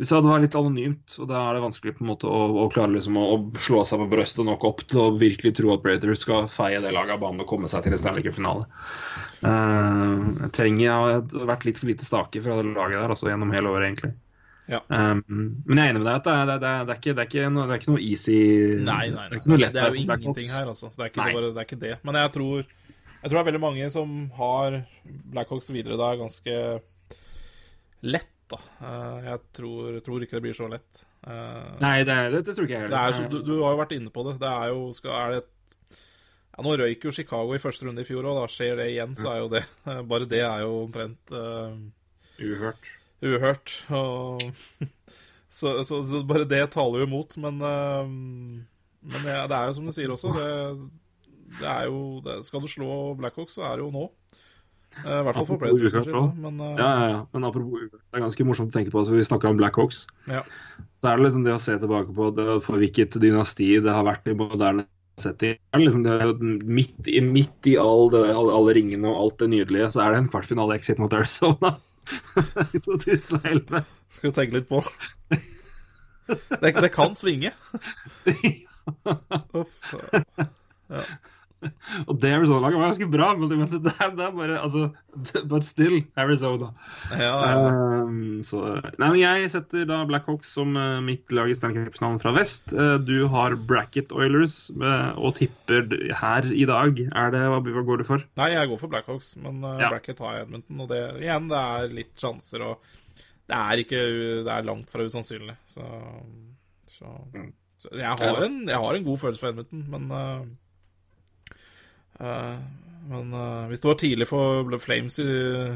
Hvis 0.00 0.08
det 0.08 0.16
hadde 0.16 0.30
vært 0.30 0.44
litt 0.46 0.54
anonymt, 0.56 1.14
og 1.20 1.26
da 1.28 1.40
er 1.44 1.56
det 1.56 1.62
vanskelig 1.66 1.92
på 1.98 2.04
en 2.04 2.08
måte 2.08 2.28
å, 2.30 2.38
å 2.62 2.68
klare 2.72 2.94
liksom 2.94 3.18
å, 3.20 3.24
å, 3.34 3.38
slå 3.60 3.82
seg 3.84 4.00
på 4.00 4.06
brøstet 4.14 4.46
nok 4.48 4.64
opp 4.64 4.80
til 4.88 5.02
å 5.02 5.10
virkelig 5.20 5.52
tro 5.58 5.74
at 5.74 5.82
Brader 5.84 6.14
skal 6.16 6.48
feie 6.48 6.80
det 6.80 6.94
laget 6.96 7.18
av 7.18 7.20
banen 7.26 7.44
og 7.44 7.50
komme 7.50 7.68
seg 7.68 7.84
til 7.84 7.92
en 7.92 8.00
Stanley 8.00 8.24
Cup-finale. 8.24 8.64
Uh, 9.44 10.32
jeg 10.46 10.50
trenger 10.56 10.82
Jeg 10.86 10.96
har 10.96 11.46
vært 11.52 11.68
litt 11.68 11.82
for 11.82 11.92
lite 11.92 12.08
stake 12.08 12.40
fra 12.40 12.56
det 12.62 12.72
laget 12.72 12.96
der, 12.96 13.12
altså 13.12 13.28
gjennom 13.28 13.52
hele 13.52 13.74
året, 13.74 13.90
egentlig. 13.90 14.12
Ja. 14.70 14.80
Um, 14.88 15.20
men 15.66 15.82
jeg 15.82 15.84
er 15.84 15.92
enig 15.92 16.00
med 16.00 16.08
deg 16.08 16.16
at 16.16 16.26
det 16.30 16.32
er, 16.38 16.46
det, 16.48 16.56
er, 16.56 16.88
det, 16.88 16.96
er 16.96 17.02
ikke, 17.02 17.12
det, 17.12 17.22
er 17.22 17.30
ikke 17.30 17.52
noe, 17.52 17.68
det 17.68 17.76
er 17.76 17.82
ikke 17.82 17.92
noe 17.92 18.04
easy 18.06 18.40
Nei, 18.86 19.04
nei, 19.12 19.28
nei. 19.34 19.40
Det 19.40 19.68
er, 19.68 19.88
jo 19.90 20.00
ingenting 20.00 20.52
her, 20.54 20.68
altså. 20.72 20.88
Så 20.88 20.96
det 20.96 21.10
er 21.10 21.12
ikke, 21.12 21.28
bare, 21.34 21.52
det 21.52 21.60
er 21.60 21.68
ikke 21.68 21.82
det. 21.84 21.96
Men 22.08 22.22
jeg 22.22 22.34
tror 22.38 22.60
jeg 23.20 23.28
tror 23.28 23.36
det 23.36 23.40
er 23.42 23.48
veldig 23.50 23.62
mange 23.68 23.86
som 23.92 24.12
har 24.38 24.80
Blackhawks 25.04 25.68
videre 25.74 25.98
da 26.00 26.14
ganske 26.16 26.54
lett, 28.00 28.30
da. 28.52 28.58
Eh, 28.80 29.28
jeg 29.28 29.40
tror, 29.56 29.96
tror 30.04 30.24
ikke 30.24 30.38
det 30.38 30.44
blir 30.44 30.56
så 30.56 30.68
lett. 30.70 31.02
Eh, 31.26 31.72
Nei, 31.82 31.96
det, 32.08 32.16
det, 32.34 32.42
det 32.48 32.54
tror 32.56 32.68
ikke 32.68 32.76
jeg 32.76 32.88
heller. 32.88 33.30
Du, 33.32 33.40
du, 33.44 33.54
har 33.62 33.74
jo 33.74 33.80
vært 33.82 33.96
inne 33.96 34.12
på 34.14 34.24
det. 34.26 34.36
Det 34.42 34.50
er 34.50 34.70
jo 34.72 34.84
skal, 34.96 35.16
er 35.16 35.34
det 35.36 35.42
ja, 36.50 36.64
Nå 36.66 36.76
røyk 36.80 37.06
jo 37.06 37.14
Chicago 37.14 37.56
i 37.56 37.62
første 37.62 37.86
runde 37.86 38.04
i 38.04 38.08
fjor, 38.08 38.26
og 38.26 38.40
da 38.40 38.46
skjer 38.50 38.80
det 38.80 38.88
igjen, 38.92 39.14
så 39.18 39.34
er 39.34 39.42
jo 39.42 39.50
det 39.52 39.64
Bare 40.10 40.28
det 40.28 40.42
er 40.44 40.64
jo 40.64 40.72
omtrent 40.84 41.34
uh, 41.34 41.76
Uhørt. 42.40 42.90
Uhørt. 43.20 43.74
Og, 43.92 44.42
så, 45.58 45.76
så, 45.84 46.00
så, 46.08 46.22
bare 46.24 46.48
det 46.48 46.62
taler 46.72 47.02
jo 47.02 47.08
imot, 47.08 47.36
men 47.40 47.60
uh, 47.60 48.08
Men 49.00 49.28
ja, 49.28 49.44
det 49.48 49.56
er 49.56 49.68
jo 49.68 49.76
som 49.78 49.88
du 49.88 49.94
sier 49.96 50.12
også. 50.12 50.32
Det, 50.36 50.50
det 51.60 51.68
er 51.68 51.88
jo 51.88 52.20
det, 52.24 52.40
Skal 52.46 52.64
du 52.64 52.68
slå 52.70 53.14
Blackhawks, 53.20 53.58
så 53.58 53.68
er 53.68 53.78
det 53.78 53.86
jo 53.86 53.92
nå. 53.94 54.08
Eh, 54.98 55.06
I 55.06 55.24
hvert 55.24 55.36
fall 55.38 55.46
for 55.46 55.60
Predators 55.60 56.08
Men, 56.10 56.56
uh... 56.58 56.72
ja, 56.74 56.88
ja, 56.88 57.10
ja. 57.12 57.18
men 57.30 57.46
apropos 57.46 57.84
det 57.86 58.00
er 58.16 58.24
ganske 58.24 58.46
morsomt 58.46 58.72
å 58.72 58.78
tenke 58.78 58.92
på. 58.92 59.02
Altså, 59.02 59.14
vi 59.14 59.26
snakka 59.26 59.52
om 59.52 59.60
Blackhawks. 59.60 60.04
Ja. 60.30 60.42
Så 61.00 61.10
er 61.10 61.20
det 61.20 61.28
liksom 61.28 61.44
det 61.46 61.54
å 61.54 61.60
se 61.62 61.76
tilbake 61.80 62.14
på 62.16 62.30
det, 62.36 62.48
for 62.64 62.82
hvilket 62.82 63.20
dynasti 63.22 63.70
det 63.84 63.94
har 63.94 64.06
vært 64.08 64.26
i 64.28 64.36
moderne 64.36 64.86
setting. 65.20 65.60
Liksom 65.76 66.04
midt, 66.66 66.98
i, 67.08 67.22
midt 67.24 67.70
i 67.70 67.76
all 67.80 68.10
det, 68.12 68.24
alle, 68.34 68.56
alle, 68.56 68.74
ringene 68.76 69.08
og 69.10 69.22
alt 69.24 69.38
det 69.44 69.50
nydelige, 69.54 69.92
så 69.94 70.04
er 70.04 70.14
det 70.14 70.24
en 70.24 70.30
kvartfinale-exit 70.32 71.00
mot 71.02 71.14
Arizona 71.16 71.76
i 72.74 72.82
2011. 72.82 73.84
Skal 74.10 74.30
vi 74.30 74.36
tenke 74.36 74.58
litt 74.58 74.70
på. 74.70 74.82
Det, 76.30 76.74
det 76.74 76.92
kan 76.94 77.14
svinge. 77.18 77.54
Uff. 79.60 79.92
Ja. 80.90 81.04
Og 82.08 82.16
det 82.20 82.30
Arizona-laget 82.32 82.78
var 82.78 82.88
ganske 82.88 83.08
bra, 83.12 83.28
men 83.36 83.50
det, 83.50 83.58
det, 83.84 83.92
er, 84.00 84.12
det 84.16 84.24
er 84.24 84.36
bare 84.36 84.56
altså, 84.60 84.86
But 85.50 85.66
still 85.66 85.98
Arizona. 86.20 86.70
Ja, 87.12 87.34
ja. 87.44 87.58
Um, 88.04 88.40
så, 88.46 88.62
nei, 88.96 89.08
men 89.10 89.18
Jeg 89.20 89.50
setter 89.52 89.84
da 89.88 90.00
Blackhawks 90.08 90.52
som 90.56 90.72
uh, 90.78 91.00
mitt 91.04 91.32
lag 91.36 91.50
i 91.50 91.56
Stanley 91.56 91.84
Cup-finalen 91.88 92.20
fra 92.22 92.32
vest. 92.36 92.74
Uh, 92.76 92.96
du 93.02 93.28
har 93.32 93.56
Bracket 93.68 94.14
Oilers 94.16 94.62
uh, 94.80 95.12
og 95.20 95.36
tipper 95.40 95.88
her 96.22 96.48
i 96.48 96.64
dag. 96.68 97.04
Er 97.10 97.34
det, 97.34 97.44
hva, 97.52 97.60
hva, 97.60 97.84
går 97.90 98.02
du 98.02 98.08
for? 98.08 98.24
Nei, 98.40 98.52
jeg 98.54 98.72
går 98.72 98.80
for 98.80 98.94
Blackhawks, 98.94 99.34
men 99.42 99.60
ja. 99.66 99.90
Bracket 99.90 100.24
har 100.24 100.38
jeg 100.38 100.48
Edmonton. 100.48 100.82
Og 100.86 100.90
det, 100.92 101.04
igjen, 101.20 101.52
det 101.52 101.60
er 101.60 101.94
litt 102.00 102.16
sjanser, 102.20 102.64
og 102.70 102.96
det 103.50 103.58
er, 103.58 103.84
ikke, 103.84 104.02
det 104.46 104.54
er 104.54 104.66
langt 104.66 104.90
fra 104.92 105.04
usannsynlig. 105.04 105.58
Så, 105.68 105.84
så, 106.88 107.12
mm. 107.34 107.52
så 107.82 107.92
jeg, 107.98 108.16
har 108.22 108.44
en, 108.46 108.60
jeg, 108.68 108.80
har 108.80 108.96
en, 108.96 109.06
god 109.06 109.24
følelse 109.26 109.42
for 109.42 109.52
Edmonton, 109.52 109.86
men 109.90 110.12
men 112.20 113.32
uh, 113.34 113.66
hvis 113.70 113.82
det 113.82 113.88
var 113.88 113.98
tidlig 114.00 114.26
for 114.28 114.76
Flames, 114.82 115.16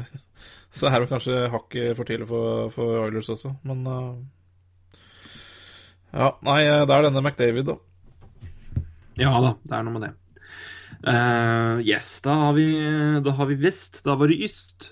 så 0.77 0.89
er 0.89 0.99
det 1.01 1.09
kanskje 1.09 1.47
hakket 1.53 1.95
for 1.97 2.07
tidlig 2.07 2.27
for, 2.29 2.69
for 2.73 3.01
Oilers 3.07 3.31
også. 3.33 3.55
Men 3.67 3.81
uh, 3.89 4.13
Ja, 6.15 6.29
nei, 6.47 6.61
det 6.63 6.95
er 6.95 7.07
denne 7.09 7.23
McDavid, 7.23 7.67
da. 7.67 7.79
Ja 9.19 9.33
da, 9.43 9.55
det 9.63 9.75
er 9.75 9.83
noe 9.87 9.95
med 9.95 10.05
det. 10.05 10.13
Uh, 11.05 11.81
yes, 11.85 12.07
da 12.25 12.35
har 12.47 12.55
vi, 12.55 12.67
da 13.23 13.33
har 13.35 13.49
vi 13.49 13.57
vest. 13.59 14.03
Da 14.05 14.15
var 14.19 14.31
det 14.31 14.39
yst. 14.47 14.89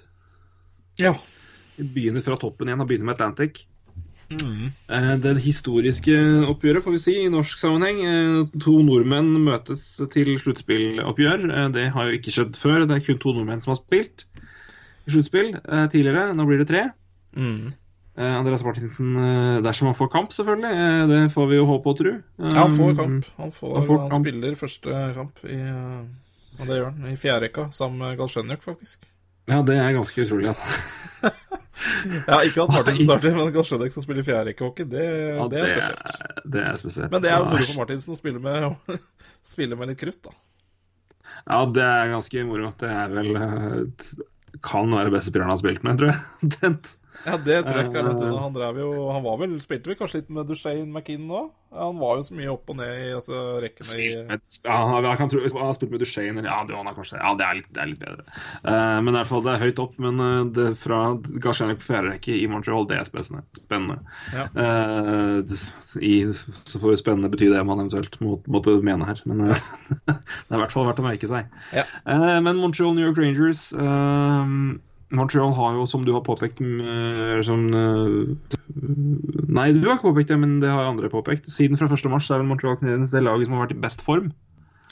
Ja. 0.99 1.15
Vi 1.77 1.87
begynner 1.95 2.21
fra 2.25 2.37
toppen 2.39 2.69
igjen 2.69 2.83
og 2.83 2.89
begynner 2.89 3.09
med 3.09 3.15
Atlantic. 3.17 3.63
Mm. 4.39 5.19
Det 5.23 5.33
historiske 5.43 6.15
oppgjøret, 6.49 6.83
får 6.85 6.95
vi 6.95 7.01
si, 7.03 7.13
i 7.23 7.31
norsk 7.31 7.61
sammenheng. 7.61 8.01
Eh, 8.07 8.57
to 8.63 8.77
nordmenn 8.85 9.35
møtes 9.45 9.85
til 10.13 10.33
sluttspilloppgjør. 10.41 11.45
Eh, 11.49 11.69
det 11.75 11.85
har 11.95 12.09
jo 12.09 12.17
ikke 12.17 12.33
skjedd 12.33 12.57
før. 12.59 12.87
Det 12.89 12.97
er 12.97 13.05
kun 13.05 13.21
to 13.21 13.35
nordmenn 13.37 13.63
som 13.63 13.73
har 13.73 13.79
spilt 13.81 14.25
i 15.03 15.13
sluttspill 15.13 15.55
tidligere. 15.91 16.29
Nå 16.37 16.47
blir 16.47 16.61
det 16.63 16.69
tre. 16.69 16.83
Mm. 17.35 17.73
Andreas 18.13 18.61
Martinsen, 18.61 19.15
dersom 19.65 19.89
han 19.89 19.97
får 19.97 20.11
kamp, 20.13 20.35
selvfølgelig. 20.35 21.07
Det 21.09 21.21
får 21.33 21.47
vi 21.49 21.57
jo 21.57 21.63
håpe 21.65 21.89
og 21.89 21.97
tro. 21.97 22.11
Ja, 22.37 22.51
han 22.59 22.75
får 22.77 22.93
kamp. 22.99 23.31
Han, 23.41 23.55
får, 23.55 23.73
han, 23.73 23.87
får 23.87 24.03
han 24.03 24.27
spiller 24.27 24.59
første 24.59 24.99
kamp 25.17 25.41
i, 25.49 25.57
og 26.59 26.69
det 26.69 26.77
gjør 26.77 26.91
han, 26.91 27.09
i 27.09 27.17
fjerderekka 27.17 27.65
sammen 27.73 28.05
med 28.05 28.21
Galsjenjuk, 28.21 28.61
faktisk. 28.63 29.09
Ja, 29.49 29.63
det 29.65 29.75
er 29.81 29.97
ganske 29.97 30.23
utrolig. 30.23 30.53
Altså. 30.53 31.02
ja, 32.29 32.39
ikke 32.47 32.63
at 32.63 32.73
Martinsen 32.73 33.07
starter, 33.07 33.35
men 33.37 33.51
Galsjødek 33.55 33.93
som 33.95 34.05
spiller 34.05 34.25
fjerdekkehockey, 34.27 34.87
det, 34.89 35.03
ja, 35.37 35.47
det, 35.51 35.61
er 35.61 35.69
spesielt. 35.73 36.41
Det 36.55 36.63
er 36.63 36.79
spesielt. 36.79 37.13
Men 37.13 37.23
det 37.25 37.31
er 37.33 37.45
moro 37.45 37.67
for 37.67 37.79
Martinsen 37.81 38.15
å 38.15 38.19
spille 38.19 38.41
med, 38.43 38.97
spille 39.53 39.79
med 39.79 39.93
litt 39.93 40.01
krutt, 40.01 40.19
da. 40.25 40.35
Ja, 41.43 41.63
det 41.75 41.83
er 41.83 42.11
ganske 42.13 42.43
moro. 42.47 42.71
Det 42.79 42.87
er 42.87 43.09
vel 43.11 43.33
eh, 43.35 44.11
Kan 44.63 44.93
være 44.95 45.11
beste 45.11 45.31
spilleren 45.31 45.51
han 45.51 45.57
har 45.57 45.63
spilt 45.63 45.83
med, 45.83 45.99
tror 45.99 46.13
jeg. 46.13 46.77
Ja, 47.27 47.37
det 47.37 47.59
tror 47.67 47.79
jeg 47.79 47.89
ikke 47.89 48.01
er 48.01 48.07
noe 48.09 48.39
Han 48.41 48.55
drev 48.55 48.79
jo 48.81 48.87
Han 49.13 49.23
var 49.25 49.37
vel, 49.41 49.53
spilte 49.63 49.91
vel 49.91 49.99
kanskje 49.99 50.23
litt 50.23 50.31
med 50.33 50.49
Duchene 50.49 50.89
McKinn 50.89 51.29
òg? 51.31 51.51
Han 51.73 51.97
var 51.97 52.19
jo 52.19 52.25
så 52.27 52.35
mye 52.37 52.51
opp 52.53 52.69
og 52.69 52.77
ned 52.77 52.91
i 53.01 53.07
altså, 53.17 53.39
rekkene 53.63 53.95
i 53.97 54.09
ja, 54.13 54.75
han, 54.89 55.07
kan 55.17 55.31
tro, 55.31 55.41
han 55.41 55.65
har 55.65 55.73
spilt 55.73 55.93
med 55.93 56.03
Duchene 56.03 56.43
Ja, 56.45 56.59
det, 56.67 56.75
han 56.77 56.89
er 56.89 56.97
kanskje, 56.97 57.17
ja 57.17 57.31
det, 57.39 57.47
er 57.47 57.59
litt, 57.59 57.69
det 57.73 57.81
er 57.81 57.89
litt 57.89 58.03
bedre. 58.03 58.25
Uh, 58.61 58.99
men 59.01 59.09
i 59.09 59.17
hvert 59.17 59.31
fall, 59.31 59.43
det 59.45 59.55
er 59.55 59.63
høyt 59.63 59.81
opp. 59.81 59.97
Men 60.03 60.21
uh, 60.21 60.43
det, 60.53 60.67
fra 60.79 60.99
Gasjenik 61.43 61.81
på 61.81 61.89
fjerde 61.89 62.13
rekke 62.13 62.37
i 62.37 62.45
Montreal, 62.51 62.85
det 62.89 62.99
er 62.99 63.09
spennende. 63.09 63.41
spennende. 63.57 63.97
Ja. 64.35 64.45
Uh, 64.53 65.57
i, 65.97 66.13
så 66.69 66.81
får 66.81 66.93
jo 66.93 67.01
spennende 67.01 67.33
bety 67.33 67.49
det 67.53 67.65
man 67.65 67.81
eventuelt 67.81 68.19
må, 68.21 68.37
måtte 68.53 68.77
mene 68.85 69.09
her. 69.09 69.21
Men 69.29 69.47
det 69.49 70.13
er 70.13 70.57
i 70.57 70.61
hvert 70.61 70.77
fall 70.77 70.89
verdt 70.89 71.01
å 71.01 71.07
merke 71.09 71.29
seg. 71.31 71.49
Ja. 71.73 71.87
men 72.05 72.59
Montreal 72.59 72.93
New 72.93 73.07
York 73.07 73.17
Rangers 73.17 73.71
Montreal 75.13 75.53
har 75.57 75.75
jo, 75.77 75.85
som 75.89 76.05
du 76.05 76.13
har 76.15 76.23
påpekt 76.25 76.57
som, 77.45 77.65
Nei, 79.53 79.67
du 79.75 79.85
har 79.85 79.97
ikke 79.97 80.09
påpekt 80.09 80.31
det, 80.33 80.39
men 80.41 80.57
det 80.63 80.71
har 80.73 80.89
andre 80.89 81.11
påpekt. 81.13 81.49
Siden 81.53 81.77
fra 81.77 81.85
1. 81.85 82.07
mars 82.09 82.31
er 82.31 82.41
vel 82.41 82.49
Montreal 82.49 82.79
Canadiens 82.79 83.13
det 83.13 83.21
laget 83.21 83.47
som 83.47 83.55
har 83.57 83.67
vært 83.67 83.75
i 83.77 83.83
best 83.83 84.01
form. 84.05 84.31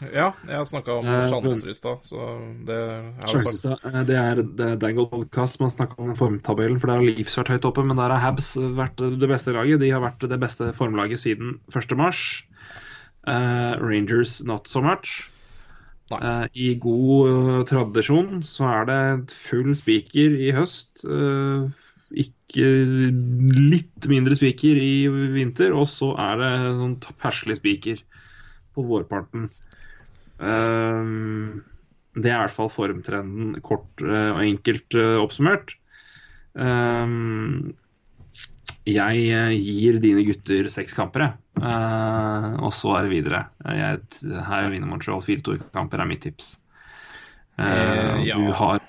Ja, 0.10 0.32
jeg 0.48 0.58
har 0.58 0.66
snakka 0.66 0.96
om 0.98 1.08
eh, 1.08 1.28
sjanser 1.30 1.70
i 1.70 1.76
stad, 1.78 2.06
så 2.08 2.28
det 2.66 2.78
er 2.78 3.34
jo 3.36 3.42
sagt. 3.44 3.86
Eh, 3.86 3.98
det 4.10 4.18
er, 4.18 4.42
Dangle 4.82 5.06
Podcast 5.12 5.60
man 5.62 5.70
snakker 5.70 6.02
om 6.02 6.16
formtabellen, 6.18 6.80
for 6.82 6.90
der 6.90 7.02
har 7.02 7.06
Leafs 7.06 7.38
vært 7.38 7.52
høyt 7.54 7.68
oppe, 7.70 7.86
men 7.86 8.00
der 8.02 8.10
har 8.10 8.24
Habs 8.24 8.56
vært 8.58 8.98
det 9.02 9.30
beste 9.30 9.54
laget. 9.54 9.82
De 9.84 9.92
har 9.94 10.02
vært 10.02 10.26
det 10.26 10.40
beste 10.42 10.72
formlaget 10.78 11.22
siden 11.22 11.60
1. 11.70 11.98
mars. 12.00 12.42
Uh, 13.28 13.78
Rangers 13.78 14.40
not 14.42 14.68
so 14.68 14.82
much. 14.82 15.30
Uh, 16.12 16.46
I 16.52 16.74
god 16.82 17.30
uh, 17.32 17.64
tradisjon 17.70 18.42
så 18.44 18.68
er 18.68 18.88
det 18.90 19.34
full 19.36 19.72
spiker 19.78 20.36
i 20.36 20.52
høst. 20.56 21.04
Uh, 21.08 21.72
ikke 22.12 22.68
litt 23.56 24.08
mindre 24.12 24.36
spiker 24.36 24.76
i 24.76 25.08
vinter, 25.32 25.72
og 25.72 25.88
så 25.88 26.12
er 26.20 26.42
det 26.42 26.52
sånn 26.82 26.98
perslig 27.22 27.56
spiker 27.62 28.02
på 28.76 28.84
vårparten. 28.88 29.46
det 30.42 32.28
er 32.28 32.36
i 32.36 32.42
hvert 32.42 32.56
fall 32.56 32.72
formtrenden 32.72 33.54
kort 33.64 34.04
og 34.04 34.42
enkelt 34.44 34.96
oppsummert. 35.22 35.76
Jeg 38.90 39.58
gir 39.62 40.00
dine 40.02 40.24
gutter 40.26 40.70
seks 40.74 40.96
kamper, 40.98 41.22
jeg. 41.28 41.34
Uh, 41.62 42.58
og 42.66 42.72
så 42.74 42.96
er 42.98 43.06
det 43.06 43.12
videre. 43.14 43.44
Jeg, 43.78 44.00
her 44.48 44.70
vinner 44.74 44.90
Montreal 44.90 45.22
4-2-kamper, 45.22 46.02
er 46.02 46.10
mitt 46.10 46.24
tips. 46.26 46.56
Uh, 47.60 48.18
ja. 48.26 48.38
Du 48.40 48.50
har 48.58 48.82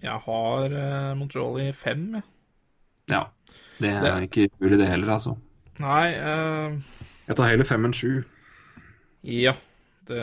Jeg 0.00 0.18
har 0.26 0.76
uh, 0.76 1.16
Montreal 1.18 1.58
i 1.64 1.72
fem, 1.74 2.14
jeg. 2.20 2.26
Ja. 3.10 3.24
Det 3.80 3.90
er 3.90 4.00
det... 4.04 4.28
ikke 4.28 4.48
mulig, 4.60 4.78
det 4.78 4.88
heller, 4.88 5.10
altså. 5.16 5.34
Nei 5.80 6.12
Jeg 6.12 7.36
tar 7.36 7.48
heller 7.48 7.66
fem 7.66 7.84
enn 7.88 7.96
sju. 7.96 8.20
Ja. 9.26 9.56
Det 10.06 10.20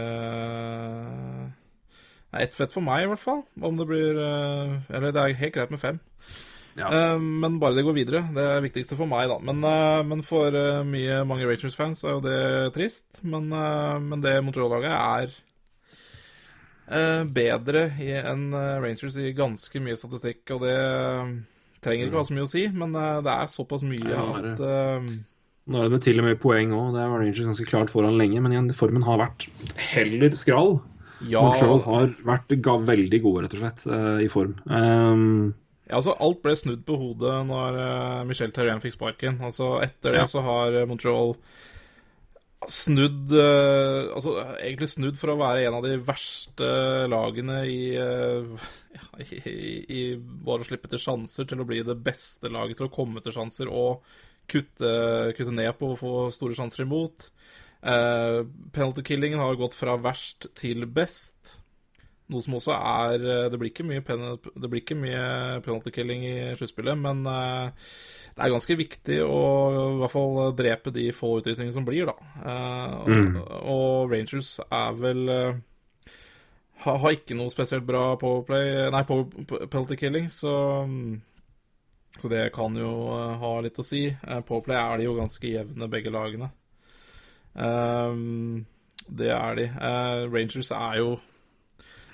er 2.32 2.44
ett 2.44 2.56
fett 2.56 2.72
for 2.72 2.86
meg, 2.86 3.04
i 3.04 3.10
hvert 3.12 3.24
fall. 3.24 3.42
Om 3.60 3.80
det 3.80 3.88
blir 3.90 4.20
Eller 4.22 5.12
det 5.12 5.24
er 5.24 5.42
helt 5.42 5.56
greit 5.58 5.74
med 5.74 5.82
fem. 5.84 6.00
Ja. 6.78 6.90
Uh, 6.94 7.18
men 7.20 7.58
bare 7.62 7.76
det 7.78 7.86
går 7.88 7.96
videre. 7.98 8.22
Det 8.34 8.44
er 8.44 8.60
det 8.60 8.68
viktigste 8.70 8.98
for 9.00 9.10
meg, 9.10 9.28
da. 9.32 9.40
Men, 9.42 9.64
uh, 9.66 10.06
men 10.06 10.22
for 10.26 10.54
uh, 10.54 10.86
mye, 10.86 11.24
mange 11.28 11.48
Rangers-fans 11.50 12.04
er 12.06 12.18
jo 12.18 12.24
det 12.26 12.42
trist. 12.78 13.24
Men, 13.26 13.50
men 13.50 14.24
det 14.24 14.38
Montreal-laget 14.46 14.94
er 14.94 15.38
bedre 17.36 17.82
enn 18.00 18.46
Rangers 18.56 19.18
i 19.20 19.34
ganske 19.36 19.80
mye 19.84 19.98
statistikk, 20.00 20.46
og 20.56 20.62
det 20.64 20.76
trenger 21.84 22.08
ikke 22.08 22.16
å 22.16 22.22
ha 22.22 22.28
så 22.30 22.36
mye 22.38 22.46
å 22.46 22.52
si, 22.52 22.62
men 22.72 22.96
det 22.96 23.34
er 23.34 23.50
såpass 23.52 23.84
mye 23.84 24.08
ja, 24.08 24.22
at 24.40 24.62
Nå 25.68 25.82
er 25.84 25.92
det 25.92 26.00
til 26.06 26.22
og 26.22 26.30
med 26.30 26.40
poeng 26.40 26.72
òg. 26.72 26.94
Det 26.96 27.10
var 27.12 27.20
Rangers 27.20 27.50
ganske 27.50 27.68
klart 27.68 27.92
foran 27.92 28.16
lenge, 28.16 28.40
men 28.40 28.56
igjen, 28.56 28.72
formen 28.72 29.04
har 29.04 29.20
vært 29.20 29.50
heller 29.90 30.32
skral. 30.40 30.78
Ja. 31.28 31.44
Montreal 31.44 31.84
har 31.90 32.14
vært 32.32 32.56
veldig 32.88 33.20
gode, 33.26 33.44
rett 33.44 33.58
og 33.58 33.66
slett, 33.66 33.84
i 34.24 34.32
form. 34.32 34.56
Um, 34.72 35.52
ja, 35.88 35.96
altså 35.96 36.18
Alt 36.24 36.44
ble 36.44 36.54
snudd 36.60 36.84
på 36.88 36.98
hodet 37.00 37.34
når 37.48 37.80
uh, 37.80 38.28
Michel 38.28 38.52
Terrain 38.56 38.84
fikk 38.84 38.98
sparken. 38.98 39.40
Altså 39.44 39.78
Etter 39.84 40.18
det 40.18 40.24
ja. 40.26 40.30
så 40.30 40.44
har 40.44 40.76
eh, 40.76 40.88
Montreal 40.90 41.36
snudd 42.68 43.32
uh, 43.32 44.10
Altså 44.18 44.34
egentlig 44.58 44.90
snudd 44.92 45.20
for 45.20 45.32
å 45.32 45.38
være 45.40 45.68
en 45.68 45.78
av 45.78 45.86
de 45.86 45.96
verste 46.04 46.72
lagene 47.08 47.62
i, 47.72 47.82
uh, 48.04 48.68
i, 49.24 49.38
i, 49.86 50.02
bare 50.18 50.66
å 50.66 50.68
slippe 50.68 50.92
til 50.92 51.02
sjanser, 51.02 51.48
til 51.48 51.64
å 51.64 51.68
bli 51.70 51.84
det 51.88 51.96
beste 52.04 52.52
laget 52.52 52.82
til 52.82 52.90
å 52.90 52.94
komme 52.94 53.24
til 53.24 53.36
sjanser 53.38 53.72
og 53.72 54.04
kutte, 54.48 54.92
kutte 55.38 55.56
ned 55.56 55.72
på 55.80 55.94
å 55.94 56.00
få 56.00 56.14
store 56.36 56.56
sjanser 56.58 56.84
imot. 56.84 57.30
Uh, 57.80 58.44
penalty 58.76 59.04
killingen 59.06 59.40
har 59.40 59.56
gått 59.60 59.78
fra 59.78 59.96
verst 60.02 60.50
til 60.58 60.84
best. 60.92 61.56
Noe 62.28 62.44
som 62.44 62.58
også 62.58 62.76
er 62.76 63.24
eh, 63.24 63.46
Det 63.52 63.60
blir 63.60 63.72
ikke 63.72 63.86
mye, 63.88 64.04
pen, 64.04 64.24
det 64.36 64.70
blir 64.72 64.84
ikke 64.84 64.98
mye 65.00 65.62
penalty 65.64 65.94
killing 65.96 66.26
i 66.28 66.36
sluttspillet, 66.60 67.00
men 67.00 67.24
uh, 67.24 67.72
det 68.36 68.44
er 68.44 68.52
ganske 68.52 68.78
viktig 68.78 69.22
å 69.24 69.38
i 69.78 70.02
hvert 70.02 70.14
fall 70.14 70.52
drepe 70.58 70.92
de 70.94 71.08
få 71.16 71.38
utvisningene 71.40 71.76
som 71.78 71.88
blir, 71.88 72.10
da. 72.10 72.18
Uh, 72.44 73.08
mm. 73.08 73.40
og, 73.62 74.12
Rangers 74.12 74.58
er 74.68 75.00
vel 75.00 75.24
uh, 75.32 75.56
har, 76.84 77.00
har 77.06 77.16
ikke 77.16 77.38
noe 77.40 77.54
spesielt 77.54 77.88
bra 77.88 78.12
powerplay 78.20 78.92
Nei, 78.94 79.02
power, 79.08 79.32
penalty 79.66 79.98
killing, 80.00 80.28
så 80.32 80.54
så 82.18 82.30
det 82.34 82.48
kan 82.50 82.74
jo 82.74 82.92
ha 83.14 83.50
litt 83.62 83.78
å 83.78 83.84
si. 83.86 84.08
Powerplay 84.26 84.78
er 84.80 84.98
de 84.98 85.06
jo 85.06 85.14
ganske 85.20 85.52
jevne, 85.52 85.90
begge 85.92 86.10
lagene. 86.10 86.48
Um, 87.54 88.64
det 89.06 89.30
er 89.36 89.60
de. 89.60 89.68
Rangers 90.34 90.72
er 90.74 90.96
jo 90.98 91.12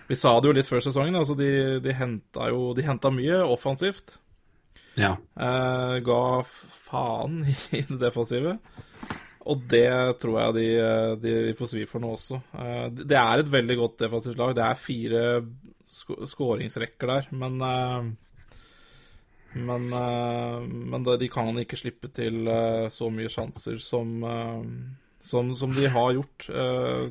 vi 0.10 0.18
sa 0.20 0.34
det 0.40 0.50
jo 0.50 0.56
litt 0.58 0.70
før 0.70 0.84
sesongen. 0.84 1.16
altså 1.16 1.36
De, 1.40 1.50
de 1.84 1.96
henta 1.96 2.50
jo 2.52 2.72
De 2.78 2.86
henta 2.86 3.12
mye 3.14 3.42
offensivt. 3.46 4.18
Ja. 5.00 5.16
Eh, 5.36 6.00
ga 6.06 6.24
faen 6.46 7.42
i 7.78 7.84
det 7.90 8.00
defensive. 8.02 8.58
Og 9.44 9.64
det 9.68 9.90
tror 10.24 10.38
jeg 10.40 10.56
de, 10.56 10.68
de 11.24 11.56
får 11.60 11.72
svi 11.74 11.86
for 11.90 12.04
nå 12.04 12.14
også. 12.16 12.40
Eh, 12.56 12.88
det 13.04 13.20
er 13.20 13.44
et 13.44 13.54
veldig 13.54 13.80
godt 13.80 14.04
defensivt 14.06 14.40
lag. 14.40 14.56
Det 14.58 14.66
er 14.68 14.84
fire 14.84 15.24
sk 15.94 16.14
skåringsrekker 16.32 17.10
der, 17.10 17.32
men 17.38 17.58
eh, 17.68 18.12
men, 19.54 19.84
eh, 19.94 20.62
men 20.66 21.04
de 21.06 21.28
kan 21.30 21.54
ikke 21.62 21.78
slippe 21.78 22.10
til 22.10 22.48
eh, 22.50 22.88
så 22.90 23.10
mye 23.14 23.30
sjanser 23.30 23.78
som, 23.78 24.16
eh, 24.26 24.64
som, 25.22 25.52
som 25.54 25.76
de 25.76 25.92
har 25.94 26.16
gjort. 26.16 26.48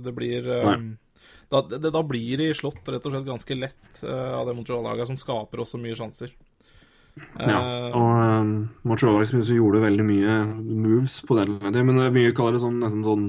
Det 0.02 0.14
blir 0.16 0.48
Nei 0.51 0.81
da, 1.53 1.61
det, 1.69 1.91
da, 1.91 2.01
blir 2.07 2.41
de 2.41 2.49
slått 2.57 2.89
rett 2.89 3.05
og 3.05 3.12
slett 3.12 3.29
ganske 3.29 3.59
lett 3.59 4.01
uh, 4.07 4.41
av 4.41 4.49
det 4.49 4.57
Montreal-laget, 4.57 5.11
som 5.11 5.20
skaper 5.20 5.62
også 5.62 5.81
mye 5.83 5.99
sjanser. 5.99 6.33
Ja, 7.37 7.59
eh, 7.61 7.87
og 7.93 8.20
um, 8.41 8.53
Montreal 8.89 9.27
som 9.29 9.43
gjorde 9.45 9.83
veldig 9.83 10.05
mye 10.09 10.37
moves 10.65 11.19
på 11.29 11.37
det. 11.37 11.45
Men 11.85 12.01
mye 12.15 12.33
kaller 12.37 12.57
det 12.57 12.62
sånn, 12.62 12.79
nesten 12.81 13.05
sånn 13.05 13.27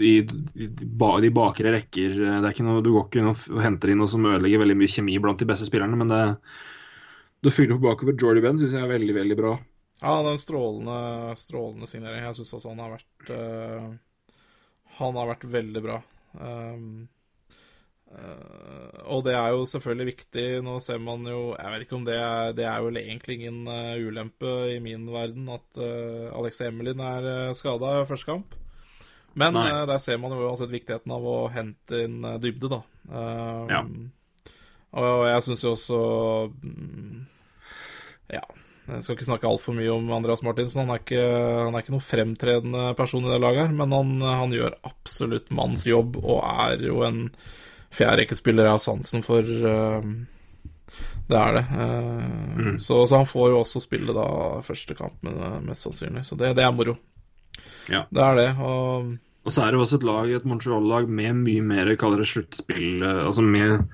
i, 0.00 0.14
i, 0.56 0.68
de 0.72 1.32
bakre 1.36 1.74
rekker. 1.76 2.16
Det 2.16 2.38
er 2.40 2.48
ikke 2.54 2.64
noe, 2.64 2.80
Du 2.84 2.94
går 2.94 3.06
ikke 3.06 3.20
inn 3.20 3.32
og 3.32 3.60
henter 3.60 3.92
inn 3.92 4.00
noe 4.00 4.10
som 4.10 4.24
ødelegger 4.24 4.64
veldig 4.64 4.78
mye 4.80 4.94
kjemi 4.94 5.18
blant 5.20 5.42
de 5.42 5.50
beste 5.52 5.68
spillerne, 5.68 6.00
men 6.00 6.08
det, 6.08 6.22
det 7.44 7.52
fyller 7.52 7.76
på 7.76 7.90
bakover. 7.90 8.16
Jordy 8.16 8.44
Benn 8.44 8.60
syns 8.60 8.78
jeg 8.78 8.86
er 8.86 8.94
veldig, 8.94 9.18
veldig 9.20 9.38
bra. 9.42 9.54
Ja, 10.00 10.16
det 10.24 10.30
er 10.30 10.32
en 10.32 10.40
strålende, 10.40 10.98
strålende 11.36 11.88
signering. 11.90 12.24
Jeg 12.24 12.40
syns 12.40 12.56
også 12.56 12.72
han 12.72 12.80
har 12.80 12.96
vært 12.96 13.32
uh, 13.36 13.88
Han 14.96 15.18
har 15.20 15.34
vært 15.34 15.44
veldig 15.52 15.82
bra. 15.84 16.00
Um, 16.40 17.08
og 18.10 19.22
det 19.26 19.34
er 19.38 19.52
jo 19.54 19.66
selvfølgelig 19.70 20.06
viktig. 20.10 20.46
Nå 20.66 20.78
ser 20.82 20.98
man 21.02 21.26
jo 21.28 21.54
Jeg 21.54 21.72
vet 21.72 21.84
ikke 21.84 21.98
om 21.98 22.06
det 22.06 22.16
er 22.18 22.54
Det 22.56 22.66
er 22.66 22.82
jo 22.82 22.90
egentlig 22.90 23.36
ingen 23.38 23.68
uh, 23.70 23.94
ulempe 24.02 24.54
i 24.74 24.78
min 24.82 25.06
verden 25.12 25.48
at 25.54 25.78
uh, 25.78 26.30
Alex 26.38 26.60
Emelin 26.66 27.00
er 27.00 27.28
uh, 27.50 27.54
skada 27.54 28.00
i 28.00 28.08
første 28.08 28.32
kamp. 28.32 28.56
Men 29.38 29.54
der 29.54 29.98
ser 30.02 30.18
man 30.18 30.32
jo 30.34 30.42
uansett 30.42 30.72
viktigheten 30.72 31.12
av 31.14 31.22
å 31.22 31.36
hente 31.54 32.00
inn 32.02 32.24
dybde, 32.42 32.66
da. 32.66 32.80
ja. 33.70 33.84
Og 34.98 35.20
jeg 35.28 35.44
syns 35.46 35.62
jo 35.62 35.74
også 35.76 36.00
mm, 36.50 37.20
Ja. 38.34 38.42
Jeg 38.90 39.04
skal 39.04 39.14
ikke 39.14 39.28
snakke 39.28 39.46
altfor 39.46 39.76
mye 39.78 39.92
om 39.94 40.10
Andreas 40.10 40.42
Martinsen. 40.42 40.82
Han 40.82 40.96
er 40.96 41.04
ikke, 41.04 41.22
han 41.22 41.78
er 41.78 41.84
ikke 41.84 41.94
noen 41.94 42.02
fremtredende 42.02 42.88
person 42.98 43.22
i 43.22 43.30
det 43.30 43.38
laget 43.38 43.68
her, 43.68 43.76
men 43.78 43.94
han, 43.94 44.10
han 44.18 44.54
gjør 44.56 44.80
absolutt 44.90 45.54
manns 45.54 45.86
jobb 45.86 46.18
og 46.18 46.42
er 46.42 46.82
jo 46.88 47.04
en 47.06 47.28
fjerderekkespiller 47.94 48.68
jeg 48.68 48.76
har 48.76 48.82
sansen 48.82 49.24
for 49.26 49.46
uh, 49.46 50.10
Det 51.30 51.38
er 51.38 51.56
det. 51.56 51.64
Eh, 51.78 52.58
mm. 52.58 52.76
så, 52.82 53.04
så, 53.06 53.20
han 53.20 53.28
får 53.28 53.52
jo 53.52 53.60
også 53.60 53.82
spille 53.84 54.14
da 54.16 54.26
første 54.66 54.96
kamp, 54.98 55.20
mest 55.62 55.86
sannsynlig. 55.86 56.24
Så 56.26 56.34
det, 56.38 56.56
det 56.58 56.64
er 56.66 56.74
moro. 56.74 56.96
Ja. 57.90 58.04
Det 58.10 58.24
er 58.24 58.38
det. 58.38 58.48
Og, 58.58 59.12
og 59.46 59.54
så 59.54 59.62
er 59.62 59.70
det 59.70 59.82
også 59.82 60.00
et 60.00 60.06
lag, 60.08 60.32
et 60.34 60.48
Montreal-lag 60.48 61.06
med 61.06 61.44
mye 61.44 61.62
mer 61.62 61.92
kaller 62.00 62.24
det 62.24 62.30
sluttspill 62.32 63.04
Altså 63.06 63.44
med 63.46 63.86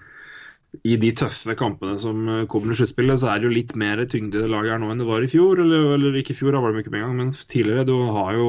i 0.85 0.97
de 1.01 1.11
tøffe 1.17 1.55
kampene 1.57 1.95
som 2.01 2.25
kommer 2.51 2.73
til 2.73 2.83
sluttspillet, 2.83 3.21
så 3.21 3.31
er 3.33 3.41
det 3.41 3.49
jo 3.49 3.55
litt 3.55 3.75
mer 3.79 4.03
tyngde 4.11 4.41
i 4.41 4.43
det 4.43 4.51
laget 4.51 4.75
her 4.75 4.81
nå 4.83 4.91
enn 4.93 5.01
det 5.01 5.09
var 5.09 5.25
i 5.25 5.31
fjor. 5.31 5.61
Eller, 5.63 5.93
eller 5.97 6.19
ikke 6.21 6.35
i 6.35 6.39
fjor, 6.41 6.53
da 6.53 6.63
var 6.63 6.73
det 6.73 6.85
ikke 6.85 6.93
med 6.97 7.05
engang, 7.05 7.21
men 7.21 7.33
tidligere. 7.37 7.87
Du 7.89 7.97
har 8.17 8.33
jo 8.37 8.49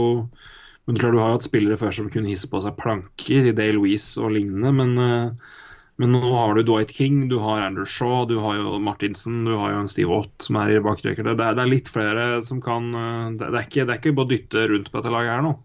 men 0.87 0.95
klar, 0.95 1.11
du 1.11 1.19
har 1.19 1.33
jo 1.33 1.35
hatt 1.35 1.45
spillere 1.45 1.77
før 1.79 1.95
som 1.97 2.11
kunne 2.11 2.31
hisse 2.31 2.47
på 2.47 2.61
seg 2.63 2.77
planker, 2.79 3.49
i 3.49 3.55
Dale 3.55 3.75
Louise 3.75 4.21
og 4.23 4.31
lignende. 4.37 4.71
Men, 4.71 4.93
eh, 5.03 5.55
men, 5.99 6.15
nå 6.15 6.31
har 6.31 6.55
du 6.55 6.63
Dwight 6.63 6.93
King, 6.95 7.25
du 7.27 7.41
har 7.43 7.65
Andrew 7.65 7.83
Shaw, 7.83 8.23
du 8.29 8.37
har 8.39 8.55
jo 8.55 8.77
Martinsen, 8.79 9.41
du 9.43 9.57
har 9.59 9.73
jo 9.73 9.81
en 9.83 9.91
Steve 9.91 10.13
Watt 10.13 10.47
som 10.47 10.61
er 10.61 10.77
i 10.77 10.81
bakrekker. 10.85 11.27
Det, 11.27 11.35
det, 11.41 11.49
er 11.59 11.73
litt 11.73 11.91
flere 11.91 12.27
som 12.47 12.63
kan 12.63 12.87
eh, 12.95 13.35
det, 13.35 13.51
er 13.51 13.67
ikke, 13.67 13.83
det 13.83 13.97
er 13.97 13.99
ikke 13.99 14.15
bare 14.15 14.29
å 14.29 14.31
dytte 14.31 14.67
rundt 14.71 14.91
på 14.93 15.01
dette 15.01 15.11
laget 15.11 15.35
her 15.35 15.43
nå. 15.43 15.55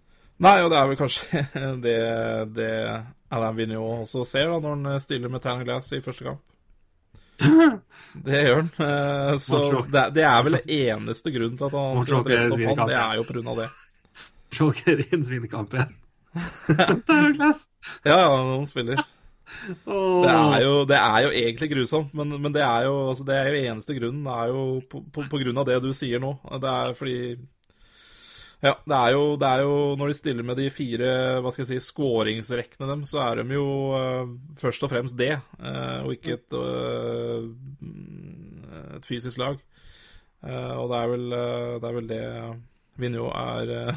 Nei, 0.43 0.57
og 0.65 0.73
det 0.73 0.81
er 0.81 0.90
vel 0.90 0.99
kanskje 0.99 1.44
det, 1.86 1.99
det 2.59 2.73
Alain 3.32 3.61
Vigneault 3.61 4.09
også 4.09 4.24
ser 4.27 4.51
da, 4.51 4.59
når 4.59 4.74
han 4.97 5.05
stiller 5.07 5.31
med 5.31 5.44
Tanner 5.44 5.69
Glass 5.69 5.94
i 5.94 6.03
første 6.03 6.27
kamp. 6.27 6.43
Det 8.27 8.43
gjør 8.44 8.59
han. 8.59 8.66
Eh, 8.85 9.39
så 9.40 9.61
det, 9.89 10.20
er 10.20 10.43
vel 10.44 10.59
eneste 10.61 11.32
grunnen 11.32 11.57
til 11.57 11.70
at 11.70 11.78
han 11.78 12.03
skal 12.05 12.27
dresse 12.27 12.53
opp 12.53 12.66
han, 12.69 12.90
det 12.90 12.99
er 12.99 13.16
jo 13.16 13.24
pga. 13.24 13.55
det. 13.62 13.70
Sjokkerins 14.53 15.29
svinekamp 15.29 15.74
igjen. 15.77 15.99
Douglas! 17.07 17.66
ja, 18.09 18.19
ja, 18.20 18.37
han 18.37 18.66
spiller. 18.66 19.03
Oh. 19.87 20.23
Det, 20.24 20.33
er 20.33 20.62
jo, 20.65 20.74
det, 20.89 20.99
er 20.99 21.24
jo, 21.27 21.33
egentlig 21.37 21.70
grusomt, 21.73 22.12
men, 22.16 22.35
men 22.41 22.55
det, 22.55 22.62
er 22.65 22.87
jo, 22.89 23.09
altså, 23.11 23.24
det 23.29 23.37
er 23.37 23.51
jo 23.51 23.65
eneste 23.70 23.97
grunnen. 23.99 24.23
Det 24.27 24.37
er 24.37 24.53
jo 24.53 24.62
på, 24.91 25.03
på, 25.15 25.24
på, 25.31 25.41
grunn 25.43 25.61
av 25.61 25.66
det 25.69 25.81
du 25.85 25.91
sier 25.97 26.23
nå. 26.23 26.37
Det 26.62 26.70
er 26.70 26.95
fordi 26.99 27.19
Ja, 28.62 28.77
det 28.87 28.97
er, 28.97 29.11
jo, 29.16 29.23
det 29.43 29.49
er 29.49 29.65
jo 29.66 29.74
Når 29.99 30.12
de 30.12 30.15
stiller 30.15 30.47
med 30.47 30.61
de 30.61 30.69
fire 30.70 31.09
hva 31.43 31.51
skal 31.51 31.65
jeg 31.65 31.70
si, 31.73 31.89
skåringsrekkene 31.91 32.89
dem, 32.93 33.03
så 33.09 33.24
er 33.27 33.43
de 33.43 33.59
jo 33.59 33.66
uh, 33.97 34.31
først 34.61 34.87
og 34.87 34.93
fremst 34.93 35.19
det, 35.19 35.35
uh, 35.59 36.07
og 36.07 36.15
ikke 36.15 36.39
et, 36.39 36.57
uh, 36.57 37.43
et 38.97 39.09
fysisk 39.09 39.43
lag. 39.43 39.59
og 40.43 40.89
det 40.91 40.97
er 40.99 41.11
vel 41.11 41.27
det, 41.33 41.89
er 41.89 41.99
vel 41.99 42.09
Vinjo 42.99 43.29
er 43.31 43.93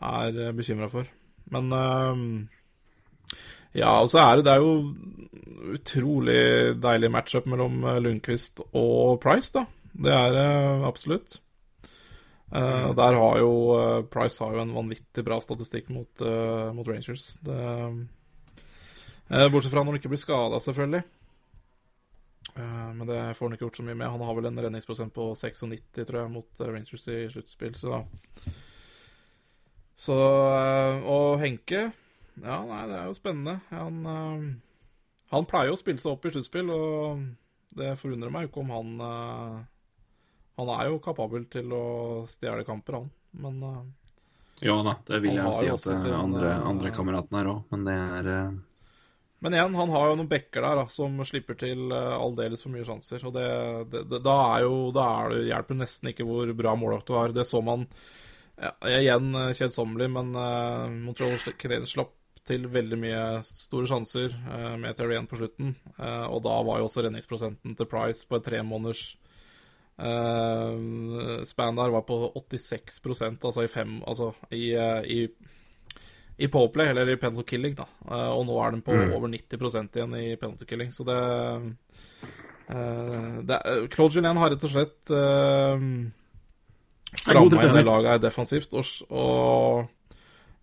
er 0.00 0.38
eh, 0.38 0.54
bekymra 0.54 0.88
for. 0.92 1.08
Men 1.52 1.72
uh, 1.72 3.34
ja, 3.76 3.92
og 4.00 4.08
så 4.12 4.22
er 4.22 4.38
det, 4.38 4.46
det 4.46 4.54
er 4.54 4.62
jo 4.62 5.74
utrolig 5.74 6.40
deilig 6.80 7.10
matchup 7.12 7.48
mellom 7.50 7.82
eh, 7.84 8.00
Lundqvist 8.04 8.62
og 8.72 9.18
Price, 9.22 9.52
da. 9.56 9.66
Det 9.98 10.14
er 10.14 10.34
det 10.36 10.48
absolutt. 10.86 11.38
Uh, 12.48 12.94
der 12.96 13.18
har 13.18 13.40
jo 13.42 13.52
Price 14.12 14.44
har 14.44 14.54
jo 14.56 14.62
en 14.64 14.76
vanvittig 14.76 15.24
bra 15.24 15.40
statistikk 15.44 15.90
mot, 15.92 16.24
mot 16.74 16.88
Rangers. 16.88 17.34
Det, 17.44 17.58
bortsett 19.52 19.72
fra 19.72 19.82
når 19.82 19.92
han 19.92 19.98
ikke 20.00 20.12
blir 20.14 20.20
skada, 20.20 20.60
selvfølgelig. 20.64 21.02
men 22.56 23.06
det 23.06 23.36
får 23.36 23.46
han 23.46 23.52
ikke 23.52 23.66
gjort 23.66 23.76
så 23.76 23.82
mye 23.84 23.98
med. 23.98 24.08
Han 24.08 24.24
har 24.24 24.38
vel 24.38 24.48
en 24.48 24.62
redningsprosent 24.64 25.12
på 25.14 25.34
96, 25.36 26.06
tror 26.08 26.20
jeg, 26.22 26.30
mot 26.32 26.64
Rangers 26.64 27.08
i 27.12 27.18
sluttspill, 27.28 27.76
så 27.76 28.00
så 29.98 30.16
eh, 30.54 31.08
Og 31.10 31.40
Henke 31.42 31.88
Ja, 32.38 32.60
nei, 32.62 32.84
det 32.86 33.00
er 33.00 33.08
jo 33.10 33.16
spennende. 33.18 33.58
Han, 33.74 33.98
eh, 34.06 34.44
han 35.34 35.48
pleier 35.50 35.72
jo 35.72 35.78
å 35.78 35.80
spille 35.80 36.02
seg 36.02 36.14
opp 36.14 36.28
i 36.28 36.32
sluttspill, 36.32 36.70
og 36.70 37.24
det 37.78 37.96
forundrer 38.00 38.32
meg 38.32 38.46
jo 38.46 38.52
ikke 38.52 38.62
om 38.62 38.70
han 38.76 38.92
eh, 39.08 39.56
Han 40.60 40.70
er 40.76 40.92
jo 40.92 41.02
kapabel 41.02 41.48
til 41.50 41.74
å 41.74 41.86
stjele 42.30 42.66
kamper, 42.66 43.00
han. 43.00 43.10
Men 43.42 43.58
Ja 44.62 44.78
da, 44.86 44.96
det 45.06 45.20
vil 45.22 45.36
jeg 45.36 45.44
jo 45.44 45.52
si 45.58 45.68
at 45.70 45.84
sin, 46.00 46.14
andre, 46.14 46.54
andre 46.66 46.94
kameraten 46.94 47.38
her 47.38 47.52
òg, 47.52 47.60
men 47.74 47.84
det 47.86 47.98
er 47.98 48.32
men 49.38 49.54
igjen, 49.54 49.76
han 49.78 49.90
har 49.94 50.08
jo 50.08 50.14
noen 50.18 50.26
backer 50.26 50.64
der 50.64 50.80
da, 50.80 50.84
som 50.90 51.20
slipper 51.22 51.54
til 51.60 51.92
aldeles 51.94 52.64
for 52.64 52.74
mye 52.74 52.82
sjanser. 52.82 53.22
Og 53.28 53.36
det, 53.36 53.44
det, 53.92 54.00
det, 54.10 54.18
da 54.26 54.34
er 54.48 54.64
jo 54.64 54.88
Da 54.90 55.04
er 55.20 55.30
det, 55.30 55.44
hjelper 55.52 55.78
nesten 55.78 56.10
ikke 56.10 56.26
hvor 56.26 56.50
bra 56.58 56.72
målvakt 56.74 57.06
du 57.06 57.14
har. 57.14 57.30
Det 57.36 57.44
så 57.46 57.62
man 57.62 57.84
ja, 58.58 58.72
igjen 58.98 59.34
eh, 59.34 59.52
kjedsommelig, 59.54 60.08
men 60.10 60.32
uh, 60.34 60.88
Montreal 60.90 61.38
Canadiens 61.58 61.94
slapp 61.94 62.14
til 62.48 62.64
veldig 62.72 62.96
mye 63.00 63.22
store 63.44 63.88
sjanser 63.90 64.34
uh, 64.48 64.74
med 64.80 64.96
Terry 64.96 65.18
1 65.18 65.28
på 65.30 65.38
slutten. 65.40 65.74
Uh, 65.98 66.26
og 66.32 66.42
da 66.46 66.56
var 66.66 66.80
jo 66.80 66.88
også 66.88 67.04
redningsprosenten 67.04 67.76
til 67.78 67.90
Price 67.90 68.26
på 68.26 68.38
et 68.38 68.46
tremåneders 68.48 69.04
uh, 70.00 71.44
span 71.46 71.78
der 71.78 71.94
var 71.94 72.06
på 72.08 72.20
86% 72.34 73.44
altså 73.50 73.66
i 73.66 73.70
fem 73.70 73.98
Altså 74.06 74.32
i, 74.50 74.72
i, 74.72 75.20
i 76.38 76.48
powerplay, 76.48 76.92
eller 76.92 77.12
i 77.12 77.20
penalty 77.20 77.46
killing, 77.46 77.76
da. 77.78 77.88
og 78.32 78.46
nå 78.46 78.58
er 78.62 78.76
den 78.76 78.84
på 78.86 78.94
mm. 78.96 79.14
over 79.16 79.28
90% 79.34 79.98
igjen 79.98 80.18
i 80.18 80.36
penalty 80.40 80.68
killing, 80.70 80.92
så 80.94 81.04
det, 81.04 81.18
det 83.48 83.58
Claude 83.90 84.14
Julien 84.14 84.38
har 84.38 84.54
rett 84.54 84.66
og 84.68 84.70
slett 84.70 85.12
stramma 87.14 87.62
inn 87.64 87.76
det 87.76 87.84
laget 87.86 88.14
er 88.14 88.24
defensivt, 88.26 88.74
og, 88.76 88.88
og 89.10 89.86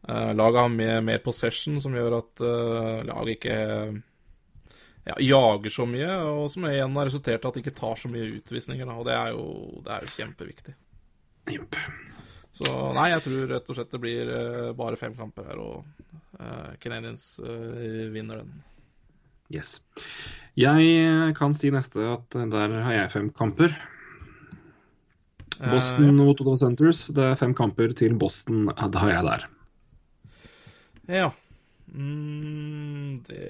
uh, 0.09 0.31
laget 0.37 0.61
har 0.61 0.73
mer, 0.73 0.99
mer, 1.05 1.21
possession, 1.25 1.79
som 1.81 1.95
gjør 1.95 2.19
at 2.19 2.43
uh, 2.45 2.99
laget 3.07 3.37
ikke 3.37 3.57
ja, 5.05 5.15
jager 5.21 5.73
så 5.73 5.87
mye, 5.89 6.09
og 6.25 6.49
som 6.53 6.67
igjen 6.69 6.97
har 6.97 7.09
resultert 7.09 7.43
i 7.45 7.49
at 7.49 7.57
de 7.57 7.63
ikke 7.63 7.77
tar 7.77 7.97
så 7.99 8.11
mye 8.11 8.35
utvisninger. 8.39 8.89
Og 8.89 9.07
det 9.07 9.15
er 9.15 9.33
jo, 9.35 9.47
det 9.85 9.95
er 9.95 10.05
jo 10.05 10.13
kjempeviktig. 10.15 10.75
Yep. 11.53 11.81
Så 12.55 12.71
nei, 12.95 13.09
jeg 13.11 13.25
tror 13.25 13.49
rett 13.51 13.69
og 13.69 13.77
slett 13.77 13.91
det 13.91 14.01
blir 14.01 14.31
uh, 14.31 14.69
bare 14.77 14.99
fem 14.99 15.15
kamper 15.17 15.49
her, 15.49 15.59
og 15.61 16.13
uh, 16.39 16.71
Canadians 16.81 17.35
uh, 17.43 18.07
vinner 18.13 18.41
den. 18.43 18.55
Yes. 19.53 19.77
Jeg 20.57 21.33
kan 21.37 21.53
si 21.53 21.69
neste 21.69 22.07
at 22.09 22.37
der 22.49 22.79
har 22.81 22.95
jeg 22.95 23.11
fem 23.13 23.27
kamper. 23.29 23.75
Boston 25.59 26.09
uh, 26.09 26.23
mot 26.23 26.35
Ottawa 26.35 26.57
Centres. 26.59 27.07
Det 27.15 27.23
er 27.23 27.39
fem 27.39 27.53
kamper 27.57 27.93
til 27.97 28.15
Boston. 28.19 28.67
Det 28.69 29.01
har 29.01 29.11
jeg 29.13 29.27
der. 29.29 29.45
Ja. 31.11 31.29
Mm, 31.95 33.21
det, 33.27 33.43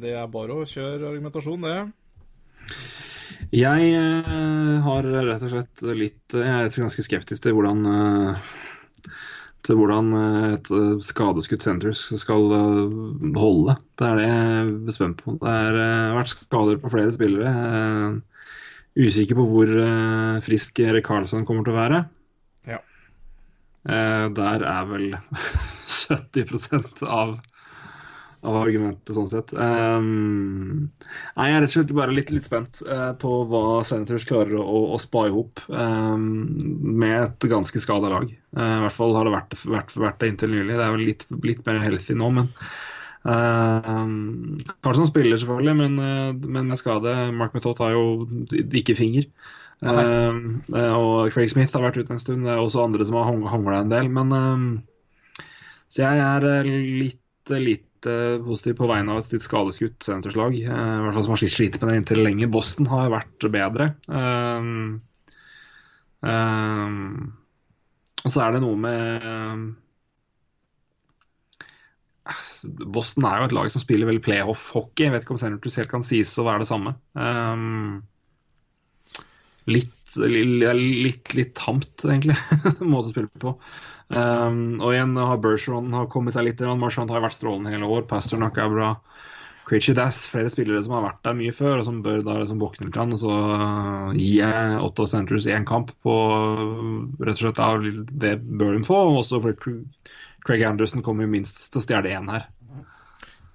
det, 0.00 0.14
er 0.14 0.30
bare 0.32 0.60
å 0.60 0.68
kjøre 0.68 1.10
argumentasjon, 1.10 1.66
det. 1.66 1.76
Jeg 3.56 3.92
uh, 3.98 4.76
har 4.86 5.08
rett 5.10 5.44
og 5.44 5.52
slett 5.52 5.82
litt 5.96 6.36
Jeg 6.36 6.46
er 6.46 6.82
ganske 6.84 7.04
skeptisk 7.04 7.46
til 7.46 7.56
hvordan 7.56 7.82
til 9.66 9.76
hvordan 9.76 10.14
et 10.54 10.70
skadeskutt 11.04 11.60
Centres 11.60 12.06
skal 12.16 12.46
holde. 13.36 13.74
Det 14.00 14.06
er 14.06 14.16
det 14.16 14.24
jeg 14.24 14.70
er 14.88 14.94
spent 14.96 15.20
på. 15.20 15.34
Det 15.36 15.52
har 15.52 16.16
vært 16.16 16.32
skader 16.32 16.80
på 16.80 16.92
flere 16.94 17.12
spillere. 17.12 17.50
Usikker 18.98 19.38
på 19.38 19.44
hvor 19.46 19.70
uh, 19.70 20.40
frisk 20.42 20.80
Erik 20.82 21.06
Karlsson 21.06 21.46
kommer 21.46 21.66
til 21.66 21.76
å 21.76 21.78
være. 21.78 22.00
Ja. 22.66 22.80
Uh, 23.86 24.26
der 24.34 24.66
er 24.66 24.88
vel 24.90 25.06
70% 26.10 27.04
av, 27.06 27.36
av 28.42 28.58
argumentet, 28.58 29.14
sånn 29.14 29.30
sett. 29.30 29.54
Um, 29.54 30.90
nei, 31.36 31.46
jeg 31.46 31.56
er 31.56 31.64
rett 31.64 31.70
og 31.70 31.76
slett 31.78 31.96
bare 32.00 32.16
litt, 32.18 32.34
litt 32.34 32.50
spent 32.50 32.82
uh, 32.90 33.12
på 33.20 33.32
hva 33.52 33.64
Senators 33.86 34.26
klarer 34.28 34.58
å, 34.58 34.84
å 34.96 35.00
spa 35.00 35.28
i 35.30 35.34
hop 35.38 35.62
um, 35.70 36.26
med 36.98 37.16
et 37.28 37.50
ganske 37.52 37.82
skada 37.82 38.10
lag. 38.10 38.26
I 38.26 38.70
hvert 38.84 38.96
fall 38.96 39.14
har 39.14 39.28
det 39.28 39.36
vært, 39.38 39.58
vært, 39.70 39.94
vært, 39.94 40.18
det 40.18 40.34
inntil 40.34 40.56
nylig. 40.56 40.74
Det 40.74 40.86
er 40.88 40.96
vel 40.96 41.10
litt, 41.12 41.28
litt 41.46 41.62
mer 41.68 41.84
healthy 41.86 42.18
nå, 42.18 42.34
men 42.40 42.50
Uh, 43.20 44.56
Carlsen 44.80 45.08
spiller 45.08 45.36
selvfølgelig, 45.36 45.74
men, 45.76 45.98
uh, 46.00 46.48
men, 46.48 46.68
med 46.70 46.78
skade. 46.80 47.12
Mark 47.36 47.54
Methot 47.54 47.78
har 47.82 47.92
jo 47.92 48.28
ikke 48.50 48.96
finger. 48.96 49.28
Uh, 49.84 50.60
og 50.96 51.32
Craig 51.32 51.50
Smith 51.52 51.74
har 51.76 51.84
vært 51.84 52.00
ute 52.00 52.14
en 52.14 52.22
stund. 52.22 52.46
Det 52.46 52.54
er 52.54 52.62
også 52.62 52.84
andre 52.84 53.04
som 53.04 53.18
har 53.20 53.28
hangla 53.28 53.82
en 53.82 53.92
del. 53.92 54.08
Men, 54.12 54.26
så 55.90 56.06
jeg 56.06 56.24
er 56.24 56.70
litt, 56.70 57.52
litt 57.52 57.86
positiv 58.00 58.78
på 58.78 58.88
vegne 58.88 59.12
av 59.12 59.20
et 59.20 59.32
litt 59.34 59.44
skadeskutt 59.44 60.00
senterslag. 60.06 60.56
I 60.56 60.64
hvert 60.70 61.16
fall 61.16 61.26
som 61.26 61.34
har 61.34 61.42
slitt 61.42 61.76
med 61.80 61.90
det 61.90 61.98
inntil 62.00 62.22
lenge. 62.24 62.48
Boston 62.52 62.88
har 62.88 63.12
vært 63.12 63.48
bedre. 63.52 63.90
og 68.20 68.28
så 68.28 68.42
er 68.44 68.56
det 68.56 68.64
noe 68.64 68.76
med 68.80 69.79
Boston 72.64 73.26
er 73.28 73.40
jo 73.40 73.48
et 73.48 73.56
lag 73.56 73.70
som 73.72 73.82
spiller 73.82 74.08
veldig 74.08 74.24
playoff-hockey. 74.26 75.06
Jeg 75.06 75.14
vet 75.14 75.26
ikke 75.26 75.36
om 75.36 75.42
Senators 75.42 75.78
helt 75.80 75.92
kan 75.92 76.06
sies 76.06 76.32
å 76.40 76.46
være 76.46 76.64
det 76.64 76.70
samme. 76.70 76.94
Um, 77.14 78.02
litt, 79.70 80.16
litt, 80.24 81.34
litt, 81.36 81.54
tamt, 81.58 82.04
egentlig, 82.06 82.36
måte 82.92 83.10
å 83.10 83.14
spille 83.14 83.42
på. 83.42 83.54
Um, 84.10 84.80
og 84.82 84.94
igjen 84.94 85.14
har 85.18 85.42
Bergeron 85.42 85.92
har 85.94 86.10
kommet 86.10 86.34
seg 86.34 86.48
litt. 86.48 86.62
Marchand 86.78 87.12
har 87.14 87.22
vært 87.24 87.38
strålende 87.38 87.74
hele 87.74 87.90
år. 87.90 88.08
Pasternak 88.10 88.58
er 88.58 88.72
bra. 88.72 88.94
Krejci 89.70 89.94
Dass, 89.94 90.24
flere 90.26 90.50
spillere 90.50 90.80
som 90.82 90.96
har 90.96 91.04
vært 91.04 91.20
der 91.22 91.36
mye 91.38 91.52
før, 91.54 91.76
og 91.78 91.84
som 91.86 92.00
bør 92.02 92.24
da 92.26 92.40
liksom 92.40 92.58
våkne 92.62 92.88
litt. 92.88 92.96
Og 92.98 93.20
så 93.22 93.30
uh, 93.30 94.08
gir 94.16 94.40
jeg 94.42 94.80
Otto 94.82 95.06
Centres 95.10 95.46
én 95.46 95.68
kamp 95.68 95.92
på 96.02 96.16
rett 97.22 97.36
og 97.36 97.44
slett 97.44 97.62
av 97.62 97.86
det 98.24 98.34
bør 98.42 98.74
de 98.74 98.82
få. 98.88 98.98
Og 99.12 99.22
også 99.22 99.42
fordi 99.44 99.78
Craig 100.46 100.64
Anderson 100.64 101.04
kommer 101.04 101.26
jo 101.26 101.32
minst 101.32 101.66
til 101.68 101.80
å 101.80 101.84
stjele 101.84 102.14
én 102.16 102.30
her. 102.32 102.48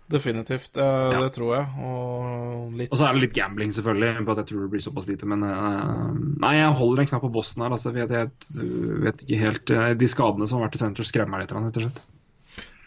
Definitivt, 0.07 0.74
det, 0.74 0.86
ja. 0.86 1.22
det, 1.22 1.32
tror 1.34 1.56
jeg. 1.56 1.66
Og, 1.82 2.74
litt... 2.78 2.91
og, 2.91 2.99
så 2.99 3.07
er 3.07 3.16
det 3.16 3.24
litt 3.24 3.34
gambling, 3.34 3.72
selvfølgelig, 3.74 4.26
på 4.28 4.36
at 4.36 4.41
jeg 4.44 4.49
tror 4.52 4.62
det 4.62 4.72
blir 4.76 4.84
såpass 4.86 5.07
lite. 5.10 5.30
Men 5.30 5.41
uh, 5.41 6.12
nei, 6.44 6.52
jeg 6.60 6.76
holder 6.78 7.02
en 7.02 7.10
knapp 7.10 7.26
på 7.26 7.32
Boston 7.34 7.66
her. 7.66 7.74
Altså, 7.74 7.94
jeg, 7.98 8.12
jeg, 8.14 8.68
vet 9.02 9.26
ikke 9.26 9.41
helt 9.41 9.74
De 9.98 10.10
skadene 10.12 10.49
som 10.49 10.60
har 10.60 10.68
vært 10.68 10.78
i 10.78 10.84
senter, 10.84 11.10
skremmer 11.10 11.40
meg 11.40 11.45
litt, 11.45 11.56
rett 11.57 11.82
og 11.82 11.88
slett. 11.88 12.02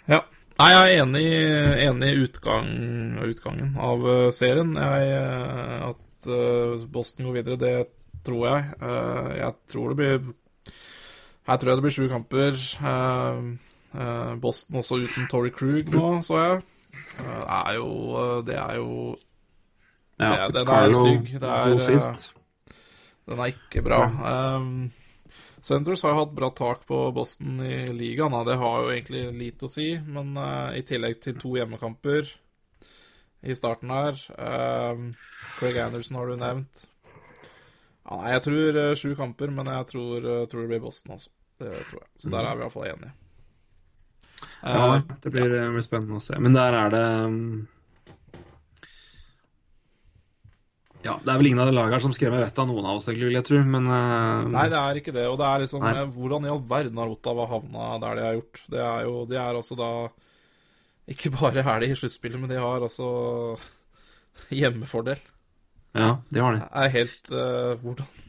Ja. 0.08 0.22
Nei, 0.58 0.70
jeg 0.74 0.78
er 0.84 1.02
enig, 1.02 1.26
enig 1.88 2.10
i 2.10 2.22
utgang, 2.22 2.70
utgangen 3.26 3.74
av 3.82 4.06
uh, 4.06 4.28
serien. 4.34 4.74
Jeg, 4.78 5.18
uh, 5.18 5.90
at 5.90 6.30
Boston 6.90 7.26
går 7.26 7.40
videre, 7.40 7.58
det 7.58 7.76
tror 8.26 8.46
jeg. 8.48 8.64
jeg 9.38 9.52
tror 9.70 9.92
det 9.92 9.96
blir 9.96 10.16
Her 11.46 11.60
tror 11.60 11.70
jeg 11.70 11.78
det 11.78 11.84
blir 11.86 11.94
sju 11.94 12.08
kamper. 12.10 12.58
Boston 14.42 14.82
også 14.82 14.98
uten 15.00 15.28
Tory 15.30 15.50
Krug 15.54 15.88
nå, 15.94 16.10
så 16.26 16.40
jeg. 16.42 16.58
Det 17.18 17.48
er 17.48 17.74
jo 17.78 17.88
eh, 18.18 18.44
Det 18.46 18.58
er 18.58 18.76
jo 18.78 18.92
ja, 20.18 20.48
det, 20.48 20.54
Den 20.54 20.68
er 20.74 20.94
stygg. 20.96 21.34
Det 21.40 21.48
er, 21.48 21.74
eh, 21.78 22.72
den 23.28 23.42
er 23.44 23.52
ikke 23.52 23.82
bra. 23.86 23.98
Um, 24.56 24.88
Centres 25.62 26.02
har 26.02 26.14
jo 26.14 26.22
hatt 26.24 26.32
bra 26.34 26.48
tak 26.50 26.82
på 26.88 26.98
Boston 27.14 27.60
i 27.62 27.86
ligaen. 27.94 28.34
Det 28.48 28.56
har 28.58 28.82
jo 28.82 28.90
egentlig 28.90 29.22
lite 29.36 29.68
å 29.68 29.70
si, 29.70 29.92
men 30.02 30.32
uh, 30.34 30.74
i 30.74 30.82
tillegg 30.82 31.20
til 31.22 31.36
to 31.38 31.52
hjemmekamper 31.58 32.32
i 33.46 33.54
starten 33.54 33.92
her 33.94 34.18
um, 34.34 35.12
Craig 35.60 35.78
Anderson 35.78 36.18
har 36.18 36.32
du 36.32 36.40
nevnt. 36.40 36.82
Ja, 38.08 38.18
jeg 38.32 38.42
tror 38.48 38.80
uh, 38.80 38.96
sju 38.98 39.12
kamper, 39.20 39.54
men 39.54 39.70
jeg 39.70 39.90
tror, 39.92 40.16
uh, 40.18 40.42
tror, 40.50 40.64
det 40.64 40.72
blir 40.72 40.82
Boston, 40.88 41.14
altså. 41.14 41.30
Det 41.62 41.70
tror 41.92 42.02
jeg. 42.02 42.10
Så 42.24 42.34
der 42.34 42.42
er 42.42 42.56
vi 42.56 42.62
i 42.62 42.66
hvert 42.66 42.74
fall 42.74 42.90
enige. 42.90 43.14
Ja, 44.62 44.96
eh, 44.96 45.02
det 45.22 45.32
blir, 45.34 45.50
ja. 45.54 45.66
blir, 45.72 45.84
spennende 45.84 46.18
å 46.18 46.22
se. 46.22 46.38
Men 46.42 46.56
der 46.56 46.76
er 46.76 46.94
det 46.94 47.04
um, 47.26 47.42
Ja, 51.04 51.14
det 51.22 51.30
er 51.30 51.38
vel 51.38 51.50
ingen 51.52 51.62
av 51.62 51.70
de 51.70 51.76
lagene 51.76 52.02
som 52.02 52.12
skremmer 52.14 52.42
vettet 52.42 52.58
av 52.58 52.66
noen 52.68 52.86
av 52.90 52.98
oss, 52.98 53.06
egentlig, 53.06 53.30
vil 53.30 53.38
jeg 53.38 53.46
tro, 53.46 53.62
men 53.70 53.86
uh, 53.86 54.48
Nei, 54.50 54.66
det 54.72 54.78
er 54.80 55.00
ikke 55.00 55.14
det. 55.14 55.26
Og 55.30 55.38
det 55.40 55.48
er 55.48 55.64
liksom 55.64 55.84
nei. 55.86 56.06
Hvordan 56.16 56.46
i 56.48 56.52
all 56.52 56.62
verden 56.74 57.02
har 57.02 57.12
Ottawa 57.12 57.48
havna 57.50 57.90
der 58.02 58.18
de 58.18 58.26
har 58.26 58.38
gjort? 58.40 58.62
Det 58.74 58.84
er 58.84 59.02
jo 59.06 59.24
De 59.30 59.38
er 59.38 59.60
altså 59.62 59.78
da 59.78 59.90
Ikke 61.14 61.32
bare 61.38 61.62
er 61.62 61.84
de 61.84 61.92
i 61.92 61.98
sluttspillet, 61.98 62.40
men 62.42 62.50
de 62.50 62.58
har 62.60 62.82
altså 62.82 63.10
hjemmefordel. 64.60 65.22
Ja, 65.96 66.18
de 66.28 66.42
har 66.42 66.56
det. 66.56 66.64
Det 66.66 66.82
er 66.82 66.96
helt 66.98 67.30
uh, 67.32 67.78
Hvordan 67.80 68.27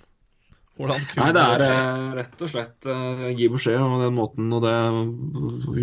hvordan 0.80 1.02
Nei, 1.20 1.32
det 1.36 1.44
er 1.44 1.62
det 1.62 1.72
rett 2.16 2.44
og 2.46 2.52
slett 2.54 2.88
uh, 2.88 3.26
gi 3.36 3.50
beskjed 3.52 3.82
om 3.84 3.98
den 4.00 4.16
måten 4.16 4.54
og 4.56 4.64
det 4.64 4.76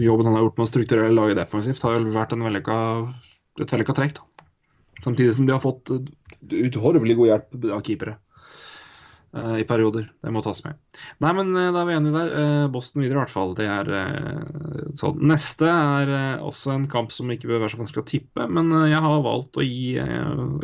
jobben 0.01 0.31
han 0.31 0.39
har 0.39 0.47
gjort 0.47 0.57
med 0.57 0.65
å 0.65 0.71
strukturere 0.71 1.13
laget 1.13 1.41
defensivt, 1.41 1.83
har 1.85 1.99
jo 1.99 2.15
vært 2.15 2.33
en 2.33 2.47
vellykka, 2.47 2.77
et 3.61 3.75
vellykka 3.75 3.97
trekk. 3.99 4.17
da. 4.17 4.47
Samtidig 5.05 5.35
som 5.37 5.49
de 5.49 5.53
har 5.53 5.61
fått 5.61 5.93
uthorvelig 6.47 7.19
god 7.19 7.31
hjelp 7.33 7.69
av 7.77 7.85
keepere. 7.85 8.17
Eh, 9.37 9.59
i 9.61 9.65
perioder. 9.69 10.07
Det 10.23 10.31
må 10.33 10.41
tas 10.45 10.63
med. 10.65 10.79
Nei, 11.21 11.33
men 11.37 11.51
eh, 11.53 11.69
da 11.75 11.83
er 11.83 11.89
vi 11.89 11.97
enige 11.97 12.15
der. 12.17 12.31
Eh, 12.41 12.69
Boston 12.73 13.03
videre, 13.03 13.19
i 13.19 13.23
hvert 13.25 13.33
fall. 13.33 13.53
Det 13.59 13.67
er 13.69 13.91
sånn. 14.97 15.19
Neste 15.29 15.69
er 15.69 16.13
også 16.45 16.73
en 16.73 16.87
kamp 16.93 17.13
som 17.13 17.31
ikke 17.33 17.51
bør 17.51 17.65
være 17.65 17.75
så 17.75 17.81
vanskelig 17.83 18.05
å 18.05 18.09
tippe, 18.09 18.47
men 18.49 18.73
jeg 18.89 19.03
har 19.05 19.25
valgt 19.27 19.59
å 19.59 19.67
gi 19.67 19.99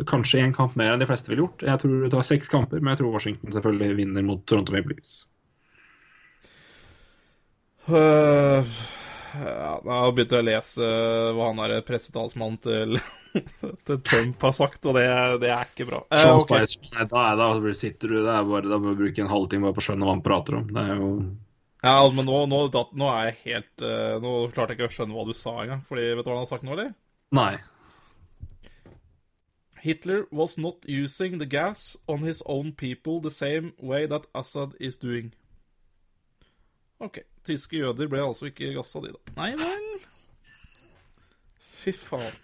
kanskje 0.09 0.41
én 0.41 0.55
kamp 0.55 0.77
mer 0.79 0.95
enn 0.95 1.03
de 1.03 1.09
fleste 1.09 1.29
ville 1.29 1.45
gjort. 1.45 1.65
Jeg 1.67 1.83
tror 1.83 2.01
det 2.01 2.11
tar 2.15 2.27
seks 2.27 2.51
kamper, 2.51 2.81
men 2.81 2.93
jeg 2.93 3.03
tror 3.03 3.13
Washington 3.13 3.55
selvfølgelig 3.55 3.99
vinner 4.01 4.25
mot 4.25 4.41
Toronto 4.49 4.75
Maple 4.75 4.97
Leafs. 4.97 5.21
Uh, 7.83 8.63
ja, 9.33 9.73
Jeg 9.83 9.99
har 10.05 10.15
begynt 10.15 10.37
å 10.37 10.45
lese 10.45 10.87
hva 11.35 11.49
han 11.49 11.61
derre 11.61 11.83
pressetalsmann 11.87 12.57
til 12.63 12.97
til 13.87 14.01
Trump 14.05 14.43
har 14.45 14.53
sagt, 14.55 14.85
og 14.85 14.97
det, 14.97 15.05
det 15.41 15.49
er 15.53 15.69
ikke 15.69 15.87
bra. 15.89 16.01
Eh, 16.13 16.27
okay. 16.37 16.67
Nei, 16.93 17.07
da, 17.09 17.23
da, 17.39 17.73
sitter 17.77 18.13
du 18.13 18.19
der, 18.21 18.45
bare, 18.47 18.69
da 18.69 18.79
må 18.81 18.93
du 18.93 19.01
bruke 19.03 19.23
en 19.23 19.31
halvtime 19.31 19.67
bare 19.67 19.77
på 19.77 19.83
å 19.83 19.87
skjønne 19.87 20.07
hva 20.07 20.15
han 20.15 20.25
prater 20.25 20.59
om. 20.59 20.69
Det 20.69 20.83
er 20.83 21.01
jo 21.01 21.09
Ja, 21.83 21.97
men 22.15 22.29
nå, 22.29 22.39
nå, 22.51 22.63
da, 22.73 22.85
nå 22.95 23.11
er 23.11 23.29
jeg 23.31 23.39
helt 23.43 23.83
uh, 23.83 24.15
Nå 24.23 24.33
klarte 24.53 24.71
jeg 24.71 24.79
ikke 24.79 24.91
å 24.91 24.97
skjønne 24.97 25.17
hva 25.17 25.27
du 25.27 25.33
sa 25.37 25.55
engang. 25.63 25.83
Fordi, 25.89 26.09
vet 26.13 26.25
du 26.25 26.31
hva 26.31 26.37
han 26.37 26.45
har 26.45 26.51
sagt 26.51 26.67
nå, 26.67 26.75
eller? 26.77 26.91
Nei. 27.33 27.53
Hitler 29.83 30.27
was 30.31 30.55
not 30.57 30.85
using 30.87 31.39
the 31.39 31.49
gas 31.49 31.97
on 32.07 32.23
his 32.23 32.41
own 32.45 32.71
people 32.71 33.19
the 33.19 33.33
same 33.33 33.73
way 33.81 34.05
that 34.07 34.29
Assad 34.33 34.77
is 34.79 34.95
doing. 34.95 35.33
OK. 37.03 37.19
Tyske 37.43 37.81
jøder 37.81 38.07
ble 38.11 38.23
altså 38.23 38.47
ikke 38.47 38.71
gassa, 38.77 39.01
de, 39.03 39.11
da. 39.11 39.35
Nei 39.41 39.51
vel. 39.59 39.87
Fy 41.59 41.93
faen. 41.97 42.41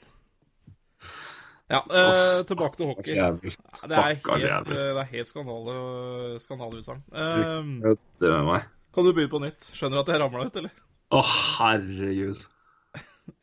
Ja, 1.70 1.84
eh, 1.86 2.40
tilbake 2.50 2.80
til 2.80 2.88
hockey. 2.90 3.14
Det 3.14 3.20
er 3.20 4.08
helt, 4.10 4.30
eh, 4.34 4.74
det 4.74 5.02
er 5.04 5.10
helt 5.12 5.30
skandale, 5.30 6.40
skandaleutsagn. 6.42 7.04
Eh, 7.14 8.64
kan 8.94 9.06
du 9.06 9.12
begynne 9.14 9.30
på 9.30 9.42
nytt? 9.44 9.70
Skjønner 9.78 10.00
du 10.00 10.02
at 10.02 10.10
jeg 10.16 10.22
ramla 10.24 10.48
ut, 10.50 10.58
eller? 10.64 10.74
Å, 11.14 11.20
oh, 11.20 11.36
herregud. 11.60 12.42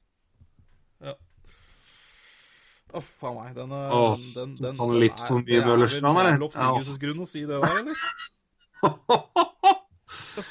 ja. 1.07 1.15
Uff 2.99 3.15
a 3.23 3.35
meg. 3.39 3.55
Den, 3.55 3.73
oh, 3.73 4.19
den, 4.19 4.59
den, 4.59 4.75
den, 4.75 4.99
litt 4.99 5.23
for 5.23 5.39
mye 5.39 5.65
Møllerstrand, 5.71 6.19
eller? 6.19 6.35
Det 6.35 6.35
er 6.35 6.41
vel 6.43 6.49
oppsigelsesgrunn 6.51 7.23
å 7.23 7.31
si 7.31 7.47
det 7.47 7.63
òg, 7.63 7.71
eller? 7.79 7.97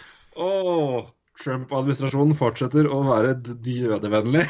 oh, 0.36 1.08
Trump-administrasjonen 1.42 2.36
fortsetter 2.38 2.88
å 2.92 3.02
være 3.08 3.36
jødevennlig. 3.66 4.46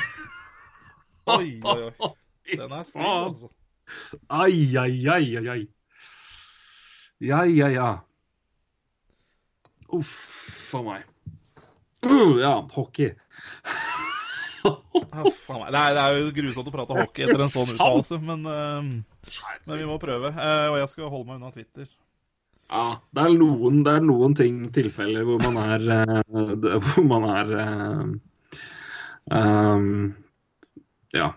oi, 1.38 1.60
oi, 1.62 1.80
oi. 1.90 2.12
Den 2.52 2.76
er 2.78 2.86
stiv, 2.86 3.06
altså. 3.06 3.52
Ai, 4.34 4.76
ai, 4.78 4.94
ai, 5.10 5.26
ai, 5.40 5.48
ai. 5.56 5.62
Ja, 7.26 7.46
ja, 7.50 7.70
ja. 7.74 7.90
Uff 9.94 10.74
a 10.76 10.82
meg. 10.86 11.06
Uh, 12.06 12.38
ja, 12.42 12.60
hockey. 12.76 13.14
Det 14.66 14.72
er, 15.22 15.94
det 15.94 16.02
er, 16.02 16.16
jo 16.18 16.32
grusomt 16.34 16.70
å 16.70 16.74
prate 16.74 16.98
hockey 16.98 17.26
etter 17.26 17.44
en 17.46 17.52
sånn 17.54 17.72
uttalelse, 17.76 18.18
men, 18.22 18.46
uh, 18.50 18.82
men, 19.66 19.78
vi 19.78 19.88
må 19.88 19.98
prøve. 20.02 20.34
Uh, 20.34 20.74
og 20.74 20.80
jeg 20.82 20.92
skal 20.94 21.12
holde 21.14 21.30
meg 21.30 21.40
unna 21.40 21.54
Twitter. 21.54 21.90
Ja, 22.72 22.86
det 23.14 23.24
er 23.24 23.36
noen, 23.38 23.84
det 23.86 23.94
er 23.94 24.06
noen 24.06 24.34
ting, 24.38 24.64
tilfeller, 24.74 25.26
hvor 25.28 25.42
man 25.44 25.58
er 25.62 25.84
uh, 26.10 26.80
Hvor 26.96 27.06
man 27.06 27.28
er 27.30 27.54
um, 29.30 30.00
Ja. 31.14 31.30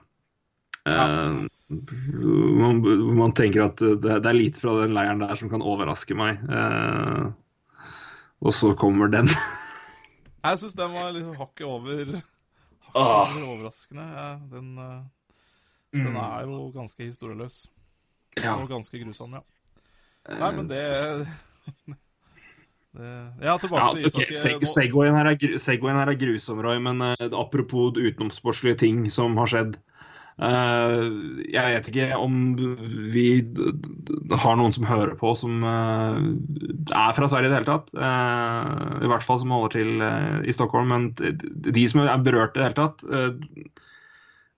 Uh, 0.89 1.47
Man, 1.69 2.81
man, 3.13 3.35
tenker 3.37 3.67
at 3.67 3.77
det, 3.77 3.99
det, 4.01 4.25
er 4.25 4.33
lite 4.33 4.61
fra 4.63 4.73
den 4.81 4.95
leiren 4.97 5.21
der 5.21 5.37
som 5.37 5.51
kan 5.53 5.61
overraske 5.61 6.17
meg. 6.17 6.41
Uh, 6.49 7.29
og 8.41 8.55
så 8.57 8.73
kommer 8.79 9.11
den. 9.13 9.29
jeg 10.47 10.61
syns 10.63 10.79
den 10.79 10.95
var 10.97 11.13
liksom 11.13 11.37
hakket 11.37 11.67
over 11.69 12.15
hakket 12.89 12.95
ah. 12.95 13.29
over 13.29 13.45
overraskende. 13.53 14.07
Ja, 14.17 14.31
den, 14.55 14.71
uh, 14.81 15.05
mm. 15.93 16.07
den, 16.07 16.17
er 16.17 16.49
jo 16.49 16.71
ganske 16.73 17.05
historieløs. 17.05 17.67
Ja. 18.39 18.57
Og 18.57 18.69
ganske 18.71 19.05
grusom, 19.05 19.37
ja. 19.37 19.45
Nei, 20.29 20.51
men 20.57 20.69
det, 20.69 20.83
det 22.99 23.13
Ja, 23.45 23.57
tilbake 23.61 24.03
ja, 24.03 24.11
til 24.13 24.27
Isak. 24.29 24.59
Okay. 24.59 24.69
Segwayen 24.69 25.17
her, 25.17 25.31
her, 25.33 26.13
er 26.13 26.19
grusom, 26.21 26.63
Roy, 26.65 26.81
men 26.83 27.05
uh, 27.05 27.29
apropos 27.39 27.97
utenomsportslige 27.97 28.81
ting 28.85 29.07
som 29.13 29.39
har 29.41 29.51
skjedd. 29.51 29.79
Uh, 30.39 31.43
jeg 31.51 31.75
vet 31.75 31.89
ikke 31.91 32.19
om 32.23 32.35
vi 33.11 33.25
har 34.39 34.59
noen 34.61 34.75
som 34.75 34.87
hører 34.87 35.17
på 35.19 35.33
som 35.35 35.65
uh, 35.67 36.15
er 36.95 37.17
fra 37.17 37.27
Sverige 37.27 37.51
i 37.51 37.51
det 37.51 37.59
hele 37.59 37.71
tatt. 37.73 37.91
Uh, 37.99 39.03
I 39.03 39.11
hvert 39.11 39.27
fall 39.27 39.41
som 39.43 39.55
holder 39.57 39.75
til 39.75 40.07
i 40.47 40.55
Stockholm. 40.55 40.95
Men 40.95 41.11
de 41.19 41.89
som 41.91 42.05
er 42.05 42.23
berørt 42.23 42.55
i 42.55 42.63
det 42.63 42.69
hele 42.69 42.79
tatt, 42.79 43.03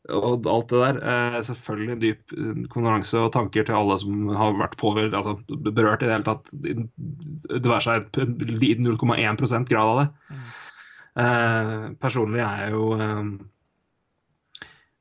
og 0.09 0.47
alt 0.49 0.73
det 0.73 0.79
der 0.81 1.43
Selvfølgelig 1.45 1.97
dyp 2.01 2.35
konkurranse 2.73 3.21
og 3.21 3.35
tanker 3.35 3.67
til 3.69 3.77
alle 3.77 3.99
som 4.01 4.31
har 4.33 4.57
vært 4.57 4.79
påvirket, 4.81 5.17
altså 5.19 5.37
berørt 5.51 6.03
i 6.03 6.09
det 6.09 6.15
hele 6.15 6.27
tatt. 6.27 6.49
Det 6.57 7.69
være 7.69 7.85
seg 7.85 8.09
0,1% 8.17 9.69
grad 9.69 9.93
av 9.93 10.01
det. 10.01 10.09
Mm. 10.31 11.95
Personlig 12.01 12.41
er 12.41 12.65
jeg 12.65 12.79
jo 12.79 12.85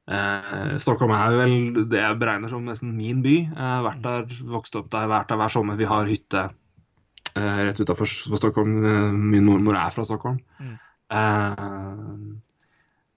Eh, 0.10 0.78
Stockholm 0.82 1.12
er 1.14 1.36
vel 1.38 1.52
det 1.92 2.00
jeg 2.02 2.18
beregner 2.22 2.50
som 2.50 2.66
nesten 2.66 2.96
min 2.98 3.22
by. 3.26 3.36
Har 3.54 3.86
vært 3.86 4.02
der, 4.06 4.40
vokst 4.50 4.78
opp 4.80 4.90
der, 4.94 5.10
vært 5.12 5.30
der 5.30 5.40
hver 5.42 5.54
sommer. 5.54 5.78
Vi 5.78 5.90
har 5.90 6.10
hytte 6.10 6.48
eh, 7.36 7.60
rett 7.68 7.82
utafor 7.84 8.10
Stockholm. 8.10 8.80
Eh, 8.82 9.10
min 9.14 9.46
mormor 9.46 9.78
er 9.78 9.94
fra 9.94 10.08
Stockholm. 10.08 10.42
Mm. 10.58 10.78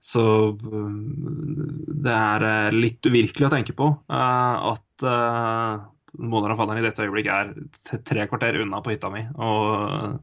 Eh, 0.03 0.09
Så 0.09 0.23
det 2.03 2.13
er 2.13 2.71
litt 2.75 3.05
uvirkelig 3.05 3.47
å 3.47 3.53
tenke 3.53 3.73
på 3.73 3.87
at 4.11 5.05
moderen 6.13 6.53
og 6.53 6.59
faderen 6.59 6.81
i 6.81 6.85
dette 6.85 7.03
øyeblikk 7.05 7.29
er 7.31 7.53
tre 8.03 8.27
kvarter 8.27 8.59
unna 8.61 8.81
på 8.83 8.91
hytta 8.93 9.09
mi. 9.09 9.23
og 9.35 10.19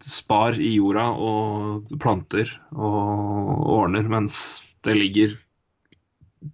spar 0.00 0.56
i 0.56 0.72
jorda 0.72 1.04
og 1.12 1.90
planter 2.00 2.48
og 2.72 3.68
ordner, 3.76 4.08
mens 4.08 4.62
det 4.82 4.96
ligger 4.96 5.36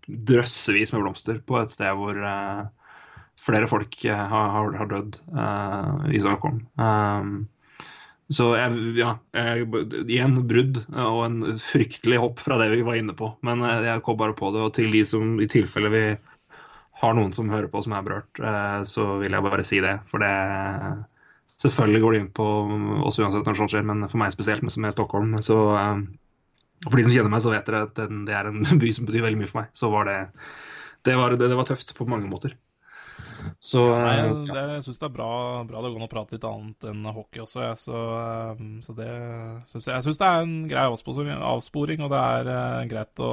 drøssevis 0.09 0.91
med 0.93 1.05
blomster 1.05 1.39
på 1.39 1.61
et 1.61 1.71
sted 1.71 1.95
hvor 1.95 2.19
flere 3.45 3.69
folk 3.71 3.95
uh, 4.09 4.27
har, 4.33 4.75
har, 4.75 4.91
dødd 4.91 5.21
i 6.11 6.19
Stockholm. 6.19 6.65
Um, 6.75 7.47
så 8.35 8.51
jeg, 8.59 8.77
ja, 8.99 9.15
jeg, 9.37 9.69
igjen 10.05 10.37
brudd 10.49 10.83
og 10.91 11.21
en 11.25 11.41
fryktelig 11.61 12.21
hopp 12.23 12.43
fra 12.43 12.59
det 12.61 12.71
vi 12.75 12.85
var 12.87 12.99
inne 12.99 13.15
på. 13.17 13.31
Men 13.47 13.63
jeg 13.63 14.03
kom 14.07 14.19
bare 14.21 14.37
på 14.37 14.51
det. 14.55 14.63
Og 14.67 14.75
til 14.77 14.93
de 14.95 15.03
som 15.07 15.37
i 15.43 15.49
tilfelle 15.51 15.93
vi 15.95 16.05
har 17.01 17.17
noen 17.17 17.35
som 17.37 17.51
hører 17.51 17.71
på 17.71 17.83
som 17.85 17.97
er 17.97 18.07
berørt, 18.07 18.43
så 18.91 19.09
vil 19.23 19.35
jeg 19.35 19.47
bare 19.47 19.67
si 19.67 19.83
det. 19.85 19.99
For 20.11 20.23
det 20.23 20.35
Selvfølgelig 21.55 22.01
går 22.03 22.13
det 22.13 22.19
inn 22.21 22.33
på 22.35 22.45
oss 23.07 23.19
uansett 23.23 23.47
når 23.47 23.57
sånt 23.57 23.73
skjer, 23.73 23.85
men 23.87 24.05
for 24.11 24.21
meg 24.21 24.33
spesielt, 24.35 24.65
som 24.75 24.85
er 24.85 24.93
Stockholm, 24.93 25.37
så 25.45 25.59
og 26.85 26.91
For 26.91 26.99
de 26.99 27.05
som 27.07 27.15
kjenner 27.15 27.33
meg, 27.33 27.41
så 27.41 27.53
vet 27.53 27.69
dere 27.69 27.87
at 27.87 27.97
det 27.97 28.35
er 28.37 28.51
en 28.51 28.65
by 28.83 28.91
som 28.93 29.07
betyr 29.09 29.25
veldig 29.25 29.41
mye 29.41 29.49
for 29.49 29.63
meg. 29.63 29.71
Så 29.77 29.89
var 29.93 30.09
det 30.11 30.19
Det 31.05 31.15
var, 31.21 31.37
det, 31.37 31.49
det 31.49 31.57
var 31.57 31.69
tøft 31.69 31.95
på 31.97 32.07
mange 32.09 32.29
måter. 32.29 32.57
Så 33.61 33.83
Nei, 33.89 34.15
eh, 34.21 34.33
det, 34.49 34.63
Jeg 34.77 34.85
syns 34.87 35.01
det 35.01 35.09
er 35.09 35.15
bra, 35.15 35.31
bra 35.69 35.83
det 35.83 35.91
går 35.93 36.01
an 36.01 36.07
å 36.07 36.11
prate 36.13 36.37
litt 36.37 36.47
annet 36.49 36.87
enn 36.91 37.05
hockey 37.09 37.45
også, 37.45 37.63
jeg. 37.65 37.81
Så, 37.81 38.01
eh, 38.21 38.65
så 38.85 38.97
det 38.99 39.11
synes 39.71 39.89
jeg, 39.89 39.93
jeg 39.95 40.07
syns 40.09 40.21
det 40.23 40.31
er 40.31 40.45
en 40.45 40.57
grei 40.71 40.87
avsporing, 40.89 42.05
og 42.05 42.13
det 42.13 42.21
er 42.21 42.51
uh, 42.51 42.83
greit 42.91 43.25
å 43.25 43.33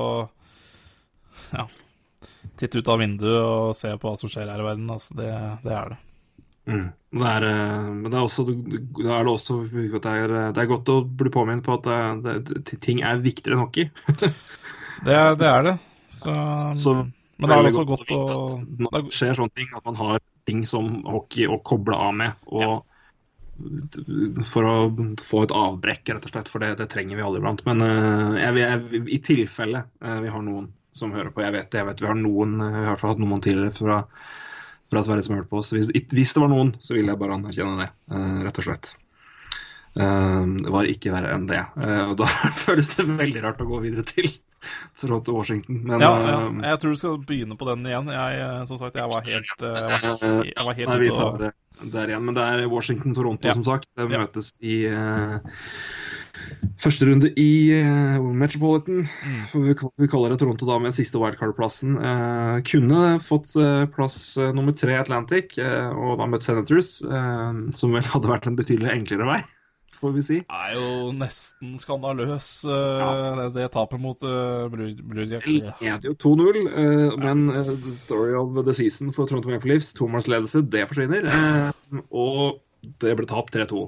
ja, 1.56 1.68
titte 2.60 2.82
ut 2.82 2.92
av 2.92 3.02
vinduet 3.02 3.42
og 3.42 3.76
se 3.78 3.94
på 3.98 4.10
hva 4.10 4.16
som 4.20 4.32
skjer 4.32 4.52
her 4.52 4.64
i 4.64 4.68
verden. 4.72 4.90
Altså, 4.94 5.18
det, 5.20 5.30
det 5.66 5.76
er 5.78 5.94
det. 5.94 6.02
Mm. 6.72 6.90
Det 7.12 7.28
er, 7.28 7.46
men 7.92 8.06
det 8.08 8.16
er, 8.16 8.24
også, 8.24 8.46
det 8.48 9.08
er 9.12 9.26
det 9.26 9.32
også 9.32 9.56
det 9.68 10.12
er, 10.12 10.36
det 10.56 10.62
er, 10.62 10.68
godt 10.70 10.92
å 10.94 11.02
bli 11.04 11.32
påminnet 11.34 11.66
på 11.66 11.76
at 11.76 11.90
det, 12.24 12.78
ting 12.80 13.02
er 13.04 13.20
viktigere 13.24 13.58
enn 13.58 13.66
hockey. 13.66 13.90
det, 15.08 15.18
det, 15.42 15.50
er 15.50 15.66
det. 15.68 15.74
Så, 16.08 16.36
Så, 16.78 16.94
men 17.42 17.50
det 17.50 17.56
er 17.58 17.68
også 17.72 17.84
godt, 17.90 18.04
godt 18.06 18.86
å 18.86 18.98
det 19.02 19.16
skjer 19.16 19.38
sånne 19.38 19.58
ting, 19.58 19.70
at 19.74 19.86
man 19.88 19.96
har 19.98 20.20
ting 20.46 20.62
som 20.70 21.00
hockey 21.10 21.48
å 21.50 21.58
koble 21.66 21.98
av 21.98 22.14
med. 22.14 22.44
og 22.54 22.62
ja. 22.64 22.80
For 24.48 24.66
å 24.66 24.76
få 25.22 25.44
et 25.46 25.52
avbrekk, 25.54 26.08
rett 26.14 26.24
og 26.26 26.32
slett. 26.34 26.48
For 26.50 26.64
det, 26.64 26.86
trenger 26.90 27.18
vi 27.18 27.26
alle 27.26 27.42
iblant. 27.42 27.60
Men 27.68 27.84
uh, 27.86 28.38
jeg, 28.40 28.56
jeg, 28.62 29.02
i 29.06 29.20
tilfelle 29.22 29.84
uh, 30.02 30.16
vi 30.24 30.32
har 30.34 30.46
noen 30.46 30.72
som 30.96 31.14
hører 31.14 31.32
på 31.32 31.44
Jeg 31.44 31.54
vet, 31.56 31.76
jeg 31.78 31.88
vet 31.88 32.02
vi 32.02 32.10
har 32.10 32.18
noen, 32.20 32.56
vi 32.60 32.82
har 32.82 32.90
hvert 32.92 33.04
fall 33.04 33.14
hatt 33.14 33.22
noen 33.22 33.44
tidligere 33.44 33.76
fra 33.78 34.00
fra 34.92 35.00
Sverige 35.06 35.24
som 35.24 35.38
hørte 35.38 35.48
på 35.48 35.62
oss. 35.62 35.70
Hvis, 35.72 35.88
hvis, 35.96 36.34
det 36.36 36.42
var 36.44 36.50
noen, 36.52 36.74
så 36.84 36.98
ville 36.98 37.14
jeg 37.14 37.20
bare 37.22 37.38
anerkjenne 37.38 37.78
det, 37.80 37.86
rett 38.44 38.58
og 38.60 38.66
slett. 38.66 38.90
Det 39.96 40.74
var 40.76 40.90
ikke 40.92 41.14
verre 41.14 41.32
enn 41.32 41.46
det. 41.48 41.62
Og 42.10 42.18
da 42.20 42.28
føles 42.66 42.90
det 42.98 43.06
veldig 43.08 43.46
rart 43.46 43.64
å 43.64 43.70
gå 43.70 43.80
videre 43.86 44.04
til 44.10 44.28
Toronto 45.02 45.38
Washington. 45.38 45.82
Men, 45.88 46.04
ja, 46.04 46.12
ja, 46.28 46.44
jeg 46.72 46.84
tror 46.84 46.96
du 46.96 47.02
skal 47.02 47.18
begynne 47.28 47.58
på 47.60 47.68
den 47.72 47.88
igjen. 47.90 48.12
Jeg, 48.14 48.52
som 48.70 48.82
sagt, 48.82 49.00
jeg 49.00 49.10
var 49.12 49.26
helt, 49.28 49.66
jeg 49.66 50.04
var, 50.06 50.24
jeg 50.50 50.70
var 50.70 50.80
helt 50.82 50.94
Nei, 50.94 51.02
vi 51.06 51.16
tar 51.16 51.42
det 51.42 51.52
der 51.82 52.12
igjen. 52.14 52.26
Men 52.28 52.38
det 52.38 52.46
er 52.46 52.70
Washington-Toronto, 52.70 53.50
ja. 53.50 53.58
som 53.58 53.66
sagt. 53.66 53.90
Det 53.98 54.10
møtes 54.12 54.56
i 54.62 54.84
Første 56.82 57.06
runde 57.06 57.30
i 57.40 57.74
uh, 57.84 58.24
Metropolitan. 58.24 59.04
Mm. 59.06 59.42
Vi, 59.52 59.76
vi, 60.00 60.10
kaller 60.10 60.34
det 60.34 60.40
Toronto 60.42 60.66
da 60.66 60.80
med 60.80 60.92
den 60.92 60.98
siste 60.98 61.20
wildcard-plassen. 61.22 61.98
Uh, 62.02 62.58
kunne 62.66 63.18
fått 63.24 63.54
uh, 63.60 63.86
plass 63.94 64.18
nummer 64.56 64.76
tre 64.78 64.98
Atlantic, 65.02 65.58
og 65.62 66.18
da 66.22 66.30
møtt 66.30 66.48
Senators, 66.48 67.00
som 67.02 67.94
vel 67.96 68.08
hadde 68.14 68.32
vært 68.32 68.48
en 68.50 68.58
betydelig 68.58 68.94
enklere 68.96 69.28
vei. 69.28 69.42
Får 70.02 70.14
vi 70.16 70.24
si. 70.26 70.38
Det 70.42 70.60
er 70.66 70.78
jo 70.80 71.12
nesten 71.14 71.76
skandaløs, 71.78 72.50
ja. 72.66 73.10
det, 73.38 73.44
det 73.60 73.68
tapet 73.76 74.02
mot 74.02 74.24
uh, 74.26 74.66
Blue 74.74 75.28
Jack. 75.30 75.46
Det 75.46 76.10
jo 76.10 76.16
2-0, 76.26 76.58
men 77.22 77.46
story 78.00 78.34
of 78.34 78.58
the 78.66 78.74
season 78.74 79.14
for 79.14 79.30
Toronto 79.30 79.54
Maple 79.54 79.76
Leafs, 79.76 79.94
Tomars 79.94 80.26
ledelse, 80.32 80.64
det 80.66 80.88
forsvinner. 80.90 81.30
og 82.10 82.58
det 83.02 83.14
ble 83.18 83.30
tapt 83.30 83.54
3-2. 83.56 83.86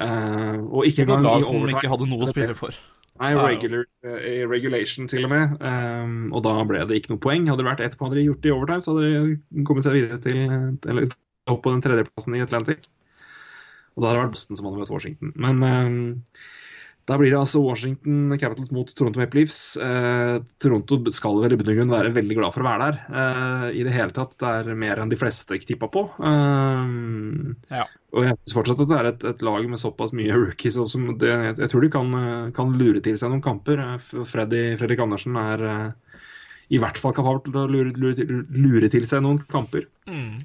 Uh, 0.00 0.56
og 0.72 0.86
ikke 0.88 1.04
engang 1.04 1.26
lag 1.26 1.44
som 1.44 1.66
ikke 1.68 1.90
hadde 1.92 2.08
noe 2.08 2.24
å 2.24 2.30
spille 2.30 2.56
for. 2.56 2.76
Nei, 3.20 3.34
regular, 3.36 3.84
uh, 4.06 4.44
regulation 4.48 5.10
til 5.12 5.26
og 5.28 5.34
med. 5.34 5.58
Um, 5.60 6.30
og 6.32 6.44
da 6.46 6.54
ble 6.68 6.86
det 6.88 7.02
ikke 7.02 7.14
noe 7.14 7.22
poeng. 7.22 7.50
Hadde 7.50 7.62
det 7.62 7.68
vært 7.68 7.82
ett 7.84 7.98
på 7.98 8.08
hadde 8.08 8.20
de 8.20 8.28
gjort 8.30 8.40
det 8.44 8.50
i 8.50 8.54
overtime, 8.54 8.84
så 8.86 8.94
hadde 8.94 9.10
de 9.10 9.66
kommet 9.68 9.86
seg 9.86 9.98
videre 9.98 10.22
til 10.24 10.40
eller 10.94 11.12
opp 11.50 11.62
på 11.64 11.74
den 11.74 11.84
tredjeplassen 11.84 12.38
i 12.38 12.42
Atlantic. 12.44 12.88
Og 14.00 14.02
da 14.02 14.08
hadde 14.08 14.16
det 14.16 14.24
vært 14.24 14.38
Boston 14.38 14.58
som 14.58 14.70
hadde 14.70 14.80
møtt 14.80 14.94
Washington. 14.96 15.36
Men 15.36 15.62
eh, 15.68 16.40
da 17.10 17.16
blir 17.18 17.32
det 17.32 17.40
altså 17.40 17.58
Washington 17.64 18.36
Capitals 18.38 18.70
mot 18.70 18.90
Toronto 18.94 19.18
Maple 19.18 19.40
Leafs. 19.40 19.76
Eh, 19.82 20.36
Toronto 20.62 20.98
skal 21.10 21.40
vel 21.42 21.56
i 21.56 21.58
bunn 21.58 21.72
og 21.72 21.78
grunn 21.80 21.94
være 21.94 22.12
veldig 22.14 22.36
glad 22.38 22.54
for 22.54 22.62
å 22.62 22.68
være 22.68 22.86
der. 22.86 22.98
Eh, 23.22 23.64
I 23.80 23.86
det 23.86 23.94
hele 23.96 24.14
tatt. 24.14 24.36
Det 24.38 24.50
er 24.60 24.78
mer 24.78 25.00
enn 25.02 25.10
de 25.10 25.18
fleste 25.18 25.58
tippa 25.66 25.88
på. 25.90 26.04
Eh, 26.30 26.92
ja. 27.74 27.88
Og 28.14 28.26
jeg 28.28 28.38
syns 28.38 28.54
fortsatt 28.54 28.84
at 28.84 28.92
det 28.92 28.98
er 29.00 29.10
et, 29.10 29.26
et, 29.32 29.42
lag 29.46 29.66
med 29.72 29.82
såpass 29.82 30.14
mye 30.14 30.36
rookies 30.38 30.78
som 30.92 31.08
det, 31.18 31.32
jeg, 31.32 31.70
tror 31.72 31.86
de 31.86 31.92
kan, 31.94 32.14
kan, 32.54 32.78
lure 32.78 33.02
til 33.02 33.18
seg 33.18 33.34
noen 33.34 33.42
kamper. 33.42 33.82
Eh, 33.88 34.10
Freddy, 34.30 34.64
Fredrik 34.78 35.02
Andersen 35.02 35.38
er 35.40 35.66
eh, 35.66 36.18
i 36.70 36.78
hvert 36.78 37.00
fall 37.00 37.16
kapabel 37.16 37.42
til 37.48 37.58
å 37.58 37.66
lure, 37.70 37.96
lure, 37.98 38.44
lure, 38.54 38.92
til 38.92 39.08
seg 39.10 39.26
noen 39.26 39.42
kamper. 39.50 39.88
Mm. 40.06 40.44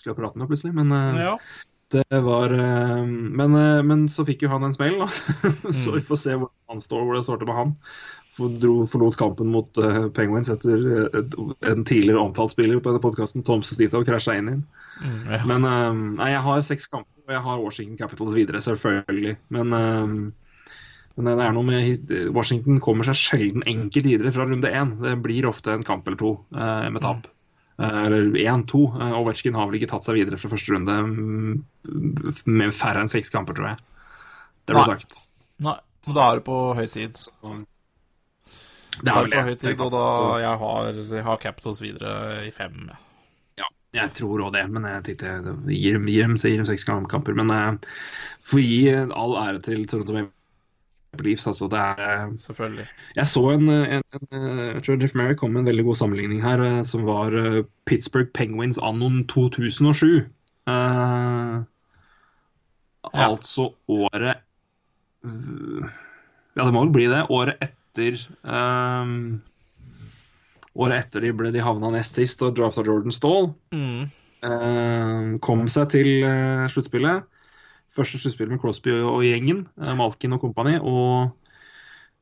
Skal 0.00 0.14
jeg 0.14 0.22
prate 0.22 0.40
nå 0.40 0.48
plutselig, 0.48 0.72
men 0.80 0.96
eh, 0.96 1.26
ja 1.26 1.36
det 1.90 2.20
var 2.20 2.52
eh, 2.54 3.04
men, 3.06 3.54
eh, 3.54 3.82
men, 3.82 4.08
så 4.08 4.24
fikk 4.26 4.44
jo 4.44 4.52
han 4.52 4.64
en 4.66 4.74
smell, 4.76 5.00
da. 5.02 5.08
så 5.82 5.96
vi 5.96 6.02
får 6.06 6.20
se 6.22 6.36
hvor 6.38 6.52
han 6.70 6.82
står, 6.82 7.04
hvor 7.04 7.18
det 7.18 7.24
står 7.26 7.40
til 7.40 7.50
med 7.50 7.58
han. 7.58 7.76
For, 8.30 8.66
forlot 8.88 9.18
kampen 9.18 9.50
mot 9.52 9.78
uh, 9.82 10.04
Penguins 10.14 10.48
etter 10.48 10.84
en 11.18 11.82
tidligere 11.84 12.20
omtalt 12.22 12.54
spiller 12.54 12.78
på 12.78 12.92
denne 12.92 13.02
podkasten, 13.02 13.42
Tom 13.44 13.64
Sestito, 13.66 14.00
krasja 14.06 14.36
inn 14.38 14.48
i 14.48 14.54
den. 14.54 14.62
Mm, 15.02 15.24
ja. 15.34 15.40
Men 15.50 15.66
um, 15.66 16.04
nei, 16.20 16.30
jeg 16.36 16.44
har 16.46 16.62
seks 16.64 16.86
kamper, 16.92 17.24
og 17.26 17.34
jeg 17.34 17.42
har 17.48 17.64
Washington 17.64 17.98
Capitals 17.98 18.36
videre, 18.38 18.62
selvfølgelig. 18.64 19.34
Men, 19.52 19.74
um, 19.74 20.14
men 21.18 21.32
det 21.32 21.44
er 21.48 21.58
noe 21.58 21.66
med 21.66 22.14
Washington 22.32 22.78
kommer 22.80 23.10
seg 23.10 23.18
sjelden 23.18 23.66
enkelt 23.68 24.08
videre 24.08 24.32
fra 24.32 24.46
runde 24.48 24.72
én. 24.72 24.94
Det 25.02 25.18
blir 25.26 25.50
ofte 25.50 25.74
en 25.74 25.84
kamp 25.84 26.06
eller 26.06 26.22
to 26.22 26.32
med 26.54 27.02
tap. 27.02 27.26
Mm. 27.26 27.39
Eh, 27.80 28.02
eller 28.02 28.36
1-2. 28.36 29.00
Eh, 29.00 29.20
Ovetsjkin 29.20 29.54
har 29.54 29.68
vel 29.68 29.80
ikke 29.80 29.90
tatt 29.94 30.04
seg 30.04 30.18
videre 30.20 30.38
fra 30.40 30.52
første 30.52 30.74
runde 30.74 30.96
mm, 31.08 31.52
med 32.52 32.74
færre 32.76 33.04
enn 33.04 33.12
seks 33.12 33.32
kamper, 33.32 33.56
tror 33.56 33.72
jeg. 33.72 33.84
Det 34.68 34.76
ble 34.76 34.86
sagt. 34.92 35.20
Nei, 35.64 35.76
men 36.06 36.16
da 36.18 36.26
er 36.26 36.40
det 36.40 36.46
på 36.48 36.58
høy 36.76 36.86
tid. 36.92 37.20
det 39.00 39.12
er 39.12 39.22
vel 39.22 39.32
på 39.32 39.46
høy 39.48 39.54
tid, 39.62 39.84
og 39.86 39.94
da 39.94 40.08
jeg 40.44 40.58
har, 40.64 40.90
jeg 41.16 41.24
har 41.30 41.40
Capitals 41.46 41.80
videre 41.84 42.18
i 42.44 42.52
fem. 42.54 42.90
Ja, 43.60 43.70
jeg 43.96 44.12
tror 44.20 44.44
òg 44.44 44.52
det, 44.58 44.66
men 44.72 44.84
jeg 44.88 45.06
tenkte 45.08 45.32
gir, 45.72 45.96
gir, 46.04 46.28
dem, 46.28 46.36
gir 46.36 46.60
dem 46.60 46.68
seks 46.68 46.84
kamper. 46.84 47.38
Men 47.38 47.54
uh, 47.54 47.96
for 48.44 48.60
å 48.60 48.66
gi 48.66 48.84
all 48.92 49.38
ære 49.40 49.64
til 49.64 49.88
Toronto 49.88 50.18
Maple 50.18 50.36
Leafs. 51.18 51.46
Altså, 51.46 51.68
det 51.68 51.78
er 51.78 52.22
eh, 52.24 52.32
Selvfølgelig. 52.38 52.86
Jeg 53.16 53.26
så 53.26 53.42
en, 53.50 53.68
en, 53.68 54.02
en, 54.14 54.26
eh, 54.32 54.74
jeg 54.74 54.82
tror 54.84 55.02
Jeff 55.02 55.14
Merrick 55.14 55.38
kom 55.38 55.50
med 55.50 55.60
en 55.60 55.66
veldig 55.66 55.84
god 55.84 55.96
sammenligning 55.96 56.42
her, 56.42 56.62
eh, 56.62 56.82
som 56.82 57.06
var 57.06 57.34
Pittsburgh 57.86 58.30
Penguins 58.34 58.78
anno 58.82 59.10
2007. 59.28 60.26
Uh, 60.68 61.64
ja. 63.14 63.24
Altså 63.24 63.72
året 63.88 64.36
Ja, 66.56 66.64
det 66.64 66.72
må 66.72 66.84
vel 66.84 66.92
bli 66.94 67.06
det. 67.10 67.24
Året 67.30 67.56
etter 67.64 68.20
um, 68.44 69.40
Året 70.76 71.06
etter 71.06 71.24
de 71.24 71.32
ble 71.34 71.50
de 71.50 71.64
havna 71.64 71.90
nest 71.90 72.14
sist 72.20 72.42
og 72.44 72.54
drafta 72.58 72.84
Jordan 72.86 73.14
Stall. 73.14 73.50
Mm. 73.74 74.06
Uh, 74.44 75.38
kom 75.42 75.66
seg 75.68 75.90
til 75.96 76.22
uh, 76.24 76.68
sluttspillet 76.70 77.26
første 77.94 78.20
sluttspill 78.20 78.50
med 78.52 78.60
Crosby 78.62 78.94
og 78.98 79.22
gjengen, 79.26 79.64
eh, 79.80 79.94
Malkin 79.98 80.36
og 80.36 80.42
kompani, 80.44 80.76
og 80.78 81.30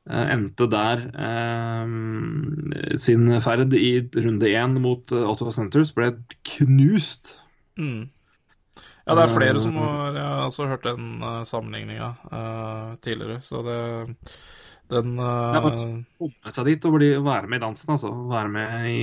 eh, 0.09 0.35
endte 0.35 0.69
der 0.73 1.07
eh, 1.27 2.97
sin 3.01 3.33
ferd 3.45 3.75
i 3.77 3.93
runde 4.17 4.53
én 4.53 4.79
mot 4.83 5.13
Ottawa 5.13 5.55
Centres, 5.55 5.93
ble 5.97 6.15
knust. 6.55 7.37
Mm. 7.79 8.09
Ja, 9.09 9.15
det 9.17 9.23
er 9.25 9.33
flere 9.33 9.61
som 9.63 9.77
har 9.81 10.13
Jeg 10.13 10.25
har 10.25 10.43
også 10.45 10.67
hørt 10.69 10.85
den 10.85 11.23
uh, 11.25 11.41
sammenligninga 11.49 12.11
uh, 12.29 12.97
tidligere, 13.01 13.41
så 13.41 13.63
det 13.65 13.79
Den 14.89 15.19
uh... 15.21 15.55
ja, 15.55 15.63
Komme 16.19 16.53
seg 16.55 16.69
dit 16.71 16.87
og 16.89 16.97
bli, 16.97 17.13
være 17.23 17.51
med 17.51 17.61
i 17.61 17.65
dansen, 17.67 17.95
altså. 17.95 18.11
Være 18.31 18.53
med, 18.53 18.89
i, 18.89 18.99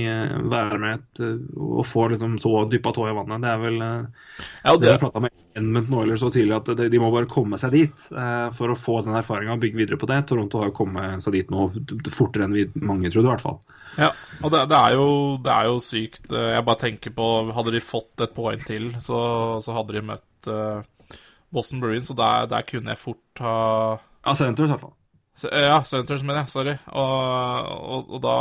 være 0.50 0.80
med 0.82 0.98
et, 0.98 1.24
og 1.56 1.84
få 1.86 2.08
liksom 2.12 2.38
tå, 2.42 2.54
dyppa 2.72 2.92
tåa 2.96 3.12
i 3.12 3.16
vannet. 3.16 3.44
Det 3.44 3.52
er 3.52 3.62
vel 3.62 3.82
ja, 3.82 4.74
det... 4.74 4.90
jeg 4.90 5.02
prata 5.04 5.22
med 5.24 5.36
Edmund 5.56 6.02
eller 6.02 6.16
så 6.20 6.30
tidlig, 6.30 6.56
at 6.56 6.68
de, 6.76 6.88
de, 6.92 6.98
må 7.00 7.08
bare 7.14 7.28
komme 7.30 7.56
seg 7.60 7.72
dit 7.72 8.08
uh, 8.12 8.52
for 8.56 8.72
å 8.72 8.78
få 8.78 8.98
den 9.06 9.16
erfaringa 9.16 9.54
og 9.54 9.62
bygge 9.62 9.80
videre 9.80 10.00
på 10.00 10.08
det. 10.10 10.20
Toronto 10.28 10.60
har 10.60 10.70
jo 10.70 10.76
kommet 10.76 11.24
seg 11.24 11.38
dit 11.38 11.52
nå 11.52 11.70
fortere 12.12 12.44
enn 12.46 12.56
vi 12.56 12.66
mange 12.82 13.08
trodde, 13.12 13.30
i 13.30 13.32
hvert 13.32 13.46
fall. 13.46 13.62
Ja, 13.96 14.10
og 14.42 14.52
det, 14.52 14.66
det, 14.68 14.76
er 14.76 14.98
jo, 14.98 15.08
det, 15.40 15.52
er 15.54 15.70
jo, 15.70 15.78
sykt. 15.80 16.28
Jeg 16.28 16.66
bare 16.66 16.80
tenker 16.82 17.14
på 17.16 17.28
Hadde 17.56 17.72
de 17.72 17.80
fått 17.80 18.26
et 18.26 18.34
poeng 18.36 18.60
til, 18.68 18.90
så, 19.00 19.18
så 19.64 19.76
hadde 19.78 19.96
de 19.96 20.04
møtt 20.10 20.50
uh, 20.52 21.16
Boston 21.54 21.80
Bruins, 21.80 22.12
og 22.12 22.20
der, 22.20 22.50
der 22.52 22.68
kunne 22.68 22.92
jeg 22.92 23.00
fort 23.00 23.44
ha 23.44 23.56
Ja, 23.96 24.34
Senators 24.34 24.68
i 24.68 24.74
hvert 24.74 24.84
fall. 24.84 24.96
Ja, 25.44 25.82
Senators, 25.84 26.22
mener 26.24 26.42
jeg. 26.42 26.48
Sorry. 26.52 26.72
Og, 26.96 27.72
og, 27.76 28.12
og 28.16 28.22
da 28.24 28.36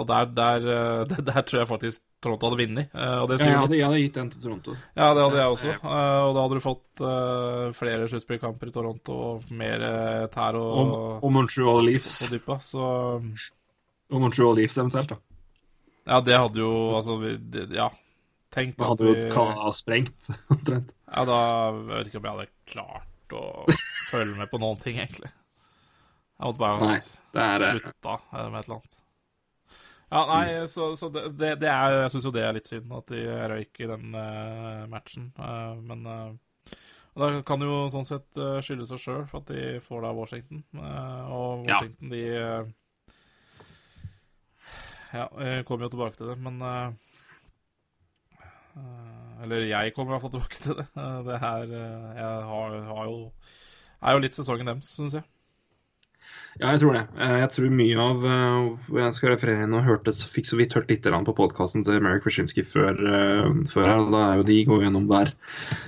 og 0.00 0.06
der, 0.08 0.30
der, 0.34 0.66
der, 1.06 1.22
der, 1.28 1.40
tror 1.46 1.62
jeg 1.62 1.70
faktisk 1.70 2.02
Toronto 2.22 2.50
hadde 2.50 2.58
vunnet. 2.62 2.90
Eh, 2.94 3.16
og 3.22 3.28
det 3.30 3.38
sier 3.38 3.52
ja, 3.52 3.54
jeg, 3.54 3.62
hadde, 3.64 3.78
jeg 3.78 3.86
hadde 3.86 4.02
gitt 4.02 4.18
den 4.18 4.30
til 4.32 4.44
Toronto. 4.44 4.76
Ja, 4.98 5.08
det 5.14 5.24
hadde 5.26 5.40
jeg 5.40 5.56
også. 5.56 5.74
Eh, 5.78 6.20
og 6.26 6.34
da 6.34 6.44
hadde 6.44 6.58
du 6.58 6.64
fått 6.64 7.02
uh, 7.02 7.66
flere 7.78 8.08
sluttspillkamper 8.10 8.70
i 8.70 8.74
Toronto 8.74 9.18
og 9.26 9.52
mer 9.58 9.86
tær 10.34 10.58
og 10.58 10.70
Og, 10.82 10.94
og 11.22 11.34
Montreal 11.34 11.84
Leafs. 11.86 12.20
Og, 12.26 12.34
dypa, 12.34 12.58
så... 12.62 12.88
og 14.12 14.24
Montreal 14.24 14.58
Leafs 14.58 14.78
eventuelt, 14.78 15.14
da. 15.14 15.20
Ja, 16.10 16.18
det 16.26 16.34
hadde 16.34 16.58
jo 16.58 16.72
Altså, 16.96 17.18
det, 17.22 17.68
ja. 17.76 17.86
Tenk 18.52 18.74
da 18.76 18.90
hadde 18.90 19.06
jo 19.06 19.14
vi... 19.16 19.68
sprengt, 19.78 20.32
omtrent. 20.52 20.90
Ja, 21.06 21.24
da 21.28 21.38
Jeg 21.70 21.86
vet 21.92 22.10
ikke 22.10 22.20
om 22.20 22.26
jeg 22.26 22.36
hadde 22.36 22.50
klart 22.74 23.36
å 23.38 23.44
følge 24.12 24.36
med 24.36 24.50
på 24.50 24.60
noen 24.62 24.82
ting, 24.82 24.98
egentlig. 25.00 25.30
Jeg 26.42 26.48
måtte 26.48 26.58
bare 26.58 26.86
nei, 26.90 26.98
det 27.30 27.42
er, 27.46 27.78
slutta 27.78 28.12
med 28.34 28.56
et 28.58 28.64
eller 28.66 28.78
annet. 28.80 28.96
Ja, 30.12 30.22
nei, 30.26 30.46
så, 30.66 30.88
så 30.98 31.08
det, 31.14 31.28
det, 31.38 31.68
er 31.70 31.94
Jeg 32.00 32.10
syns 32.12 32.24
jo 32.26 32.32
det 32.34 32.42
er 32.42 32.56
litt 32.56 32.66
synd 32.66 32.90
at 32.98 33.12
de 33.14 33.20
røyk 33.52 33.78
i 33.78 33.86
den 33.92 34.16
uh, 34.18 34.82
matchen, 34.90 35.28
uh, 35.38 35.78
men 35.78 36.02
uh, 36.02 36.74
da 37.14 37.28
kan 37.46 37.62
jo 37.62 37.86
sånn 37.94 38.08
sett 38.08 38.40
skylde 38.66 38.88
seg 38.90 38.98
sjøl 39.04 39.22
for 39.30 39.38
at 39.44 39.52
de 39.54 39.78
får 39.84 40.02
da 40.02 40.10
Washington. 40.16 40.64
og 40.74 41.62
Washington, 41.68 42.10
ja. 42.10 42.14
de 42.16 42.22
Ja, 45.12 45.26
jeg 45.44 45.66
kommer 45.68 45.86
jo 45.86 45.92
tilbake 45.92 46.16
til 46.16 46.32
det, 46.32 46.38
men 46.40 46.56
Eller 49.44 49.68
jeg 49.68 49.92
kommer 49.92 50.10
i 50.10 50.16
hvert 50.16 50.24
fall 50.24 50.34
tilbake 50.38 50.62
til 50.64 50.80
det. 50.80 50.86
Det 51.28 51.38
her 51.44 51.68
Jeg 51.68 52.32
har, 52.48 52.80
har 52.88 53.04
jo 53.12 53.20
er 54.02 54.16
jo 54.16 54.24
litt 54.24 54.34
sesongen 54.40 54.72
deres, 54.72 54.96
syns 54.96 55.20
jeg. 55.20 55.28
Ja, 56.60 56.74
jeg 56.74 56.82
tror 56.82 56.96
det. 56.96 57.02
Eh, 57.16 57.34
jeg 57.40 57.50
tror 57.54 57.70
mye 57.72 58.02
av 58.02 58.24
uh, 58.28 58.88
Jeg 58.98 59.16
skal 59.16 59.30
referere 59.32 59.64
inn 59.64 59.76
og 59.76 59.86
hørte, 59.86 60.12
fikk 60.12 60.50
så 60.50 60.58
vidt 60.60 60.74
hørt 60.76 60.90
litt 60.92 61.06
på 61.06 61.34
podkasten 61.38 61.84
til 61.86 62.02
Merrick 62.04 62.26
Wyszynski 62.28 62.64
før, 62.66 62.98
uh, 63.00 63.62
før, 63.70 63.88
her. 63.88 64.04
Da 64.12 64.20
er 64.26 64.40
jo 64.40 64.46
de 64.50 64.58
går 64.68 64.84
gjennom 64.84 65.08
hver, 65.08 65.32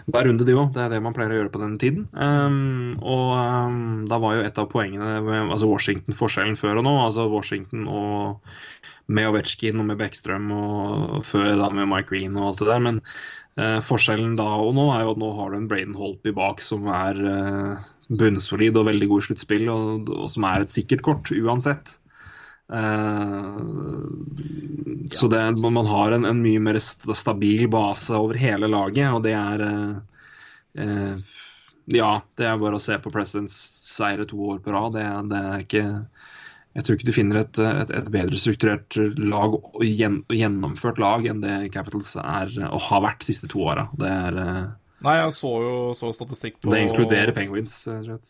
hver 0.08 0.28
runde, 0.30 0.46
de 0.48 0.56
òg. 0.56 0.72
Det 0.72 0.86
er 0.86 0.94
det 0.94 1.02
man 1.04 1.16
pleier 1.16 1.34
å 1.34 1.38
gjøre 1.42 1.52
på 1.52 1.60
denne 1.60 1.80
tiden. 1.82 2.08
Um, 2.16 2.96
og 3.04 3.34
um, 3.36 3.84
da 4.08 4.20
var 4.24 4.38
jo 4.38 4.46
et 4.48 4.60
av 4.60 4.70
poengene 4.72 5.18
altså 5.44 5.68
Washington-forskjellen 5.68 6.56
før 6.60 6.80
og 6.80 6.88
nå. 6.88 6.96
Altså 7.04 7.28
Washington 7.28 7.84
og 7.84 8.48
med 9.12 9.28
Ovetsjkin 9.28 9.80
og 9.82 9.90
med 9.90 10.00
Beckstrøm 10.00 10.48
og 10.56 11.24
før 11.28 11.58
da 11.60 11.68
med 11.76 11.90
Mike 11.90 12.08
Green 12.14 12.38
og 12.40 12.54
alt 12.54 12.62
det 12.64 12.70
der. 12.72 12.84
Men 12.88 13.02
uh, 13.60 13.81
forskjellen 13.85 14.36
da 14.40 14.48
og 14.62 14.72
nå 14.76 14.89
er 14.94 15.05
jo 15.05 15.14
at 15.14 15.20
nå 15.22 15.32
har 15.39 15.52
du 15.52 15.59
en 15.60 15.68
Braden 15.70 15.98
Holtby 15.98 16.35
bak 16.36 16.62
som 16.64 16.89
er 16.90 17.20
bunnsolid 18.12 18.76
og 18.76 18.89
veldig 18.89 19.10
god 19.10 19.22
i 19.22 19.26
sluttspill, 19.28 19.68
og, 19.72 20.10
og, 20.12 20.26
som 20.32 20.47
er 20.48 20.64
et 20.64 20.74
sikkert 20.74 21.05
kort 21.06 21.32
uansett. 21.32 21.97
Eh, 22.72 22.78
ja. 25.05 25.18
Så 25.18 25.28
det, 25.28 25.56
man 25.60 25.86
har 25.86 26.12
en, 26.12 26.24
en, 26.24 26.43
mye 26.43 26.60
mer 26.60 26.78
stabil 26.81 27.68
base 27.68 28.14
over 28.16 28.39
hele 28.40 28.70
laget, 28.72 29.12
og 29.12 29.22
det 29.26 29.35
er 29.36 29.64
uh, 29.68 29.97
uh, 30.81 31.32
Ja, 31.93 32.22
det 32.40 32.47
er 32.48 32.60
bare 32.60 32.78
å 32.78 32.82
se 32.82 32.97
på 32.98 33.12
Presidents 33.12 33.55
seire 33.85 34.24
to 34.28 34.39
år 34.55 34.62
på 34.64 34.72
rad. 34.72 34.97
Det, 34.97 35.05
det, 35.31 35.43
er 35.44 35.66
ikke 35.66 35.85
Jeg 36.74 36.86
tror 36.86 36.96
ikke 36.96 37.06
du 37.06 37.14
finner 37.14 37.40
et, 37.44 37.59
et, 37.62 37.90
et 37.94 38.09
bedre 38.10 38.38
strukturert 38.40 38.96
lag 39.20 39.52
og 39.55 39.84
gjennomført 39.84 40.98
lag 41.02 41.26
enn 41.30 41.44
det 41.44 41.59
Capitals 41.74 42.16
er 42.18 42.51
og 42.66 42.80
har 42.88 43.05
vært 43.05 43.22
de 43.22 43.30
siste 43.30 43.51
to 43.52 43.62
åra. 43.62 43.86
Det 43.98 44.10
er 44.10 44.40
Nei, 45.05 45.18
jeg 45.18 45.32
så 45.36 45.51
jo 45.60 45.72
så 45.98 46.10
statistikk 46.16 46.62
på 46.62 46.72
Det 46.72 46.80
inkluderer 46.86 47.34
Penguins, 47.36 47.82
rett 48.06 48.28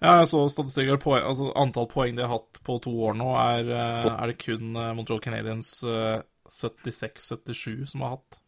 Ja, 0.00 0.16
jeg 0.22 0.30
så 0.32 0.40
statistikk 0.50 0.90
på 1.04 1.14
altså 1.18 1.52
Antall 1.58 1.86
poeng 1.90 2.16
de 2.18 2.24
har 2.24 2.32
hatt 2.32 2.60
på 2.66 2.80
to 2.82 2.90
år 3.06 3.14
nå, 3.18 3.28
er, 3.38 3.70
eh, 3.70 4.08
er 4.10 4.32
det 4.32 4.40
kun 4.42 4.74
eh, 4.74 4.92
Montreal 4.96 5.22
Canadiens 5.22 5.70
76-77 5.84 7.46
eh, 7.46 7.84
som 7.86 8.02
har 8.02 8.16
hatt. 8.16 8.40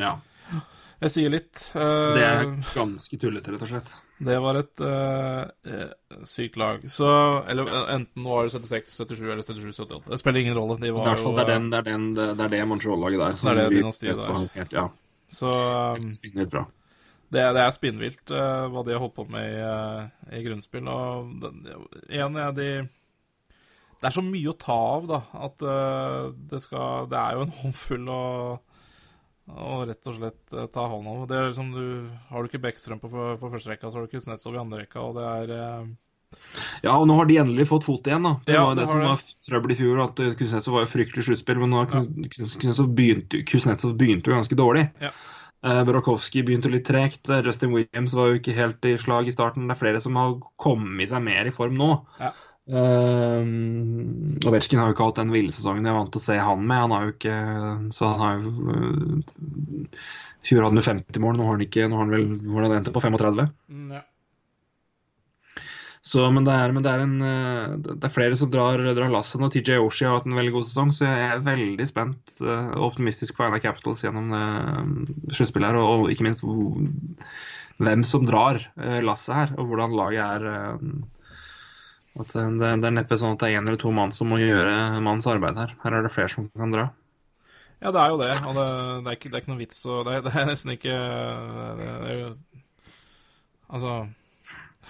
Ja. 0.00 0.12
Jeg 1.02 1.14
sier 1.14 1.32
litt. 1.32 1.64
Uh, 1.74 2.12
det 2.14 2.22
er 2.26 2.44
ganske 2.76 3.18
tullete, 3.18 3.54
rett 3.54 3.64
og 3.64 3.70
slett. 3.72 3.94
Det 4.22 4.36
var 4.38 4.58
et 4.60 4.82
uh, 4.86 5.86
sykt 6.28 6.58
lag. 6.60 6.84
Så 6.90 7.08
Eller 7.50 7.70
enten 7.90 8.26
var 8.28 8.46
det 8.46 8.60
76-77 8.62 9.24
eller 9.24 9.42
77-78. 9.42 10.02
Det 10.10 10.18
spiller 10.20 10.44
ingen 10.44 10.58
rolle. 10.58 10.76
De 10.78 10.92
var 10.94 11.08
det, 11.08 11.16
er 11.16 11.24
jo, 11.24 11.32
det 11.34 11.42
er, 11.42 11.50
den, 11.50 11.70
det 11.72 11.80
er, 11.80 11.88
den, 11.88 12.06
det 12.14 12.46
er 12.46 12.52
det 12.54 12.62
Montreal-laget 12.70 13.24
der. 13.24 13.40
det 13.40 13.50
er 13.50 13.60
det 13.62 13.80
dynastiet 13.80 14.22
der. 14.22 14.46
Helt, 14.54 14.78
ja. 14.78 14.86
Så 15.32 15.50
um, 15.50 16.46
bra 16.52 16.66
det, 17.32 17.44
det 17.56 17.62
er 17.62 17.72
spinnvilt 17.72 18.32
uh, 18.34 18.66
hva 18.68 18.82
de 18.84 18.92
har 18.92 19.00
holdt 19.00 19.16
på 19.16 19.24
med 19.32 19.54
i, 19.54 19.60
uh, 19.64 20.34
i 20.36 20.42
grunnspill. 20.44 20.88
Og 20.92 21.30
den, 21.40 21.62
igjen, 22.10 22.36
ja, 22.36 22.50
de 22.52 22.68
Det 24.02 24.10
er 24.10 24.16
så 24.18 24.24
mye 24.26 24.52
å 24.52 24.58
ta 24.58 24.76
av, 24.98 25.08
da, 25.08 25.20
at 25.48 25.64
uh, 25.64 26.32
det 26.50 26.60
skal 26.64 27.08
Det 27.08 27.18
er 27.18 27.38
jo 27.38 27.46
en 27.46 27.56
håndfull 27.62 28.12
å, 28.12 28.24
å 29.50 29.82
rett 29.88 30.06
og 30.06 30.16
slett 30.16 30.54
ta 30.74 30.86
hånd 30.86 31.08
om. 31.08 31.24
Det 31.26 31.36
er 31.38 31.50
liksom 31.50 31.72
du 31.74 31.84
Har 32.30 32.42
du 32.42 32.50
ikke 32.50 32.62
Bekkstrøm 32.62 33.02
på, 33.02 33.10
på 33.10 33.50
første 33.52 33.72
rekka, 33.72 33.90
så 33.90 33.98
har 33.98 34.06
du 34.06 34.14
Kuznetsov 34.14 34.54
i 34.54 34.62
andre 34.62 34.84
rekka, 34.84 35.02
og 35.02 35.18
det 35.18 35.28
er 35.28 35.92
ja, 36.82 36.94
og 36.96 37.04
nå 37.04 37.18
har 37.18 37.28
de 37.28 37.36
endelig 37.42 37.66
fått 37.68 37.84
fot 37.84 38.06
igjen. 38.08 38.24
da. 38.24 38.32
Det 38.46 38.54
ja, 38.56 38.62
var 38.64 38.76
det, 38.78 38.86
det 38.86 38.88
som 38.88 39.02
var 39.04 39.20
trøbbel 39.46 39.74
i 39.74 39.76
fjor, 39.78 40.00
at 40.06 40.22
Kuznetsov 40.38 40.78
var 40.78 40.86
jo 40.86 40.90
fryktelig 40.94 41.26
sluttspill, 41.26 41.60
men 41.60 41.74
nå 41.74 41.82
har 41.82 41.92
ja. 41.92 42.30
Kuznetsov 42.32 42.88
begynt, 42.96 43.36
begynte 44.00 44.32
jo 44.32 44.38
ganske 44.38 44.58
dårlig. 44.58 44.86
Ja. 45.02 45.12
Uh, 45.62 45.84
Brochowski 45.86 46.42
begynte 46.42 46.72
litt 46.72 46.88
tregt. 46.88 47.28
Eh, 47.30 47.44
Justin 47.46 47.70
Williams 47.70 48.16
var 48.18 48.32
jo 48.32 48.40
ikke 48.40 48.54
helt 48.56 48.88
i 48.88 48.96
slag 48.98 49.28
i 49.30 49.34
starten. 49.34 49.68
Det 49.68 49.76
er 49.76 49.82
flere 49.84 50.00
som 50.02 50.16
har 50.18 50.32
kommet 50.58 51.12
seg 51.12 51.22
mer 51.22 51.46
i 51.46 51.54
form 51.54 51.76
nå. 51.78 51.92
Ja. 52.18 52.32
Uh, 52.70 53.42
Ovetsjkin 54.46 54.78
har 54.78 54.86
jo 54.86 54.94
ikke 54.94 55.06
hatt 55.08 55.18
den 55.18 55.32
ville 55.34 55.50
sesongen 55.50 55.82
jeg 55.82 55.90
er 55.90 55.96
vant 55.98 56.12
til 56.14 56.22
å 56.22 56.26
se 56.28 56.36
han 56.38 56.62
med. 56.62 56.84
Han 56.84 56.94
har 56.94 57.08
jo 57.08 57.14
ikke 57.16 57.38
Så 57.96 58.10
han 58.12 58.22
har 58.22 58.36
jo 58.38 58.52
uh, 58.70 59.96
fjor 60.46 60.66
hadde 60.66 60.78
han 60.78 61.02
50 61.02 61.22
mål, 61.22 61.36
nå 61.38 61.46
har 61.46 61.56
han 61.56 61.66
ikke 61.66 61.88
Nå 61.88 61.98
har 61.98 62.06
han 62.06 62.16
vel 62.16 62.32
hvordan 62.48 62.78
endte 62.78 62.94
på 62.94 63.02
35. 63.04 63.46
Mm, 63.70 63.92
ja. 63.98 64.02
Så, 66.02 66.24
men, 66.34 66.42
det 66.42 66.54
er, 66.58 66.72
men 66.74 66.82
det, 66.82 66.90
er 66.90 67.02
en, 67.04 67.14
eh, 67.22 67.74
det 67.84 67.94
er, 67.94 68.10
flere 68.10 68.36
som 68.36 68.50
drar, 68.50 68.80
drar 68.96 69.12
lasset 69.12 69.38
nå. 69.38 69.46
TJ 69.54 69.76
Oshie 69.78 70.08
har 70.08 70.18
hatt 70.18 70.26
en 70.26 70.34
veldig 70.34 70.54
god 70.56 70.66
sesong, 70.66 70.90
så 70.90 71.06
jeg 71.06 71.28
er 71.28 71.44
veldig 71.46 71.86
spent 71.86 72.32
eh, 72.42 72.72
og 72.74 72.88
optimistisk 72.88 73.38
på 73.38 73.46
Aina 73.46 73.60
Capitals 73.62 74.02
gjennom 74.02 74.34
sluttspillet 75.30 75.70
her. 75.70 75.78
Og, 75.78 76.02
og, 76.02 76.10
ikke 76.10 76.26
minst 76.26 76.42
hvem 77.82 78.02
som 78.06 78.26
drar 78.26 78.58
lasset 79.06 79.36
her, 79.36 79.54
og 79.54 79.70
hvordan 79.70 79.94
laget 79.94 80.26
er. 80.26 80.90
At 82.12 82.32
det, 82.34 82.42
det, 82.60 82.88
er 82.88 82.92
neppe 82.92 83.16
sånn 83.16 83.36
at 83.36 83.42
det 83.42 83.50
er 83.50 83.60
én 83.60 83.68
eller 83.68 83.80
to 83.80 83.92
mann 83.94 84.12
som 84.12 84.28
må 84.32 84.40
gjøre 84.40 84.74
mannens 85.00 85.28
arbeid 85.30 85.56
her. 85.56 85.76
Her 85.84 85.96
er 85.96 86.04
det 86.04 86.12
flere 86.12 86.32
som 86.32 86.50
kan 86.52 86.74
dra. 86.74 86.90
Ja, 87.82 87.90
det 87.90 88.02
er 88.02 88.12
jo 88.12 88.18
det. 88.20 88.32
Og 88.46 88.58
det, 88.58 88.66
det, 88.66 89.06
er, 89.06 89.16
ikke, 89.16 89.30
det 89.30 89.38
er, 89.38 89.42
ikke, 89.42 89.52
noe 89.52 89.62
vits 89.62 89.86
å 89.88 90.02
det, 90.06 90.18
det, 90.26 90.34
er 90.36 90.50
nesten 90.50 90.74
ikke 90.76 90.98
det, 91.78 91.86
er 91.88 92.18
jo 92.20 92.32
Altså 93.72 93.94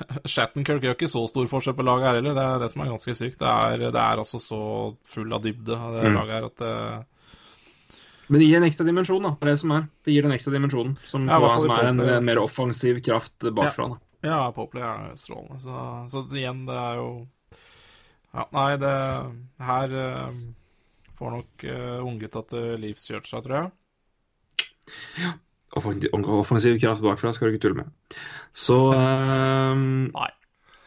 Shattenkirk 0.33 0.83
gjør 0.83 0.97
ikke 0.97 1.11
så 1.13 1.23
stor 1.31 1.47
forskjell 1.47 1.77
på 1.79 1.87
laget 1.87 2.09
her 2.09 2.19
heller. 2.19 2.35
Det 2.35 2.45
er 2.49 2.61
det 2.65 2.71
som 2.73 2.83
er 2.83 2.93
ganske 2.97 3.15
sykt. 3.15 3.39
Det 3.41 3.55
er, 3.55 3.87
det 3.87 4.03
er 4.03 4.23
altså 4.25 4.43
så 4.43 4.61
full 5.07 5.33
av 5.37 5.45
dybde, 5.45 5.79
av 5.79 5.99
det 5.99 6.09
mm. 6.09 6.19
laget 6.19 6.35
her, 6.35 6.51
at 6.51 6.63
det 6.63 6.77
men 8.33 8.41
det 8.41 8.47
gir 8.47 8.63
en 8.63 8.65
ekstra 8.65 8.87
dimensjon, 8.87 9.25
da. 9.27 9.35
Det 9.37 9.45
er 9.45 9.51
det 9.51 9.61
som 9.61 9.73
er. 9.77 9.83
Det 10.07 10.13
gir 10.15 10.25
den 10.25 10.33
ekstra 10.33 10.53
dimensjonen, 10.55 10.93
som, 11.05 11.27
ja, 11.29 11.51
som 11.53 11.73
er 11.75 11.89
en, 11.91 11.99
en, 12.01 12.25
mer 12.25 12.39
offensiv 12.41 13.03
kraft 13.05 13.45
bakfra. 13.53 13.91
Da. 13.93 14.12
Ja, 14.23 14.53
Popley 14.55 14.83
er 14.87 15.15
strålende. 15.19 15.59
Så, 15.63 15.77
så, 16.13 16.25
igjen, 16.39 16.65
det 16.69 16.79
er 16.79 16.99
jo 17.01 17.09
Ja, 18.33 18.47
nei, 18.55 18.69
det 18.81 18.93
Her 19.67 19.97
uh, 19.99 20.43
får 21.19 21.35
nok 21.37 21.65
uh, 21.67 21.97
unggutta 22.07 22.45
til 22.55 22.77
livs 22.83 23.09
kjørt 23.11 23.31
seg, 23.31 23.43
tror 23.47 23.59
jeg. 23.59 23.73
Ja. 25.23 25.33
Offensiv 25.73 26.79
kraft 26.83 27.03
bakfra 27.05 27.33
skal 27.33 27.49
du 27.49 27.57
ikke 27.57 27.67
tulle 27.67 27.83
med. 27.83 28.17
Så 28.53 28.79
um, 28.93 30.07
Nei. 30.19 30.31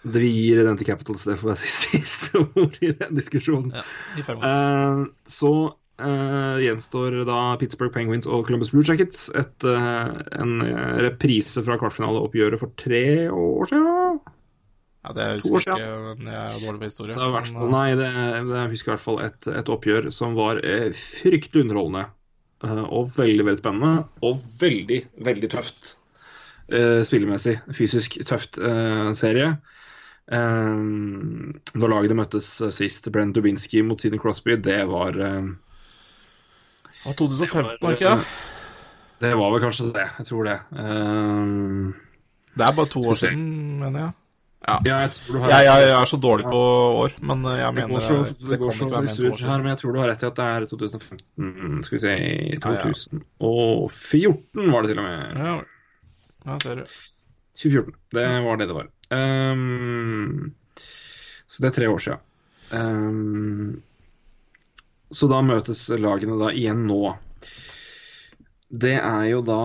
Det 0.05 0.21
vi 0.21 0.29
gir 0.29 0.59
den 0.61 0.77
til 0.77 0.85
Capitals, 0.85 1.23
det 1.25 1.39
får 1.41 1.55
jeg 1.55 1.71
siste 1.73 2.43
ord 2.45 2.75
i 2.85 2.91
den 2.93 3.17
diskusjonen. 3.17 3.73
Ja, 3.73 3.85
i 4.21 4.25
uh, 4.37 5.07
så 5.25 5.53
uh, 6.01 6.57
gjenstår 6.63 7.21
da 7.27 7.39
Pittsburgh 7.61 7.93
Penguins 7.95 8.27
og 8.27 8.45
Columbus 8.47 8.71
Blue 8.73 8.85
Jackets. 8.87 9.27
Et, 9.35 9.67
uh, 9.67 10.15
en 10.39 10.55
reprise 11.05 11.63
fra 11.65 11.77
kvartfinaleoppgjøret 11.81 12.61
for 12.61 12.73
tre 12.81 13.03
år 13.31 13.69
siden. 13.71 14.19
Ja, 15.05 15.11
Det 15.13 15.25
husker 15.37 15.61
jeg 15.61 15.65
ikke, 15.69 16.15
men 16.17 16.27
jeg 16.33 16.41
er 16.55 16.61
dårlig 16.63 16.79
på 16.81 16.87
historie. 16.89 17.13
Det 17.13 17.21
har 17.21 17.33
vært, 17.35 17.51
Men, 17.53 17.69
nei, 17.69 17.89
det, 17.99 18.07
det, 18.49 18.55
jeg 18.57 18.71
husker 18.73 18.89
i 18.91 18.93
hvert 18.95 19.03
fall 19.05 19.19
et, 19.21 19.47
et 19.61 19.69
oppgjør 19.69 20.07
som 20.15 20.33
var 20.37 20.61
eh, 20.65 20.87
fryktelig 20.97 21.61
underholdende. 21.67 22.05
eh, 22.65 22.81
og 22.89 23.11
veldig 23.13 23.45
veldig 23.45 23.61
spennende. 23.61 24.07
Og 24.25 24.41
veldig, 24.61 24.97
veldig 25.29 25.49
tøft 25.53 25.91
eh, 26.73 27.03
spillemessig. 27.05 27.57
Fysisk 27.77 28.17
tøft 28.25 28.57
eh, 28.57 29.11
serie. 29.17 29.51
Eh, 30.33 30.81
da 31.75 31.91
lagene 31.91 32.17
møttes 32.17 32.49
sist, 32.73 33.11
Brent 33.13 33.37
Dubinski 33.37 33.83
mot 33.85 34.01
Sidney 34.01 34.21
Crosby, 34.21 34.57
det 34.57 34.81
var 34.89 35.19
eh, 35.21 35.51
uh, 37.05 37.13
2015, 37.13 37.63
var 37.81 37.91
det 37.91 37.97
ikke 37.99 38.11
det? 38.11 38.25
Det 39.21 39.31
var 39.39 39.51
vel 39.53 39.61
kanskje 39.63 39.87
det. 39.95 40.05
Jeg 40.19 40.25
tror 40.27 40.43
det. 40.49 40.59
Um, 40.75 41.95
Det 42.55 42.65
er 42.65 42.75
bare 42.75 42.89
to 42.91 43.01
år 43.09 43.13
siden, 43.19 43.79
mener 43.79 43.99
jeg. 43.99 44.11
ja, 44.67 44.75
jeg 44.85 44.93
har 44.95 45.49
Jeg, 45.49 45.65
jeg, 45.65 45.87
jeg 45.87 46.01
er 46.01 46.05
så 46.09 46.17
dårlig 46.17 46.45
på 46.49 46.59
år, 47.03 47.11
men 47.21 47.43
jeg 47.45 47.59
jeg 47.59 47.67
Det 47.67 47.75
mener 47.75 47.93
går 47.93 47.99
så, 47.99 48.17
det, 48.23 48.49
det 48.51 48.59
går 48.59 48.71
så 48.71 48.77
sur 49.15 49.47
her, 49.47 49.57
men 49.57 49.67
jeg 49.67 49.77
tror 49.77 49.91
du 49.93 49.99
har 49.99 50.09
rett 50.09 50.23
i 50.23 50.25
at 50.25 50.35
det 50.35 50.45
er 50.45 50.65
2015 50.65 51.83
Skal 51.83 51.95
vi 51.95 52.01
se 52.01 52.13
Ja, 52.17 52.71
ja. 52.73 52.93
2014 53.39 54.71
var 54.71 54.81
det 54.81 54.89
til 54.89 54.99
og 54.99 55.05
med. 55.05 55.17
Ja, 55.37 55.55
ja 56.45 56.59
ser 56.63 56.75
du. 56.75 56.85
2014. 57.55 57.93
Det 58.11 58.27
var 58.43 58.55
det 58.57 58.67
det 58.67 58.75
var. 58.75 58.87
Um, 59.11 60.53
så 61.47 61.61
det 61.61 61.69
er 61.69 61.75
tre 61.77 61.89
år 61.89 62.01
siden. 62.01 62.23
Ehm, 62.73 63.81
så 65.15 65.29
da 65.31 65.41
møtes 65.45 65.87
lagene 65.95 66.37
da 66.41 66.51
igjen 66.53 66.85
nå. 66.89 67.15
Det 68.75 68.97
er 68.99 69.27
jo 69.31 69.43
da 69.47 69.59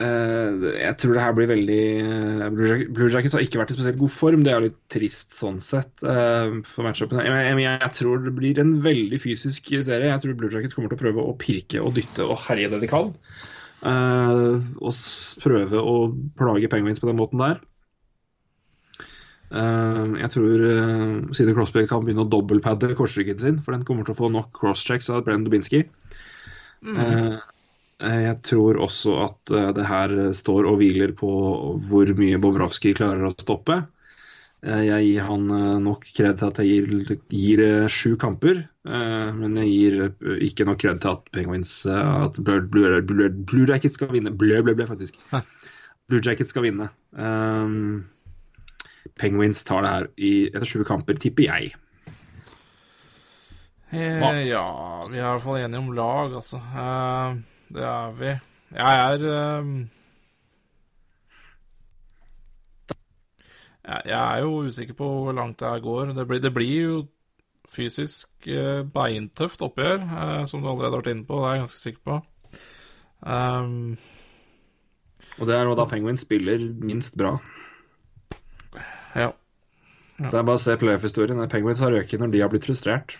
Uh, 0.00 0.62
Jeg 0.80 0.96
tror 0.96 1.12
det 1.12 1.20
her 1.20 1.34
blir 1.36 1.48
veldig 1.50 1.80
uh, 2.08 2.44
Blue, 2.54 2.68
Jack- 2.70 2.86
Blue 2.96 3.10
Jackets 3.12 3.34
har 3.36 3.42
ikke 3.44 3.58
vært 3.60 3.74
i 3.74 3.76
spesielt 3.76 3.98
god 4.00 4.12
form. 4.14 4.44
Det 4.46 4.54
er 4.54 4.62
litt 4.64 4.78
trist 4.88 5.34
sånn 5.36 5.58
sett 5.60 6.00
uh, 6.08 6.54
for 6.64 6.86
matchupene. 6.86 7.26
Jeg, 7.26 7.50
jeg, 7.50 7.66
jeg 7.66 7.92
tror 7.98 8.22
det 8.24 8.32
blir 8.38 8.62
en 8.62 8.70
veldig 8.80 9.18
fysisk 9.20 9.68
serie. 9.68 10.08
Jeg 10.08 10.22
tror 10.22 10.38
Blue 10.40 10.48
Jackets 10.54 10.72
kommer 10.78 10.88
til 10.88 10.96
å 10.96 11.02
prøve 11.02 11.26
å 11.26 11.34
pirke 11.42 11.82
og 11.84 11.92
dytte 11.98 12.24
og 12.24 12.40
herje 12.46 12.70
det 12.72 12.80
de 12.86 12.88
kan. 12.88 13.12
Og 13.84 15.02
prøve 15.44 15.84
å 15.84 15.94
plage 16.40 16.72
Penguins 16.72 17.04
på 17.04 17.10
den 17.10 17.20
måten 17.20 17.44
der. 17.44 17.60
Eh, 19.50 20.02
jeg 20.22 20.30
tror 20.34 20.62
uh, 20.62 21.14
Sidney 21.34 21.56
Crosby 21.56 21.86
kan 21.90 22.04
begynne 22.06 22.22
å 22.22 22.30
dobbeltpadde 22.30 22.94
korsryggen 22.98 23.40
sin, 23.42 23.62
for 23.64 23.74
den 23.74 23.86
kommer 23.86 24.06
til 24.06 24.14
å 24.14 24.20
få 24.20 24.30
nok 24.32 24.52
crosschecks 24.56 25.10
av 25.10 25.24
Brenn 25.26 25.46
Dubinski. 25.46 25.84
Mm. 26.80 26.96
eh, 28.00 28.20
jeg 28.24 28.36
tror 28.46 28.78
også 28.80 29.16
at 29.26 29.50
eh, 29.52 29.70
det 29.76 29.84
her 29.84 30.14
står 30.32 30.68
og 30.70 30.78
hviler 30.80 31.12
på 31.16 31.30
hvor 31.90 32.12
mye 32.16 32.38
Bobrovskij 32.40 32.94
klarer 32.96 33.26
å 33.28 33.34
stoppe. 33.36 33.82
Eh, 34.62 34.82
jeg 34.86 35.08
gir 35.08 35.26
han 35.28 35.50
eh, 35.56 35.76
nok 35.80 36.06
kred 36.16 36.38
til 36.40 36.50
at 36.50 36.60
jeg 36.60 36.70
gir, 36.70 37.18
gir 37.32 37.64
eh, 37.64 37.90
sju 37.92 38.14
kamper, 38.20 38.62
eh, 38.88 39.28
men 39.36 39.56
jeg 39.62 39.70
gir 39.72 39.98
eh, 40.06 40.38
ikke 40.48 40.66
nok 40.68 40.80
kred 40.82 41.02
til 41.02 41.16
at 41.16 41.28
Penguins 41.36 41.74
eh, 41.88 42.14
At 42.26 42.40
Blue, 42.44 42.62
Blue, 42.68 43.00
Blue, 43.02 43.28
Blue 43.28 43.68
Jackets 43.68 43.96
skal 43.96 44.12
vinne. 44.14 44.32
Blø, 44.32 44.62
blø, 44.64 44.76
blø, 44.76 44.88
faktisk. 44.88 45.16
Blue 46.10 46.20
Jackets 46.24 46.52
skal 46.52 46.66
vinne. 46.68 46.90
Um, 47.12 48.04
Penguins 49.20 49.62
tar 49.68 49.84
det 49.84 49.92
her 49.94 50.08
i, 50.16 50.32
etter 50.50 50.66
20 50.72 50.88
kamper, 50.88 51.20
tipper 51.20 51.48
jeg. 51.48 51.72
Eh, 53.90 54.20
Hva? 54.22 54.34
ja, 54.46 54.66
vi 55.10 55.18
er 55.18 55.24
i 55.24 55.30
hvert 55.32 55.42
fall 55.44 55.58
enige 55.64 55.82
om 55.82 55.92
lag, 55.96 56.34
altså. 56.40 56.60
Eh, 56.84 57.40
det 57.74 57.86
er 57.90 58.12
vi. 58.20 58.34
Jeg 58.76 59.00
er 59.06 59.24
eh, 59.30 59.72
jeg, 63.86 64.02
jeg 64.06 64.20
er 64.20 64.44
jo 64.44 64.60
usikker 64.66 64.94
på 64.98 65.08
hvor 65.24 65.32
langt 65.36 65.60
det 65.60 65.68
her 65.68 65.82
går. 65.84 66.12
Det 66.16 66.26
blir, 66.28 66.42
det 66.44 66.54
blir 66.54 66.76
jo 66.82 67.00
fysisk 67.70 68.48
eh, 68.50 68.82
beintøft 68.94 69.62
oppgjør, 69.62 70.02
eh, 70.04 70.44
som 70.50 70.62
du 70.62 70.70
allerede 70.70 70.92
har 70.94 71.02
vært 71.02 71.12
inne 71.14 71.26
på. 71.26 71.38
Det 71.40 71.48
er 71.48 71.56
jeg 71.56 71.64
ganske 71.64 71.82
sikker 71.84 72.02
på. 72.04 72.20
Um, 73.20 73.98
Og 75.38 75.46
det 75.48 75.56
er 75.56 75.66
jo 75.68 75.76
da 75.78 75.86
Penguins 75.88 76.24
spiller 76.26 76.62
minst 76.80 77.16
bra. 77.20 77.36
Ja. 79.14 79.32
Det 80.20 80.36
er 80.36 80.44
bare 80.44 80.58
å 80.58 80.60
se 80.60 80.76
playoff-historien. 80.76 81.40
Penguins 81.48 81.80
har 81.80 81.92
røket 81.94 82.20
når 82.20 82.32
de 82.34 82.42
har 82.42 82.52
blitt 82.52 82.66
frustrert. 82.68 83.16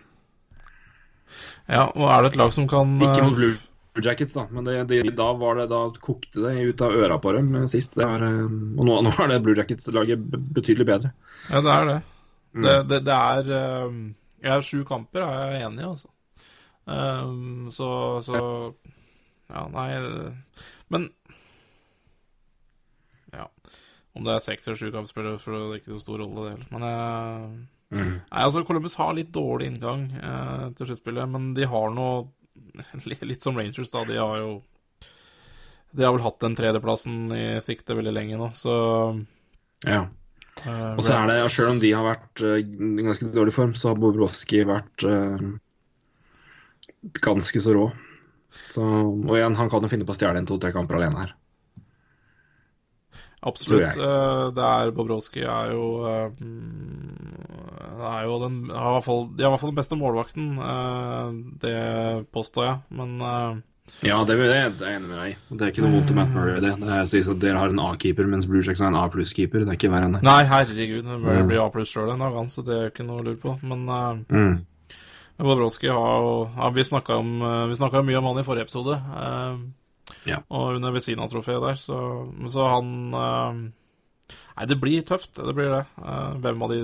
ja, 1.70 1.86
og 1.88 2.06
er 2.10 2.22
det 2.22 2.32
et 2.32 2.40
lag 2.42 2.52
som 2.52 2.68
kan 2.68 2.98
Ikke 3.00 3.22
eh, 3.22 3.28
mot 3.28 3.38
Blue 3.38 4.04
Jackets, 4.04 4.36
da, 4.36 4.44
men 4.52 4.66
det, 4.66 4.76
det, 4.90 5.00
da, 5.18 5.30
var 5.38 5.56
det, 5.58 5.66
da 5.72 5.80
kokte 6.02 6.44
det 6.44 6.52
ut 6.68 6.84
av 6.84 6.94
øra 6.94 7.18
på 7.22 7.32
dem 7.38 7.54
eh, 7.62 7.66
sist. 7.72 7.96
Det 7.96 8.06
var, 8.06 8.22
eh, 8.26 8.44
og 8.44 8.86
nå, 8.86 9.00
nå 9.06 9.14
er 9.16 9.32
det 9.32 9.40
Blue 9.46 9.56
Jackets-laget 9.56 10.28
betydelig 10.54 10.86
bedre. 10.92 11.12
Ja, 11.48 11.64
det 11.64 11.74
er 11.74 11.88
det. 11.88 11.98
Mm. 12.50 12.64
Det, 12.66 12.78
det, 12.90 13.02
det 13.06 13.16
er 13.16 13.50
Jeg 14.42 14.50
har 14.50 14.64
sju 14.66 14.80
kamper, 14.84 15.24
er 15.24 15.54
jeg 15.54 15.68
enig 15.70 15.84
i, 15.84 15.88
altså. 15.88 16.10
Um, 16.90 17.68
så, 17.70 17.88
så 18.24 18.38
Ja, 19.50 19.66
nei 19.70 19.90
Men 20.90 21.10
Ja. 23.30 23.46
Om 24.20 24.26
det 24.28 24.34
er 24.34 24.42
seks 24.44 24.66
eller 24.68 24.76
sju 24.76 24.90
kampspillere, 24.92 25.40
for 25.40 25.56
det 25.56 25.60
er 25.64 25.78
ikke 25.80 25.94
noen 25.94 26.02
stor 26.02 26.18
rolle, 26.20 26.42
det 26.44 26.50
heller. 26.52 26.72
Men 26.74 26.82
eh, 26.90 27.44
Nei, 27.90 28.42
altså, 28.44 28.60
Columbus 28.68 28.98
har 29.00 29.14
litt 29.16 29.32
dårlig 29.32 29.70
inngang 29.70 30.02
eh, 30.14 30.66
til 30.76 30.90
sluttspillet, 30.90 31.30
men 31.32 31.54
de 31.56 31.64
har 31.70 31.94
noe 31.96 32.28
Litt 33.24 33.40
som 33.40 33.56
Rangers, 33.56 33.88
da. 33.94 34.04
De 34.04 34.18
har 34.20 34.36
jo 34.42 34.50
De 35.96 36.04
har 36.04 36.12
vel 36.12 36.22
hatt 36.22 36.36
den 36.44 36.54
tredjeplassen 36.58 37.32
i 37.32 37.44
sikte 37.64 37.96
veldig 37.96 38.12
lenge 38.12 38.42
nå, 38.42 38.50
så 38.54 38.74
Ja. 39.88 40.04
Uh, 40.60 40.92
Og 40.98 41.02
så 41.06 41.16
er 41.16 41.30
det, 41.30 41.38
selv 41.54 41.72
om 41.72 41.80
de 41.80 41.94
har 41.96 42.04
vært 42.04 42.44
uh, 42.44 42.58
i 42.60 43.06
ganske 43.06 43.32
dårlig 43.32 43.54
form, 43.56 43.72
så 43.72 43.94
har 43.94 44.00
Bobrovskij 44.02 44.66
vært 44.68 45.06
uh, 45.08 45.40
ganske 47.24 47.62
så 47.64 47.72
rå. 47.72 47.86
Så, 48.74 48.84
og 48.84 49.32
igjen, 49.38 49.56
han 49.56 49.70
kan 49.72 49.86
jo 49.86 49.88
finne 49.88 50.04
på 50.04 50.12
å 50.12 50.18
stjele 50.18 50.42
en 50.42 50.50
to-tre 50.50 50.74
kamper 50.76 51.00
alene 51.00 51.22
her. 51.22 51.32
Absolutt. 53.42 53.96
eh, 53.96 54.50
Det 54.52 54.64
er 54.68 54.90
Bobrovskij 54.92 55.46
er 55.48 55.70
jo 55.72 55.84
eh, 56.04 56.30
mm, 56.40 57.96
Det 57.96 58.10
er 58.10 58.22
jo 58.26 58.38
den 58.42 58.58
De 58.68 58.74
har 58.74 58.90
i 58.90 59.00
hvert 59.00 59.60
fall 59.60 59.70
den 59.70 59.78
beste 59.80 59.96
målvakten. 59.96 60.58
eh, 60.60 61.32
Det 61.64 62.26
påstår 62.32 62.64
jeg, 62.66 62.78
men 62.90 63.62
Ja, 64.06 64.22
det, 64.24 64.36
er 64.38 64.70
jeg 64.70 64.72
enig 65.00 65.08
med 65.08 65.18
deg 65.18 65.30
i. 65.32 65.36
Det 65.56 65.62
er 65.66 65.72
ikke 65.72 65.82
noe 65.82 65.94
vondt 65.96 66.10
om 66.12 66.16
Matt 66.20 66.28
Murray 66.34 66.60
det. 66.60 66.74
Det 66.78 66.88
er 66.94 67.02
å 67.02 67.08
si 67.10 67.20
at 67.24 67.40
Dere 67.42 67.58
har 67.58 67.68
en 67.72 67.80
A-keeper, 67.80 68.26
mens 68.30 68.46
Blue 68.46 68.62
Jacks 68.62 68.78
har 68.80 68.86
en 68.92 68.94
A 69.00 69.08
pluss-keeper. 69.10 69.64
Det 69.64 69.72
er 69.72 69.78
ikke 69.80 69.90
verre 69.90 70.06
enn 70.06 70.12
det. 70.14 70.22
Nei, 70.22 70.44
herregud, 70.44 71.02
det 71.08 71.46
blir- 71.48 71.64
A 71.64 71.70
pluss 71.74 71.90
sjøl 71.90 72.12
en 72.12 72.18
dag, 72.22 72.32
så 72.48 72.62
det 72.64 72.76
er 72.76 72.90
ikke 72.92 73.06
noe 73.08 73.18
å 73.20 73.24
lure 73.24 73.40
på. 73.42 73.56
Men 73.66 73.88
uh, 73.88 74.14
Mm. 74.30 74.64
Bobrovskij 75.40 75.88
har 75.90 76.20
jo 76.20 76.50
ja, 76.54 76.68
Vi 76.70 76.84
snakka 76.84 78.02
mye 78.04 78.18
om 78.18 78.24
han 78.26 78.38
i 78.38 78.42
forrige 78.44 78.68
episode. 78.68 78.94
eh, 78.94 79.56
Ja. 80.28 80.40
Og 80.48 80.76
under 80.78 80.94
Vesina-trofeet 80.94 81.62
der, 81.64 81.78
så, 81.80 82.00
så 82.50 82.66
han 82.74 82.90
uh, 83.14 83.62
Nei, 84.30 84.66
det 84.68 84.76
blir 84.80 85.06
tøft, 85.06 85.38
det 85.38 85.54
blir 85.56 85.72
det. 85.72 85.84
Uh, 85.98 86.36
hvem 86.42 86.66
av 86.66 86.74
de 86.74 86.82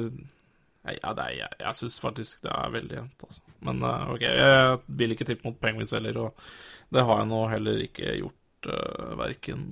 ja, 0.86 1.10
det 1.18 1.22
er, 1.24 1.32
jeg 1.34 1.56
jeg 1.64 1.76
syns 1.80 1.96
faktisk 1.98 2.44
det 2.44 2.50
er 2.54 2.74
veldig 2.74 2.94
jevnt, 2.94 3.24
altså. 3.26 3.54
Men 3.66 3.82
uh, 3.82 4.10
OK, 4.14 4.22
jeg 4.22 4.76
vil 5.00 5.14
ikke 5.14 5.26
tippe 5.26 5.48
mot 5.48 5.56
Penguins 5.60 5.94
heller, 5.96 6.18
og 6.22 6.50
det 6.94 7.02
har 7.08 7.22
jeg 7.22 7.30
nå 7.32 7.40
heller 7.50 7.80
ikke 7.82 8.12
gjort 8.20 8.68
uh, 8.70 9.16
verken 9.18 9.64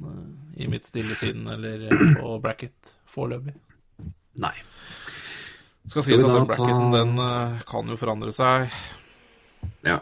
i 0.59 0.66
mitt 0.70 0.86
stille 0.89 1.14
sinn 1.18 1.47
eller 1.51 1.86
på 2.18 2.35
bracket 2.43 2.97
foreløpig. 3.14 3.55
Nei. 4.43 4.56
Skal 5.86 6.02
sies 6.02 6.24
at 6.24 6.35
den 6.35 6.48
bracketen, 6.51 6.90
den 6.97 7.62
kan 7.68 7.93
jo 7.93 7.98
forandre 8.01 8.32
seg. 8.35 8.74
Ja. 9.86 10.01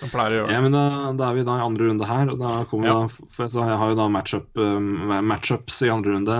Den 0.00 0.10
pleier 0.10 0.32
å 0.32 0.38
gjøre 0.40 0.48
det. 0.48 0.54
Ja, 0.56 0.62
men 0.64 0.74
da, 0.74 0.84
da 1.14 1.28
er 1.28 1.36
vi 1.38 1.44
da 1.46 1.56
i 1.60 1.64
andre 1.64 1.86
runde 1.88 2.08
her, 2.08 2.30
og 2.32 2.40
da 2.42 2.52
kommer 2.70 2.88
Ja. 2.88 2.94
da 3.04 3.30
For 3.30 3.46
så 3.52 3.62
jeg 3.68 3.78
har 3.78 3.92
jo 3.92 3.98
da 4.00 4.08
matchup, 4.10 4.48
um, 4.58 4.88
matchups 5.28 5.80
i 5.86 5.90
andre 5.92 6.16
runde. 6.16 6.38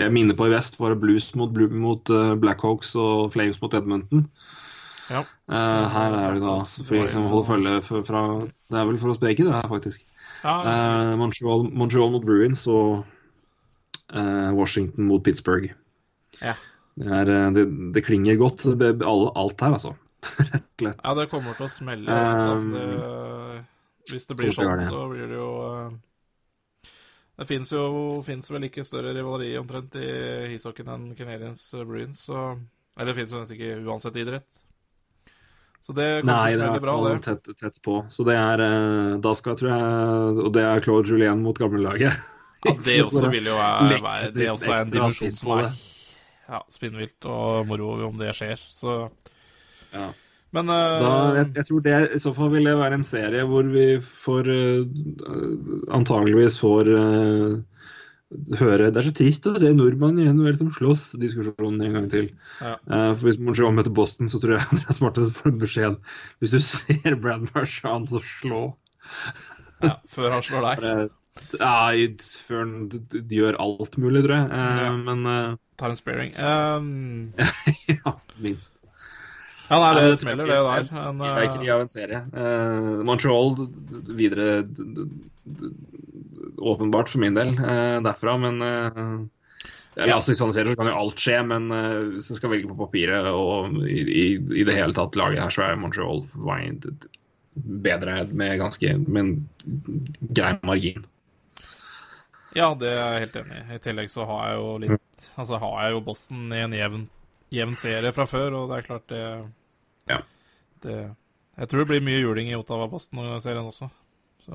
Jeg 0.00 0.14
minner 0.16 0.38
på 0.38 0.48
i 0.48 0.54
vest 0.54 0.80
var 0.80 0.94
det 0.94 1.02
Blues 1.02 1.28
mot, 1.36 1.52
mot 1.70 2.12
uh, 2.14 2.34
Blackhawks 2.40 2.94
og 2.96 3.34
Flames 3.36 3.60
mot 3.60 3.76
Edmonton. 3.76 4.24
Ja. 5.12 5.20
Uh, 5.52 5.84
her 5.92 6.16
er 6.16 6.38
det 6.38 6.44
da 6.46 6.56
for 6.64 6.96
jeg 6.96 7.12
som 7.12 7.26
holder 7.28 7.48
følge 7.50 8.04
fra 8.08 8.22
Det 8.48 8.78
er 8.80 8.86
vel 8.88 9.00
for 9.02 9.12
oss 9.12 9.20
begge, 9.20 9.44
det 9.44 9.52
her, 9.52 9.68
faktisk. 9.68 10.00
Ja, 10.44 10.54
det 10.64 10.72
Eh, 10.76 11.16
Montreal, 11.16 11.66
Montreal 11.72 12.10
mot 12.12 12.24
Bruins 12.24 12.66
og 12.68 13.04
eh, 14.12 14.50
Washington 14.52 15.08
mot 15.08 15.24
Pittsburgh. 15.24 15.70
Ja. 16.42 16.52
Det, 17.00 17.10
er, 17.10 17.30
det, 17.56 17.64
det 17.94 18.04
klinger 18.04 18.36
godt, 18.36 18.66
alt 18.68 19.64
her, 19.64 19.72
altså. 19.72 19.94
Rett 20.50 20.64
og 20.64 20.82
slett. 20.82 20.98
Ja, 21.04 21.14
det 21.18 21.28
kommer 21.32 21.56
til 21.58 21.66
å 21.66 21.70
smelle. 21.72 22.18
altså. 22.24 22.56
Det, 22.74 23.64
hvis 24.12 24.26
det 24.28 24.36
blir 24.36 24.52
sånn, 24.52 24.74
det 24.78 24.88
så 24.90 25.06
blir 25.08 25.30
det 25.30 25.38
jo 25.38 25.48
eh, 25.68 25.94
Det 27.40 27.46
fins 27.48 27.72
jo 27.72 27.84
finnes 28.26 28.50
vel 28.52 28.66
ikke 28.68 28.84
større 28.86 29.14
rivaleri 29.16 29.54
omtrent 29.58 29.96
i 29.98 30.08
ishockeyen 30.58 30.92
enn 30.94 31.06
Canadiens 31.18 31.62
Bruins, 31.88 32.20
så 32.28 32.42
Eller 32.98 33.10
det 33.12 33.16
fins 33.22 33.32
jo 33.34 33.40
nesten 33.40 33.56
ikke 33.58 33.78
uansett 33.88 34.18
idrett. 34.20 34.60
Så 35.84 35.92
det 35.92 36.04
kommer 36.22 36.30
Nei, 36.32 36.52
til 36.54 36.60
å 36.60 36.60
det 36.60 36.66
er 36.66 36.70
hvert 36.76 36.84
bra, 36.84 36.92
fall 36.96 37.08
det. 37.10 37.16
tett, 37.26 37.48
tett 37.60 37.80
på. 37.84 37.96
Så 38.08 38.24
det 38.28 38.36
er 38.40 38.62
eh, 38.64 39.16
Da 39.24 39.32
skal, 39.36 39.56
tror 39.60 39.72
jeg 39.74 40.44
Og 40.46 40.52
det 40.56 40.62
er 40.64 40.84
Claude 40.84 41.10
Julien 41.10 41.42
mot 41.44 41.58
gamlelaget. 41.60 42.14
Ja, 42.64 42.72
det 42.86 42.94
også 43.08 43.28
vil 43.32 43.50
jo 43.50 43.56
være, 43.58 43.98
være 44.04 44.30
Det 44.32 44.46
er 44.46 44.54
også 44.54 44.72
er 44.72 44.84
en 44.86 44.94
dimensjon 44.94 45.34
som 45.36 45.50
er 45.58 45.66
ja, 46.44 46.58
spinnvilt 46.72 47.24
og 47.28 47.66
moro 47.68 47.94
om 48.06 48.16
det 48.20 48.30
skjer. 48.36 48.60
Så 48.72 48.94
Ja. 49.94 50.10
Men 50.54 50.70
Da, 50.70 51.10
uh, 51.10 51.36
jeg, 51.38 51.48
jeg 51.56 51.66
tror 51.66 51.82
det 51.82 51.94
i 52.14 52.18
så 52.22 52.30
fall 52.36 52.52
vil 52.52 52.68
det 52.68 52.76
være 52.78 52.98
en 53.00 53.06
serie 53.06 53.46
hvor 53.50 53.66
vi 53.66 53.86
får 53.98 54.50
uh, 54.54 54.84
antageligvis 55.96 56.60
får 56.62 56.90
uh, 56.94 57.56
høre 58.58 58.90
Det 58.90 59.00
er 59.00 59.06
så 59.08 59.14
trist 59.14 59.46
å 59.46 59.54
se 59.60 59.70
nordmenn 59.74 60.20
i 60.22 60.28
NHL 60.30 60.56
som 60.60 60.70
slåss, 60.74 61.04
diskusjonen 61.22 61.82
en 61.86 61.98
gang 61.98 62.06
til. 62.12 62.30
Ja. 62.60 62.76
Uh, 62.86 63.10
for 63.14 63.28
Hvis 63.28 63.40
Montreal 63.40 63.74
møter 63.76 63.94
Boston, 63.94 64.30
så 64.30 64.40
tror 64.42 64.56
jeg 64.58 64.68
det 64.78 64.86
er 64.86 64.98
smartest 64.98 65.40
får 65.40 65.52
en 65.52 65.60
beskjed. 65.62 65.98
Hvis 66.42 66.54
du 66.54 66.60
ser 66.76 67.18
Brad 67.18 67.50
Marchand, 67.54 68.10
så 68.10 68.22
slå. 68.22 68.64
ja, 69.82 69.98
før 70.10 70.38
han 70.38 70.46
slår 70.46 70.70
deg. 70.70 70.86
Uh, 70.86 71.20
ja, 71.58 71.74
før 72.46 72.62
han 72.62 73.28
gjør 73.30 73.58
alt 73.62 73.98
mulig, 73.98 74.24
tror 74.26 74.38
jeg. 74.38 74.48
Uh, 74.54 74.80
Ja. 74.84 74.94
Men 75.10 75.26
uh, 75.26 75.60
Tar 75.80 75.90
en 75.90 75.98
sparing. 75.98 76.34
Um, 76.38 77.32
ja, 77.90 78.14
minst. 78.38 78.76
Ja, 79.68 79.78
nei, 79.80 79.90
det 79.96 80.08
det 80.08 80.16
smeller, 80.20 80.50
det 80.50 80.58
der. 80.60 80.88
Men, 81.12 81.22
Det 81.24 81.30
er 81.34 81.46
ikke 81.48 81.62
uh, 81.62 81.74
av 81.74 81.84
en 81.84 81.92
serie. 81.92 82.20
Uh, 82.34 83.04
Montreal 83.08 83.54
videre 84.18 84.48
åpenbart 86.58 87.08
for 87.12 87.22
min 87.22 87.36
del 87.36 87.54
uh, 87.58 88.00
derfra, 88.04 88.36
men 88.40 88.60
uh, 88.62 89.16
ja, 89.94 90.08
Ja. 90.08 90.16
altså, 90.16 90.32
I 90.34 90.38
sånne 90.38 90.56
serier 90.56 90.74
så 90.74 90.80
kan 90.80 90.90
jo 90.90 90.96
alt 90.98 91.20
skje, 91.22 91.36
men 91.46 91.68
hvis 92.16 92.32
en 92.32 92.38
skal 92.40 92.50
velge 92.50 92.66
på 92.66 92.78
papiret 92.80 93.28
og 93.30 93.76
i, 93.86 94.00
i, 94.02 94.24
i 94.58 94.64
det 94.66 94.74
hele 94.74 94.96
tatt 94.96 95.14
laget 95.14 95.38
her, 95.38 95.54
så 95.54 95.68
er 95.68 95.76
Montreal 95.78 96.24
bedre 97.54 98.24
med 98.34 98.56
ganske 98.58 98.96
med 99.06 99.20
en 99.20 99.34
grei 100.34 100.56
margin. 100.66 101.04
ja, 102.58 102.72
det 102.74 102.90
er 102.90 102.98
jeg 102.98 103.22
helt 103.28 103.36
enig 103.44 103.60
i. 103.60 103.64
I 103.76 103.82
tillegg 103.86 104.10
så 104.10 104.26
har 104.26 104.48
jeg 104.48 104.58
jo 104.58 104.72
litt 104.82 105.28
Altså 105.38 105.58
har 105.62 105.76
jeg 105.84 105.94
jo 105.94 106.00
Boston 106.10 106.50
i 106.50 106.58
en 106.64 106.74
jevn, 106.74 107.06
jevn 107.54 107.76
serie 107.78 108.12
fra 108.14 108.26
før, 108.28 108.56
og 108.58 108.70
det 108.70 108.76
er 108.78 108.88
klart 108.88 109.06
det 109.12 109.22
Ja. 110.10 110.18
det 110.82 110.96
Jeg 111.56 111.68
tror 111.68 111.78
det 111.84 111.88
blir 111.88 112.02
mye 112.02 112.20
juling 112.20 112.48
i 112.50 112.56
Ottawa-Boston-serien 112.58 113.66
også. 113.66 113.88
Så 114.44 114.52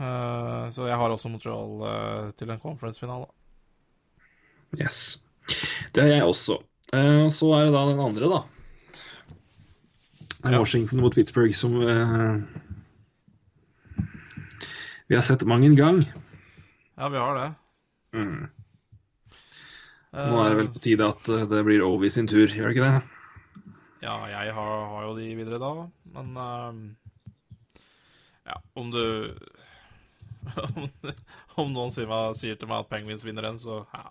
uh, 0.00 0.70
Så 0.70 0.86
jeg 0.88 0.96
har 0.96 1.10
også 1.10 1.28
Montreal 1.30 1.82
uh, 1.82 2.30
til 2.34 2.50
en 2.50 2.60
conference-finale. 2.60 3.26
Yes. 4.80 5.22
Det 5.94 6.02
er 6.02 6.16
jeg 6.16 6.24
også. 6.24 6.58
Uh, 6.90 7.30
så 7.30 7.52
er 7.54 7.64
det 7.64 7.74
da 7.76 7.86
den 7.92 8.00
andre, 8.02 8.26
da. 8.32 8.42
Ja. 10.44 10.58
Washington 10.58 11.00
mot 11.00 11.14
Pittsburgh, 11.14 11.54
som 11.54 11.78
vi 15.06 15.14
har 15.14 15.22
sett 15.22 15.42
mang 15.46 15.64
en 15.64 15.76
gang. 15.76 16.02
Ja, 16.96 17.08
vi 17.08 17.16
har 17.16 17.34
det. 17.38 17.54
Mm. 18.18 18.50
Nå 20.14 20.38
er 20.38 20.52
det 20.52 20.58
vel 20.60 20.70
på 20.70 20.82
tide 20.82 21.06
at 21.10 21.28
eh, 21.32 21.46
det 21.50 21.62
blir 21.66 21.82
Ovi 21.82 22.10
sin 22.12 22.28
tur, 22.30 22.46
gjør 22.46 22.70
det 22.70 22.76
ikke 22.76 22.86
det? 22.86 23.70
Ja, 24.04 24.18
jeg 24.30 24.52
har, 24.54 24.74
har 24.92 25.06
jo 25.08 25.16
de 25.16 25.30
videre 25.38 25.58
da, 25.62 25.72
men 26.14 26.36
uh, 26.38 27.32
Ja, 28.44 28.58
om 28.78 28.92
du 28.92 29.02
om, 31.58 31.72
noen 31.72 31.90
sier, 31.94 32.06
meg, 32.06 32.36
sier 32.38 32.58
til 32.60 32.68
meg 32.70 32.84
at 32.84 32.90
Penguins 32.92 33.24
vinner 33.24 33.48
den, 33.48 33.58
så 33.58 33.80
ja, 33.88 34.04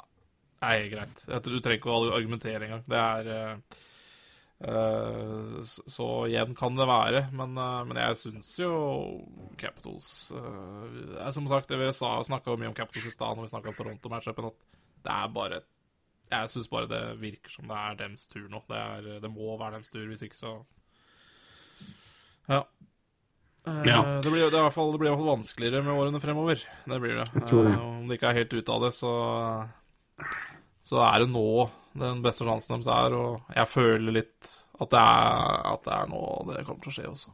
er 0.66 0.80
det 0.82 0.92
greit. 0.96 1.26
Du 1.46 1.60
trenger 1.60 1.78
ikke 1.78 1.94
å 1.94 2.08
argumentere 2.10 2.66
engang. 2.66 2.82
Det 2.90 3.02
er 3.04 3.30
uh, 3.30 3.82
eh, 4.66 5.60
så, 5.70 5.86
så 5.94 6.08
igjen 6.26 6.58
kan 6.58 6.80
det 6.80 6.90
være, 6.90 7.28
men, 7.38 7.54
uh, 7.54 7.84
men 7.86 8.02
jeg 8.02 8.18
syns 8.24 8.50
jo 8.64 8.74
Capitals 9.62 10.10
Som 11.38 11.52
sagt, 11.52 11.70
vi 11.70 11.92
snakka 11.94 12.58
mye 12.58 12.74
om 12.74 12.76
Capitals 12.82 13.08
i 13.08 13.14
stad 13.14 13.38
når 13.38 13.46
vi 13.46 13.54
snakka 13.54 13.72
om 13.72 13.78
Toronto-matchupen, 13.78 14.50
at 14.50 14.82
det 15.04 15.14
er 15.14 15.32
bare 15.38 15.62
jeg 16.34 16.52
syns 16.54 16.70
bare 16.72 16.90
det 16.92 17.02
virker 17.22 17.54
som 17.54 17.68
det 17.70 17.78
er 17.80 18.00
dems 18.04 18.26
tur 18.32 18.48
nå. 18.52 18.62
Det, 18.70 18.80
er, 18.80 19.20
det 19.24 19.32
må 19.32 19.54
være 19.60 19.78
dems 19.78 19.94
tur, 19.94 20.06
hvis 20.10 20.26
ikke 20.26 20.40
så 20.40 20.54
Ja. 22.50 22.64
Eh, 23.68 23.84
Ja. 23.88 24.00
Det, 24.22 24.32
blir, 24.32 24.50
det, 24.52 24.64
fall, 24.76 24.92
det 24.92 25.00
blir 25.00 25.10
i 25.10 25.14
hvert 25.14 25.22
fall 25.22 25.38
vanskeligere 25.38 25.84
med 25.86 25.96
årene 25.96 26.20
fremover. 26.24 26.60
Det 26.90 27.00
blir 27.00 27.22
det. 27.22 27.28
Jeg 27.38 27.46
tror 27.48 27.64
det. 27.70 27.76
Eh, 27.78 27.86
om 28.02 28.10
de 28.10 28.18
ikke 28.18 28.32
er 28.34 28.40
helt 28.42 28.58
ute 28.58 28.76
av 28.76 28.84
det, 28.88 28.92
så 28.98 29.14
Så 30.84 31.00
er 31.00 31.24
det 31.24 31.30
nå 31.32 31.70
den 31.96 32.20
beste 32.26 32.44
sjansen 32.44 32.74
deres 32.76 32.90
er, 32.92 33.14
og 33.16 33.54
jeg 33.56 33.70
føler 33.70 34.16
litt 34.18 34.50
at 34.82 34.90
det 34.90 35.00
er, 35.00 35.60
at 35.70 35.84
det 35.86 35.94
er 35.96 36.10
nå 36.12 36.22
det 36.50 36.66
kommer 36.66 36.82
til 36.84 36.92
å 36.92 36.96
skje 36.98 37.06
også. 37.12 37.34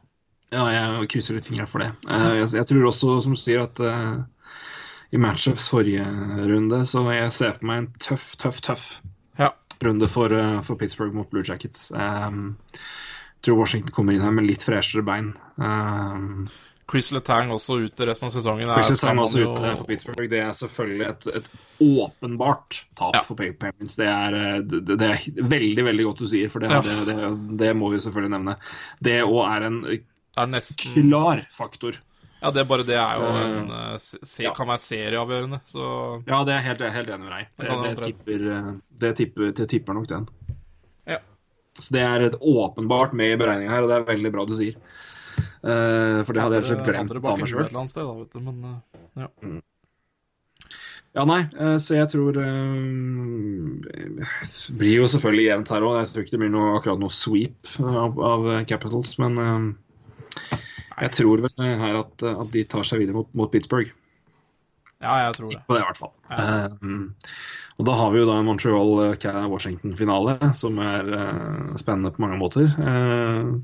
Ja, 0.52 0.66
jeg 0.70 1.08
krysser 1.10 1.34
litt 1.34 1.46
fingra 1.48 1.66
for 1.70 1.82
det. 1.82 1.88
Eh, 2.10 2.28
jeg, 2.42 2.50
jeg 2.58 2.68
tror 2.68 2.86
også, 2.90 3.16
som 3.24 3.34
du 3.34 3.40
sier, 3.40 3.64
at 3.64 3.80
i 5.12 5.18
matchups 5.18 5.68
forrige 5.72 6.04
runde, 6.46 6.84
så 6.86 7.02
jeg 7.12 7.32
ser 7.34 7.52
for 7.58 7.66
meg 7.66 7.78
en 7.84 7.92
tøff, 7.98 8.36
tøff, 8.38 8.60
tøff 8.62 8.84
Ja. 9.40 9.50
runde 9.82 10.08
for, 10.08 10.32
eh, 10.32 10.60
for 10.62 10.76
Pittsburgh 10.76 11.14
mot 11.14 11.30
Blue 11.30 11.42
Jackets. 11.42 11.90
Um, 11.90 12.56
tror 13.42 13.56
Washington 13.58 13.90
kommer 13.96 14.12
inn 14.14 14.20
her 14.20 14.30
med 14.30 14.46
litt 14.46 14.62
freshere 14.62 15.02
bein. 15.02 15.32
Um, 15.56 16.46
Chris 16.90 17.12
Letang 17.12 17.50
også 17.54 17.76
ute 17.86 18.06
resten 18.06 18.26
av 18.26 18.32
sesongen. 18.34 18.70
Chris 18.74 18.90
Letang 18.96 19.18
også 19.22 19.44
ute 19.46 19.76
for 19.78 19.84
Pittsburgh. 19.86 20.28
Det 20.28 20.40
er 20.42 20.50
selvfølgelig 20.58 21.06
et, 21.08 21.26
et 21.38 21.50
åpenbart 21.80 22.80
tap 22.98 23.14
Ja. 23.14 23.22
for 23.22 23.34
Payments. 23.38 23.96
Det 23.96 24.06
er, 24.06 24.34
eh, 24.34 24.60
det, 24.62 24.84
det 24.98 25.10
er 25.10 25.42
veldig 25.42 25.84
veldig 25.86 26.04
godt 26.08 26.18
du 26.18 26.26
sier, 26.26 26.50
for 26.50 26.58
det, 26.60 26.70
Ja. 26.70 27.30
det 27.62 27.76
må 27.76 27.90
vi 27.92 28.00
selvfølgelig 28.02 28.30
nevne. 28.38 28.56
Det 29.00 29.20
òg 29.22 29.56
er 29.56 29.66
en 29.66 29.84
er 30.38 30.46
nesten 30.46 30.92
klar 31.10 31.46
faktor. 31.52 31.92
Ja, 32.40 32.50
det 32.54 32.62
er 32.62 32.68
bare 32.70 32.86
det 32.88 32.96
er 32.96 33.20
jo 33.20 33.28
en 33.36 33.70
Eh, 33.70 33.92
eh, 33.92 33.98
se, 34.00 34.42
ja. 34.44 34.52
kan 34.56 34.68
være 34.70 34.82
serieavgjørende, 34.82 35.60
så 35.68 35.84
Ja, 36.26 36.42
det 36.44 36.54
er 36.54 36.64
helt, 36.64 36.80
helt 36.80 37.12
enig 37.12 37.26
med 37.26 37.32
deg. 37.36 37.50
Det, 37.56 37.68
Det 37.68 37.94
det, 37.96 38.06
tipper, 38.06 38.46
eh, 38.56 38.72
det, 39.04 39.12
tipper, 39.16 39.52
det 39.52 39.68
tipper 39.68 39.98
nok 39.98 40.08
den. 40.08 40.26
Ja. 41.06 41.20
Så 41.74 41.92
det 41.94 42.00
er 42.00 42.30
åpenbart 42.40 43.12
med 43.12 43.34
i 43.34 43.40
beregninga 43.40 43.70
her, 43.70 43.82
og 43.84 43.92
det 43.92 43.96
er 44.00 44.12
veldig 44.14 44.32
bra 44.32 44.46
du 44.48 44.56
sier. 44.56 44.76
Uh, 45.60 46.24
for 46.24 46.32
det 46.32 46.40
hadde 46.40 46.56
jeg 46.56 46.62
rett 46.62 46.70
og 46.70 46.70
slett 46.70 46.86
glemt 46.88 47.12
å 47.12 47.20
ta 47.20 47.36
med 47.36 47.50
sjøl. 47.50 47.68
Ja. 47.68 47.82
eh, 49.20 49.26
ja. 49.26 49.60
Ja, 51.10 51.24
nei, 51.26 51.40
eh, 51.58 51.76
så 51.82 51.96
jeg 51.96 52.06
tror 52.12 52.36
eh, 52.38 52.74
Det 53.82 54.76
blir 54.78 55.00
jo 55.00 55.08
selvfølgelig 55.10 55.46
jevnt 55.48 55.72
her 55.74 55.86
òg. 55.86 55.96
Jeg 55.98 56.10
tror 56.12 56.24
ikke 56.24 56.34
det 56.36 56.42
blir 56.44 56.52
noe, 56.54 56.74
akkurat 56.78 57.02
noe 57.02 57.14
sweep 57.14 57.72
av, 57.82 58.20
av 58.30 58.46
Capitals, 58.70 59.16
men 59.22 59.40
eh, 59.42 59.64
jeg 61.00 61.14
tror 61.16 61.42
vel 61.46 61.64
her 61.80 61.98
at, 62.02 62.26
at 62.30 62.52
de 62.52 62.64
tar 62.68 62.86
seg 62.86 63.02
videre 63.02 63.20
mot, 63.20 63.32
mot 63.36 63.50
Pittsburgh. 63.52 63.90
ja, 65.00 65.16
jeg 65.26 65.34
tror 65.38 65.50
det. 65.52 65.62
På 65.66 65.76
det, 65.76 65.82
i 65.82 65.88
hvert 65.88 66.00
fall. 66.00 66.14
Ja. 66.30 66.68
Uh, 66.68 67.08
og 67.80 67.86
da 67.88 67.94
har 67.96 68.10
vi 68.12 68.20
jo 68.20 68.28
da 68.28 68.36
en 68.36 68.48
Montreal-Washington-finale, 68.50 70.34
som 70.58 70.76
er 70.84 71.06
uh, 71.08 71.76
spennende 71.80 72.12
på 72.12 72.20
mange 72.26 72.36
måter. 72.42 72.68
Uh, 72.76 73.56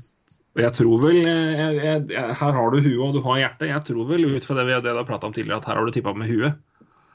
og 0.57 0.63
jeg 0.63 0.73
tror 0.73 1.01
vel 1.03 1.19
eh, 1.21 1.51
jeg, 1.53 1.73
jeg, 1.77 2.05
jeg, 2.15 2.35
Her 2.39 2.55
har 2.55 2.71
du 2.73 2.79
huet 2.81 3.01
og 3.05 3.11
du 3.13 3.19
har 3.27 3.43
hjertet. 3.43 3.69
Jeg 3.69 3.83
tror 3.91 4.07
vel 4.09 4.25
ut 4.25 4.47
fra 4.47 4.55
det 4.57 4.65
vi 4.65 4.79
det 4.87 4.95
har 4.97 5.05
prata 5.05 5.29
om 5.29 5.35
tidligere, 5.35 5.59
at 5.61 5.69
her 5.69 5.77
har 5.77 5.85
du 5.85 5.93
tippa 5.93 6.15
med 6.17 6.31
huet. 6.31 6.57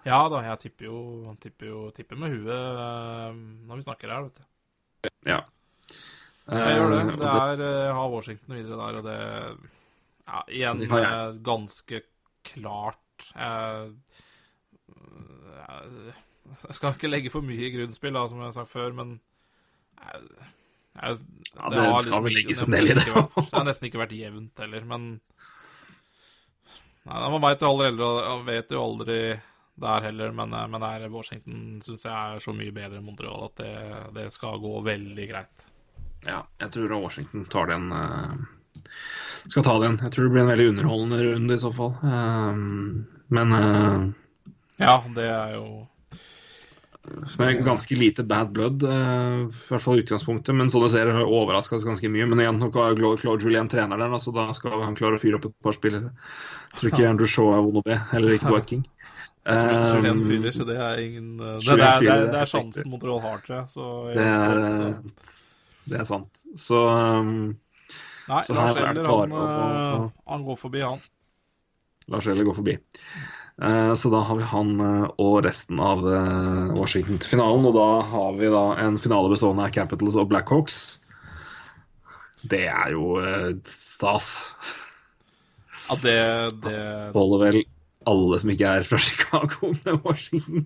Ja 0.06 0.20
da, 0.30 0.44
jeg 0.46 0.60
tipper 0.62 0.86
jo, 0.86 1.00
tipper 1.42 1.66
jo 1.66 1.80
tipper 1.94 2.18
med 2.22 2.36
huet 2.36 2.54
eh, 2.54 3.34
når 3.66 3.80
vi 3.80 3.86
snakker 3.88 4.14
her, 4.14 4.28
vet 4.28 4.38
du. 4.38 4.46
Ja. 5.26 5.40
Jeg 6.46 6.78
gjør 6.78 6.94
det. 6.94 7.02
Eh, 7.02 7.18
Det 7.18 7.32
er 7.32 7.64
eh, 7.66 7.82
Jeg 7.88 7.98
har 7.98 8.14
Washington 8.14 8.56
videre 8.60 8.78
der, 8.78 9.00
og 9.00 9.10
det 9.10 9.18
Ja, 10.26 10.44
igjen 10.48 10.82
eh, 10.86 11.32
ganske 11.42 12.02
klart 12.46 12.98
Jeg, 13.34 13.92
jeg, 15.56 16.74
skal 16.76 16.94
ikke 16.94 17.10
legge 17.10 17.30
for 17.32 17.44
mye 17.46 17.68
i 17.68 17.72
grunnspill, 17.74 18.14
da, 18.16 18.24
som 18.30 18.38
jeg 18.42 18.50
har 18.50 18.56
sagt 18.56 18.72
før, 18.72 18.92
men 18.96 19.16
jeg, 20.02 20.22
jeg, 20.98 21.18
Ja, 21.56 21.70
det 21.70 21.84
skal 22.06 22.22
vel 22.24 22.32
ikke- 22.32 22.38
legges 22.40 22.62
en 22.66 22.70
del 22.76 22.90
i 22.90 22.94
det. 22.94 23.06
vært- 23.06 23.34
Det 23.36 23.52
har 23.54 23.64
nesten 23.68 23.88
ikke 23.90 24.02
vært 24.02 24.16
jevnt 24.18 24.58
heller, 24.64 24.84
men 24.84 25.20
Nei, 27.04 27.30
Man 27.30 27.40
veit 27.42 27.60
jo 27.60 27.66
aldri, 27.66 27.90
vet 28.46 28.70
jo 28.70 28.82
aldri 28.82 29.40
der 29.82 30.00
heller, 30.04 30.30
men, 30.32 30.52
eh, 30.54 30.66
men 30.68 30.80
der 30.80 31.08
Washington 31.10 31.80
syns 31.82 32.04
jeg 32.04 32.12
er 32.12 32.38
så 32.38 32.52
mye 32.54 32.70
bedre 32.74 32.98
enn 33.00 33.04
Montreal 33.06 33.46
at 33.48 33.56
det, 33.56 34.14
det 34.14 34.26
skal 34.32 34.60
gå 34.62 34.82
veldig 34.86 35.28
greit. 35.30 35.64
Ja, 36.26 36.44
jeg 36.60 36.70
tror 36.70 37.00
Washington 37.02 37.44
tar 37.50 37.66
den 37.72 37.90
eh, 37.90 38.84
Skal 39.46 39.64
ta 39.66 39.78
den. 39.82 39.98
Jeg 40.02 40.14
tror 40.14 40.28
det 40.28 40.34
blir 40.34 40.44
en 40.44 40.52
veldig 40.52 40.68
underholdende 40.72 41.22
runde 41.26 41.56
i 41.56 41.62
så 41.62 41.72
fall. 41.74 41.96
Eh, 42.06 42.60
men 43.38 43.56
eh, 43.58 44.04
Ja, 44.82 45.00
det 45.16 45.26
er 45.30 45.56
jo 45.56 45.66
med 47.38 47.64
ganske 47.64 47.96
lite 47.98 48.22
bad 48.22 48.52
blood, 48.54 48.84
uh, 48.86 49.42
i 49.42 49.68
hvert 49.68 49.82
fall 49.82 49.98
utgangspunktet. 49.98 50.54
Men 50.54 50.70
sånne 50.70 50.90
serier 50.92 51.16
har 51.16 51.26
overraska 51.26 51.74
oss 51.74 51.86
ganske 51.86 52.06
mye. 52.12 52.28
Men 52.30 52.44
igjen, 52.44 52.60
nå 52.62 52.68
er 52.70 52.98
Claude 53.18 53.42
Julien 53.42 53.70
trener 53.70 53.98
der, 53.98 54.14
så 54.22 54.34
da 54.34 54.46
skal 54.54 54.84
han 54.84 54.94
klare 54.98 55.18
å 55.18 55.22
fyre 55.22 55.40
opp 55.40 55.48
et 55.50 55.56
par 55.66 55.74
spillere. 55.74 56.12
Jeg 56.70 56.78
tror 56.78 56.92
ikke 56.92 57.08
Andrew 57.10 57.30
Shaw 57.30 57.50
er 57.56 57.64
vond 57.66 57.80
å 57.82 57.84
be, 57.88 57.98
heller 58.12 58.36
ikke 58.36 58.54
White 58.54 58.70
King. 58.70 58.86
Julien 59.42 60.20
Eh, 60.22 60.26
fyller, 60.28 60.52
så 60.54 60.64
det 60.64 60.76
er 60.78 61.00
ingen 61.02 61.40
eh, 61.40 61.56
Det, 61.58 61.74
det, 61.74 61.82
er, 61.82 61.98
det, 61.98 62.10
er, 62.12 62.20
det 62.20 62.30
det 62.30 62.38
er 62.38 62.44
er 62.44 62.50
sjansen 62.52 62.90
mot 62.92 63.02
Roll 63.02 63.18
Hartre. 63.24 63.64
Så, 63.66 63.86
Det 64.14 64.22
er, 64.22 64.94
det 65.90 65.98
er 65.98 66.06
sant. 66.06 66.44
Så 66.54 66.78
um, 66.86 67.56
Nei, 68.28 68.42
så 68.46 68.54
Lars 68.54 68.76
er 68.76 68.86
Eller, 68.92 69.08
han, 69.08 69.32
å- 69.34 69.46
eh, 70.06 70.08
han 70.32 70.44
går 70.46 70.58
forbi, 70.60 70.82
han. 70.86 71.00
Lars 72.12 72.26
Eller 72.30 72.44
går 72.46 72.54
forbi. 72.58 72.76
Eh, 73.62 73.92
så 73.98 74.10
da 74.12 74.20
har 74.26 74.38
vi 74.38 74.46
han 74.52 74.72
eh, 74.80 75.08
og 75.22 75.40
resten 75.46 75.80
av 75.82 76.02
Washington 76.78 77.18
til 77.22 77.34
finalen. 77.36 77.66
Og 77.70 77.74
da 77.76 77.88
har 78.12 78.32
vi 78.38 78.50
da 78.52 78.64
en 78.84 78.98
finale 79.02 79.30
bestående 79.32 79.66
av 79.66 79.74
Capitals 79.74 80.16
og 80.18 80.28
Blackhawks. 80.32 80.80
Det 82.42 82.64
er 82.66 82.94
jo 82.96 83.12
stas. 83.68 84.30
Ja, 85.88 85.94
det, 86.02 86.16
det, 86.64 86.78
Holder 87.14 87.42
vel 87.44 87.58
alle 88.10 88.38
som 88.42 88.50
ikke 88.50 88.70
er 88.80 88.86
fra 88.88 88.98
Chicago 88.98 89.72
med 89.84 90.00
Washington. 90.06 90.64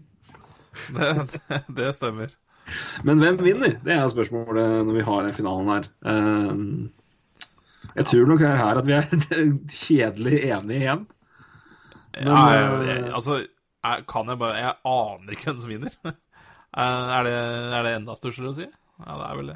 det, 0.96 1.10
det, 1.32 1.60
det 1.76 1.90
stemmer. 1.96 2.32
Men 3.06 3.20
hvem 3.22 3.36
vinner? 3.44 3.76
Det 3.84 3.92
er 3.94 4.08
spørsmålet 4.10 4.86
når 4.88 4.96
vi 4.96 5.04
har 5.06 5.22
den 5.26 5.36
finalen 5.36 5.68
her. 5.74 5.90
Eh, 6.12 6.54
jeg 7.96 8.08
tror 8.10 8.30
nok 8.30 8.42
her 8.44 8.80
at 8.80 8.86
vi 8.86 8.94
er 8.96 9.06
kjedelig 9.80 10.40
enige 10.44 10.80
igjen. 10.82 11.04
Men, 12.16 12.30
ja, 12.30 12.42
jeg, 12.52 12.64
eh, 12.64 12.86
jeg, 12.88 13.04
altså, 13.18 13.38
jeg, 13.84 14.04
kan 14.08 14.30
jeg 14.32 14.40
bare 14.40 14.56
Jeg 14.56 14.74
aner 14.88 15.36
ikke 15.36 15.50
hvem 15.50 15.60
som 15.64 15.74
vinner. 15.74 15.98
Eh, 16.76 16.82
er, 17.16 17.22
det, 17.24 17.32
er 17.72 17.86
det 17.86 17.90
enda 17.96 18.12
stussligere 18.18 18.50
å 18.50 18.56
si? 18.58 18.64
Ja, 19.00 19.14
det 19.16 19.26
er 19.30 19.38
vel 19.38 19.46
det. 19.48 19.54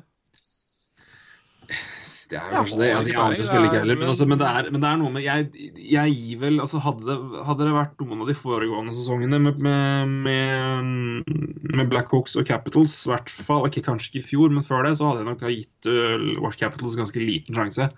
Det 2.30 2.38
er 2.38 2.46
Jeg 2.46 2.56
kanskje 2.60 2.78
det. 2.78 2.88
Altså, 2.94 3.10
jeg 3.10 3.18
aner 3.20 3.40
selvfølgelig 3.40 3.68
ikke 3.70 3.76
er- 3.76 3.84
heller. 3.84 3.98
Men, 4.00 4.08
altså, 4.12 4.26
men, 4.30 4.38
det 4.38 4.46
er, 4.46 4.68
men 4.70 4.82
det 4.82 4.88
er 4.90 4.98
noe 5.00 5.14
med 5.14 5.24
Jeg, 5.24 5.72
jeg 5.90 6.14
gir 6.14 6.38
vel 6.44 6.60
altså 6.62 6.82
hadde, 6.84 7.16
hadde 7.48 7.66
det 7.66 7.74
vært 7.74 8.04
noen 8.04 8.22
av 8.22 8.30
de 8.30 8.36
foregående 8.38 8.94
sesongene 8.94 9.40
med, 9.42 9.58
med, 9.66 11.32
med, 11.74 11.90
Blackhawks 11.90 12.36
og 12.38 12.46
Capitals, 12.46 12.94
i 13.06 13.10
hvert 13.10 13.32
fall 13.32 13.66
ikke 13.66 13.82
kanskje 13.88 14.12
ikke 14.12 14.22
i 14.22 14.28
fjor, 14.30 14.54
men 14.54 14.66
før 14.66 14.86
det, 14.86 14.94
så 14.98 15.10
hadde 15.10 15.24
jeg 15.24 15.30
nok 15.32 15.44
gitt 15.50 15.90
uh, 15.90 16.54
Capitals 16.60 16.98
ganske 17.00 17.24
liten 17.24 17.58
sjanse. 17.58 17.90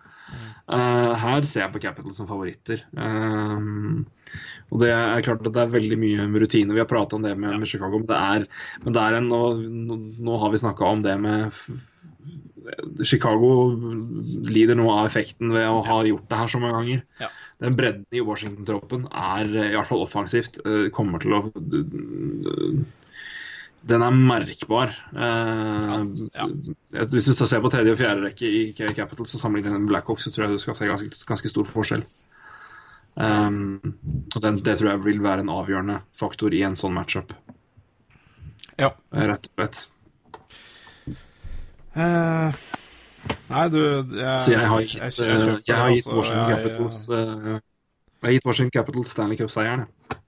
Uh, 0.70 1.12
her 1.18 1.44
ser 1.44 1.66
jeg 1.66 1.72
på 1.74 1.82
Capitals 1.82 2.16
som 2.16 2.28
favoritter. 2.30 2.84
Uh, 2.96 4.04
og 4.72 4.80
det 4.80 4.92
er 4.94 5.24
klart 5.26 5.44
at 5.44 5.52
det 5.52 5.64
er 5.66 5.74
veldig 5.74 5.98
mye 6.00 6.28
rutine. 6.40 6.72
Vi 6.72 6.80
har 6.80 6.88
pratet 6.88 7.18
om 7.18 7.26
det 7.26 7.34
med, 7.36 7.58
med 7.60 7.68
Chicago, 7.68 8.00
men 8.00 8.08
det 8.08 8.16
er, 8.16 8.46
men 8.86 8.96
det 8.96 9.02
er 9.02 9.18
en, 9.18 9.28
nå, 9.28 9.42
nå, 10.16 10.38
har 10.40 10.54
vi 10.54 10.62
snakka 10.62 10.88
om 10.88 11.04
det 11.04 11.18
med 11.20 11.52
Chicago 13.04 13.50
lider 14.48 14.76
nå 14.78 14.86
av 14.92 15.06
effekten 15.08 15.52
ved 15.54 15.66
å 15.68 15.80
ha 15.86 16.00
gjort 16.06 16.28
det 16.30 16.38
her 16.38 16.50
så 16.52 16.60
mange 16.62 16.78
ganger. 16.80 17.02
Ja. 17.20 17.28
Den 17.62 17.76
bredden 17.78 18.06
i 18.18 18.22
Washington-troppen 18.26 19.06
er, 19.12 19.46
i 19.70 19.76
hvert 19.76 19.88
fall 19.90 20.02
offensivt, 20.04 20.58
eh, 20.66 20.88
kommer 20.94 21.22
til 21.22 21.36
å 21.38 21.42
Den 23.84 24.02
er 24.06 24.14
merkbar. 24.14 24.92
Ja. 25.12 25.96
Ja, 26.38 27.04
Hvis 27.10 27.26
du 27.26 27.46
ser 27.46 27.62
på 27.64 27.70
tredje 27.72 27.90
og 27.96 27.98
fjerde 27.98 28.22
rekke 28.28 28.46
i 28.46 28.60
K- 28.78 28.92
Capital 28.94 29.24
og 29.26 29.30
sammenligner 29.32 29.74
den 29.74 29.82
med 29.86 29.90
Blackhawks, 29.90 30.22
så 30.28 30.30
tror 30.30 30.46
jeg 30.46 30.54
du 30.54 30.62
skal 30.62 30.76
se 30.78 30.86
ganske, 30.86 31.24
ganske 31.26 31.50
stor 31.50 31.66
forskjell. 31.66 32.04
Um, 33.18 33.80
og 34.34 34.38
den, 34.40 34.60
det 34.64 34.78
tror 34.78 34.92
jeg 34.94 35.02
vil 35.04 35.18
være 35.20 35.42
en 35.44 35.50
avgjørende 35.52 35.98
faktor 36.16 36.54
i 36.56 36.62
en 36.64 36.78
sånn 36.78 36.94
matchup, 36.96 37.34
Ja. 38.78 38.88
rett 39.12 39.50
og 39.50 39.58
slett. 39.58 39.82
Eh, 41.92 42.60
nei, 43.52 43.64
du 43.68 43.80
jeg, 43.82 44.38
Så 44.40 44.54
jeg 44.54 44.68
har 44.68 44.80
gitt, 44.80 44.94
jeg, 44.96 45.12
jeg, 45.12 45.40
jeg 45.40 45.60
jeg 45.68 45.76
har 45.76 45.90
gitt 45.92 46.06
altså. 46.06 46.16
Washington 46.16 46.48
Capitals 46.54 47.00
eh, 47.12 47.50
Jeg 47.52 48.24
har 48.24 48.36
gitt 48.38 48.46
Washington 48.48 48.74
Capitals 48.78 49.12
Stanley 49.12 49.40
Cup-seieren. 49.40 49.84
jeg. 49.84 50.18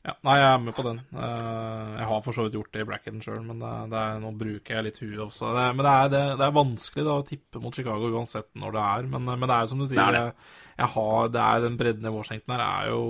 Ja, 0.00 0.14
nei, 0.24 0.34
jeg 0.40 0.46
er 0.48 0.60
med 0.64 0.72
på 0.72 0.82
den. 0.86 1.00
Uh, 1.12 1.90
jeg 1.98 2.06
har 2.08 2.22
for 2.24 2.32
så 2.32 2.46
vidt 2.46 2.54
gjort 2.56 2.70
det 2.72 2.80
i 2.80 2.86
bracketen 2.88 3.20
sjøl, 3.20 3.42
men 3.44 3.58
det, 3.60 3.72
det 3.92 3.98
er, 4.00 4.22
nå 4.22 4.30
bruker 4.40 4.78
jeg 4.78 4.86
litt 4.86 5.00
huet 5.02 5.18
også. 5.26 5.50
Det, 5.58 5.64
men 5.76 5.84
det 5.84 5.92
er, 5.92 6.08
det, 6.14 6.22
det 6.40 6.46
er 6.46 6.54
vanskelig 6.56 7.04
da, 7.04 7.16
å 7.20 7.26
tippe 7.28 7.60
mot 7.60 7.76
Chicago 7.76 8.08
uansett 8.08 8.48
når 8.56 8.78
det 8.78 8.86
er. 8.86 9.10
Men, 9.12 9.28
men 9.28 9.44
det 9.44 9.56
er 9.58 9.66
jo 9.66 9.72
som 9.74 9.82
du 9.82 9.88
sier, 9.90 10.16
Det 10.16 10.22
er 10.80 10.94
har, 10.94 11.28
det 11.34 11.50
den 11.66 11.76
bredden 11.76 12.08
i 12.08 12.14
Washington 12.14 12.56
her 12.56 12.64
er 12.64 12.88
jo 12.94 13.02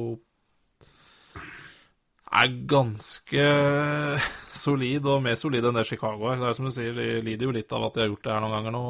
er 2.31 2.57
ganske 2.71 3.45
solid, 4.65 5.07
og 5.11 5.23
mer 5.25 5.39
solid 5.39 5.67
enn 5.67 5.79
det 5.79 5.87
Chicago 5.89 6.31
er. 6.31 6.41
Det 6.41 6.51
er 6.51 6.59
som 6.59 6.69
du 6.69 6.75
sier, 6.75 6.95
de 6.97 7.23
lider 7.27 7.49
jo 7.49 7.55
litt 7.57 7.73
av 7.75 7.89
at 7.89 7.97
de 7.97 8.05
har 8.05 8.13
gjort 8.13 8.27
det 8.27 8.35
her 8.35 8.45
noen 8.45 8.57
ganger 8.59 8.77
nå. 8.77 8.85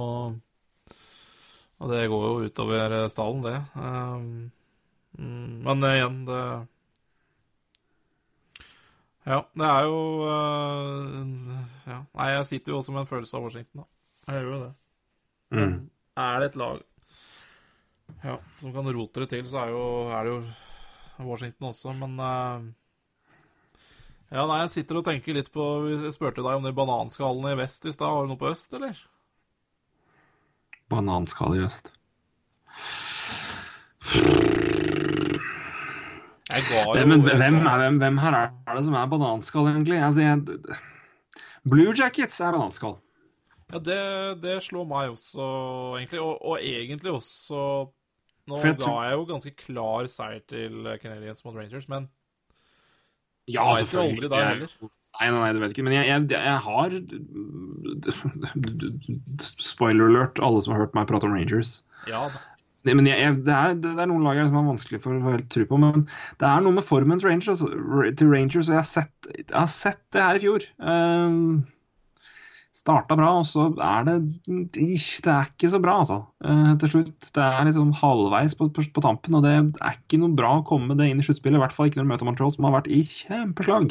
Og 1.80 1.94
det 1.94 2.02
går 2.12 2.26
jo 2.26 2.50
utover 2.50 2.96
stallen, 3.12 3.46
det. 3.46 3.54
Um, 3.72 4.50
mm, 5.16 5.54
men 5.64 5.88
igjen, 5.92 6.20
det 6.28 6.42
Ja, 9.30 9.40
det 9.54 9.68
er 9.68 9.86
jo 9.86 9.96
uh, 10.26 11.56
ja. 11.86 11.98
Nei, 12.18 12.28
jeg 12.34 12.46
sitter 12.50 12.72
jo 12.74 12.80
også 12.80 12.92
med 12.92 13.04
en 13.04 13.10
følelse 13.10 13.36
av 13.38 13.48
Washington, 13.48 13.82
da. 13.84 13.88
Jeg 14.28 14.44
gjør 14.44 14.52
jo 14.52 14.60
det. 14.66 14.70
Mm. 15.50 15.74
Er 16.20 16.40
det 16.40 16.50
et 16.50 16.60
lag 16.60 16.84
ja, 18.22 18.36
som 18.60 18.72
kan 18.74 18.90
rote 18.92 19.22
det 19.22 19.30
til, 19.32 19.46
så 19.48 19.64
er, 19.64 19.72
jo, 19.72 19.84
er 20.12 20.26
det 20.26 20.32
jo 20.34 21.28
Washington 21.28 21.70
også, 21.70 21.94
men 21.96 22.18
eh, 22.24 22.66
Ja, 24.30 24.44
nei, 24.46 24.60
jeg 24.62 24.70
sitter 24.70 25.00
og 25.00 25.06
tenker 25.08 25.34
litt 25.34 25.48
på 25.50 25.64
Jeg 25.90 26.12
spurte 26.14 26.44
deg 26.44 26.60
om 26.60 26.66
de 26.66 26.70
bananskallene 26.74 27.56
i 27.56 27.58
vest 27.58 27.86
i 27.86 27.94
stad. 27.94 28.06
Har 28.06 28.26
du 28.26 28.30
noe 28.30 28.38
på 28.38 28.52
øst, 28.52 28.70
eller? 28.78 28.98
Bananskall 30.90 31.56
i 31.58 31.64
øst. 31.66 31.90
Jeg 36.50 36.66
ga 36.66 36.84
jo 36.86 37.06
Men 37.10 37.26
hvem, 37.26 37.58
er, 37.58 37.82
hvem, 37.82 37.98
hvem 38.02 38.22
her 38.22 38.38
er 38.38 38.78
det 38.78 38.84
som 38.86 38.96
er 38.98 39.10
bananskall, 39.10 39.70
egentlig? 39.72 39.98
Altså, 39.98 40.22
jeg, 40.22 40.78
Blue 41.66 41.94
Jackets 41.94 42.38
er 42.40 42.54
bananskall. 42.54 42.96
Ja, 43.70 43.82
det, 43.82 44.00
det 44.42 44.56
slår 44.66 44.86
meg 44.90 45.10
også, 45.16 45.42
egentlig. 45.98 46.22
Og, 46.22 46.38
og 46.38 46.62
egentlig 46.62 47.18
også 47.18 47.90
Nå 48.50 48.56
jeg 48.64 48.78
ga 48.80 48.94
jeg 49.04 49.14
jo 49.14 49.26
ganske 49.28 49.50
klar 49.58 50.06
seier 50.10 50.40
til 50.48 50.86
Canadiens 51.02 51.44
mot 51.44 51.54
Rangers, 51.54 51.86
men 51.90 52.08
Ja, 53.50 53.66
Jeg 53.78 53.86
vet 53.90 54.00
aldri 54.04 54.28
da 54.32 54.40
Jeg- 54.44 54.54
heller. 54.54 54.90
Nei, 55.20 55.26
nei, 55.34 55.40
nei, 55.42 55.52
du 55.52 55.58
vet 55.60 55.72
ikke. 55.74 55.84
Men 55.84 55.92
jeg, 55.98 56.06
jeg, 56.06 56.28
jeg 56.30 56.58
har 56.64 56.92
Spoiler 59.42 60.08
alert, 60.10 60.38
alle 60.44 60.62
som 60.64 60.74
har 60.74 60.84
hørt 60.84 60.94
meg 60.96 61.08
prate 61.10 61.26
om 61.28 61.34
Rangers. 61.36 61.80
ja 62.08 62.28
da. 62.30 62.46
Men 62.88 63.04
jeg, 63.04 63.18
jeg, 63.20 63.34
det, 63.44 63.52
er, 63.52 63.74
det 63.76 63.90
er 63.92 64.08
noen 64.08 64.22
lag 64.24 64.38
som 64.40 64.54
er 64.56 64.64
vanskelig 64.70 65.02
for 65.04 65.12
å 65.12 65.32
helt 65.34 65.50
tro 65.52 65.66
på, 65.68 65.76
men 65.82 66.06
det 66.40 66.46
er 66.48 66.62
noe 66.64 66.72
med 66.78 66.86
formen 66.86 67.20
til 67.20 67.28
Rangers. 67.28 67.60
Altså, 67.60 67.68
til 68.16 68.30
Rangers 68.32 68.70
og 68.70 68.72
jeg 68.72 68.78
har, 68.80 68.88
sett, 68.88 69.28
jeg 69.36 69.44
har 69.52 69.68
sett 69.74 70.00
det 70.16 70.22
her 70.24 70.38
i 70.38 70.42
fjor. 70.46 70.64
Um, 70.80 71.66
starta 72.74 73.16
bra, 73.18 73.32
og 73.40 73.46
så 73.48 73.68
er 73.82 74.06
det 74.06 74.16
Det 74.74 74.84
er 75.26 75.50
ikke 75.50 75.70
så 75.72 75.80
bra, 75.82 75.98
altså. 76.04 76.20
Eh, 76.44 76.72
til 76.82 76.92
slutt. 76.94 77.30
Det 77.34 77.44
er 77.44 77.66
liksom 77.68 77.92
halvveis 77.98 78.56
på, 78.58 78.70
på, 78.70 78.84
på 78.94 79.04
tampen, 79.04 79.36
og 79.38 79.46
det 79.46 79.54
er 79.58 79.98
ikke 79.98 80.20
noe 80.22 80.36
bra 80.38 80.56
å 80.58 80.66
komme 80.66 80.92
med 80.92 81.02
det 81.02 81.10
inn 81.10 81.22
i 81.22 81.26
sluttspillet. 81.26 81.58
I 81.58 81.64
hvert 81.64 81.74
fall 81.76 81.90
ikke 81.90 82.00
når 82.00 82.08
du 82.08 82.12
møter 82.14 82.30
Montreal, 82.30 82.52
som 82.54 82.68
har 82.68 82.78
vært 82.78 82.92
i 82.92 83.02
kjempeslag. 83.06 83.90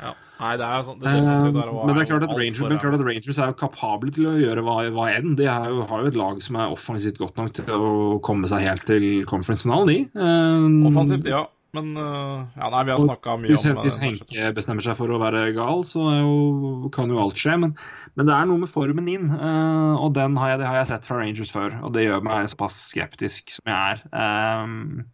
Ja. 0.00 0.14
Nei, 0.40 0.54
det 0.56 0.64
er 0.64 0.78
jo 0.80 0.84
sånn 0.88 1.00
det 1.02 1.10
Eh, 1.12 1.40
men 1.52 1.92
det 1.92 2.02
er 2.02 2.08
klart 2.08 2.24
at 2.24 2.32
Rangers, 2.32 2.60
men 2.64 2.80
klart 2.80 2.96
at 2.96 3.04
Rangers 3.04 3.38
er 3.38 3.50
jo 3.52 3.56
kapable 3.60 4.12
til 4.16 4.28
å 4.30 4.34
gjøre 4.40 4.64
hva, 4.64 4.76
hva 4.96 5.08
enn. 5.12 5.34
De 5.38 5.46
jo, 5.46 5.82
har 5.90 6.04
jo 6.04 6.10
et 6.10 6.18
lag 6.18 6.40
som 6.44 6.56
er 6.56 6.72
offensivt 6.72 7.20
godt 7.20 7.36
nok 7.40 7.54
til 7.60 7.70
å 7.76 7.94
komme 8.24 8.48
seg 8.50 8.64
helt 8.64 8.86
til 8.88 9.26
conference-finalen, 9.30 9.90
de. 9.92 9.98
Eh, 10.16 10.68
Offensivt, 10.90 11.28
ja. 11.28 11.44
Men 11.76 11.90
uh, 11.94 12.46
Ja, 12.58 12.68
nei, 12.72 12.82
vi 12.88 12.94
har 12.94 13.02
snakka 13.02 13.36
mye 13.38 13.52
hvis, 13.52 13.64
om 13.70 13.80
hvis 13.84 13.98
eh, 13.98 14.06
Henke 14.08 14.52
bestemmer 14.56 14.84
seg 14.84 14.96
for 14.98 15.12
å 15.14 15.20
være 15.22 15.44
gal, 15.56 15.84
så 15.86 16.02
jo, 16.18 16.90
kan 16.94 17.12
jo 17.12 17.20
alt 17.22 17.38
skje. 17.38 17.56
Men, 17.62 17.76
men 18.18 18.30
det 18.30 18.36
er 18.36 18.48
noe 18.50 18.62
med 18.64 18.72
formen 18.72 19.10
inn, 19.10 19.28
uh, 19.30 19.94
og 20.00 20.14
den 20.18 20.38
har 20.40 20.54
jeg, 20.54 20.62
det 20.62 20.70
har 20.70 20.80
jeg 20.80 20.90
sett 20.90 21.06
fra 21.06 21.20
Rangers 21.20 21.52
før. 21.54 21.76
Og 21.86 21.94
det 21.94 22.08
gjør 22.08 22.24
meg 22.26 22.48
såpass 22.50 22.78
skeptisk 22.90 23.54
som 23.54 23.70
jeg 23.70 23.94
er. 23.94 24.02
Um, 24.10 25.04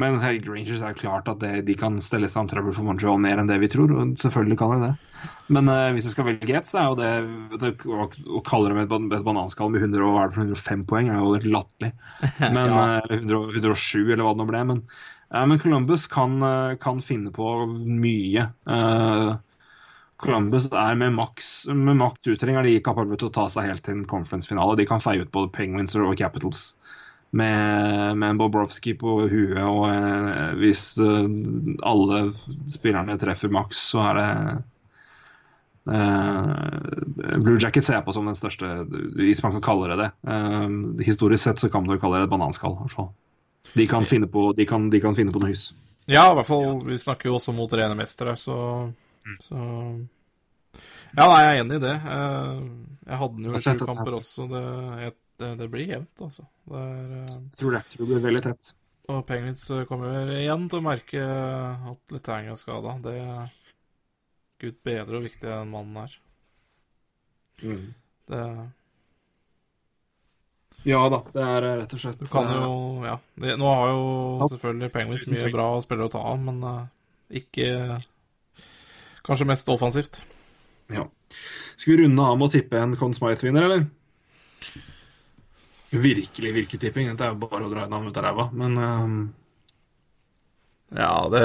men 0.00 0.16
Rangers 0.22 0.80
er 0.80 0.94
jo 0.94 1.00
klart 1.02 1.28
at 1.28 1.40
det, 1.42 1.52
de 1.68 1.74
kan 1.76 1.98
stelle 2.02 2.28
seg 2.30 2.44
om 2.44 2.50
trøbbel 2.50 2.74
for 2.74 2.86
Montreal 2.86 3.20
mer 3.20 3.40
enn 3.42 3.50
det 3.50 3.58
vi 3.62 3.70
tror. 3.70 3.92
og 3.92 4.16
Selvfølgelig 4.22 4.58
kan 4.58 4.74
de 4.74 4.88
det. 4.88 5.30
Men 5.52 5.70
uh, 5.70 5.90
hvis 5.94 6.08
jeg 6.08 6.14
skal 6.16 6.28
velge 6.30 6.56
ett, 6.56 6.66
så 6.70 6.80
er 6.80 6.88
jo 6.88 6.98
det, 6.98 7.12
det 7.62 7.72
å, 7.86 8.08
å 8.40 8.42
kalle 8.46 8.72
dem 8.72 8.82
et, 8.82 8.98
et 9.18 9.26
bananskall 9.26 9.70
med 9.70 9.84
100, 9.84 10.02
og 10.06 10.16
hva 10.16 10.24
er 10.24 10.30
det 10.30 10.38
for 10.38 10.50
105 10.50 10.84
poeng, 10.90 11.10
er 11.12 11.22
jo 11.22 11.34
litt 11.36 11.48
latterlig. 11.50 11.94
Men, 12.56 12.62
Ja. 12.66 12.84
uh, 12.98 13.16
100, 13.20 13.40
107, 13.60 14.12
eller 14.14 14.24
hva 14.24 14.34
det 14.34 14.42
nå 14.42 14.50
ble. 14.50 14.66
Men, 14.72 14.84
men 15.30 15.58
Columbus 15.58 16.06
kan, 16.06 16.42
eh, 16.42 16.76
kan 16.76 17.00
finne 17.00 17.30
på 17.30 17.66
mye. 17.86 18.48
Eh, 18.66 19.34
Columbus 20.16 20.66
er 20.72 20.94
med 20.94 21.14
maks, 21.14 21.66
med 21.68 21.96
maks 21.96 22.26
uttelling 22.26 22.58
er 22.58 22.66
de 22.66 22.80
kapable 22.84 23.16
til 23.16 23.30
å 23.30 23.34
ta 23.38 23.46
seg 23.48 23.70
helt 23.70 23.84
til 23.86 24.00
en 24.00 24.08
conference-finale. 24.10 24.76
De 24.76 24.88
kan 24.90 25.00
feie 25.00 25.22
ut 25.22 25.30
både 25.32 25.52
Penguins 25.54 25.94
og 25.96 26.16
Capitals 26.18 26.74
med, 27.30 28.18
med 28.18 28.28
en 28.28 28.40
Bobrovskij 28.40 28.98
på 29.00 29.14
huet. 29.30 29.62
Og 29.62 29.86
eh, 29.88 30.50
hvis 30.60 30.84
eh, 30.98 31.30
alle 31.86 32.20
spillerne 32.68 33.16
treffer 33.22 33.54
maks, 33.54 33.86
så 33.94 34.10
er 34.10 34.20
det 34.20 34.28
Uh, 35.90 37.40
Blue 37.40 37.56
Jacket 37.58 37.82
ser 37.82 37.96
jeg 37.96 38.04
på 38.06 38.12
som 38.14 38.26
den 38.28 38.36
største, 38.36 38.68
hvis 39.16 39.40
man 39.42 39.54
kan 39.56 39.62
kalle 39.64 39.88
det 39.90 39.96
det. 39.98 40.08
Uh, 40.28 41.00
historisk 41.02 41.42
sett 41.42 41.62
så 41.62 41.70
kan 41.72 41.88
jo 41.88 41.96
kalle 41.98 42.20
det 42.20 42.28
et 42.28 42.34
bananskall. 42.34 42.76
i 42.76 42.84
hvert 42.84 42.94
fall. 42.94 43.08
De 43.74 43.86
kan 43.86 44.04
finne 44.04 44.26
på, 44.30 44.54
de 44.56 44.66
kan, 44.66 44.88
de 44.90 45.00
kan 45.00 45.14
finne 45.14 45.32
på 45.34 45.40
noe 45.42 45.52
hus. 45.52 45.72
Ja, 46.10 46.30
i 46.32 46.34
hvert 46.34 46.46
fall. 46.48 46.80
Vi 46.88 46.96
snakker 46.98 47.28
jo 47.30 47.36
også 47.38 47.52
mot 47.54 47.70
rene 47.72 47.94
mestere, 47.98 48.36
så, 48.40 48.56
Mm. 49.26 49.36
så 49.44 49.56
Ja, 51.16 51.26
nei, 51.26 51.40
jeg 51.42 51.58
er 51.58 51.64
enig 51.64 51.76
i 51.76 51.82
det. 51.82 51.96
Eh, 52.06 52.60
Jeg 53.10 53.18
hadde 53.18 53.34
den 53.36 53.44
jo 53.44 53.54
i 53.54 53.58
sju 53.58 53.78
kamper 53.84 54.14
også. 54.14 54.46
Det, 54.48 54.62
jeg- 55.02 55.14
det, 55.38 55.58
det 55.58 55.70
blir 55.70 55.86
jevnt, 55.88 56.20
altså. 56.20 56.44
Det 56.68 56.76
er, 56.76 57.12
eh, 57.22 57.26
Jeg 57.50 57.56
tror 57.58 57.70
det. 57.72 57.82
Tror 57.90 58.06
det 58.06 58.08
blir 58.14 58.30
veldig 58.30 58.42
tett. 58.42 58.72
Og 59.08 59.26
Penguins 59.26 59.64
kommer 59.88 60.30
igjen 60.30 60.68
til 60.70 60.78
å 60.78 60.82
merke 60.82 61.22
at 61.90 61.98
Letang 62.14 62.46
er 62.48 62.54
skada. 62.54 62.96
Det 63.02 63.14
er 63.20 63.50
Gud 64.60 64.76
bedre 64.84 65.16
og 65.16 65.24
viktig 65.24 65.40
den 65.42 65.70
mannen 65.70 65.96
er. 65.96 66.16
Mm. 67.62 67.94
Det 68.28 68.70
Ja 70.88 71.00
da, 71.12 71.20
det 71.34 71.44
er 71.44 71.66
eh, 71.66 71.76
rett 71.82 71.92
og 71.92 72.00
slett 72.00 72.20
Du 72.22 72.28
kan 72.30 72.48
jo 72.54 73.04
Ja. 73.04 73.18
Nå 73.36 73.68
har 73.68 73.90
jo 73.92 74.48
selvfølgelig 74.48 74.92
Penguins 74.94 75.26
mye 75.28 75.50
bra 75.52 75.66
spillere 75.84 76.08
å 76.08 76.12
ta 76.14 76.22
av, 76.32 76.38
men 76.40 76.62
uh, 76.64 76.86
ikke 77.28 78.00
Kanskje 79.26 79.46
mest 79.50 79.68
offensivt. 79.68 80.22
Ja. 80.90 81.04
Skal 81.76 81.92
vi 81.92 81.98
runde 82.02 82.24
av 82.24 82.38
med 82.40 82.48
å 82.48 82.52
tippe 82.54 82.80
en 82.80 82.96
Conn 82.98 83.12
Smythe-vinner, 83.14 83.66
eller? 83.68 83.84
Virkelig 85.90 86.54
virketipping. 86.56 87.10
Dette 87.12 87.28
er 87.28 87.34
jo 87.34 87.42
bare 87.44 87.66
å 87.66 87.70
dra 87.70 87.84
navnet 87.90 88.14
ut 88.14 88.18
av 88.18 88.24
ræva, 88.26 88.48
men 88.56 88.78
um, 88.80 89.34
Ja, 90.96 91.28
det 91.30 91.44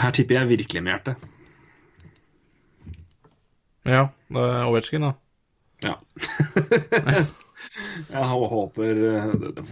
Her 0.00 0.16
tipper 0.16 0.40
jeg 0.40 0.52
virkelig 0.56 0.82
med 0.82 0.96
hjertet. 0.96 1.16
Ja, 3.88 4.08
det 4.32 4.42
er 4.48 4.66
Ovetsjkin, 4.66 5.06
da. 5.06 5.14
Ja. 5.84 5.94
jeg 8.10 8.24
håper 8.26 8.98
det, 8.98 9.12
det, 9.44 9.64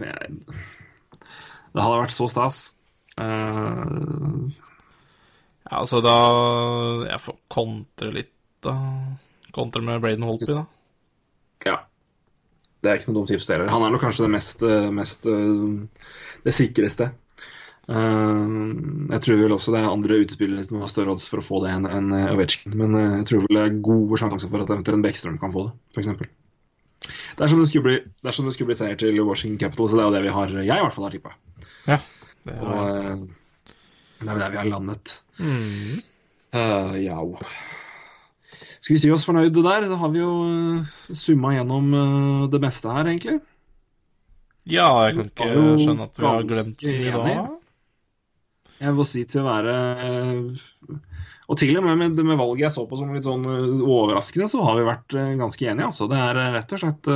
det 1.73 1.83
hadde 1.83 1.99
vært 1.99 2.15
så 2.15 2.29
stas. 2.31 2.61
Uh, 3.17 4.47
ja, 5.65 5.79
altså 5.81 6.03
da 6.05 6.17
Jeg 7.07 7.17
får 7.23 7.37
kontre 7.51 8.11
litt, 8.13 8.33
da. 8.63 8.75
Kontre 9.55 9.81
med 9.83 10.01
Braden 10.03 10.25
Holtby, 10.27 10.53
da. 10.53 10.65
Ja. 11.65 11.77
Det 12.77 12.91
er 12.91 12.99
ikke 12.99 13.11
noe 13.11 13.19
dumt 13.21 13.31
tips, 13.33 13.49
det 13.49 13.57
heller. 13.57 13.73
Han 13.73 13.83
er 13.83 13.93
nok 13.93 14.03
kanskje 14.05 14.27
det 14.27 14.33
mest, 14.35 14.63
mest 14.93 15.25
Det 15.27 16.53
sikreste. 16.53 17.09
Uh, 17.87 19.07
jeg 19.13 19.21
tror 19.23 19.37
vel 19.39 19.53
også 19.55 19.71
det 19.71 19.79
er 19.79 19.85
andre 19.87 20.17
utespillere 20.19 20.63
som 20.65 20.81
har 20.83 20.89
større 20.91 21.13
odds 21.13 21.29
for 21.31 21.39
å 21.39 21.45
få 21.45 21.61
det 21.63 21.71
enn 21.71 21.87
en 21.87 22.09
Ovetsjkin. 22.33 22.75
Men 22.75 22.97
uh, 22.97 23.13
jeg 23.21 23.29
tror 23.29 23.45
vel 23.45 23.59
det 23.59 23.63
er 23.63 23.77
gode 23.85 24.19
sjanser 24.19 24.51
for 24.51 24.63
at 24.63 24.73
eventuelt 24.73 24.97
en 24.97 25.05
Bekkstrøm 25.05 25.37
kan 25.39 25.53
få 25.53 25.69
det, 25.69 25.75
f.eks. 25.95 26.27
Dersom 27.39 27.61
det, 27.61 27.69
skulle 27.71 27.85
bli, 27.85 27.97
det 28.25 28.33
skulle 28.35 28.67
bli 28.67 28.75
seier 28.75 28.99
til 28.99 29.21
Washington 29.21 29.61
Capital, 29.61 29.87
så 29.87 29.95
det 29.95 30.03
er 30.03 30.09
jo 30.09 30.15
det 30.17 30.23
vi 30.25 30.35
har 30.35 30.53
Jeg 30.57 30.67
i 30.67 30.83
hvert 30.83 30.95
fall 30.97 31.07
har 31.07 31.15
tippa. 31.15 31.35
Ja, 31.87 31.99
det 32.43 32.55
er, 32.57 32.63
Og 32.65 32.75
uh, 32.75 33.73
det 34.17 34.27
er 34.27 34.33
jo 34.33 34.41
der 34.41 34.51
vi 34.51 34.59
har 34.59 34.71
landet. 34.73 35.13
Mm. 35.37 35.99
ja 36.97 37.19
Skal 38.81 38.95
vi 38.95 38.99
si 38.99 39.11
oss 39.13 39.27
fornøyde 39.27 39.61
der? 39.61 39.85
Da 39.87 39.99
har 40.01 40.11
vi 40.11 40.23
jo 40.23 40.33
summa 41.13 41.53
gjennom 41.53 41.93
det 42.51 42.61
meste 42.63 42.91
her, 42.91 43.13
egentlig. 43.13 43.37
Ja, 44.67 44.89
jeg 45.05 45.15
kan 45.21 45.29
ikke 45.29 45.77
skjønne 45.79 46.09
at 46.09 46.19
vi 46.19 46.27
har 46.27 46.49
glemt 46.49 46.83
så 46.83 46.95
mye 46.97 47.23
da. 47.23 47.37
Jeg 48.77 48.93
må 48.93 49.05
si 49.09 49.23
til 49.25 49.41
å 49.41 49.47
være 49.47 49.75
Og 51.47 51.57
til 51.57 51.79
og 51.79 51.85
med 51.87 51.97
med, 51.97 52.19
med, 52.19 52.37
valget 52.37 52.67
jeg 52.67 52.75
så 52.75 52.83
på 52.89 52.99
som 52.99 53.13
litt 53.15 53.25
sånn 53.25 53.45
overraskende, 53.47 54.49
så 54.51 54.61
har 54.65 54.77
vi 54.77 54.85
vært 54.85 55.15
ganske 55.39 55.69
enige. 55.71 55.87
Altså. 55.87 56.09
Det 56.11 56.19
er 56.19 56.41
rett 56.57 56.75
og 56.75 56.83
slett 56.83 57.09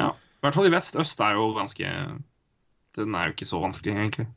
Ja, 0.00 0.10
i 0.16 0.42
hvert 0.46 0.58
fall 0.58 0.70
i 0.70 0.74
vest. 0.74 0.98
Øst 0.98 1.22
er 1.22 1.38
jo 1.38 1.52
ganske 1.58 1.92
Den 2.98 3.14
er 3.14 3.28
jo 3.28 3.36
ikke 3.36 3.50
så 3.50 3.62
vanskelig, 3.62 3.94
egentlig. 3.94 4.28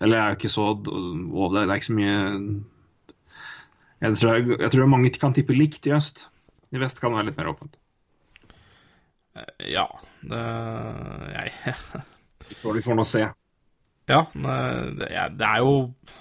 Eller 0.00 0.20
er 0.20 0.32
jo 0.32 0.38
ikke 0.38 0.54
så 0.54 0.68
Det 0.78 1.64
er 1.64 1.74
ikke 1.74 1.90
så 1.90 1.98
mye 1.98 2.18
jeg 3.98 4.14
tror, 4.14 4.36
jeg, 4.36 4.58
jeg 4.62 4.70
tror 4.70 4.90
mange 4.90 5.10
kan 5.18 5.34
tippe 5.34 5.56
likt 5.56 5.86
i 5.90 5.94
øst. 5.96 6.28
I 6.70 6.78
vest 6.78 7.00
kan 7.02 7.10
det 7.10 7.18
være 7.18 7.30
litt 7.30 7.38
mer 7.40 7.50
åpent. 7.50 7.78
Ja, 9.66 9.86
det 10.22 10.44
Jeg 11.34 11.74
Vi 12.78 12.82
får 12.82 12.98
nå 12.98 13.04
se. 13.06 13.26
Ja, 14.08 14.24
det 14.32 15.12
er, 15.12 15.30
det 15.36 15.46
er 15.46 15.62
jo 15.64 15.76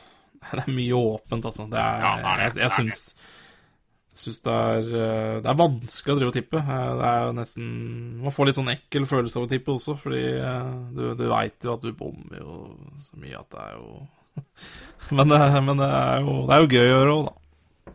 Det 0.51 0.63
er 0.63 0.71
mye 0.71 0.99
åpent, 0.99 1.47
altså. 1.47 1.65
Det 1.71 1.79
er, 1.79 2.03
ja, 2.03 2.11
nei, 2.23 2.35
jeg 2.45 2.61
jeg 2.61 2.73
syns, 2.75 2.99
syns 4.17 4.37
det, 4.45 4.53
er, 4.53 4.91
det 5.43 5.49
er 5.51 5.57
vanskelig 5.59 6.13
å 6.13 6.19
drive 6.19 6.31
og 6.31 6.37
tippe. 6.37 6.61
Det 6.61 7.09
er 7.09 7.25
jo 7.25 7.33
nesten 7.35 7.65
Man 8.21 8.35
får 8.35 8.49
litt 8.49 8.59
sånn 8.59 8.71
ekkel 8.71 9.07
følelse 9.09 9.41
av 9.41 9.47
å 9.47 9.49
tippe 9.51 9.73
også, 9.75 9.97
fordi 9.99 10.23
du, 10.95 11.03
du 11.19 11.25
veit 11.31 11.67
jo 11.67 11.75
at 11.75 11.83
du 11.83 11.91
bommer 11.97 12.39
jo 12.39 12.61
så 13.03 13.19
mye 13.19 13.41
at 13.41 13.51
det 13.55 13.65
er 13.65 13.75
jo 13.75 14.05
Men, 15.17 15.33
men 15.33 15.79
det, 15.79 15.87
er 15.89 16.23
jo, 16.23 16.39
det 16.47 16.55
er 16.55 16.63
jo 16.63 16.71
gøy 16.71 16.81
å 16.85 16.89
gjøre 16.91 17.13
òg, 17.17 17.27
da. 17.27 17.93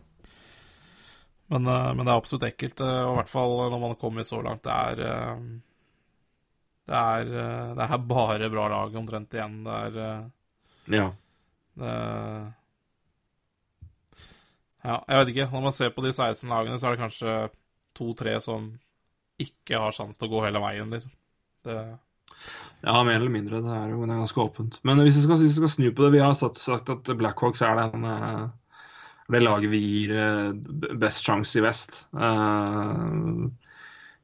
Men, 1.53 1.69
men, 1.69 2.01
det 2.01 2.09
er 2.09 2.17
absolutt 2.17 2.47
ekkelt, 2.49 2.81
og 2.81 3.11
i 3.13 3.17
hvert 3.19 3.31
fall 3.31 3.53
når 3.61 3.77
man 3.77 3.93
har 3.93 4.01
kommet 4.01 4.27
så 4.27 4.41
langt. 4.45 4.65
Det 4.65 4.73
er 4.73 5.43
det 6.93 7.01
er, 7.01 7.31
det 7.79 7.87
er 7.87 8.03
bare 8.05 8.51
bra 8.53 8.69
lag 8.69 8.97
omtrent 9.01 9.35
igjen. 9.39 9.63
Det 9.65 9.79
er 9.81 9.99
Ja. 10.93 11.09
Det, 11.79 11.93
ja, 14.83 14.97
jeg 15.09 15.19
vet 15.19 15.33
ikke. 15.33 15.49
Når 15.55 15.63
man 15.65 15.75
ser 15.75 15.93
på 15.95 16.05
de 16.05 16.13
16 16.13 16.51
lagene, 16.51 16.79
så 16.79 16.89
er 16.89 16.97
det 16.97 17.05
kanskje 17.05 17.37
to-tre 17.97 18.37
som 18.43 18.73
ikke 19.41 19.79
har 19.81 19.95
sjanse 19.95 20.21
til 20.21 20.29
å 20.29 20.33
gå 20.35 20.47
hele 20.47 20.63
veien, 20.63 20.91
liksom. 20.93 21.15
Det 21.65 21.77
ja, 22.83 22.97
mer 23.07 23.21
eller 23.21 23.31
mindre. 23.31 23.61
Det 23.63 23.75
er 23.77 23.93
jo 23.93 24.03
ganske 24.11 24.43
åpent. 24.43 24.81
Men 24.83 24.99
hvis 25.07 25.21
vi 25.21 25.23
skal, 25.23 25.39
hvis 25.39 25.55
vi 25.55 25.61
skal 25.61 25.71
snu 25.71 25.85
på 25.95 26.03
det 26.03 26.17
Vi 26.17 26.23
har 26.25 26.35
sagt 26.35 26.91
at 26.91 27.11
Blackhawks 27.19 27.63
er 27.63 27.79
den 27.79 28.07
det 29.33 29.41
laget 29.41 29.71
vi 29.73 29.79
gir 29.79 30.97
best 31.01 31.23
sjanse 31.25 31.61
i 31.61 31.63
vest. 31.65 32.03
Uh, 32.13 33.47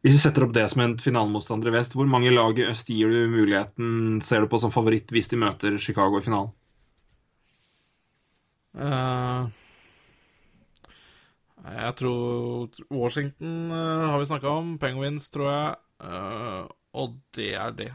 hvis 0.05 0.15
vi 0.15 0.21
setter 0.23 0.47
opp 0.47 0.55
det 0.55 0.65
som 0.71 0.83
en 0.85 0.95
finalemotstander 1.01 1.73
i 1.73 1.75
vest, 1.75 1.97
hvor 1.99 2.07
mange 2.07 2.31
lag 2.31 2.59
i 2.59 2.67
øst 2.71 2.91
gir 2.93 3.11
du 3.11 3.33
muligheten, 3.33 4.21
ser 4.23 4.45
du 4.45 4.51
på 4.51 4.61
som 4.63 4.71
favoritt 4.75 5.11
hvis 5.15 5.31
de 5.33 5.41
møter 5.41 5.79
Chicago 5.83 6.21
i 6.21 6.27
finalen? 6.27 6.53
Uh, 8.79 9.49
jeg 11.67 11.95
tror 11.99 12.69
Washington 12.95 13.73
uh, 13.73 14.13
har 14.13 14.23
vi 14.23 14.29
snakka 14.31 14.53
om. 14.61 14.77
Penguins, 14.79 15.27
tror 15.35 15.51
jeg. 15.51 15.75
Uh, 15.99 16.71
og 16.95 17.19
det 17.35 17.51
er 17.59 17.75
det. 17.75 17.91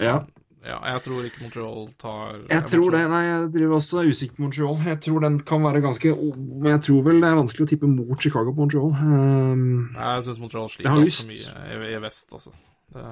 Ja. 0.00 0.18
Ja, 0.60 0.76
jeg 0.84 1.00
tror 1.06 1.24
ikke 1.24 1.40
Montreal 1.40 1.86
tar 2.00 2.34
Jeg 2.50 2.64
tror 2.68 2.92
det. 2.92 3.00
Nei, 3.08 3.20
jeg 3.24 3.44
driver 3.54 3.78
også 3.78 4.02
usikker 4.04 4.36
på 4.36 4.42
Montreal. 4.44 4.82
Jeg 4.90 4.98
tror 5.06 5.22
den 5.24 5.38
kan 5.48 5.62
være 5.64 5.80
ganske 5.80 6.12
Men 6.36 6.68
jeg 6.74 6.82
tror 6.84 7.06
vel 7.06 7.22
det 7.22 7.30
er 7.30 7.38
vanskelig 7.38 7.64
å 7.64 7.70
tippe 7.70 7.88
mot 7.88 8.20
Chicago 8.20 8.52
på 8.52 8.66
Montreal. 8.66 8.92
Um, 9.00 9.96
jeg 9.96 10.26
syns 10.26 10.42
Montreal 10.42 10.68
sliter 10.68 10.92
altfor 10.92 11.30
mye 11.30 11.54
i, 11.64 11.80
i, 11.94 11.96
vest, 12.04 12.28
altså. 12.36 12.52
Det... 12.92 13.06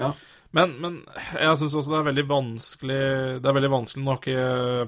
Ja. 0.00 0.10
Men, 0.56 0.74
men 0.80 0.98
jeg 1.34 1.60
syns 1.60 1.76
også 1.76 1.92
det 1.92 1.98
er 1.98 2.08
veldig 2.08 2.26
vanskelig 2.30 3.04
Det 3.42 3.48
er 3.50 3.56
veldig 3.56 3.72
vanskelig 3.72 4.04
nok 4.06 4.28
uh, 4.30 4.84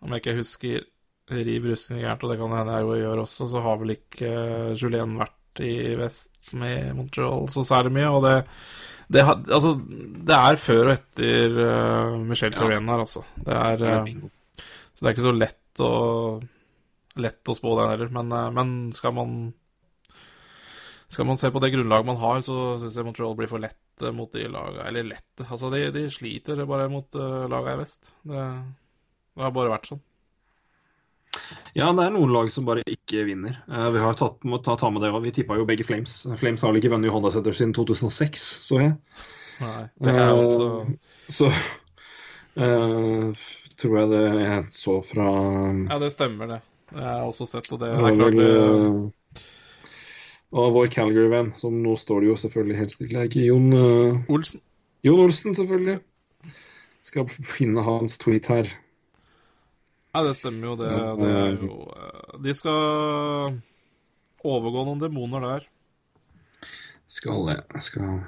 Om 0.00 0.14
jeg 0.16 0.24
ikke 0.24 0.38
husker 0.40 0.86
riv 1.28 1.66
russene 1.68 2.00
gærent, 2.00 2.22
og 2.24 2.32
det 2.32 2.38
kan 2.40 2.54
hende 2.56 2.78
jeg 2.78 2.86
jo 2.88 2.94
gjør 3.02 3.22
også, 3.26 3.46
så 3.52 3.60
har 3.60 3.76
vel 3.82 3.92
ikke 3.98 4.30
uh, 4.32 4.72
Julien 4.72 5.18
vært 5.20 5.37
i 5.64 5.94
vest 5.98 6.52
med 6.58 6.94
Montreal 6.96 7.48
så 7.52 7.64
særlig 7.66 7.94
mye, 7.98 8.12
og 8.12 8.22
det 8.26 8.36
det, 9.08 9.22
altså, 9.24 9.72
det 10.28 10.36
er 10.36 10.58
før 10.60 10.90
og 10.90 10.92
etter 10.92 11.54
uh, 11.56 12.18
Michel 12.28 12.52
ja. 12.52 12.58
Therrien 12.58 12.90
her, 12.92 13.04
altså. 13.06 13.22
Det 13.40 13.54
er, 13.56 13.84
uh, 14.04 14.60
så 14.92 15.00
det 15.00 15.08
er 15.08 15.14
ikke 15.14 15.24
så 15.24 15.32
lett 15.32 15.82
å, 15.84 15.92
lett 17.24 17.48
å 17.48 17.56
spå 17.56 17.72
den 17.78 17.92
heller. 17.94 18.10
Men, 18.12 18.34
uh, 18.36 18.50
men, 18.52 18.74
skal 18.96 19.16
man 19.16 19.38
skal 21.08 21.24
man 21.24 21.40
se 21.40 21.48
på 21.48 21.62
det 21.64 21.72
grunnlaget 21.72 22.10
man 22.10 22.20
har, 22.20 22.42
så 22.44 22.76
syns 22.82 22.98
jeg 23.00 23.08
Montreal 23.08 23.32
blir 23.38 23.48
for 23.48 23.64
lette 23.64 24.12
mot 24.12 24.28
de 24.28 24.44
lagene 24.52 24.84
Eller 24.90 25.06
lette 25.08 25.46
Altså, 25.46 25.70
de, 25.72 25.86
de 25.94 26.04
sliter 26.12 26.60
bare 26.68 26.90
mot 26.92 27.16
uh, 27.16 27.48
lagene 27.48 27.78
i 27.78 27.80
vest. 27.80 28.12
Det, 28.28 28.44
det 29.32 29.46
har 29.46 29.56
bare 29.56 29.72
vært 29.72 29.88
sånn. 29.88 30.04
Ja, 31.76 31.90
det 31.94 32.04
er 32.04 32.14
noen 32.14 32.32
lag 32.34 32.48
som 32.52 32.66
bare 32.68 32.82
ikke 32.88 33.24
vinner. 33.28 33.58
Uh, 33.70 33.88
vi 33.94 34.00
har 34.02 34.16
tatt, 34.18 34.40
må 34.48 34.60
ta, 34.64 34.76
ta 34.80 34.90
med 34.92 35.04
det 35.04 35.12
òg. 35.12 35.20
Vi 35.26 35.34
tippa 35.36 35.58
jo 35.58 35.66
begge 35.68 35.86
Flames. 35.86 36.20
Flames 36.40 36.64
har 36.64 36.72
vel 36.72 36.80
ikke 36.80 36.92
vunnet 36.94 37.12
Honda 37.14 37.30
Center 37.34 37.54
siden 37.56 37.74
2006, 37.76 38.46
så 38.68 38.80
jeg. 38.82 38.96
Nei, 39.58 39.84
det 40.06 40.14
er 40.14 40.32
også... 40.32 40.66
Uh, 40.66 41.28
så 41.28 41.50
uh, 42.58 43.46
tror 43.78 43.94
jeg 44.00 44.10
det 44.10 44.24
jeg 44.42 44.64
så 44.74 44.96
fra 45.06 45.28
Ja, 45.84 46.00
det 46.02 46.10
stemmer, 46.14 46.50
det. 46.50 46.60
Jeg 46.94 47.04
har 47.04 47.28
også 47.28 47.46
sett, 47.46 47.68
og 47.74 47.82
det 47.82 47.92
er 47.92 48.14
klart 48.16 48.38
det 48.38 49.42
Og 50.56 50.70
vår 50.74 50.88
Calgary-venn, 50.94 51.52
som 51.52 51.76
nå 51.84 51.94
står 52.00 52.24
det 52.24 52.30
jo 52.30 52.38
selvfølgelig 52.40 52.78
helt 52.80 52.94
stille, 52.96 53.20
er 53.20 53.28
ikke 53.28 53.44
Jon 53.44 53.68
Olsen? 54.32 54.62
Jon 55.06 55.20
Olsen, 55.26 55.54
selvfølgelig. 55.54 55.98
Skal 57.06 57.28
finne 57.28 57.84
hans 57.84 58.16
tweet 58.18 58.48
her. 58.50 58.72
Ja, 60.14 60.22
det 60.24 60.34
stemmer 60.38 60.70
jo, 60.70 60.76
det. 60.80 60.88
det 61.20 61.32
er 61.36 61.56
jo 61.60 61.74
De 62.44 62.54
skal 62.56 63.58
overgå 64.48 64.84
noen 64.86 65.02
demoner 65.02 65.44
der. 65.44 65.66
Skal 67.08 67.46
det. 67.48 67.58
Skal 67.84 68.20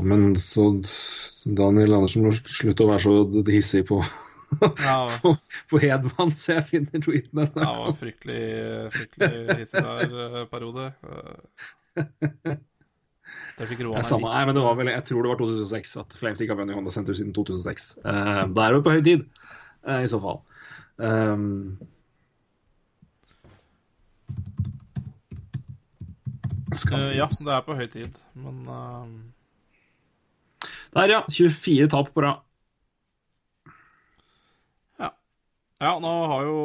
Men 0.00 0.36
så 0.40 0.66
Daniel 1.44 1.98
Andersen 1.98 2.24
må 2.24 2.32
slutte 2.32 2.84
å 2.86 2.90
være 2.92 3.02
så 3.04 3.44
hissig 3.52 3.84
på 3.88 4.00
Ja, 4.80 4.96
på, 5.22 5.34
på 5.68 5.80
Hedman, 5.80 6.32
så 6.36 6.58
jeg 6.58 6.68
finner 6.70 7.04
tweeten 7.04 7.40
jeg 7.40 7.50
snakker 7.52 7.72
om. 7.72 7.86
Ja, 7.88 7.94
fryktelig, 7.96 8.42
fryktelig 8.96 9.56
hissig 9.62 9.84
der 9.84 10.18
eh, 10.26 10.44
periode. 10.52 10.92
Eh, 12.02 12.02
Jeg 12.02 12.08
fikk 12.12 12.50
roa 12.52 12.60
Det 13.58 14.00
er 14.00 14.06
samme, 14.08 14.30
nei, 14.32 14.42
men 14.48 14.56
det 14.56 14.62
var 14.64 14.76
vel, 14.78 14.90
Jeg 14.90 15.04
tror 15.06 15.22
det 15.22 15.32
var 15.32 15.40
2006 15.40 15.96
at 16.00 16.16
Flames 16.18 16.40
ikke 16.40 16.54
har 16.54 16.62
vunnet 16.62 16.78
Honda 16.78 16.92
Center 16.94 17.16
siden 17.16 17.34
2006. 17.36 17.90
Uh, 18.00 18.48
da 18.56 18.66
er 18.66 18.76
det 18.76 18.84
på 18.86 18.94
høy 18.96 19.02
tid, 19.04 19.26
uh, 19.86 20.00
i 20.00 20.10
så 20.10 20.20
fall. 20.22 20.40
Um, 21.02 21.76
Eh, 26.72 27.16
Ja, 27.16 27.26
det 27.28 27.52
er 27.52 27.64
på 27.66 27.74
høy 27.76 27.86
tid, 27.90 28.16
men 28.38 28.62
eh, 28.64 29.06
Der, 30.92 31.08
ja. 31.10 31.20
24 31.28 31.88
tap 31.92 32.12
på 32.14 32.22
rad. 32.24 32.40
Ja, 35.82 35.96
nå 35.98 36.10
har 36.30 36.44
jo 36.46 36.58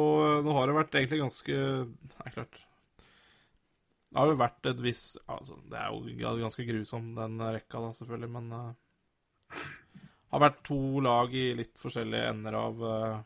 Nå 0.46 0.52
har 0.54 0.70
det 0.70 0.76
vært 0.76 0.94
egentlig 0.94 1.18
ganske 1.24 1.54
er 1.58 2.34
klart. 2.36 2.60
Det 4.08 4.20
har 4.20 4.30
jo 4.30 4.38
vært 4.40 4.68
et 4.70 4.78
visst 4.80 5.18
Altså, 5.28 5.58
det 5.68 5.76
er 5.76 5.92
jo 5.92 6.36
ganske 6.40 6.64
grusom, 6.68 7.10
den 7.16 7.40
rekka, 7.44 7.82
da, 7.84 7.90
selvfølgelig, 7.96 8.30
men 8.38 8.52
uh, 8.56 9.64
Har 10.32 10.44
vært 10.44 10.62
to 10.68 10.78
lag 11.04 11.34
i 11.36 11.50
litt 11.58 11.80
forskjellige 11.80 12.30
ender 12.32 12.56
av 12.56 12.84
uh, 12.84 13.18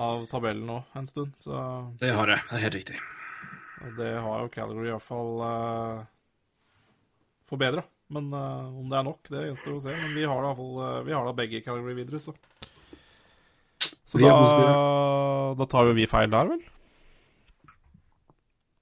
Av 0.00 0.24
tabellen 0.30 0.68
nå 0.70 0.80
en 0.96 1.08
stund, 1.10 1.36
så 1.40 1.60
Det 2.00 2.12
har 2.14 2.30
jeg. 2.30 2.46
Det 2.48 2.56
er 2.56 2.64
helt 2.66 2.78
riktig. 2.78 3.00
og 3.80 3.96
det 3.98 4.10
har 4.22 4.42
jo 4.44 4.52
Calgary 4.54 4.88
i 4.88 4.94
hvert 4.94 5.06
fall 5.06 5.40
uh, 5.42 6.04
forbedra. 7.50 7.82
Men 8.10 8.28
uh, 8.34 8.66
om 8.74 8.90
det 8.90 8.98
er 8.98 9.06
nok, 9.06 9.30
det 9.30 9.46
gjenstår 9.48 9.76
å 9.76 9.82
se. 9.84 9.94
Men 9.94 10.14
vi 10.14 10.26
har 10.26 10.42
da, 10.44 10.52
i 10.52 10.58
fall, 10.58 10.72
uh, 10.78 11.00
vi 11.06 11.14
har 11.16 11.26
da 11.26 11.34
begge 11.36 11.62
Calgary 11.66 11.96
videre, 11.98 12.22
så 12.22 12.34
Så 14.10 14.18
da, 14.18 14.30
da 15.58 15.66
tar 15.70 15.86
jo 15.86 15.94
vi 15.94 16.06
feil 16.10 16.30
der, 16.32 16.48
vel? 16.54 16.62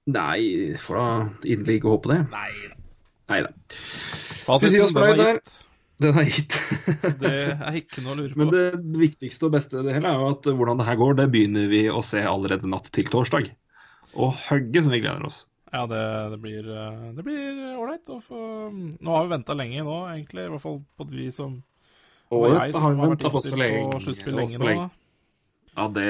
Nei, 0.09 0.75
får 0.81 0.99
da 0.99 1.07
inderlig 1.43 1.79
ikke 1.79 1.95
håpe 1.95 2.13
det. 2.13 2.19
Nei 2.33 2.51
Nei 3.29 3.43
da. 3.45 3.51
Fasiten, 4.47 4.87
den 4.95 5.03
er 5.05 5.35
gitt. 5.37 5.57
Den 5.99 6.17
er 6.17 6.29
gitt. 6.31 6.55
Så 7.03 7.11
det 7.21 7.33
er 7.53 7.77
ikke 7.77 8.01
noe 8.05 8.15
å 8.15 8.19
lure 8.21 8.33
på. 8.33 8.39
Men 8.41 8.53
det 8.53 8.99
viktigste 9.01 9.49
og 9.49 9.53
beste 9.57 9.83
det 9.85 9.97
hele 9.97 10.09
er 10.09 10.21
jo 10.21 10.31
at 10.31 10.49
hvordan 10.49 10.81
det 10.81 10.87
her 10.87 10.97
går, 10.99 11.17
det 11.19 11.27
begynner 11.33 11.69
vi 11.71 11.83
å 11.91 12.01
se 12.05 12.23
allerede 12.25 12.69
natt 12.71 12.89
til 12.95 13.09
torsdag. 13.11 13.51
Og 14.17 14.33
hugget 14.47 14.87
som 14.87 14.95
vi 14.95 15.01
gleder 15.03 15.27
oss. 15.29 15.43
Ja, 15.69 15.83
det, 15.85 16.01
det 16.31 16.37
blir 16.41 16.65
eh, 16.65 17.01
Det 17.13 17.21
blir 17.21 17.57
ålreit 17.77 18.07
Nå 18.09 19.11
har 19.13 19.27
vi 19.27 19.33
venta 19.35 19.53
lenge 19.53 19.83
nå, 19.85 19.97
egentlig. 20.15 20.47
I 20.47 20.53
hvert 20.55 20.63
fall 20.63 20.79
på 20.97 21.05
et 21.05 21.11
vis 21.13 21.37
som 21.37 21.59
Og 22.33 22.47
jeg, 22.49 22.73
som 22.73 22.87
har 22.87 22.95
vi 22.95 23.03
vært 23.03 23.27
innstilt 23.29 23.93
på 23.93 24.01
sluttspill 24.07 24.39
lenge 24.39 24.57
så 24.57 24.65
nå. 24.65 24.87
Ja, 25.75 25.85
det 25.93 26.07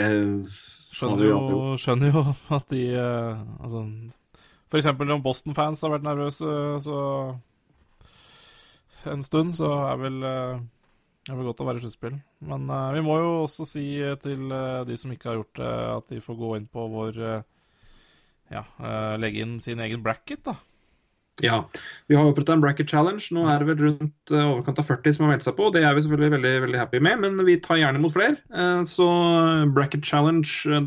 Skjønner 0.89 1.29
jo, 1.29 1.41
skjønner 1.77 2.15
jo 2.15 2.23
at 2.57 2.71
de 2.73 2.81
eh, 2.97 3.43
Altså 3.59 3.83
For 4.71 4.79
eksempel 4.79 5.13
om 5.13 5.21
Boston-fans 5.25 5.85
har 5.85 5.93
vært 5.93 6.07
nervøse 6.07 6.55
så 6.85 6.99
en 9.07 9.21
stund, 9.23 9.53
så 9.55 9.69
er 9.87 9.99
vel 10.01 10.17
eh, 10.27 10.59
det 11.29 11.35
er 11.35 11.37
vel 11.37 11.49
godt 11.51 11.59
å 11.61 11.65
være 11.67 11.77
i 11.77 11.83
sluttspill. 11.83 12.15
Men 12.49 12.63
uh, 12.73 12.89
vi 12.95 13.03
må 13.05 13.19
jo 13.19 13.27
også 13.43 13.67
si 13.69 13.85
til 14.23 14.47
uh, 14.49 14.81
de 14.87 14.95
som 14.97 15.11
ikke 15.13 15.29
har 15.29 15.35
gjort 15.37 15.59
det, 15.59 15.73
at 15.93 16.07
de 16.09 16.23
får 16.25 16.37
gå 16.39 16.49
inn 16.57 16.65
på 16.73 16.85
vår 16.89 17.19
eh, 17.21 17.43
Ja, 18.49 18.63
eh, 18.81 19.13
legge 19.21 19.43
inn 19.45 19.59
sin 19.61 19.77
egen 19.85 20.01
bracket, 20.01 20.41
da. 20.47 20.55
Ja. 21.43 21.69
Vi 22.07 22.15
har 22.17 22.25
opprettet 22.27 22.49
en 22.55 22.61
bracket 22.63 22.89
challenge. 22.89 23.23
Nå 23.35 23.41
er 23.49 23.57
det 23.61 23.67
vel 23.69 23.81
rundt 23.85 24.31
eh, 24.33 24.49
overkant 24.49 24.79
av 24.81 24.87
40 24.89 25.13
som 25.15 25.23
har 25.25 25.31
meldt 25.33 25.45
seg 25.47 25.55
på. 25.57 25.63
Det 25.75 25.81
er 25.85 25.93
vi 25.95 26.03
selvfølgelig 26.05 26.33
veldig 26.35 26.53
veldig 26.65 26.81
happy 26.81 26.99
med, 27.05 27.15
men 27.23 27.31
vi 27.47 27.55
tar 27.63 27.79
gjerne 27.81 27.99
imot 28.01 28.15
flere. 28.15 28.35
Eh, 28.51 28.81
Så 28.89 29.07
bracket 29.75 30.03
challenge 30.05 30.49
eh, 30.67 30.79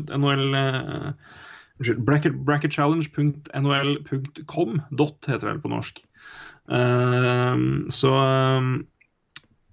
Unnskyld. 1.79 2.01
Bracket, 2.05 2.33
bracketchallenge.nhl.com. 2.47 4.71
Dot 4.93 5.19
heter 5.25 5.45
det 5.47 5.53
vel 5.55 5.63
på 5.63 5.73
norsk. 5.73 5.95
Så 7.91 8.11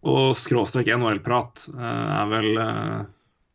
Og 0.01 0.27
skråstrek 0.35 0.87
NHL-prat 0.91 1.69
er 1.77 2.27
vel 2.33 2.49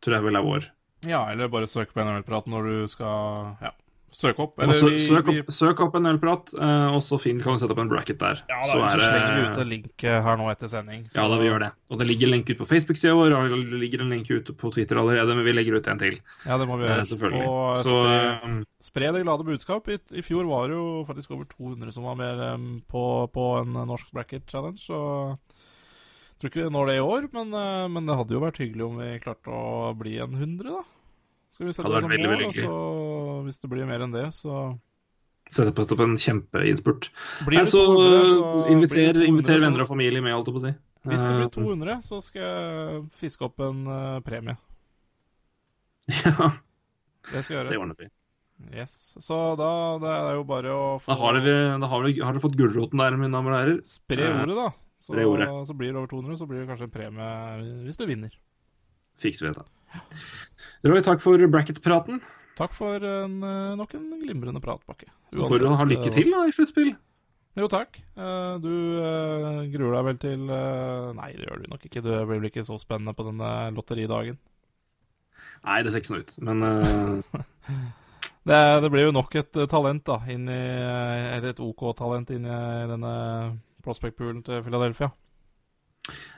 Tror 0.00 0.14
jeg 0.14 0.24
vel 0.24 0.36
er 0.38 0.46
vår. 0.46 0.62
Ja, 1.10 1.20
eller 1.32 1.52
bare 1.52 1.66
søk 1.68 1.90
på 1.92 2.00
NHL-prat 2.06 2.46
når 2.48 2.62
du 2.70 2.76
skal 2.88 3.16
ja, 3.60 3.70
søke 4.16 4.40
opp. 4.46 4.54
Eller 4.64 4.78
søk, 4.78 4.94
vi, 4.94 5.00
søk, 5.04 5.26
vi, 5.28 5.40
opp, 5.42 5.50
søk 5.52 5.80
opp 5.84 5.96
en 5.98 6.08
ølprat, 6.08 6.52
eh, 6.56 6.86
og 6.96 7.02
så 7.04 7.18
fin, 7.20 7.36
kan 7.44 7.58
du 7.58 7.60
sette 7.60 7.74
opp 7.76 7.82
en 7.82 7.90
bracket 7.90 8.16
der. 8.22 8.38
ja, 8.48 8.60
da, 8.62 8.68
så 8.70 8.78
så 8.78 8.84
er 8.86 8.94
så 8.94 9.10
slenger 9.10 9.34
vi 9.36 9.42
ut 9.44 9.60
en 9.60 9.68
link 9.74 10.04
eh, 10.08 10.16
her 10.24 10.38
nå 10.40 10.46
etter 10.52 10.70
sending. 10.72 11.02
Ja, 11.12 11.26
da 11.28 11.36
vi 11.40 11.50
gjør 11.50 11.60
det. 11.66 11.70
Og 11.92 12.00
det 12.00 12.06
ligger 12.08 12.30
en 12.30 12.34
lenke 12.38 12.54
ute 12.54 12.60
på 12.62 12.68
Facebook-sida 12.70 13.12
vår, 13.18 13.34
og 13.36 13.52
det 13.52 13.80
ligger 13.84 14.06
en 14.06 14.14
lenke 14.16 14.38
ute 14.40 14.56
på 14.56 14.72
Twitter 14.72 15.02
allerede, 15.02 15.36
men 15.36 15.44
vi 15.44 15.52
legger 15.58 15.76
ut 15.76 15.90
en 15.92 16.00
til. 16.00 16.16
Ja, 16.48 16.56
det 16.56 16.66
må 16.70 16.80
vi 16.80 16.88
Eh, 16.88 16.94
gjøre. 16.94 17.06
selvfølgelig. 17.12 17.44
Og 17.52 17.76
Så 17.84 17.92
spre, 17.92 18.16
eh, 18.16 18.58
spre 18.88 19.12
det 19.12 19.22
glade 19.26 19.44
budskap. 19.52 19.88
I, 19.92 19.98
I 20.16 20.24
fjor 20.24 20.48
var 20.48 20.68
det 20.72 20.80
jo 20.80 21.04
faktisk 21.06 21.36
over 21.36 21.44
200 21.52 21.92
som 21.92 22.08
var 22.08 22.16
med 22.16 22.40
um, 22.56 22.82
på, 22.88 23.04
på 23.36 23.46
en 23.60 23.72
norsk 23.84 24.08
bracket 24.16 24.48
challenge, 24.48 24.80
så 24.80 24.96
jeg 25.36 26.40
tror 26.40 26.50
ikke 26.50 26.64
vi 26.64 26.72
når 26.72 26.86
det 26.90 26.96
i 26.96 27.04
år, 27.04 27.28
men, 27.32 27.52
uh, 27.52 27.86
men 27.88 28.06
det 28.08 28.16
hadde 28.16 28.32
jo 28.36 28.40
vært 28.44 28.58
hyggelig 28.64 28.84
om 28.88 28.96
vi 29.00 29.18
klarte 29.20 29.48
å 29.52 29.92
bli 29.96 30.16
en 30.24 30.34
100, 30.36 30.72
da. 30.72 30.82
Skal 31.56 31.66
vi 31.68 31.72
sette 31.72 31.88
det 31.88 32.00
som 32.04 32.10
veldig, 32.12 32.28
mål, 32.28 32.36
veldig 32.36 32.48
og 32.48 32.56
så 32.58 32.72
hvis 33.46 33.62
det 33.62 33.70
blir 33.72 33.86
mer 33.88 34.04
enn 34.06 34.12
det, 34.14 34.26
så 34.34 34.74
sette 35.46 35.70
på 35.76 35.84
en 36.02 36.16
kjempeinnspurt. 36.18 37.08
blir 37.46 37.60
Nei, 37.60 37.64
det 37.64 37.70
så 37.70 37.82
200, 37.86 38.26
så 38.34 38.50
inviter, 38.74 38.96
blir 38.96 39.06
det 39.06 39.14
200, 39.14 39.28
inviter 39.30 39.60
venner 39.62 39.84
og 39.84 39.90
familie 39.92 40.22
med, 40.24 40.34
holdt 40.34 40.50
jeg 40.50 40.56
på 40.56 40.62
å 40.62 40.66
si. 40.66 40.74
Hvis 41.06 41.22
det 41.22 41.34
blir 41.36 41.46
Eh, 41.46 41.52
200, 41.54 41.98
så 42.02 42.18
skal 42.24 42.42
jeg 42.42 43.02
fiske 43.14 43.46
opp 43.46 43.62
en 43.62 43.84
eh, 43.86 44.20
premie. 44.26 44.56
Ja, 46.26 46.50
Det 47.32 47.42
skal 47.42 47.56
jeg 47.56 47.66
det 47.66 47.74
gjøre. 47.74 47.82
ordner 47.82 47.98
vi. 47.98 48.08
Yes. 48.72 48.92
Så 49.20 49.36
da 49.60 49.70
det 50.00 50.10
er 50.16 50.36
jo 50.38 50.44
bare 50.48 50.72
å 50.72 50.84
få 51.02 51.10
Da 51.12 51.16
har 51.20 51.36
dere, 51.38 51.56
da 51.82 51.88
har 51.90 52.04
dere, 52.06 52.24
har 52.24 52.32
dere 52.36 52.42
fått 52.44 52.56
gulroten 52.56 53.02
der, 53.02 53.16
mine 53.20 53.34
damer 53.34 53.52
og 53.52 53.58
herrer. 53.60 53.80
Spre 53.86 54.22
Eh, 54.30 54.42
ordet, 54.42 54.56
da. 54.56 54.68
Så, 54.96 55.12
ordet. 55.12 55.48
så 55.68 55.74
blir 55.76 55.92
det 55.92 55.98
over 56.00 56.08
200, 56.08 56.38
så 56.40 56.46
blir 56.48 56.62
det 56.62 56.68
kanskje 56.70 56.86
en 56.88 56.94
premie 56.94 57.82
hvis 57.84 57.98
du 58.00 58.06
vinner. 58.08 58.32
Fikser 59.20 59.46
vi 59.46 59.52
dette. 59.52 59.66
Roy, 60.86 61.02
takk 61.04 61.20
for 61.20 61.36
bracket-praten. 61.52 62.22
Takk 62.56 62.72
for 62.72 63.04
en, 63.04 63.42
eh, 63.44 63.74
nok 63.76 63.94
en 63.98 64.06
glimrende 64.22 64.62
pratbakke. 64.64 65.10
Så 65.34 65.44
får 65.44 65.60
du 65.60 65.68
ha 65.68 65.84
lykke 65.84 66.08
eh, 66.08 66.14
til 66.14 66.30
da, 66.32 66.46
i 66.48 66.54
sluttspill. 66.56 66.94
Jo, 67.56 67.68
takk. 67.72 67.98
Eh, 68.16 68.54
Du 68.64 68.72
gruer 69.72 69.96
deg 69.96 70.06
vel 70.08 70.18
til 70.20 70.46
Nei, 70.46 71.30
det 71.36 71.44
gjør 71.44 71.62
du 71.62 71.68
nok 71.72 71.84
ikke. 71.84 72.02
Det 72.04 72.16
blir 72.24 72.40
vel 72.40 72.48
ikke 72.48 72.64
så 72.64 72.78
spennende 72.80 73.16
på 73.16 73.26
denne 73.28 73.50
lotteridagen. 73.76 74.38
Nei, 75.66 75.82
det 75.84 75.92
ser 75.92 76.00
ikke 76.00 76.14
sånn 76.14 76.24
ut, 76.24 76.34
men 76.48 76.64
uh... 76.64 77.22
Det, 78.46 78.58
det 78.78 78.88
blir 78.94 79.08
jo 79.08 79.10
nok 79.10 79.32
et 79.40 79.56
talent, 79.66 80.04
da, 80.06 80.20
i 80.30 80.36
Eller 80.38 81.48
et 81.50 81.58
OK-talent 81.58 82.28
inn 82.30 82.44
i 82.46 82.58
denne 82.86 83.14
prospect-poolen 83.82 84.44
til 84.46 84.62
Philadelphia. 84.62 85.08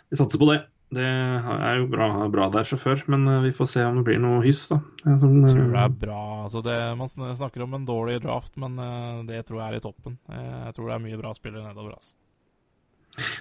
vi 0.08 0.16
satser 0.16 0.40
på 0.40 0.48
det. 0.48 0.62
Det 0.88 1.04
er 1.04 1.74
jo 1.82 1.88
bra, 1.92 2.06
bra 2.32 2.46
der 2.52 2.64
fra 2.64 2.78
før, 2.80 3.02
men 3.12 3.26
eh, 3.28 3.42
vi 3.44 3.50
får 3.52 3.68
se 3.74 3.82
om 3.84 3.98
det 3.98 4.06
blir 4.06 4.20
noe 4.22 4.38
hyss, 4.44 4.62
da. 4.70 4.78
Eh, 5.04 5.18
Som, 5.20 5.34
Jeg 5.42 5.52
tror 5.52 5.66
det 5.66 5.76
eh, 5.76 5.82
er 5.84 5.98
bra. 6.04 6.20
Altså 6.46 6.62
det, 6.64 6.76
man 6.96 7.10
snakker 7.12 7.64
om 7.66 7.76
en 7.76 7.84
dårlig 7.88 8.22
draft, 8.24 8.54
men 8.56 8.78
eh, 8.80 9.18
det 9.28 9.42
tror 9.48 9.60
jeg 9.60 9.68
er 9.68 9.76
i 9.80 9.84
toppen. 9.84 10.16
Eh, 10.32 10.56
Jeg 10.70 10.78
tror 10.78 10.88
det 10.88 10.96
er 10.96 11.04
mye 11.04 11.20
bra 11.20 11.34
spillere 11.36 11.66
nedover. 11.66 11.98
Altså. 11.98 12.16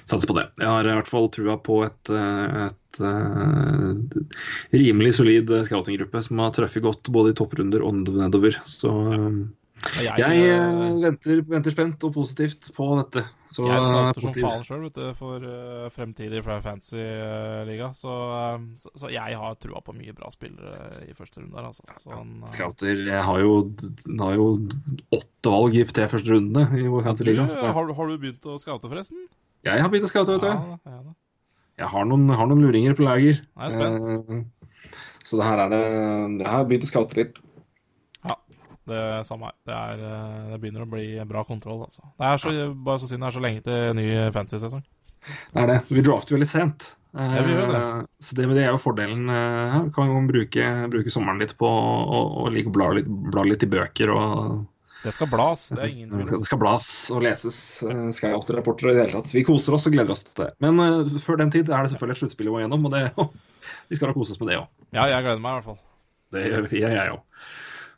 Satser 0.10 0.28
på 0.28 0.36
det. 0.40 0.48
Jeg 0.58 0.68
har 0.74 0.88
i 0.90 0.96
hvert 0.98 1.10
fall 1.12 1.30
trua 1.32 1.56
på 1.62 1.78
et, 1.86 2.12
et, 2.12 2.98
et 2.98 3.02
eh, 3.06 4.80
rimelig 4.82 5.14
solid 5.20 5.52
scoutinggruppe 5.70 6.24
som 6.26 6.42
har 6.44 6.52
truffet 6.56 6.84
godt 6.84 7.12
både 7.14 7.32
i 7.32 7.38
topprunder 7.38 7.86
og 7.86 8.02
nedover. 8.08 8.58
Så 8.68 8.92
eh, 9.14 9.28
Og 9.28 9.67
Jeg, 9.98 10.20
jeg 10.22 10.42
eh, 10.44 10.62
eh, 10.62 10.98
venter, 11.02 11.40
venter 11.48 11.74
spent 11.74 12.04
og 12.08 12.14
positivt 12.16 12.70
på 12.76 12.88
dette. 13.00 13.24
Så, 13.52 13.66
jeg 13.70 13.80
eh, 13.80 14.20
som 14.20 14.34
faen 14.36 14.66
sjøl 14.68 14.86
for 15.18 15.44
uh, 15.44 15.86
fremtidig 15.94 16.42
fra 16.46 16.58
Fantasy-liga. 16.64 17.90
så, 17.96 18.16
eh, 18.38 18.66
så, 18.82 18.92
så 19.04 19.12
jeg 19.14 19.38
har 19.40 19.56
trua 19.62 19.82
på 19.86 19.96
mye 19.98 20.16
bra 20.18 20.32
spillere 20.34 21.04
i 21.08 21.16
første 21.18 21.42
runde 21.42 21.56
der, 21.56 21.70
altså. 21.70 21.88
Sånn, 22.04 22.34
uh... 22.44 22.52
Scouter 22.52 23.04
har 23.30 23.42
jo, 23.44 23.54
har 24.20 24.36
jo 24.38 24.50
åtte 25.16 25.54
valg 25.54 25.80
i 25.80 25.86
tre 25.92 26.10
første 26.12 26.36
rundene 26.36 26.68
i 26.82 26.88
vår 26.92 27.08
fantasy 27.08 27.30
liga. 27.32 27.48
eh, 27.48 27.56
så 27.56 27.72
har, 27.80 27.88
du- 27.88 27.96
har 27.98 28.12
du 28.12 28.18
begynt 28.18 28.52
å 28.52 28.60
scoute, 28.62 28.92
forresten? 28.92 29.26
Jeg 29.68 29.82
har 29.84 29.90
begynt 29.94 30.10
å 30.10 30.12
scoute, 30.12 30.38
vet 30.38 30.46
du. 30.46 30.52
Ja, 30.52 31.00
ja. 31.00 31.18
Jeg 31.78 31.92
har 31.94 32.08
noen, 32.10 32.30
har 32.34 32.48
noen 32.50 32.64
luringer 32.66 32.96
på 32.98 33.06
lager. 33.06 33.42
Jeg 33.42 33.68
er 33.68 33.76
spent. 33.76 34.32
Uh, 34.32 34.46
Så 35.28 35.36
det 35.36 35.44
her 35.44 35.60
er 35.60 35.72
det 35.74 35.80
Jeg 36.40 36.48
har 36.48 36.64
begynt 36.70 36.86
å 36.88 36.90
scoute 36.90 37.18
litt. 37.20 37.42
Det 38.88 39.02
samme 39.28 39.50
her. 39.50 39.56
Det, 39.68 39.74
er, 39.76 40.06
eh, 40.08 40.46
det 40.54 40.60
begynner 40.64 40.86
å 40.86 40.92
bli 40.92 41.08
bra 41.28 41.44
kontroll, 41.48 41.82
altså. 41.88 42.06
Det 42.18 42.30
er 42.30 42.40
så, 42.44 42.54
bare 42.88 43.02
så 43.02 43.10
synd 43.10 43.26
det 43.26 43.28
er 43.32 43.36
så 43.36 43.44
lenge 43.44 43.66
til 43.66 43.98
ny 43.98 44.08
fantasy-sesong. 44.36 44.86
Det 45.28 45.60
er 45.60 45.68
det. 45.74 45.82
Vi 45.92 46.04
drafter 46.06 46.38
veldig 46.38 46.48
sent. 46.48 46.94
Eh, 47.18 47.36
Ja, 47.36 47.66
det. 47.72 47.84
Så 48.24 48.38
det, 48.38 48.46
det 48.56 48.64
er 48.64 48.72
jo 48.72 48.80
fordelen. 48.80 49.28
eh, 49.30 49.74
her. 49.74 49.84
Vi 49.90 49.94
kan 49.96 50.08
jo 50.12 50.24
bruke, 50.30 50.72
bruke 50.94 51.12
sommeren 51.12 51.42
litt 51.44 51.56
på 51.60 51.68
å 51.68 52.48
like 52.54 52.72
bla 52.72 52.92
litt, 52.96 53.08
bla 53.08 53.44
litt 53.48 53.66
i 53.66 53.70
bøker. 53.72 54.14
og 54.14 54.66
Det 55.04 55.14
skal 55.14 55.30
blas, 55.32 55.68
det 55.74 55.84
er 55.84 55.92
ingen 55.92 56.10
tvil 56.14 56.24
om. 56.26 56.40
Det 56.40 56.48
skal 56.48 56.62
blas 56.62 56.88
og 57.14 57.22
leses. 57.26 57.60
Sky8-rapporter 58.18 58.88
og 58.90 58.94
i 58.94 58.98
det 58.98 59.04
hele 59.06 59.16
tatt. 59.18 59.34
Vi 59.36 59.44
koser 59.48 59.76
oss 59.78 59.88
og 59.90 59.94
gleder 59.98 60.16
oss 60.16 60.24
til 60.26 60.46
det. 60.46 60.50
Men 60.64 60.80
uh, 60.80 61.20
før 61.22 61.42
den 61.44 61.52
tid 61.54 61.70
er 61.70 61.84
det 61.86 61.92
selvfølgelig 61.94 62.18
et 62.18 62.24
sluttspill 62.24 62.50
vi 62.50 62.56
må 62.56 62.64
gjennom, 62.64 62.88
og 62.88 62.96
det 62.96 63.04
vi 63.90 64.00
skal 64.00 64.12
da 64.12 64.18
kose 64.18 64.36
oss 64.36 64.42
med 64.42 64.54
det 64.54 64.62
òg. 64.62 64.68
Ja, 64.96 65.10
jeg 65.12 65.26
gleder 65.28 65.44
meg 65.44 65.52
i 65.52 65.60
hvert 65.60 65.70
fall. 65.72 65.82
Det 66.34 66.44
gjør 66.48 66.68
vi, 66.68 66.82
jeg 66.84 67.14
òg. 67.14 67.22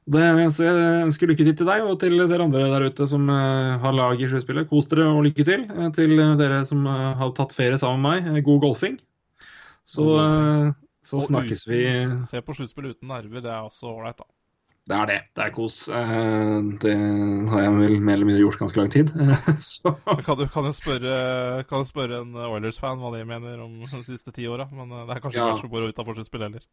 Så 0.10 0.66
jeg 0.66 1.04
ønsker 1.06 1.30
lykke 1.30 1.46
til 1.46 1.58
til 1.60 1.70
deg 1.70 1.86
og 1.86 2.00
til 2.02 2.16
dere 2.18 2.46
andre 2.48 2.66
der 2.72 2.88
ute 2.90 3.06
som 3.10 3.28
uh, 3.30 3.78
har 3.84 3.94
lag 3.94 4.18
i 4.22 4.30
sjøspillet. 4.32 4.70
Kos 4.72 4.90
dere 4.90 5.06
og 5.12 5.22
lykke 5.28 5.46
til. 5.46 5.68
Uh, 5.70 5.90
til 5.94 6.16
dere 6.40 6.64
som 6.66 6.88
har 6.90 7.36
tatt 7.38 7.54
ferie 7.58 7.78
sammen 7.78 8.02
med 8.02 8.32
meg, 8.32 8.44
god 8.48 8.64
golfing. 8.66 8.98
Så, 9.90 10.06
så 11.06 11.22
snakkes 11.26 11.64
vi 11.66 11.80
Se 12.28 12.42
på 12.46 12.54
sluttspill 12.54 12.92
uten 12.92 13.10
nerver, 13.10 13.42
det 13.42 13.50
er 13.50 13.64
også 13.66 13.90
ålreit, 13.90 14.20
da. 14.22 14.28
Det 14.90 14.98
er 14.98 15.10
det. 15.10 15.18
Det 15.38 15.44
er 15.46 15.54
kos. 15.54 15.78
Det 16.82 16.94
har 17.52 17.62
jeg 17.62 17.74
vel 17.76 17.96
mer 18.02 18.16
eller 18.18 18.26
mindre 18.26 18.42
gjort 18.42 18.62
ganske 18.64 18.80
lang 18.80 18.90
tid. 18.94 19.12
Så. 19.72 19.94
Kan 20.26 20.40
du, 20.40 20.48
kan 20.50 20.66
jeg 20.66 20.78
spørre, 20.78 21.18
kan 21.70 21.84
jeg 21.84 21.90
spørre 21.92 22.22
en 22.24 22.38
Oilers-fan 22.48 23.02
hva 23.02 23.12
de 23.14 23.22
mener 23.30 23.62
om 23.62 23.84
de 23.86 24.02
siste 24.08 24.34
ti 24.34 24.48
åra? 24.50 24.66
Men 24.74 24.90
det 24.90 25.14
er 25.14 25.22
kanskje 25.22 25.38
ikke 25.38 25.46
ja. 25.46 25.52
vært 25.54 25.66
så 25.66 25.74
moro 25.76 25.92
utafor 25.94 26.18
sluttspill 26.18 26.48
heller. 26.48 26.66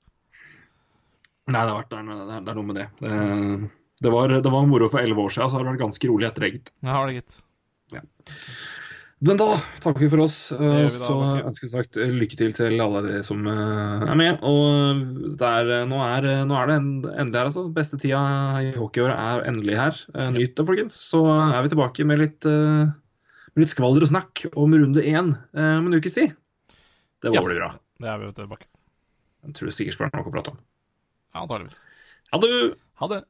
Nei, 1.47 1.61
det, 1.63 1.71
har 1.71 1.77
vært, 1.79 1.93
det, 1.93 1.99
er, 2.37 2.39
det 2.43 2.53
er 2.53 2.57
noe 2.59 2.67
med 2.67 2.79
det. 2.81 2.87
Det 4.03 4.13
var, 4.13 4.33
det 4.43 4.53
var 4.53 4.65
moro 4.69 4.89
for 4.93 5.01
elleve 5.01 5.29
år 5.29 5.33
siden, 5.33 5.51
så 5.51 5.57
har 5.57 5.65
det 5.65 5.73
vært 5.75 5.85
ganske 5.87 6.09
rolig 6.11 6.27
etter 6.29 6.49
eget. 6.49 6.73
Ja, 6.83 6.97
har 6.99 7.07
det 7.09 7.21
gitt. 7.21 7.37
Ja. 7.95 8.03
Men 9.25 9.39
da 9.41 9.47
takker 9.81 10.03
vi 10.03 10.09
for 10.13 10.21
oss. 10.27 10.35
Og 10.53 10.91
så 10.93 11.15
ønsker 11.39 11.65
vi 11.65 11.71
sagt 11.73 11.97
lykke 11.97 12.37
til 12.37 12.53
til 12.59 12.83
alle 12.85 13.01
de 13.07 13.23
som 13.25 13.47
er 13.49 14.19
med. 14.19 14.43
Og 14.45 15.01
der, 15.41 15.71
nå, 15.89 16.03
er, 16.05 16.29
nå 16.45 16.59
er 16.59 16.69
det 16.69 16.77
endelig 16.83 17.39
her, 17.39 17.49
altså. 17.49 17.65
Beste 17.73 18.01
tida 18.03 18.21
i 18.61 18.75
hockeyåret 18.77 19.17
er 19.17 19.49
endelig 19.49 19.81
her. 19.81 20.05
Nyt 20.35 20.53
det, 20.59 20.69
folkens. 20.69 21.01
Så 21.15 21.23
er 21.31 21.57
vi 21.65 21.73
tilbake 21.73 22.09
med 22.11 22.21
litt, 22.27 22.45
med 22.45 23.65
litt 23.65 23.73
skvalder 23.73 24.05
og 24.05 24.13
snakk 24.13 24.45
om 24.53 24.77
runde 24.77 25.07
én 25.07 25.33
om 25.33 25.89
en 25.89 25.97
ukes 25.97 26.19
tid. 26.19 26.37
Det 27.25 27.33
var 27.33 27.41
ja, 27.41 27.61
bra. 27.63 27.75
Det 28.03 28.13
er 28.13 28.21
vi 28.21 28.33
tilbake. 28.37 28.69
Jeg 29.47 29.57
tror 29.57 29.71
det 29.71 29.79
sikkert 29.79 29.97
skal 29.97 30.11
være 30.11 30.21
noe 30.21 30.29
å 30.29 30.35
prate 30.37 30.53
om. 30.53 30.65
Ja, 31.37 31.43
antakeligvis. 31.43 31.83
Ha 32.33 32.39
det! 32.41 32.75
Ha 32.97 33.09
det. 33.13 33.25